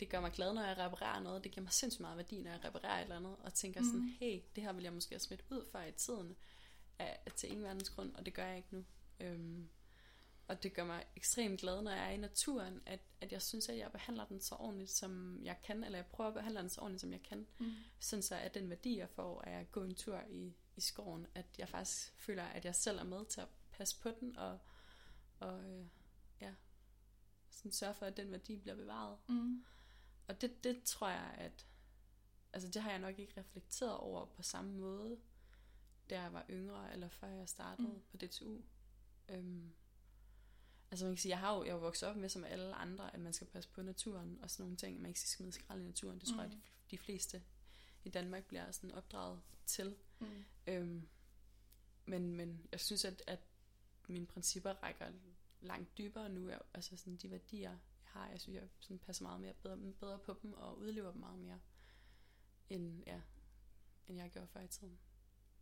Det 0.00 0.08
gør 0.08 0.20
mig 0.20 0.32
glad, 0.32 0.54
når 0.54 0.62
jeg 0.62 0.78
reparerer 0.78 1.20
noget. 1.20 1.44
Det 1.44 1.52
giver 1.52 1.62
mig 1.62 1.72
sindssygt 1.72 2.00
meget 2.00 2.16
værdi, 2.16 2.40
når 2.40 2.50
jeg 2.50 2.64
reparerer 2.64 2.98
et 2.98 3.02
eller 3.02 3.16
andet. 3.16 3.36
Og 3.42 3.54
tænker 3.54 3.80
mm. 3.80 3.86
sådan, 3.86 4.16
hey, 4.20 4.40
det 4.54 4.62
her 4.62 4.72
vil 4.72 4.82
jeg 4.82 4.92
måske 4.92 5.12
have 5.12 5.20
smidt 5.20 5.44
ud 5.50 5.66
før 5.72 5.82
i 5.82 5.92
tiden 5.92 6.36
af, 6.98 7.32
til 7.36 7.48
ingen 7.48 7.64
verdensgrund, 7.64 8.14
og 8.14 8.26
det 8.26 8.34
gør 8.34 8.46
jeg 8.46 8.56
ikke 8.56 8.74
nu. 8.74 8.84
Øhm, 9.20 9.68
og 10.48 10.62
det 10.62 10.74
gør 10.74 10.84
mig 10.84 11.04
ekstremt 11.16 11.60
glad, 11.60 11.82
når 11.82 11.90
jeg 11.90 12.06
er 12.06 12.10
i 12.10 12.16
naturen, 12.16 12.82
at, 12.86 13.00
at 13.20 13.32
jeg 13.32 13.42
synes, 13.42 13.68
at 13.68 13.78
jeg 13.78 13.92
behandler 13.92 14.24
den 14.24 14.40
så 14.40 14.54
ordentligt, 14.54 14.90
som 14.90 15.40
jeg 15.44 15.56
kan, 15.62 15.84
eller 15.84 15.98
jeg 15.98 16.06
prøver 16.06 16.28
at 16.28 16.34
behandle 16.34 16.60
den 16.60 16.70
så 16.70 16.80
ordentligt, 16.80 17.00
som 17.00 17.12
jeg 17.12 17.22
kan. 17.22 17.46
Mm. 17.58 17.72
Sådan 17.98 18.22
så, 18.22 18.34
at 18.34 18.54
den 18.54 18.70
værdi, 18.70 18.98
jeg 18.98 19.08
får 19.08 19.42
af 19.42 19.60
at 19.60 19.72
gå 19.72 19.82
en 19.82 19.94
tur 19.94 20.20
i, 20.30 20.54
i 20.76 20.80
skoven, 20.80 21.26
at 21.34 21.46
jeg 21.58 21.68
faktisk 21.68 22.12
føler, 22.16 22.44
at 22.44 22.64
jeg 22.64 22.74
selv 22.74 22.98
er 22.98 23.04
med 23.04 23.24
til 23.26 23.40
at 23.40 23.48
passe 23.70 24.00
på 24.00 24.10
den, 24.20 24.36
og, 24.36 24.58
og 25.40 25.64
øh, 25.64 25.86
ja, 26.40 26.52
sådan 27.50 27.72
sørge 27.72 27.94
for, 27.94 28.06
at 28.06 28.16
den 28.16 28.32
værdi 28.32 28.56
bliver 28.56 28.76
bevaret. 28.76 29.18
Mm. 29.28 29.64
Og 30.30 30.40
det, 30.40 30.64
det 30.64 30.82
tror 30.84 31.08
jeg, 31.08 31.34
at 31.38 31.66
altså 32.52 32.68
det 32.68 32.82
har 32.82 32.90
jeg 32.90 32.98
nok 32.98 33.18
ikke 33.18 33.40
reflekteret 33.40 33.96
over 33.96 34.26
på 34.26 34.42
samme 34.42 34.72
måde, 34.72 35.18
da 36.10 36.20
jeg 36.20 36.32
var 36.32 36.46
yngre, 36.50 36.92
eller 36.92 37.08
før 37.08 37.28
jeg 37.28 37.48
startede 37.48 37.88
mm. 37.88 38.00
på 38.10 38.16
DTU. 38.16 38.58
Øhm, 39.28 39.72
altså 40.90 41.04
man 41.04 41.14
kan 41.14 41.20
sige, 41.20 41.30
jeg 41.30 41.38
har 41.38 41.56
jo 41.56 41.64
jeg 41.64 41.72
er 41.72 41.76
vokset 41.76 42.08
op 42.08 42.16
med 42.16 42.28
som 42.28 42.44
alle 42.44 42.74
andre, 42.74 43.14
at 43.14 43.20
man 43.20 43.32
skal 43.32 43.46
passe 43.46 43.70
på 43.70 43.82
naturen 43.82 44.38
og 44.42 44.50
sådan 44.50 44.62
nogle 44.62 44.76
ting, 44.76 45.00
man 45.00 45.08
ikke 45.08 45.20
skal 45.20 45.36
smide 45.36 45.52
skrald 45.52 45.80
i 45.80 45.84
naturen. 45.84 46.18
Det 46.18 46.28
tror 46.28 46.44
mm. 46.44 46.50
jeg, 46.50 46.50
de, 46.50 46.60
de 46.90 46.98
fleste 46.98 47.42
i 48.04 48.08
Danmark 48.08 48.44
bliver 48.44 48.70
sådan 48.70 48.92
opdraget 48.92 49.40
til. 49.66 49.96
Mm. 50.18 50.44
Øhm, 50.66 51.08
men, 52.06 52.36
men 52.36 52.66
jeg 52.72 52.80
synes, 52.80 53.04
at, 53.04 53.22
at 53.26 53.40
mine 54.08 54.26
principper 54.26 54.70
rækker 54.70 55.12
langt 55.60 55.98
dybere 55.98 56.28
nu. 56.28 56.50
Altså 56.74 56.96
sådan 56.96 57.16
de 57.16 57.30
værdier, 57.30 57.78
har, 58.12 58.28
jeg 58.28 58.40
synes, 58.40 58.56
jeg 58.56 58.68
sådan 58.80 58.98
passer 58.98 59.22
meget 59.22 59.40
mere 59.40 59.52
bedre, 59.52 59.76
bedre 60.00 60.18
på 60.18 60.38
dem 60.42 60.52
og 60.52 60.78
udlever 60.78 61.12
dem 61.12 61.20
meget 61.20 61.38
mere, 61.38 61.60
end, 62.70 63.02
ja, 63.06 63.20
end 64.08 64.18
jeg 64.18 64.30
gjorde 64.30 64.48
før 64.48 64.60
i 64.60 64.68
tiden. 64.68 64.98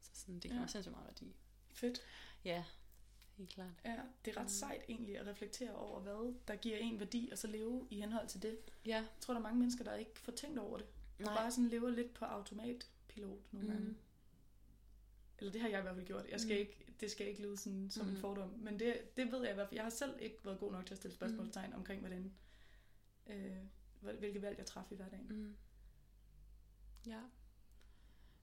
Så 0.01 0.11
sådan, 0.15 0.35
det 0.35 0.43
kan 0.43 0.53
ja. 0.53 0.61
mig 0.61 0.71
sindssygt 0.71 0.93
meget 0.93 1.07
værdi. 1.07 1.37
Fedt. 1.71 2.01
Ja, 2.45 2.65
helt 3.37 3.51
klart. 3.51 3.75
Ja, 3.85 4.01
det 4.25 4.37
er 4.37 4.41
ret 4.41 4.45
mm. 4.45 4.49
sejt 4.49 4.85
egentlig 4.89 5.19
at 5.19 5.27
reflektere 5.27 5.75
over, 5.75 6.01
hvad 6.01 6.35
der 6.49 6.57
giver 6.57 6.77
en 6.77 7.01
værdi, 7.01 7.29
og 7.33 7.39
så 7.39 7.47
leve 7.47 7.87
i 7.91 8.01
henhold 8.01 8.29
til 8.29 8.43
det. 8.43 8.59
Ja. 8.87 8.97
Jeg 8.97 9.07
tror, 9.21 9.35
der 9.35 9.39
er 9.39 9.43
mange 9.43 9.59
mennesker, 9.59 9.85
der 9.85 9.95
ikke 9.95 10.21
får 10.21 10.33
tænkt 10.33 10.59
over 10.59 10.79
det. 10.79 10.87
Nej. 11.19 11.33
Og 11.33 11.37
bare 11.37 11.51
sådan 11.51 11.69
lever 11.69 11.91
lidt 11.91 12.15
på 12.15 12.25
automatpilot 12.25 13.53
nogle 13.53 13.69
mm. 13.69 13.75
gange. 13.75 13.97
Eller 15.39 15.53
det 15.53 15.61
har 15.61 15.69
jeg 15.69 15.79
i 15.79 15.83
hvert 15.83 15.95
fald 15.95 16.07
gjort. 16.07 16.27
Jeg 16.31 16.41
skal 16.41 16.55
mm. 16.55 16.61
ikke, 16.61 16.88
det 17.01 17.11
skal 17.11 17.29
ikke 17.29 17.43
lyde 17.43 17.57
sådan, 17.57 17.91
som 17.91 18.07
mm. 18.07 18.13
en 18.13 18.19
fordom. 18.19 18.51
Men 18.51 18.79
det, 18.79 19.17
det 19.17 19.33
ved 19.33 19.43
jeg 19.43 19.51
i 19.51 19.55
hvert 19.55 19.69
fald. 19.69 19.77
Jeg 19.77 19.85
har 19.85 19.91
selv 19.91 20.15
ikke 20.21 20.45
været 20.45 20.61
god 20.61 20.73
nok 20.73 20.87
til 20.87 20.95
at 20.95 20.99
stille 20.99 21.15
spørgsmålstegn 21.15 21.71
mm. 21.71 21.77
omkring, 21.77 22.01
hvordan, 22.01 22.33
øh, 23.27 23.57
hvilke 24.19 24.43
valg 24.43 24.59
jeg 24.59 24.67
træffer 24.67 24.93
i 24.93 24.97
hverdagen. 24.97 25.27
Mm. 25.29 25.57
Ja. 27.07 27.21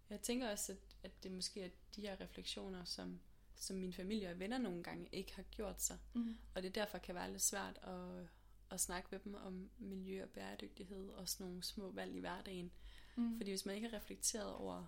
Jeg 0.09 0.21
tænker 0.21 0.49
også, 0.49 0.71
at, 0.71 0.77
at 1.03 1.23
det 1.23 1.31
måske 1.31 1.61
er 1.61 1.69
de 1.95 2.01
her 2.01 2.21
refleksioner, 2.21 2.83
som, 2.83 3.19
som 3.55 3.75
min 3.77 3.93
familie 3.93 4.29
og 4.29 4.39
venner 4.39 4.57
nogle 4.57 4.83
gange 4.83 5.09
ikke 5.11 5.35
har 5.35 5.43
gjort 5.43 5.81
sig. 5.81 5.97
Mm. 6.13 6.37
Og 6.55 6.63
det 6.63 6.75
derfor 6.75 6.97
kan 6.97 7.15
være 7.15 7.31
lidt 7.31 7.41
svært 7.41 7.79
at, 7.83 8.29
at 8.71 8.81
snakke 8.81 9.07
med 9.11 9.19
dem 9.19 9.35
om 9.35 9.69
miljø 9.77 10.23
og 10.23 10.29
bæredygtighed 10.29 11.09
og 11.09 11.29
sådan 11.29 11.45
nogle 11.47 11.63
små 11.63 11.91
valg 11.91 12.15
i 12.15 12.19
hverdagen. 12.19 12.71
Mm. 13.15 13.37
Fordi 13.37 13.51
hvis 13.51 13.65
man 13.65 13.75
ikke 13.75 13.89
har 13.89 13.97
reflekteret 13.97 14.53
over, 14.53 14.85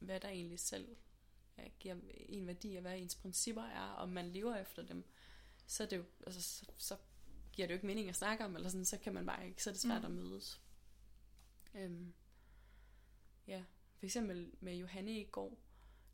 hvad 0.00 0.20
der 0.20 0.28
egentlig 0.28 0.60
selv 0.60 0.96
giver 1.80 1.96
en 2.28 2.46
værdi, 2.46 2.76
og 2.76 2.82
hvad 2.82 2.98
ens 2.98 3.14
principper 3.14 3.62
er, 3.62 3.88
og 3.88 4.08
man 4.08 4.28
lever 4.28 4.56
efter 4.56 4.82
dem, 4.82 5.04
så, 5.66 5.82
er 5.82 5.86
det 5.86 5.96
jo, 5.96 6.04
altså, 6.26 6.42
så, 6.42 6.66
så 6.76 6.96
giver 7.52 7.68
det 7.68 7.72
jo 7.72 7.76
ikke 7.76 7.86
mening 7.86 8.08
at 8.08 8.16
snakke 8.16 8.44
om, 8.44 8.56
eller 8.56 8.68
sådan, 8.68 8.84
så 8.84 8.98
kan 8.98 9.14
man 9.14 9.26
bare 9.26 9.48
ikke, 9.48 9.62
så 9.62 9.70
er 9.70 9.74
det 9.74 9.80
svært 9.80 10.00
mm. 10.00 10.06
at 10.06 10.10
mødes. 10.10 10.60
Øhm, 11.74 12.14
ja, 13.46 13.64
for 13.96 14.06
eksempel 14.06 14.52
med 14.60 14.76
Johanne 14.76 15.20
i 15.20 15.24
går, 15.24 15.58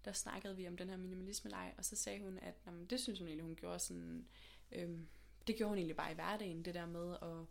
der 0.05 0.13
snakkede 0.13 0.57
vi 0.57 0.69
om 0.69 0.77
den 0.77 0.89
her 0.89 0.97
minimalisme-leg, 0.97 1.75
og 1.79 1.85
så 1.85 1.97
sagde 1.97 2.21
hun, 2.25 2.39
at 2.39 2.55
jamen, 2.67 2.87
det 2.87 3.01
synes 3.01 3.19
hun 3.19 3.29
egentlig, 3.29 3.45
hun 3.45 3.57
gjorde 3.57 3.79
sådan, 3.79 4.29
øhm, 4.73 5.09
det 5.47 5.57
gjorde 5.57 5.69
hun 5.69 5.79
egentlig 5.79 5.97
bare 5.97 6.13
i 6.13 6.15
hverdagen, 6.15 6.65
det 6.65 6.75
der 6.75 6.87
med 6.87 7.17
at, 7.23 7.47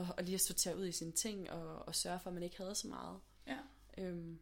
at, 0.00 0.14
at 0.18 0.24
lige 0.24 0.34
at 0.34 0.40
sortere 0.40 0.76
ud 0.76 0.86
i 0.86 0.92
sine 0.92 1.12
ting, 1.12 1.50
og, 1.50 1.88
og 1.88 1.94
sørge 1.94 2.20
for, 2.20 2.30
at 2.30 2.34
man 2.34 2.42
ikke 2.42 2.56
havde 2.56 2.74
så 2.74 2.88
meget. 2.88 3.20
Ja. 3.46 3.58
Øhm, 3.98 4.40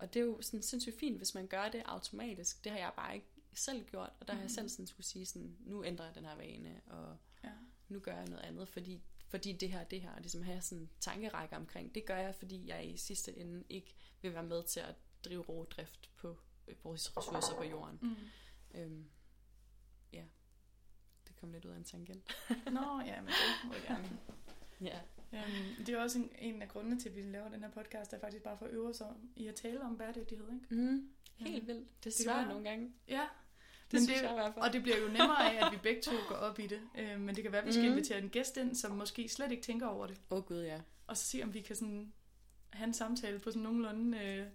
og 0.00 0.14
det 0.14 0.20
er 0.20 0.24
jo 0.24 0.42
sådan 0.42 0.62
sindssygt 0.62 0.98
fint, 0.98 1.16
hvis 1.16 1.34
man 1.34 1.46
gør 1.46 1.68
det 1.68 1.82
automatisk. 1.84 2.64
Det 2.64 2.72
har 2.72 2.78
jeg 2.78 2.92
bare 2.96 3.14
ikke 3.14 3.26
selv 3.54 3.84
gjort, 3.84 4.12
og 4.20 4.28
der 4.28 4.32
mm. 4.32 4.36
har 4.36 4.44
jeg 4.44 4.50
selv 4.50 4.64
mhm. 4.64 4.68
sådan 4.68 4.86
skulle 4.86 5.06
sige 5.06 5.26
sådan, 5.26 5.56
nu 5.60 5.84
ændrer 5.84 6.04
jeg 6.06 6.14
den 6.14 6.24
her 6.24 6.36
vane, 6.36 6.80
og 6.86 7.16
ja. 7.44 7.50
nu 7.88 8.00
gør 8.00 8.16
jeg 8.16 8.26
noget 8.26 8.42
andet, 8.42 8.68
fordi, 8.68 9.02
fordi 9.28 9.52
det 9.52 9.70
her, 9.70 9.84
det 9.84 10.00
her, 10.00 10.12
og 10.12 10.20
ligesom 10.20 10.42
have 10.42 10.60
sådan 10.60 10.90
tankerække 11.00 11.56
omkring, 11.56 11.94
det 11.94 12.04
gør 12.06 12.16
jeg, 12.16 12.34
fordi 12.34 12.68
jeg 12.68 12.86
i 12.86 12.96
sidste 12.96 13.38
ende 13.38 13.64
ikke 13.68 13.94
vil 14.22 14.34
være 14.34 14.42
med 14.42 14.62
til 14.64 14.80
at 14.80 14.94
drive 15.24 15.42
rovdrift 15.42 16.10
på 16.16 16.36
øh, 16.68 16.84
vores 16.84 17.16
ressourcer 17.16 17.56
på 17.56 17.64
jorden. 17.64 17.98
Mm. 18.02 18.16
Øhm, 18.74 19.10
ja, 20.12 20.24
det 21.28 21.36
kom 21.36 21.52
lidt 21.52 21.64
ud 21.64 21.70
af 21.70 21.76
en 21.76 21.84
tangent. 21.84 22.36
Nå, 22.72 23.00
ja, 23.06 23.20
men 23.20 23.28
det 23.28 23.68
må 23.68 23.74
jeg 23.74 23.82
gerne. 23.82 24.18
ja. 24.90 25.00
Um, 25.32 25.84
det 25.86 25.88
er 25.88 25.98
også 26.02 26.18
en, 26.18 26.30
en 26.38 26.62
af 26.62 26.68
grundene 26.68 27.00
til, 27.00 27.08
at 27.08 27.16
vi 27.16 27.22
laver 27.22 27.48
den 27.48 27.62
her 27.62 27.70
podcast, 27.70 28.12
er 28.12 28.18
faktisk 28.18 28.42
bare 28.42 28.58
for 28.58 28.66
at 28.66 28.72
øve 28.72 28.94
sig 28.94 29.06
i 29.36 29.46
at 29.46 29.54
tale 29.54 29.80
om 29.80 29.98
bæredygtighed, 29.98 30.46
ikke? 30.52 30.74
Mm. 30.74 31.08
Helt 31.36 31.66
vildt. 31.66 32.04
Det 32.04 32.20
er 32.20 32.24
svært 32.24 32.48
nogle 32.48 32.64
gange. 32.64 32.92
Ja, 33.08 33.26
det 33.90 34.00
men 34.00 34.02
det, 34.02 34.22
jeg 34.22 34.30
i 34.30 34.34
hvert 34.34 34.54
fald. 34.54 34.64
Og 34.64 34.72
det 34.72 34.82
bliver 34.82 34.98
jo 34.98 35.08
nemmere 35.08 35.52
af, 35.52 35.66
at 35.66 35.72
vi 35.72 35.78
begge 35.82 36.02
to 36.02 36.12
går 36.28 36.34
op 36.34 36.58
i 36.58 36.66
det. 36.66 36.80
Uh, 36.94 37.20
men 37.20 37.34
det 37.34 37.42
kan 37.42 37.52
være, 37.52 37.60
at 37.60 37.66
vi 37.66 37.72
skal 37.72 37.84
mm. 37.84 37.90
invitere 37.90 38.18
en 38.18 38.28
gæst 38.28 38.56
ind, 38.56 38.74
som 38.74 38.92
måske 38.92 39.28
slet 39.28 39.50
ikke 39.50 39.62
tænker 39.62 39.86
over 39.86 40.06
det. 40.06 40.20
Åh 40.30 40.38
oh, 40.38 40.44
gud, 40.44 40.62
ja. 40.62 40.80
Og 41.06 41.16
så 41.16 41.24
se, 41.24 41.42
om 41.42 41.54
vi 41.54 41.60
kan 41.60 41.76
sådan 41.76 42.12
have 42.72 42.86
en 42.86 42.94
samtale 42.94 43.38
på 43.38 43.50
sådan 43.50 43.62
nogenlunde 43.62 44.18
øh, 44.18 44.46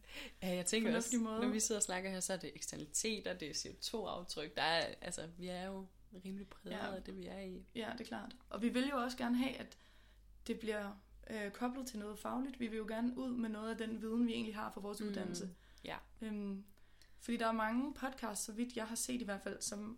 Ja, 0.42 0.56
jeg 0.56 0.66
tænker 0.66 0.96
også, 0.96 1.18
måde. 1.18 1.42
når 1.42 1.48
vi 1.48 1.60
sidder 1.60 1.80
og 1.80 1.84
snakker 1.84 2.10
her, 2.10 2.20
så 2.20 2.34
er 2.34 2.38
det 2.38 2.52
eksternaliteter, 2.56 3.34
det 3.34 3.50
er 3.50 3.54
CO2-aftryk. 3.54 4.56
Der 4.56 4.62
er, 4.62 4.94
altså, 5.02 5.22
vi 5.38 5.48
er 5.48 5.66
jo 5.66 5.86
rimelig 6.26 6.48
præget 6.48 6.76
ja. 6.76 6.96
af 6.96 7.04
det, 7.04 7.18
vi 7.18 7.26
er 7.26 7.40
i. 7.40 7.66
Ja, 7.76 7.90
det 7.94 8.02
er 8.02 8.06
klart. 8.06 8.36
Og 8.50 8.62
vi 8.62 8.70
vil 8.70 8.88
jo 8.90 8.98
også 8.98 9.18
gerne 9.18 9.38
have, 9.38 9.56
at 9.56 9.78
det 10.48 10.60
bliver 10.60 10.92
øh, 11.30 11.52
koblet 11.52 11.88
til 11.88 12.00
noget 12.00 12.20
fagligt. 12.20 12.60
Vi 12.60 12.68
vil 12.68 12.78
jo 12.78 12.86
gerne 12.88 13.18
ud 13.18 13.30
med 13.30 13.50
noget 13.50 13.70
af 13.70 13.78
den 13.78 14.02
viden, 14.02 14.28
vi 14.28 14.34
egentlig 14.34 14.56
har 14.56 14.72
for 14.72 14.82
vores 14.82 15.02
mm. 15.02 15.08
uddannelse. 15.08 15.50
Ja. 15.84 15.98
Øhm, 16.22 16.66
fordi 17.20 17.38
der 17.38 17.48
er 17.48 17.52
mange 17.52 17.94
podcasts, 17.94 18.46
så 18.46 18.52
vidt 18.52 18.76
jeg 18.76 18.88
har 18.88 18.96
set 18.96 19.22
i 19.22 19.26
hvert 19.26 19.42
fald, 19.42 19.62
som 19.62 19.98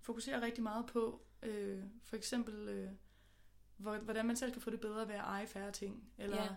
fokuserer 0.00 0.40
rigtig 0.40 0.62
meget 0.62 0.86
på 0.86 1.26
øh, 1.42 1.82
for 2.02 2.16
eksempel, 2.16 2.68
øh, 2.68 2.90
hvordan 3.76 4.26
man 4.26 4.36
selv 4.36 4.52
kan 4.52 4.62
få 4.62 4.70
det 4.70 4.80
bedre 4.80 5.08
ved 5.08 5.14
at 5.14 5.20
eje 5.20 5.46
færre 5.46 5.72
ting. 5.72 6.10
Eller, 6.18 6.42
ja. 6.42 6.48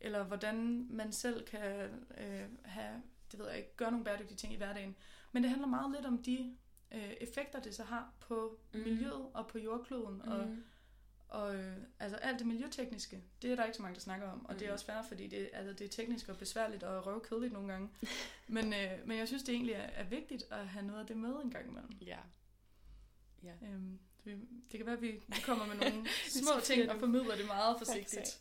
eller 0.00 0.24
hvordan 0.24 0.86
man 0.90 1.12
selv 1.12 1.46
kan 1.46 1.90
øh, 2.18 2.48
have, 2.64 3.02
det 3.30 3.38
ved 3.38 3.48
jeg 3.48 3.58
ikke, 3.58 3.76
gøre 3.76 3.90
nogle 3.90 4.04
bæredygtige 4.04 4.36
ting 4.36 4.52
i 4.52 4.56
hverdagen. 4.56 4.96
Men 5.32 5.42
det 5.42 5.50
handler 5.50 5.68
meget 5.68 5.92
lidt 5.92 6.06
om 6.06 6.22
de 6.22 6.56
øh, 6.92 7.12
effekter, 7.20 7.60
det 7.60 7.74
så 7.74 7.84
har 7.84 8.12
på 8.20 8.58
mm. 8.74 8.80
miljøet 8.80 9.26
og 9.34 9.46
på 9.46 9.58
jordkloden. 9.58 10.22
Mm. 10.24 10.30
Og 10.30 10.56
og 11.30 11.56
øh, 11.56 11.76
altså 12.00 12.16
alt 12.16 12.38
det 12.38 12.46
miljøtekniske, 12.46 13.22
det 13.42 13.52
er 13.52 13.56
der 13.56 13.64
ikke 13.64 13.76
så 13.76 13.82
mange, 13.82 13.94
der 13.94 14.00
snakker 14.00 14.30
om. 14.30 14.46
Og 14.46 14.52
mm. 14.52 14.58
det 14.58 14.68
er 14.68 14.72
også 14.72 14.84
fair, 14.84 15.02
fordi 15.08 15.26
det, 15.26 15.50
altså, 15.52 15.72
det 15.72 15.84
er 15.84 15.88
teknisk 15.88 16.28
og 16.28 16.36
besværligt 16.36 16.82
og 16.82 17.06
røvkedeligt 17.06 17.52
nogle 17.52 17.72
gange. 17.72 17.88
men, 18.48 18.72
øh, 18.72 18.90
men 19.04 19.18
jeg 19.18 19.28
synes, 19.28 19.42
det 19.42 19.54
egentlig 19.54 19.74
er, 19.74 19.82
er 19.82 20.04
vigtigt 20.04 20.44
at 20.50 20.68
have 20.68 20.86
noget 20.86 21.00
af 21.00 21.06
det 21.06 21.16
med 21.16 21.34
en 21.44 21.50
gang 21.50 21.68
imellem. 21.68 21.92
Ja. 22.00 22.18
ja. 23.42 23.52
Øhm, 23.62 23.98
vi, 24.24 24.32
det 24.70 24.78
kan 24.78 24.86
være, 24.86 24.96
at 24.96 25.02
vi, 25.02 25.10
vi 25.26 25.40
kommer 25.44 25.66
med 25.66 25.76
nogle 25.76 26.08
små 26.40 26.60
ting 26.64 26.90
og 26.90 27.00
formidler 27.00 27.36
det 27.36 27.46
meget 27.46 27.76
forsigtigt. 27.84 28.40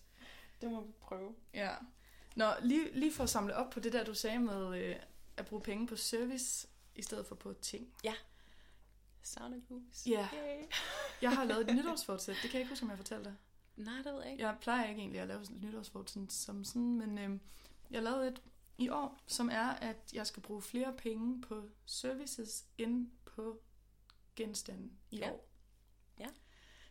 Det 0.62 0.72
må 0.72 0.82
vi 0.82 0.92
prøve. 1.00 1.36
Ja. 1.54 1.76
Nå, 2.36 2.46
lige, 2.62 3.00
lige 3.00 3.14
for 3.14 3.24
at 3.24 3.30
samle 3.30 3.56
op 3.56 3.70
på 3.70 3.80
det 3.80 3.94
der, 3.94 4.04
du 4.04 4.14
sagde 4.14 4.40
med 4.40 4.84
øh, 4.84 4.96
at 5.38 5.46
bruge 5.46 5.62
penge 5.62 5.88
på 5.88 5.96
service 5.96 6.68
i 6.96 7.02
stedet 7.02 7.26
for 7.26 7.36
på 7.36 7.54
ting. 7.54 7.94
Ja. 8.04 8.14
Saunahus. 9.22 10.08
Ja. 10.08 10.28
Yay. 10.34 10.64
jeg 11.22 11.32
har 11.32 11.44
lavet 11.44 11.70
et 11.70 11.76
nytårsfortsæt. 11.78 12.36
Det 12.42 12.50
kan 12.50 12.54
jeg 12.54 12.60
ikke 12.60 12.70
huske, 12.70 12.84
om 12.84 12.90
jeg 12.90 12.98
fortalte 12.98 13.30
dig. 13.30 13.36
Nej, 13.76 13.98
det 13.98 14.14
ved 14.14 14.22
jeg 14.22 14.32
ikke. 14.32 14.44
Jeg 14.44 14.58
plejer 14.62 14.90
ikke 14.90 15.02
egentlig 15.02 15.22
at 15.22 15.28
lave 15.28 15.42
et 15.42 15.62
nytårsfortsæt 15.62 16.32
som 16.32 16.64
sådan, 16.64 16.98
men 16.98 17.18
øh, 17.18 17.40
jeg 17.92 18.04
lavede 18.04 18.28
et 18.28 18.42
i 18.78 18.90
år, 18.90 19.20
som 19.28 19.50
er, 19.50 19.70
at 19.70 20.14
jeg 20.14 20.28
skal 20.28 20.44
bruge 20.44 20.62
flere 20.62 20.94
penge 20.98 21.42
på 21.42 21.70
services 21.86 22.66
end 22.78 23.12
på 23.26 23.62
genstande 24.36 24.90
i 25.12 25.18
ja. 25.18 25.32
år. 25.32 25.50
Ja. 26.20 26.28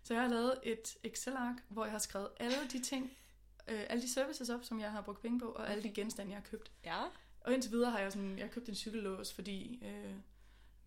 Så 0.03 0.14
jeg 0.14 0.22
har 0.22 0.29
lavet 0.29 0.61
et 0.62 0.97
Excel-ark, 1.05 1.57
hvor 1.68 1.85
jeg 1.85 1.93
har 1.93 1.99
skrevet 1.99 2.29
alle 2.37 2.68
de 2.72 2.83
ting, 2.83 3.05
øh, 3.68 3.87
alle 3.89 4.03
de 4.03 4.09
services 4.09 4.51
op, 4.51 4.64
som 4.64 4.81
jeg 4.81 4.93
har 4.93 5.01
brugt 5.01 5.22
penge 5.22 5.39
på, 5.41 5.47
og 5.47 5.70
alle 5.70 5.83
de 5.83 5.93
genstande, 5.93 6.33
jeg 6.33 6.39
har 6.39 6.49
købt. 6.51 6.72
Ja. 6.85 7.05
Og 7.41 7.55
indtil 7.55 7.72
videre 7.72 7.91
har 7.91 7.99
jeg 7.99 8.12
sådan, 8.12 8.39
jeg 8.39 8.47
har 8.47 8.53
købt 8.53 8.68
en 8.68 8.74
cykellås, 8.74 9.33
fordi 9.33 9.85
øh, 9.85 10.14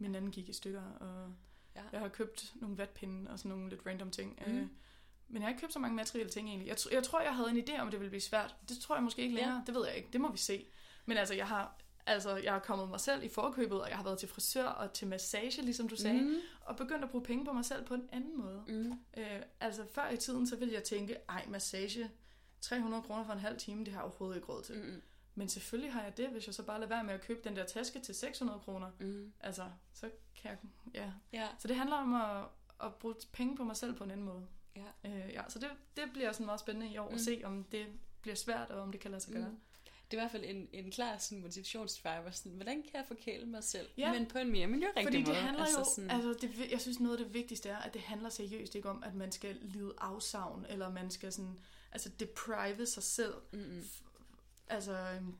min 0.02 0.16
anden 0.16 0.32
gik 0.32 0.50
i 0.50 0.54
stykker, 0.54 0.82
og 0.84 1.34
ja. 1.76 1.82
jeg 1.92 2.00
har 2.00 2.08
købt 2.08 2.52
nogle 2.56 2.78
vatpinde 2.78 3.32
og 3.32 3.40
sådan 3.40 3.50
nogle 3.50 3.70
lidt 3.70 3.82
random 3.86 4.12
ting. 4.12 4.40
Mm. 4.48 4.54
Øh, 4.54 4.68
men 5.28 5.42
jeg 5.42 5.42
har 5.42 5.50
ikke 5.50 5.62
købt 5.62 5.74
så 5.74 5.80
mange 5.80 5.96
materielle 5.96 6.32
ting 6.32 6.48
egentlig. 6.50 6.68
Jeg, 6.68 6.78
jeg 6.92 7.04
tror, 7.04 7.22
jeg 7.22 7.36
havde 7.36 7.50
en 7.50 7.58
idé 7.58 7.80
om, 7.80 7.88
at 7.88 7.92
det 7.92 8.00
ville 8.00 8.10
blive 8.10 8.22
svært. 8.22 8.56
Det 8.70 8.78
tror 8.80 8.96
jeg 8.96 9.04
måske 9.04 9.22
ikke 9.22 9.36
længere. 9.36 9.56
Ja. 9.56 9.62
Det 9.66 9.76
ved 9.76 9.86
jeg 9.88 9.96
ikke. 9.98 10.10
Det 10.14 10.22
må 10.22 10.32
vi 10.32 10.38
se. 10.38 10.66
Men 11.06 11.18
altså, 11.18 11.34
jeg 11.34 11.48
har 11.48 11.78
Altså, 12.06 12.36
jeg 12.36 12.54
har 12.54 12.60
kommet 12.60 12.90
mig 12.90 13.00
selv 13.00 13.24
i 13.24 13.30
forkøbet, 13.30 13.82
og 13.82 13.90
jeg 13.90 13.98
har 13.98 14.04
været 14.04 14.18
til 14.20 14.30
frisør 14.30 14.66
og 14.66 14.94
til 14.94 15.08
massage, 15.08 15.62
ligesom 15.62 15.88
du 15.90 15.96
sagde, 15.96 16.22
Mm. 16.22 16.36
og 16.62 16.76
begyndt 16.76 17.04
at 17.04 17.10
bruge 17.10 17.24
penge 17.24 17.46
på 17.46 17.54
mig 17.54 17.66
selv 17.66 17.86
på 17.86 17.94
en 17.94 18.10
anden 18.12 18.38
måde. 18.38 18.64
Mm. 18.68 18.94
Øh, 19.18 19.42
altså, 19.60 19.86
før 19.92 20.10
i 20.10 20.18
tiden, 20.18 20.48
så 20.48 20.56
ville 20.56 20.74
jeg 20.74 20.84
tænke, 20.84 21.16
ej, 21.30 21.46
massage, 21.50 22.12
300 22.62 23.04
kroner 23.04 23.24
for 23.26 23.34
en 23.34 23.40
halv 23.40 23.58
time, 23.58 23.80
det 23.86 23.94
har 23.94 24.00
jeg 24.00 24.04
overhovedet 24.06 24.36
ikke 24.36 24.48
råd 24.48 24.64
til. 24.64 24.76
Mm. 24.76 25.02
Mm. 25.36 25.40
Men 25.40 25.50
selvfølgelig 25.50 25.94
har 25.94 26.04
jeg 26.04 26.18
det, 26.18 26.30
hvis 26.30 26.48
jeg 26.48 26.56
så 26.56 26.64
bare 26.64 26.80
lader 26.80 26.90
være 26.90 27.04
med 27.04 27.14
at 27.14 27.22
købe 27.22 27.42
den 27.44 27.56
der 27.56 27.66
taske 27.66 28.00
til 28.00 28.16
600 28.16 28.60
kroner. 28.60 28.92
Mm. 29.00 29.34
Altså, 29.40 29.66
så 29.94 30.10
kan 30.42 30.52
jeg, 30.52 30.58
ja. 30.94 31.12
Ja. 31.34 31.48
Så 31.60 31.68
det 31.68 31.76
handler 31.76 31.96
om 31.96 32.14
at, 32.14 32.46
at 32.84 32.96
bruge 32.96 33.16
penge 33.32 33.58
på 33.58 33.64
mig 33.64 33.78
selv 33.78 33.94
på 33.94 34.04
en 34.04 34.12
anden 34.12 34.26
måde. 34.26 34.48
Ja. 34.76 35.10
Øh, 35.10 35.34
ja, 35.34 35.42
så 35.50 35.60
det, 35.60 35.70
det 35.96 36.04
bliver 36.14 36.32
sådan 36.32 36.46
meget 36.46 36.60
spændende 36.60 36.94
i 36.94 36.98
år 36.98 37.06
mm. 37.06 37.12
Mm. 37.12 37.16
at 37.16 37.22
se, 37.22 37.42
om 37.44 37.64
det 37.64 37.88
bliver 38.22 38.36
svært, 38.36 38.70
og 38.70 38.82
om 38.82 38.92
det 38.92 39.02
kan 39.02 39.12
lade 39.12 39.24
sig 39.24 39.34
gøre. 39.34 39.50
Mm. 39.50 39.60
Det 40.12 40.18
er 40.18 40.22
i 40.22 40.24
hvert 40.24 40.32
fald 40.32 40.46
en, 40.46 40.68
en 40.74 40.92
klar 40.92 41.18
sådan, 41.18 41.42
motivationsdriver. 41.42 42.32
Sådan, 42.32 42.52
hvordan 42.52 42.82
kan 42.82 42.92
jeg 42.94 43.04
forkæle 43.08 43.46
mig 43.46 43.64
selv? 43.64 43.88
Ja. 43.98 44.14
Men 44.14 44.26
på 44.26 44.38
en 44.38 44.52
mere 44.52 44.68
miljørigtig 44.68 45.04
Fordi 45.04 45.18
det 45.18 45.28
måde. 45.28 45.38
handler 45.38 45.66
jo, 45.78 45.86
sådan, 45.96 46.12
altså 46.12 46.34
det, 46.42 46.72
jeg 46.72 46.82
synes 46.82 47.00
noget 47.00 47.18
af 47.18 47.26
det 47.26 47.34
vigtigste 47.34 47.70
er, 47.70 47.78
at 47.78 47.94
det 47.94 48.02
handler 48.02 48.30
seriøst 48.30 48.76
ikke 48.76 48.90
om, 48.90 49.04
at 49.04 49.16
man 49.16 49.32
skal 49.32 49.58
lide 49.62 49.94
afsavn, 49.98 50.66
eller 50.70 50.90
man 50.90 51.12
skal 51.12 51.32
sådan, 51.32 51.60
altså 51.92 52.10
deprive 52.10 52.86
sig 52.86 53.04
selv. 53.04 53.34
Mm-mm. 53.52 53.84
Altså, 54.68 54.98
øhm, 55.16 55.36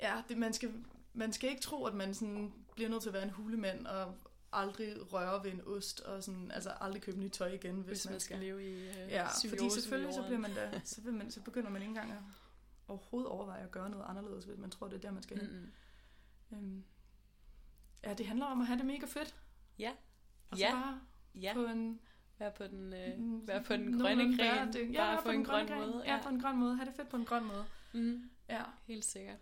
ja, 0.00 0.22
det, 0.28 0.38
man, 0.38 0.52
skal, 0.52 0.84
man 1.12 1.32
skal 1.32 1.50
ikke 1.50 1.62
tro, 1.62 1.84
at 1.84 1.94
man 1.94 2.14
sådan 2.14 2.52
bliver 2.74 2.88
nødt 2.90 3.02
til 3.02 3.08
at 3.08 3.12
være 3.14 3.22
en 3.22 3.30
hulemand, 3.30 3.86
og 3.86 4.14
aldrig 4.52 5.12
røre 5.12 5.44
ved 5.44 5.52
en 5.52 5.60
ost, 5.66 6.00
og 6.00 6.22
sådan, 6.24 6.50
altså 6.50 6.70
aldrig 6.70 7.02
købe 7.02 7.20
nyt 7.20 7.30
tøj 7.32 7.48
igen, 7.52 7.74
hvis, 7.80 8.02
Hvis 8.02 8.10
man 8.10 8.20
skal 8.20 8.38
leve 8.38 8.64
i 8.64 8.88
øh, 8.88 8.94
Ja, 9.10 9.26
fordi 9.48 9.70
selvfølgelig 9.70 10.14
så, 10.14 10.22
bliver 10.22 10.38
man 10.38 10.54
da, 10.54 10.80
så, 10.84 11.00
vil 11.00 11.12
man, 11.14 11.30
så 11.30 11.40
begynder 11.40 11.70
man 11.70 11.82
ikke 11.82 11.88
engang 11.90 12.12
at 12.12 12.18
overhovedet 12.88 13.30
overveje 13.30 13.62
at 13.62 13.70
gøre 13.70 13.90
noget 13.90 14.04
anderledes, 14.08 14.44
hvis 14.44 14.58
man 14.58 14.70
tror, 14.70 14.88
det 14.88 14.96
er 14.96 15.00
der, 15.00 15.10
man 15.10 15.22
skal 15.22 15.38
hen. 15.40 15.50
Mm-mm. 16.50 16.58
Øhm, 16.58 16.84
ja, 18.04 18.14
det 18.14 18.26
handler 18.26 18.46
om 18.46 18.60
at 18.60 18.66
have 18.66 18.78
det 18.78 18.86
mega 18.86 19.06
fedt. 19.06 19.34
Ja. 19.78 19.90
Og 20.50 20.56
så 20.58 20.64
Ja. 20.64 20.72
bare 20.72 21.00
Ja, 21.34 21.52
på 21.54 21.64
en, 21.66 22.00
vær 22.38 22.50
på 22.50 22.64
den, 22.66 22.86
mm, 23.18 23.40
øh, 23.40 23.48
vær 23.48 23.62
på 23.62 23.72
den 23.72 24.00
grønne 24.00 24.36
gren. 24.36 24.92
Ja, 24.92 24.98
bare 24.98 25.14
være 25.14 25.22
på 25.22 25.30
en 25.30 25.44
grøn 25.44 25.66
gren. 25.66 25.78
måde. 25.90 26.02
Ja, 26.06 26.20
på 26.22 26.28
en 26.28 26.40
grøn 26.40 26.56
måde. 26.56 26.76
Ha' 26.76 26.84
det 26.84 26.94
fedt 26.96 27.08
på 27.08 27.16
en 27.16 27.24
grøn 27.24 27.44
måde. 27.44 27.64
Mm, 27.96 28.30
Ja, 28.48 28.62
helt 28.86 29.04
sikkert. 29.04 29.38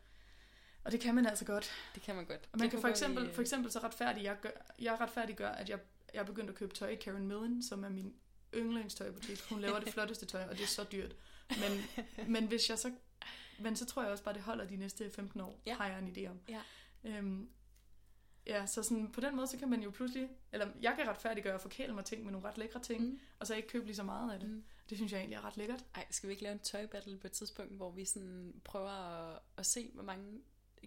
og 0.84 0.92
det 0.92 1.00
kan 1.00 1.14
man 1.14 1.26
altså 1.26 1.44
godt. 1.44 1.70
Det 1.94 2.02
kan 2.02 2.16
man 2.16 2.24
godt. 2.24 2.48
Og 2.52 2.58
man 2.58 2.60
Det 2.60 2.70
kan 2.70 2.80
for 2.80 2.88
eksempel, 2.88 3.22
lide, 3.24 3.34
for 3.34 3.40
eksempel 3.42 3.72
så 3.72 3.78
retfærdig, 3.78 4.24
jeg, 4.24 4.40
gør, 4.40 4.50
jeg 4.78 5.00
retfærdiggør, 5.00 5.48
at 5.48 5.68
jeg, 5.68 5.78
jeg 6.14 6.20
er 6.20 6.24
begyndt 6.24 6.50
at 6.50 6.56
købe 6.56 6.74
tøj 6.74 6.88
i 6.88 6.94
Karen 6.94 7.26
Millen, 7.28 7.62
som 7.62 7.84
er 7.84 7.88
min 7.88 8.14
yndlingstøjbutik. 8.54 9.40
Hun 9.48 9.60
laver 9.60 9.80
det 9.80 9.92
flotteste 9.94 10.26
tøj, 10.26 10.42
og 10.44 10.56
det 10.56 10.62
er 10.62 10.66
så 10.66 10.84
dyrt. 10.92 11.16
Men, 11.50 11.82
men 12.28 12.46
hvis 12.46 12.70
jeg 12.70 12.78
så 12.78 12.92
men 13.58 13.76
så 13.76 13.86
tror 13.86 14.02
jeg 14.02 14.10
også 14.12 14.24
bare, 14.24 14.34
det 14.34 14.42
holder 14.42 14.64
de 14.66 14.76
næste 14.76 15.10
15 15.10 15.40
år, 15.40 15.60
Ja. 15.66 15.74
har 15.74 15.86
jeg 15.86 15.98
en 15.98 16.16
idé 16.16 16.30
om. 16.30 16.40
Ja. 16.48 16.60
Øhm, 17.04 17.48
ja, 18.46 18.66
så 18.66 18.82
sådan, 18.82 19.12
på 19.12 19.20
den 19.20 19.36
måde, 19.36 19.46
så 19.46 19.58
kan 19.58 19.70
man 19.70 19.82
jo 19.82 19.90
pludselig, 19.90 20.28
eller 20.52 20.68
jeg 20.80 20.94
kan 20.98 21.08
retfærdiggøre 21.08 21.54
og 21.54 21.60
forkæle 21.60 21.94
mig 21.94 22.04
ting 22.04 22.24
med 22.24 22.32
nogle 22.32 22.48
ret 22.48 22.58
lækre 22.58 22.80
ting, 22.80 23.02
mm. 23.02 23.20
og 23.38 23.46
så 23.46 23.54
ikke 23.54 23.68
købe 23.68 23.86
lige 23.86 23.96
så 23.96 24.02
meget 24.02 24.32
af 24.32 24.40
det. 24.40 24.48
Mm. 24.50 24.64
Mm. 24.84 24.88
Det 24.88 24.98
synes 24.98 25.12
jeg 25.12 25.18
egentlig 25.18 25.36
er 25.36 25.44
ret 25.44 25.56
lækkert. 25.56 25.84
Ej, 25.94 26.06
skal 26.10 26.28
vi 26.28 26.32
ikke 26.32 26.42
lave 26.42 26.52
en 26.52 26.58
tøjbattle 26.58 27.16
på 27.18 27.26
et 27.26 27.32
tidspunkt, 27.32 27.72
hvor 27.72 27.90
vi 27.90 28.04
sådan 28.04 28.54
prøver 28.64 28.90
at, 28.90 29.38
at 29.56 29.66
se, 29.66 29.90
hvor 29.94 30.02
mange 30.02 30.40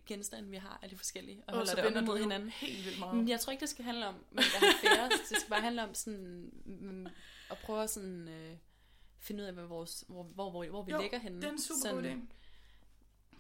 genstande 0.06 0.50
vi 0.50 0.58
har 0.58 0.80
af 0.84 0.90
de 0.90 0.98
forskellige, 0.98 1.44
og 1.48 1.54
holder 1.54 1.72
så 1.72 1.76
det 1.76 1.98
op 1.98 2.08
jo 2.08 2.16
hinanden. 2.16 2.50
helt 2.50 2.86
vildt 2.86 3.00
meget. 3.00 3.16
Men 3.16 3.30
jeg 3.30 3.40
tror 3.40 3.52
ikke, 3.52 3.62
det 3.62 3.70
skal 3.70 3.86
handle 3.86 4.08
om, 4.08 4.16
hvem 4.16 4.44
der 4.54 4.66
har 4.66 4.74
færrest. 4.82 5.30
Det 5.30 5.38
skal 5.38 5.50
bare 5.50 5.62
handle 5.62 5.84
om 5.84 5.94
sådan, 5.94 6.52
mm, 6.66 7.08
at 7.52 7.58
prøve 7.58 7.84
at 7.84 7.90
sådan, 7.90 8.28
øh, 8.28 8.58
finde 9.20 9.44
ud 9.44 9.48
af, 9.48 9.54
hvad 9.54 9.64
vores, 9.64 10.04
hvor, 10.08 10.24
hvor, 10.24 10.50
hvor, 10.52 10.66
hvor 10.68 10.84
vi 10.84 10.92
Jo, 10.92 11.02
ligger 11.02 11.20
henne. 11.20 11.42
Det 11.42 11.48
er 11.48 11.52
en 11.52 11.62
super 11.62 11.92
god 11.92 12.04
idé. 12.04 12.34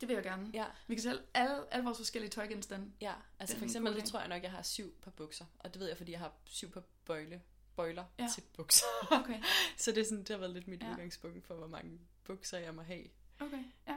Det 0.01 0.07
vil 0.07 0.13
jeg 0.13 0.23
gerne. 0.23 0.49
Ja, 0.53 0.65
Vi 0.87 0.95
kan 0.95 1.01
sælge 1.01 1.19
alle, 1.33 1.73
alle 1.73 1.83
vores 1.85 1.97
forskellige 1.97 2.29
tøjgenstande. 2.31 2.91
ja. 3.01 3.13
Altså 3.39 3.55
er 3.55 3.57
for 3.57 3.65
eksempel, 3.65 3.95
det 3.95 4.05
tror 4.05 4.19
jeg 4.19 4.27
nok, 4.27 4.43
jeg 4.43 4.51
har 4.51 4.61
syv 4.61 4.93
par 5.01 5.11
bukser. 5.11 5.45
Og 5.59 5.73
det 5.73 5.79
ved 5.79 5.87
jeg, 5.87 5.97
fordi 5.97 6.11
jeg 6.11 6.19
har 6.19 6.33
syv 6.45 6.71
par 6.71 6.83
bøjle, 7.05 7.41
bøjler 7.77 8.05
ja. 8.19 8.27
Til 8.35 8.43
bukser. 8.55 8.85
Okay, 9.11 9.41
Så 9.77 9.91
det, 9.91 9.97
er 10.01 10.03
sådan, 10.05 10.19
det 10.19 10.29
har 10.29 10.37
været 10.37 10.51
lidt 10.53 10.67
mit 10.67 10.83
ja. 10.83 10.91
Udgangspunkt 10.91 11.45
for, 11.45 11.53
hvor 11.55 11.67
mange 11.67 11.99
bukser 12.23 12.57
jeg 12.57 12.75
må 12.75 12.81
have. 12.81 13.03
okay, 13.39 13.63
ja. 13.87 13.95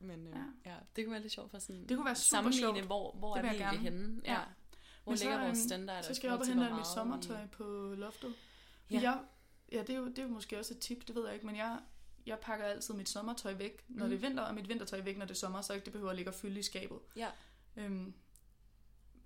Men 0.00 0.26
øh, 0.26 0.34
Ja. 0.64 0.70
ja. 0.70 0.76
det 0.96 1.04
kunne 1.04 1.12
være 1.12 1.22
lidt 1.22 1.32
sjovt 1.32 1.50
for 1.50 1.58
sådan 1.58 1.88
Det 1.88 1.96
kunne 1.96 2.04
være 2.06 2.16
super 2.16 2.28
sammenligne, 2.38 2.74
sjovt. 2.76 2.86
hvor, 2.86 3.12
hvor 3.12 3.34
Det 3.36 3.44
er 3.44 3.50
vi 3.52 3.58
jeg 3.58 3.68
egentlig 3.68 3.92
henne. 3.92 4.20
Ja. 4.24 4.32
Ja. 4.32 4.40
Hvor 5.02 5.10
Men 5.12 5.18
så, 5.18 5.24
ligger 5.24 5.38
vores 5.38 5.58
øhm, 5.58 5.68
standarder? 5.68 6.02
Så 6.02 6.14
skal 6.14 6.28
jeg 6.28 6.34
op 6.34 6.40
og 6.40 6.46
hente 6.46 6.74
mit 6.74 6.86
sommertøj 6.86 7.46
på 7.46 7.94
loftet. 7.96 8.34
Ja. 8.90 8.94
Ja. 8.96 9.00
Jeg, 9.02 9.20
ja, 9.72 9.80
det 9.80 9.90
er, 9.90 9.94
jo, 9.98 10.06
det 10.08 10.18
er 10.18 10.22
jo 10.22 10.28
måske 10.28 10.58
også 10.58 10.74
et 10.74 10.80
tip, 10.80 11.06
det 11.08 11.14
ved 11.14 11.24
jeg 11.24 11.34
ikke, 11.34 11.46
men 11.46 11.56
jeg, 11.56 11.78
jeg 12.26 12.38
pakker 12.38 12.64
altid 12.66 12.94
mit 12.94 13.08
sommertøj 13.08 13.52
væk, 13.54 13.84
når 13.88 14.04
Mhm. 14.06 14.10
det 14.10 14.16
er 14.24 14.28
vinter, 14.28 14.42
og 14.42 14.54
mit 14.54 14.68
vintertøj 14.68 15.00
væk, 15.00 15.18
når 15.18 15.24
det 15.24 15.34
er 15.34 15.38
sommer, 15.38 15.60
så 15.60 15.72
ikke 15.72 15.84
det 15.84 15.92
behøver 15.92 16.10
at 16.10 16.16
ligge 16.16 16.30
og 16.30 16.34
fylde 16.34 16.58
i 16.60 16.62
skabet. 16.62 16.98
Ja. 17.16 17.28
Øhm, 17.76 18.14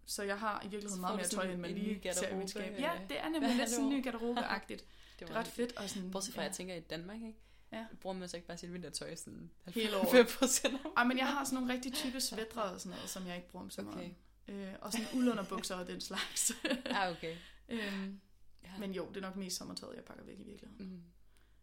så 0.07 0.23
jeg 0.23 0.39
har 0.39 0.61
i 0.61 0.63
virkeligheden 0.63 0.95
Så 0.97 1.01
meget 1.01 1.17
mere 1.17 1.29
tøj, 1.29 1.45
end 1.53 1.61
man 1.61 1.71
lige 1.71 2.13
ser 2.15 2.29
i 2.29 2.35
mit 2.35 2.51
skab. 2.51 2.79
Ja, 2.81 2.91
det 3.09 3.21
er 3.21 3.29
nemlig 3.29 3.57
lidt 3.61 3.71
sådan 3.71 3.85
en 3.85 3.91
ny 3.91 4.05
garderobe-agtigt. 4.05 4.85
Det 5.19 5.29
Det 5.29 5.31
er 5.31 5.35
ret 5.41 5.47
fedt. 5.47 5.77
Og 5.77 5.89
sådan, 5.91 6.11
Bortset 6.11 6.35
fra, 6.35 6.43
ja. 6.43 6.47
jeg 6.49 6.57
tænker 6.57 6.75
i 6.75 6.81
Danmark, 6.81 7.17
ikke? 7.17 7.39
Ja. 7.73 7.87
Bruger 8.01 8.17
man 8.17 8.29
så 8.29 8.37
ikke 8.37 8.47
bare 8.47 8.57
sit 8.59 8.73
vintertøj 8.73 9.15
sådan 9.15 9.51
Hele 9.75 9.97
året. 9.97 10.11
90 10.13 10.37
procent? 10.39 10.75
Ej, 10.97 11.05
men 11.05 11.19
jeg 11.19 11.27
har 11.27 11.45
sådan 11.45 11.55
nogle 11.59 11.73
rigtig 11.73 11.93
tykke 11.93 12.21
svætre 12.21 12.63
og 12.63 12.81
sådan 12.81 12.97
noget, 12.97 13.11
som 13.11 13.27
jeg 13.27 13.37
ikke 13.37 13.49
bruger 13.49 13.65
om 13.65 13.71
sommeren. 13.71 13.99
Okay. 14.49 14.69
Øh, 14.69 14.73
og 14.81 14.93
sådan 14.93 15.07
uldunderbukser 15.15 15.75
og 15.77 15.87
den 15.87 16.01
slags. 16.01 16.53
Ah, 16.85 17.11
okay. 17.13 17.37
øhm, 17.69 18.21
Ja. 18.65 18.79
men 18.79 18.93
jo, 18.93 19.09
det 19.09 19.17
er 19.17 19.21
nok 19.21 19.37
mest 19.37 19.57
sommertøjet, 19.57 19.97
jeg 19.97 20.05
pakker 20.05 20.25
væk 20.25 20.39
i 20.41 20.43
virkeligheden. 20.43 20.87
Mm. 20.89 21.03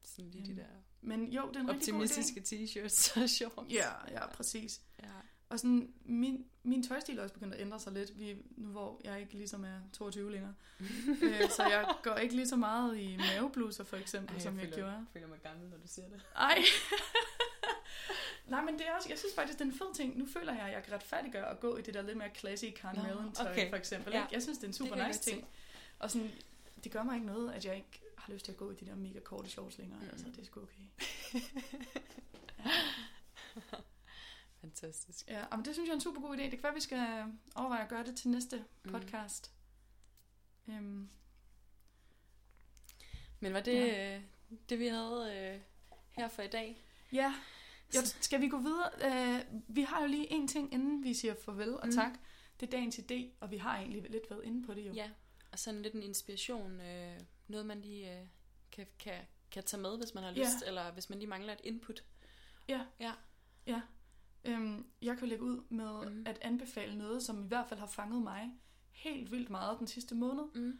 Sådan 0.04 0.30
lige 0.32 0.46
de 0.46 0.50
Øhm, 0.52 0.58
der 0.60 0.66
Men 1.02 1.32
jo, 1.32 1.48
det 1.48 1.56
er 1.56 1.60
en 1.60 1.70
rigtig 1.70 1.94
god 1.94 2.00
idé. 2.02 2.04
optimistiske 2.04 2.40
t-shirts 2.42 3.22
og 3.24 3.30
shorts. 3.30 3.74
Ja, 3.74 3.90
ja, 4.12 4.28
præcis. 4.28 4.82
ja. 5.04 5.08
Og 5.50 5.60
sådan, 5.60 5.94
min, 6.06 6.46
min 6.64 6.88
tøjstil 6.88 7.18
er 7.18 7.24
også 7.24 7.34
begyndt 7.34 7.54
at 7.54 7.62
ændre 7.62 7.80
sig 7.80 7.94
lidt, 7.94 8.20
vi, 8.20 8.38
nu 8.58 8.68
hvor 8.68 9.02
jeg 9.04 9.20
ikke 9.20 9.34
ligesom 9.34 9.64
er 9.64 9.80
22 9.94 10.32
længere. 10.32 10.54
øh, 11.24 11.50
så 11.50 11.64
jeg 11.64 11.96
går 12.04 12.16
ikke 12.16 12.36
lige 12.36 12.48
så 12.48 12.56
meget 12.56 12.98
i 12.98 13.18
mavebluser 13.18 13.84
for 13.84 13.98
eksempel, 13.98 14.36
Ej, 14.36 14.42
som 14.42 14.54
jeg, 14.54 14.64
føler, 14.64 14.78
gjorde. 14.78 14.92
Jeg 14.92 15.06
føler 15.14 15.28
mig 15.28 15.40
gammel, 15.44 15.70
når 15.70 15.78
du 15.78 15.88
siger 15.88 16.10
det. 16.10 16.22
Ej. 16.36 16.64
Nej, 18.48 18.62
men 18.62 18.74
det 18.80 18.88
er 18.88 18.92
også, 18.92 19.10
jeg 19.10 19.18
synes 19.20 19.36
faktisk, 19.36 19.60
det 19.60 19.66
er 19.66 19.72
en 19.72 19.78
fed 19.78 19.94
ting. 19.96 20.18
Nu 20.18 20.26
føler 20.26 20.54
jeg, 20.54 20.66
at 20.66 20.74
jeg 20.74 20.84
kan 20.84 20.94
retfærdiggøre 20.94 21.50
at 21.50 21.60
gå 21.60 21.78
i 21.78 21.82
det 21.82 21.94
der 21.94 22.02
lidt 22.02 22.18
mere 22.18 22.30
classy 22.36 22.66
Mellon 22.84 23.32
tøj, 23.32 23.52
okay. 23.52 23.70
for 23.70 23.78
eksempel. 23.78 24.14
Ja. 24.14 24.26
Jeg 24.32 24.42
synes, 24.42 24.58
det 24.58 24.64
er 24.64 24.68
en 24.68 24.74
super 24.74 24.96
jeg 24.96 25.08
nice 25.08 25.20
godt 25.20 25.24
ting. 25.24 25.48
Og 26.00 26.12
sådan, 26.12 26.32
det 26.84 26.92
gør 26.92 27.04
mig 27.04 27.16
ikke 27.16 27.28
noget, 27.28 27.54
at 27.54 27.66
jeg 27.66 27.76
ikke 27.76 28.02
har 28.18 28.34
lyst 28.34 28.46
til 28.46 28.52
at 28.52 28.58
gå 28.58 28.72
i 28.72 28.76
de 28.76 28.86
der 28.86 28.96
mega 28.96 29.20
korte 29.20 29.50
shorts 29.50 29.78
længere. 29.78 30.00
Mm. 30.00 30.10
Altså, 30.10 30.26
det 30.26 30.40
er 30.40 30.46
sgu 30.46 30.62
okay. 30.62 30.84
Fantastisk. 34.62 35.28
Ja, 35.28 35.46
men 35.56 35.66
det 35.66 35.74
synes 35.74 35.88
jeg 35.88 35.92
er 35.92 35.96
en 35.96 36.02
super 36.02 36.22
god 36.22 36.38
idé. 36.38 36.42
Det 36.42 36.52
kan 36.52 36.64
være, 36.64 36.74
vi 36.74 36.80
skal 36.82 37.24
overveje 37.56 37.84
at 37.84 37.90
gøre 37.90 38.04
det 38.06 38.16
til 38.18 38.30
næste 38.30 38.66
Mm. 38.86 38.92
podcast. 38.92 39.54
Øhm, 40.68 41.10
Men 43.40 43.54
var 43.54 43.60
det 43.60 43.76
Ja. 43.76 44.16
øh, 44.18 44.24
det, 44.70 44.80
vi 44.80 44.88
havde 44.88 45.34
øh, 45.56 45.62
her 46.12 46.28
for 46.28 46.42
i 46.42 46.48
dag? 46.48 46.86
ja, 47.12 47.34
jeg, 47.94 48.02
skal 48.08 48.42
vi 48.42 48.48
gå 48.50 48.58
videre? 48.58 48.90
Øh, 49.06 49.46
vi 49.68 49.82
har 49.82 50.02
jo 50.02 50.08
lige 50.08 50.32
en 50.32 50.48
ting, 50.48 50.74
inden 50.74 51.04
vi 51.04 51.14
siger 51.14 51.36
farvel 51.46 51.74
og 51.80 51.86
Mm. 51.88 51.92
tak. 51.92 52.12
Det 52.60 52.66
er 52.68 52.72
dagens 52.72 53.00
idé, 53.00 53.26
og 53.40 53.52
vi 53.52 53.58
har 53.58 53.78
egentlig 53.78 54.10
lidt 54.12 54.30
været 54.30 54.44
inde 54.44 54.66
på 54.68 54.74
det 54.74 54.88
jo. 54.88 54.94
Ja, 54.94 55.10
og 55.52 55.60
sådan 55.60 55.82
lidt 55.82 55.94
en 55.94 56.04
inspiration. 56.04 56.82
Øh, 56.82 57.20
noget, 57.48 57.66
man 57.66 57.82
lige 57.82 58.20
øh, 58.20 58.28
kan, 58.72 58.88
kan, 59.00 59.22
kan 59.52 59.64
tage 59.64 59.82
med, 59.82 59.98
hvis 59.98 60.14
man 60.14 60.24
har 60.24 60.32
Ja. 60.32 60.40
lyst, 60.44 60.64
eller 60.68 60.92
hvis 60.92 61.10
man 61.10 61.20
lige 61.20 61.30
mangler 61.30 61.54
et 61.54 61.62
input. 61.64 62.04
Ja. 62.70 62.86
Ja. 63.00 63.14
ja. 63.68 63.82
Øhm, 64.46 64.86
jeg 65.02 65.18
kan 65.18 65.28
lægge 65.28 65.44
ud 65.44 65.62
med 65.70 66.10
mm. 66.12 66.24
at 66.28 66.38
anbefale 66.42 66.98
noget, 66.98 67.24
som 67.24 67.44
i 67.44 67.48
hvert 67.48 67.66
fald 67.70 67.80
har 67.80 67.88
fanget 67.88 68.22
mig 68.24 68.50
helt 68.92 69.32
vildt 69.32 69.50
meget 69.50 69.80
den 69.80 69.88
sidste 69.88 70.16
måned, 70.16 70.44
Mm. 70.56 70.80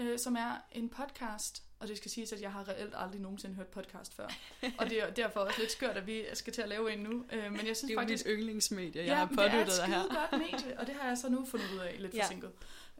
øh, 0.00 0.18
som 0.18 0.36
er 0.36 0.56
en 0.72 0.88
podcast. 0.88 1.62
Og 1.78 1.88
det 1.88 1.96
skal 1.96 2.10
siges, 2.10 2.32
at 2.32 2.40
jeg 2.42 2.52
har 2.52 2.68
reelt 2.68 2.94
aldrig 2.96 3.20
nogensinde 3.20 3.54
hørt 3.56 3.66
podcast 3.66 4.14
før. 4.14 4.28
og 4.78 4.90
det 4.90 5.02
er 5.02 5.10
derfor 5.10 5.40
også 5.40 5.60
lidt 5.60 5.72
skørt, 5.72 5.96
at 5.96 6.06
vi 6.06 6.24
skal 6.34 6.52
til 6.52 6.62
at 6.62 6.68
lave 6.68 6.92
en 6.92 6.98
nu. 6.98 7.24
Øh, 7.32 7.52
men 7.52 7.66
jeg 7.66 7.76
synes 7.76 7.80
Det 7.80 7.90
er 7.90 7.94
jo 7.94 8.00
faktisk... 8.00 8.26
mit 8.26 8.34
yndlingsmedie, 8.38 9.00
jeg 9.00 9.06
ja, 9.08 9.14
har 9.14 9.26
men 9.26 9.38
det 9.38 9.44
er 9.44 9.46
et 9.46 9.52
påduttet 9.52 9.76
dig 9.76 9.86
her. 9.86 10.02
skide 10.02 10.18
godt 10.30 10.52
medie, 10.62 10.80
og 10.80 10.86
det 10.86 10.94
har 10.94 11.08
jeg 11.08 11.18
så 11.18 11.28
nu 11.28 11.44
fundet 11.46 11.66
ud 11.74 11.78
af, 11.78 11.96
lidt 11.98 12.14
Ja. 12.14 12.22
forsinket. 12.24 12.50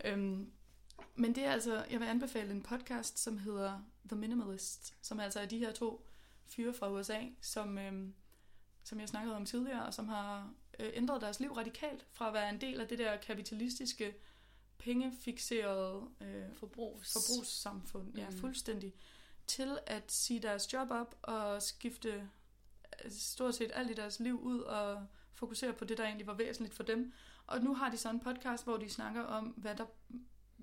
Øhm, 0.04 0.50
men 1.14 1.34
det 1.34 1.44
er 1.44 1.52
altså, 1.52 1.84
jeg 1.90 2.00
vil 2.00 2.06
anbefale 2.06 2.50
en 2.50 2.62
podcast, 2.62 3.18
som 3.18 3.38
hedder 3.38 3.78
The 4.08 4.16
Minimalist, 4.18 4.94
som 5.02 5.20
altså 5.20 5.40
er 5.40 5.46
de 5.46 5.58
her 5.58 5.72
to 5.72 6.06
fyre 6.46 6.74
fra 6.74 6.92
USA, 6.92 7.18
som, 7.40 7.78
øhm, 7.78 8.14
som 8.84 9.00
jeg 9.00 9.08
snakkede 9.08 9.36
om 9.36 9.46
tidligere, 9.46 9.86
og 9.86 9.94
som 9.94 10.08
har 10.08 10.52
øh, 10.78 10.90
ændret 10.94 11.20
deres 11.20 11.40
liv 11.40 11.52
radikalt 11.52 12.06
fra 12.12 12.28
at 12.28 12.34
være 12.34 12.48
en 12.50 12.60
del 12.60 12.80
af 12.80 12.88
det 12.88 12.98
der 12.98 13.16
kapitalistiske, 13.16 14.14
pengefixerede 14.78 16.08
øh, 16.20 16.54
Forbrugs. 16.54 17.12
forbrugssamfund, 17.12 18.16
ja, 18.18 18.30
Mm. 18.30 18.36
fuldstændig, 18.38 18.94
til 19.46 19.78
at 19.86 20.12
sige 20.12 20.40
deres 20.40 20.72
job 20.72 20.90
op 20.90 21.18
og 21.22 21.62
skifte 21.62 22.28
øh, 23.04 23.10
stort 23.10 23.54
set 23.54 23.70
alt 23.74 23.90
i 23.90 23.94
deres 23.94 24.20
liv 24.20 24.40
ud 24.40 24.60
og 24.60 25.06
fokusere 25.34 25.72
på 25.72 25.84
det, 25.84 25.98
der 25.98 26.04
egentlig 26.04 26.26
var 26.26 26.34
væsentligt 26.34 26.74
for 26.74 26.82
dem. 26.82 27.12
Og 27.46 27.60
nu 27.60 27.74
har 27.74 27.90
de 27.90 27.96
sådan 27.96 28.16
en 28.16 28.20
podcast, 28.20 28.64
hvor 28.64 28.76
de 28.76 28.88
snakker 28.90 29.22
om, 29.22 29.44
hvad 29.46 29.74
der 29.74 29.86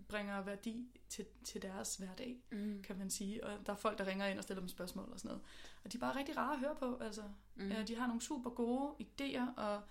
bringer 0.10 0.42
værdi 0.42 0.88
til, 1.10 1.26
til 1.44 1.62
deres 1.62 1.96
hverdag, 1.96 2.38
Mm. 2.52 2.82
kan 2.84 2.98
man 2.98 3.10
sige. 3.10 3.44
Og 3.46 3.66
der 3.66 3.72
er 3.72 3.78
folk, 3.78 3.98
der 3.98 4.08
ringer 4.08 4.28
ind 4.28 4.38
og 4.38 4.44
stiller 4.44 4.62
dem 4.62 4.70
spørgsmål 4.70 5.10
og 5.12 5.20
sådan 5.20 5.30
noget. 5.30 5.44
Og 5.84 5.92
de 5.94 5.98
er 5.98 6.02
bare 6.02 6.16
rigtig 6.16 6.38
rare 6.38 6.54
at 6.54 6.60
høre 6.60 6.76
på. 6.76 6.98
Altså, 7.02 7.24
Mm. 7.56 7.70
ja, 7.72 7.84
de 7.84 7.96
har 7.96 8.08
nogle 8.08 8.22
super 8.22 8.50
gode 8.50 8.94
idéer 9.02 9.56
og, 9.58 9.82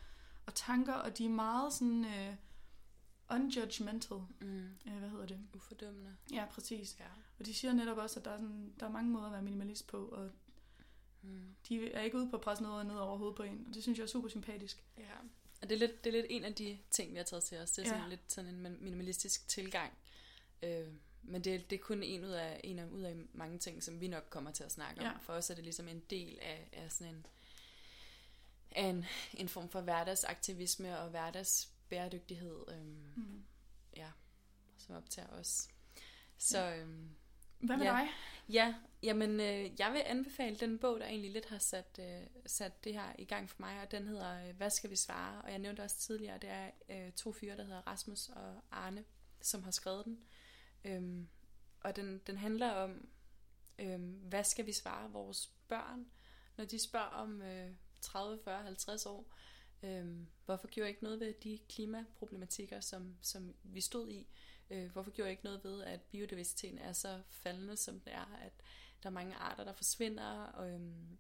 og 0.47 0.55
tanker, 0.55 0.95
og 0.95 1.19
de 1.19 1.25
er 1.25 1.29
meget 1.31 1.73
sådan 1.73 2.05
øh, 2.05 2.35
unjudgmental. 3.31 4.19
Mm. 4.41 4.65
Øh, 4.87 4.99
hvad 4.99 5.09
hedder 5.09 5.27
det? 5.27 5.41
Ufordømmende. 5.55 6.17
Ja, 6.33 6.45
præcis. 6.51 6.97
Ja. 7.01 7.07
Og 7.39 7.47
de 7.47 7.55
siger 7.55 7.73
netop 7.73 7.97
også, 7.99 8.19
at 8.21 8.25
der 8.25 8.31
er, 8.31 8.39
sådan, 8.39 8.73
der 8.81 8.87
er 8.87 8.91
mange 8.91 9.11
måder 9.11 9.27
at 9.27 9.33
være 9.33 9.43
minimalist 9.43 9.87
på, 9.87 10.07
og 10.09 10.31
Mm. 11.23 11.55
de 11.69 11.93
er 11.93 12.01
ikke 12.03 12.17
ude 12.17 12.31
på 12.31 12.37
at 12.37 12.43
presse 12.43 12.63
noget 12.65 12.87
ned 12.87 12.95
over 12.97 13.19
hovedet 13.19 13.37
på 13.37 13.43
en. 13.43 13.65
Og 13.69 13.75
det 13.75 13.83
synes 13.83 13.99
jeg 13.99 14.05
er 14.05 14.09
super 14.09 14.29
sympatisk. 14.29 14.85
Ja. 14.99 15.03
Og 15.63 15.69
det 15.69 15.75
er, 15.75 15.79
lidt, 15.79 16.05
det 16.05 16.11
er 16.11 16.13
lidt 16.21 16.27
en 16.31 16.45
af 16.45 16.55
de 16.55 16.79
ting, 16.91 17.13
vi 17.13 17.17
har 17.17 17.25
taget 17.25 17.45
til 17.45 17.59
os. 17.59 17.71
Det 17.71 17.83
er 17.85 17.89
sådan 17.89 18.03
Ja. 18.03 18.09
lidt 18.09 18.33
sådan 18.33 18.51
en 18.51 18.61
min- 18.61 18.79
minimalistisk 18.85 19.49
tilgang. 19.49 19.93
Øh, 20.63 20.89
men 21.23 21.45
det, 21.45 21.71
det 21.71 21.77
er 21.79 21.83
kun 21.83 22.03
en 22.03 22.25
ud 22.25 22.31
af, 22.31 22.61
en 22.65 22.79
af, 22.79 22.87
ud 22.87 23.03
af 23.03 23.17
mange 23.33 23.59
ting, 23.59 23.83
som 23.83 24.01
vi 24.01 24.09
nok 24.09 24.27
kommer 24.31 24.51
til 24.51 24.65
at 24.65 24.73
snakke 24.73 25.01
om. 25.01 25.07
Ja. 25.07 25.13
For 25.23 25.33
os 25.33 25.51
er 25.51 25.55
det 25.55 25.65
ligesom 25.65 25.89
en 25.89 26.01
del 26.11 26.39
af, 26.43 26.69
af 26.73 26.93
sådan 26.93 27.15
en, 27.15 27.27
af 28.71 28.83
en, 28.85 29.05
en 29.35 29.49
form 29.49 29.69
for 29.69 29.81
hverdagsaktivisme 29.81 30.99
og 30.99 31.11
hverdagsbæredygtighed, 31.11 32.65
øhm, 32.69 33.13
Mm. 33.17 33.45
ja, 33.97 34.09
som 34.79 34.95
optager 34.95 35.29
os. 35.29 35.69
Så 36.39 36.75
øhm, 36.75 37.11
Hvad 37.59 37.77
med 37.77 37.87
Ja. 37.87 37.93
dig? 37.93 38.09
Ja, 38.49 38.75
jamen 39.07 39.41
øh, 39.41 39.81
jeg 39.81 39.93
vil 39.93 40.03
anbefale 40.07 40.57
den 40.57 40.79
bog, 40.79 41.01
der 41.01 41.07
egentlig 41.07 41.31
lidt 41.31 41.47
har 41.47 41.59
sat, 41.59 42.01
øh, 42.01 42.27
sat 42.47 42.85
det 42.85 42.95
her 42.95 43.13
i 43.19 43.25
gang 43.25 43.51
for 43.51 43.57
mig, 43.61 43.83
og 43.83 43.91
den 43.91 44.07
hedder 44.07 44.49
øh, 44.49 44.57
Hvad 44.57 44.71
skal 44.71 44.91
vi 44.91 44.97
svare? 44.97 45.43
Og 45.43 45.51
jeg 45.51 45.59
nævnte 45.59 45.81
også 45.81 45.99
tidligere, 45.99 46.39
det 46.39 46.51
er 46.51 46.71
øh, 46.89 47.13
to 47.13 47.33
fyre, 47.33 47.57
der 47.57 47.65
hedder 47.65 47.87
Rasmus 47.87 48.29
og 48.29 48.63
Arne, 48.71 49.05
som 49.41 49.63
har 49.63 49.71
skrevet 49.71 50.05
den. 50.05 50.19
Øhm, 50.85 51.29
og 51.81 51.97
den, 51.97 52.21
den 52.27 52.37
handler 52.37 52.71
om, 52.71 53.09
øh, 53.79 54.01
hvad 54.01 54.45
skal 54.45 54.67
vi 54.67 54.73
svare 54.73 55.11
vores 55.11 55.51
børn, 55.69 56.07
når 56.57 56.65
de 56.65 56.85
spørger 56.85 57.07
om 57.07 57.43
øh, 57.43 57.71
30, 58.01 58.39
40, 58.45 58.63
50 58.63 59.07
år. 59.07 59.35
øh, 59.83 60.17
hvorfor 60.45 60.69
gjorde 60.69 60.87
jeg 60.87 60.91
ikke 60.91 61.05
noget 61.05 61.21
ved 61.21 61.35
de 61.45 61.59
klimaproblematikker, 61.69 62.81
som, 62.81 63.17
som 63.23 63.55
vi 63.63 63.81
stod 63.81 64.11
i? 64.11 64.27
Øh, 64.71 64.91
hvorfor 64.93 65.11
gjorde 65.11 65.27
jeg 65.27 65.33
ikke 65.33 65.45
noget 65.45 65.65
ved, 65.65 65.83
at 65.83 66.01
biodiversiteten 66.01 66.79
er 66.79 66.93
så 66.93 67.21
faldende, 67.31 67.77
som 67.77 68.01
den 68.01 68.13
er, 68.13 68.39
at 68.43 68.53
der 69.03 69.09
er 69.09 69.15
mange 69.15 69.35
arter, 69.35 69.65
der 69.65 69.73
forsvinder, 69.73 70.43
og 70.43 70.71
øhm, 70.71 71.19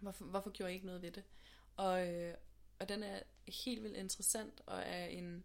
hvorfor, 0.00 0.24
hvorfor 0.24 0.50
gjorde 0.50 0.68
jeg 0.68 0.74
ikke 0.74 0.86
noget 0.86 1.02
ved 1.02 1.10
det? 1.10 1.24
Og, 1.76 2.08
øh, 2.08 2.34
og 2.78 2.88
den 2.88 3.02
er 3.02 3.20
helt 3.64 3.82
vildt 3.82 3.96
interessant, 3.96 4.62
og 4.66 4.78
er 4.78 5.04
en, 5.04 5.44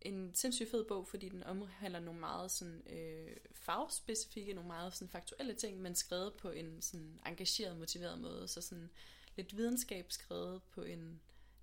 en 0.00 0.34
sindssygt 0.34 0.70
fed 0.70 0.84
bog, 0.84 1.06
fordi 1.06 1.28
den 1.28 1.42
omhandler 1.42 2.00
nogle 2.00 2.20
meget 2.20 2.50
sådan, 2.50 2.82
øh, 2.86 3.36
fagspecifikke, 3.52 4.52
nogle 4.52 4.68
meget 4.68 4.94
sådan, 4.94 5.08
faktuelle 5.08 5.54
ting, 5.54 5.80
men 5.80 5.94
skrevet 5.94 6.34
på 6.34 6.50
en 6.50 6.82
sådan, 6.82 7.20
engageret, 7.26 7.76
motiveret 7.76 8.18
måde, 8.18 8.48
så 8.48 8.60
sådan 8.60 8.90
lidt 9.36 9.56
videnskab 9.56 10.12
skrevet 10.12 10.62
på 10.62 10.82
en 10.82 11.20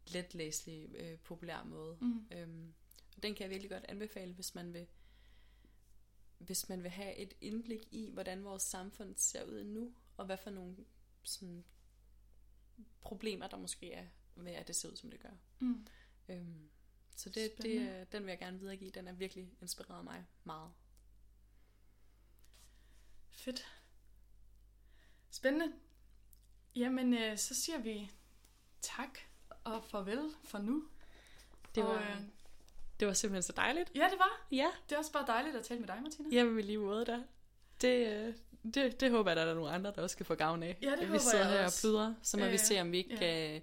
letlæselig, 0.07 0.95
øh, 0.95 1.17
populær 1.19 1.63
måde. 1.63 1.97
Mm. 2.01 2.25
Øhm, 2.31 2.73
og 3.15 3.23
den 3.23 3.35
kan 3.35 3.43
jeg 3.43 3.49
virkelig 3.49 3.71
godt 3.71 3.85
anbefale, 3.89 4.33
hvis 4.33 4.55
man 4.55 4.73
vil 4.73 4.87
hvis 6.38 6.69
man 6.69 6.84
vil 6.84 6.91
have 6.91 7.15
et 7.15 7.34
indblik 7.41 7.88
i, 7.91 8.10
hvordan 8.10 8.43
vores 8.43 8.64
samfund 8.64 9.15
ser 9.15 9.43
ud 9.43 9.64
nu, 9.64 9.93
og 10.18 10.26
hvad 10.26 10.38
for 10.38 10.49
nogle 10.49 10.76
sådan, 11.23 11.64
problemer, 13.01 13.47
der 13.47 13.57
måske 13.57 13.93
er 13.93 14.05
med, 14.35 14.51
at 14.51 14.68
det 14.68 14.76
ser 14.76 14.89
ud, 14.89 14.95
som 14.95 15.11
det 15.11 15.19
gør. 15.19 15.38
Mm. 15.60 15.88
Øhm, 16.30 16.69
så 17.15 17.30
det, 17.30 17.35
det, 17.35 17.51
Spændende. 17.60 17.99
øh, 17.99 18.05
den 18.11 18.23
vil 18.23 18.30
jeg 18.30 18.39
gerne 18.39 18.60
videregive. 18.60 18.91
Den 18.91 19.07
er 19.07 19.14
virkelig 19.14 19.51
inspireret 19.61 20.03
mig 20.03 20.26
meget. 20.43 20.72
Fedt. 23.30 23.65
Spændende. 25.30 25.73
Jamen, 26.76 27.14
øh, 27.14 27.38
så 27.38 27.55
siger 27.55 27.77
vi 27.77 28.11
tak 28.81 29.19
og 29.64 29.84
farvel 29.84 30.31
for 30.43 30.57
nu. 30.57 30.89
Det 31.76 31.84
og, 31.84 31.89
var, 31.89 32.15
øh, 32.15 32.22
det 32.99 33.07
var 33.07 33.13
simpelthen 33.13 33.43
så 33.43 33.53
dejligt. 33.55 33.91
ja, 33.95 34.03
det 34.11 34.19
var. 34.19 34.47
Ja, 34.51 34.67
Det 34.89 34.95
er 34.95 34.99
også 34.99 35.11
bare 35.11 35.25
dejligt 35.27 35.55
at 35.55 35.65
tale 35.65 35.79
med 35.79 35.87
dig, 35.87 35.99
Martina. 36.03 36.29
jamen 36.31 36.59
i 36.59 36.61
lige 36.61 36.77
måde 36.77 37.05
der. 37.05 37.23
Det, 37.81 38.07
øh, 38.27 38.33
det, 38.73 38.99
det 38.99 39.11
håber 39.11 39.29
jeg, 39.31 39.35
der 39.37 39.43
er 39.45 39.53
nogle 39.53 39.69
andre, 39.71 39.91
der 39.95 40.01
også 40.01 40.13
skal 40.13 40.25
få 40.25 40.35
gavn 40.35 40.63
af. 40.63 40.77
Ja, 40.81 40.91
det 40.91 40.99
vi 40.99 41.05
håber 41.05 41.19
sidder 41.19 41.45
jeg 41.49 41.53
her 41.59 41.65
også. 41.65 41.87
og 41.87 41.91
pludrer, 41.91 42.13
så 42.21 42.37
må 42.37 42.45
Øh, 42.45 42.51
vi 42.51 42.57
se, 42.57 42.81
om 42.81 42.91
vi 42.91 42.97
ikke 42.97 43.09
ja. 43.13 43.17
kan, 43.19 43.61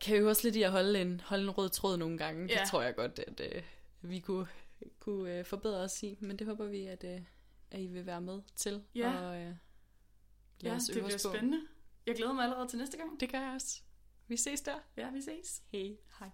kan 0.00 0.16
øve 0.16 0.30
os 0.30 0.44
lidt 0.44 0.56
i 0.56 0.62
at 0.62 0.70
holde 0.70 1.00
en, 1.00 1.20
holde 1.20 1.44
en 1.44 1.50
rød 1.50 1.68
tråd 1.68 1.96
nogle 1.96 2.18
gange. 2.18 2.46
Ja. 2.54 2.60
Det 2.60 2.68
tror 2.70 2.82
jeg 2.82 2.94
godt, 2.96 3.18
at 3.18 3.40
øh, 3.40 3.62
vi 4.02 4.18
kunne, 4.20 4.46
kunne 4.98 5.38
øh, 5.38 5.44
forbedre 5.44 5.78
os 5.80 6.02
i. 6.02 6.16
Men 6.20 6.38
det 6.38 6.46
håber 6.46 6.64
vi, 6.66 6.86
at, 6.86 7.04
øh, 7.04 7.20
at 7.70 7.80
I 7.80 7.86
vil 7.86 8.06
være 8.06 8.20
med 8.20 8.40
til. 8.56 8.82
Ja. 8.94 9.18
Og, 9.18 9.36
øh, 9.36 9.54
Ja, 10.62 10.74
det 10.74 10.90
bliver 10.92 11.10
på. 11.24 11.34
spændende. 11.34 11.60
Jeg 12.06 12.14
glæder 12.16 12.32
mig 12.32 12.44
allerede 12.44 12.68
til 12.68 12.78
næste 12.78 12.96
gang. 12.96 13.20
Det 13.20 13.32
gør 13.32 13.40
jeg 13.40 13.52
også. 13.54 13.80
Vi 14.28 14.36
ses 14.36 14.60
der. 14.60 14.74
Ja, 14.96 15.10
vi 15.10 15.20
ses. 15.22 15.62
Hej. 15.72 15.96
Hej. 16.18 16.28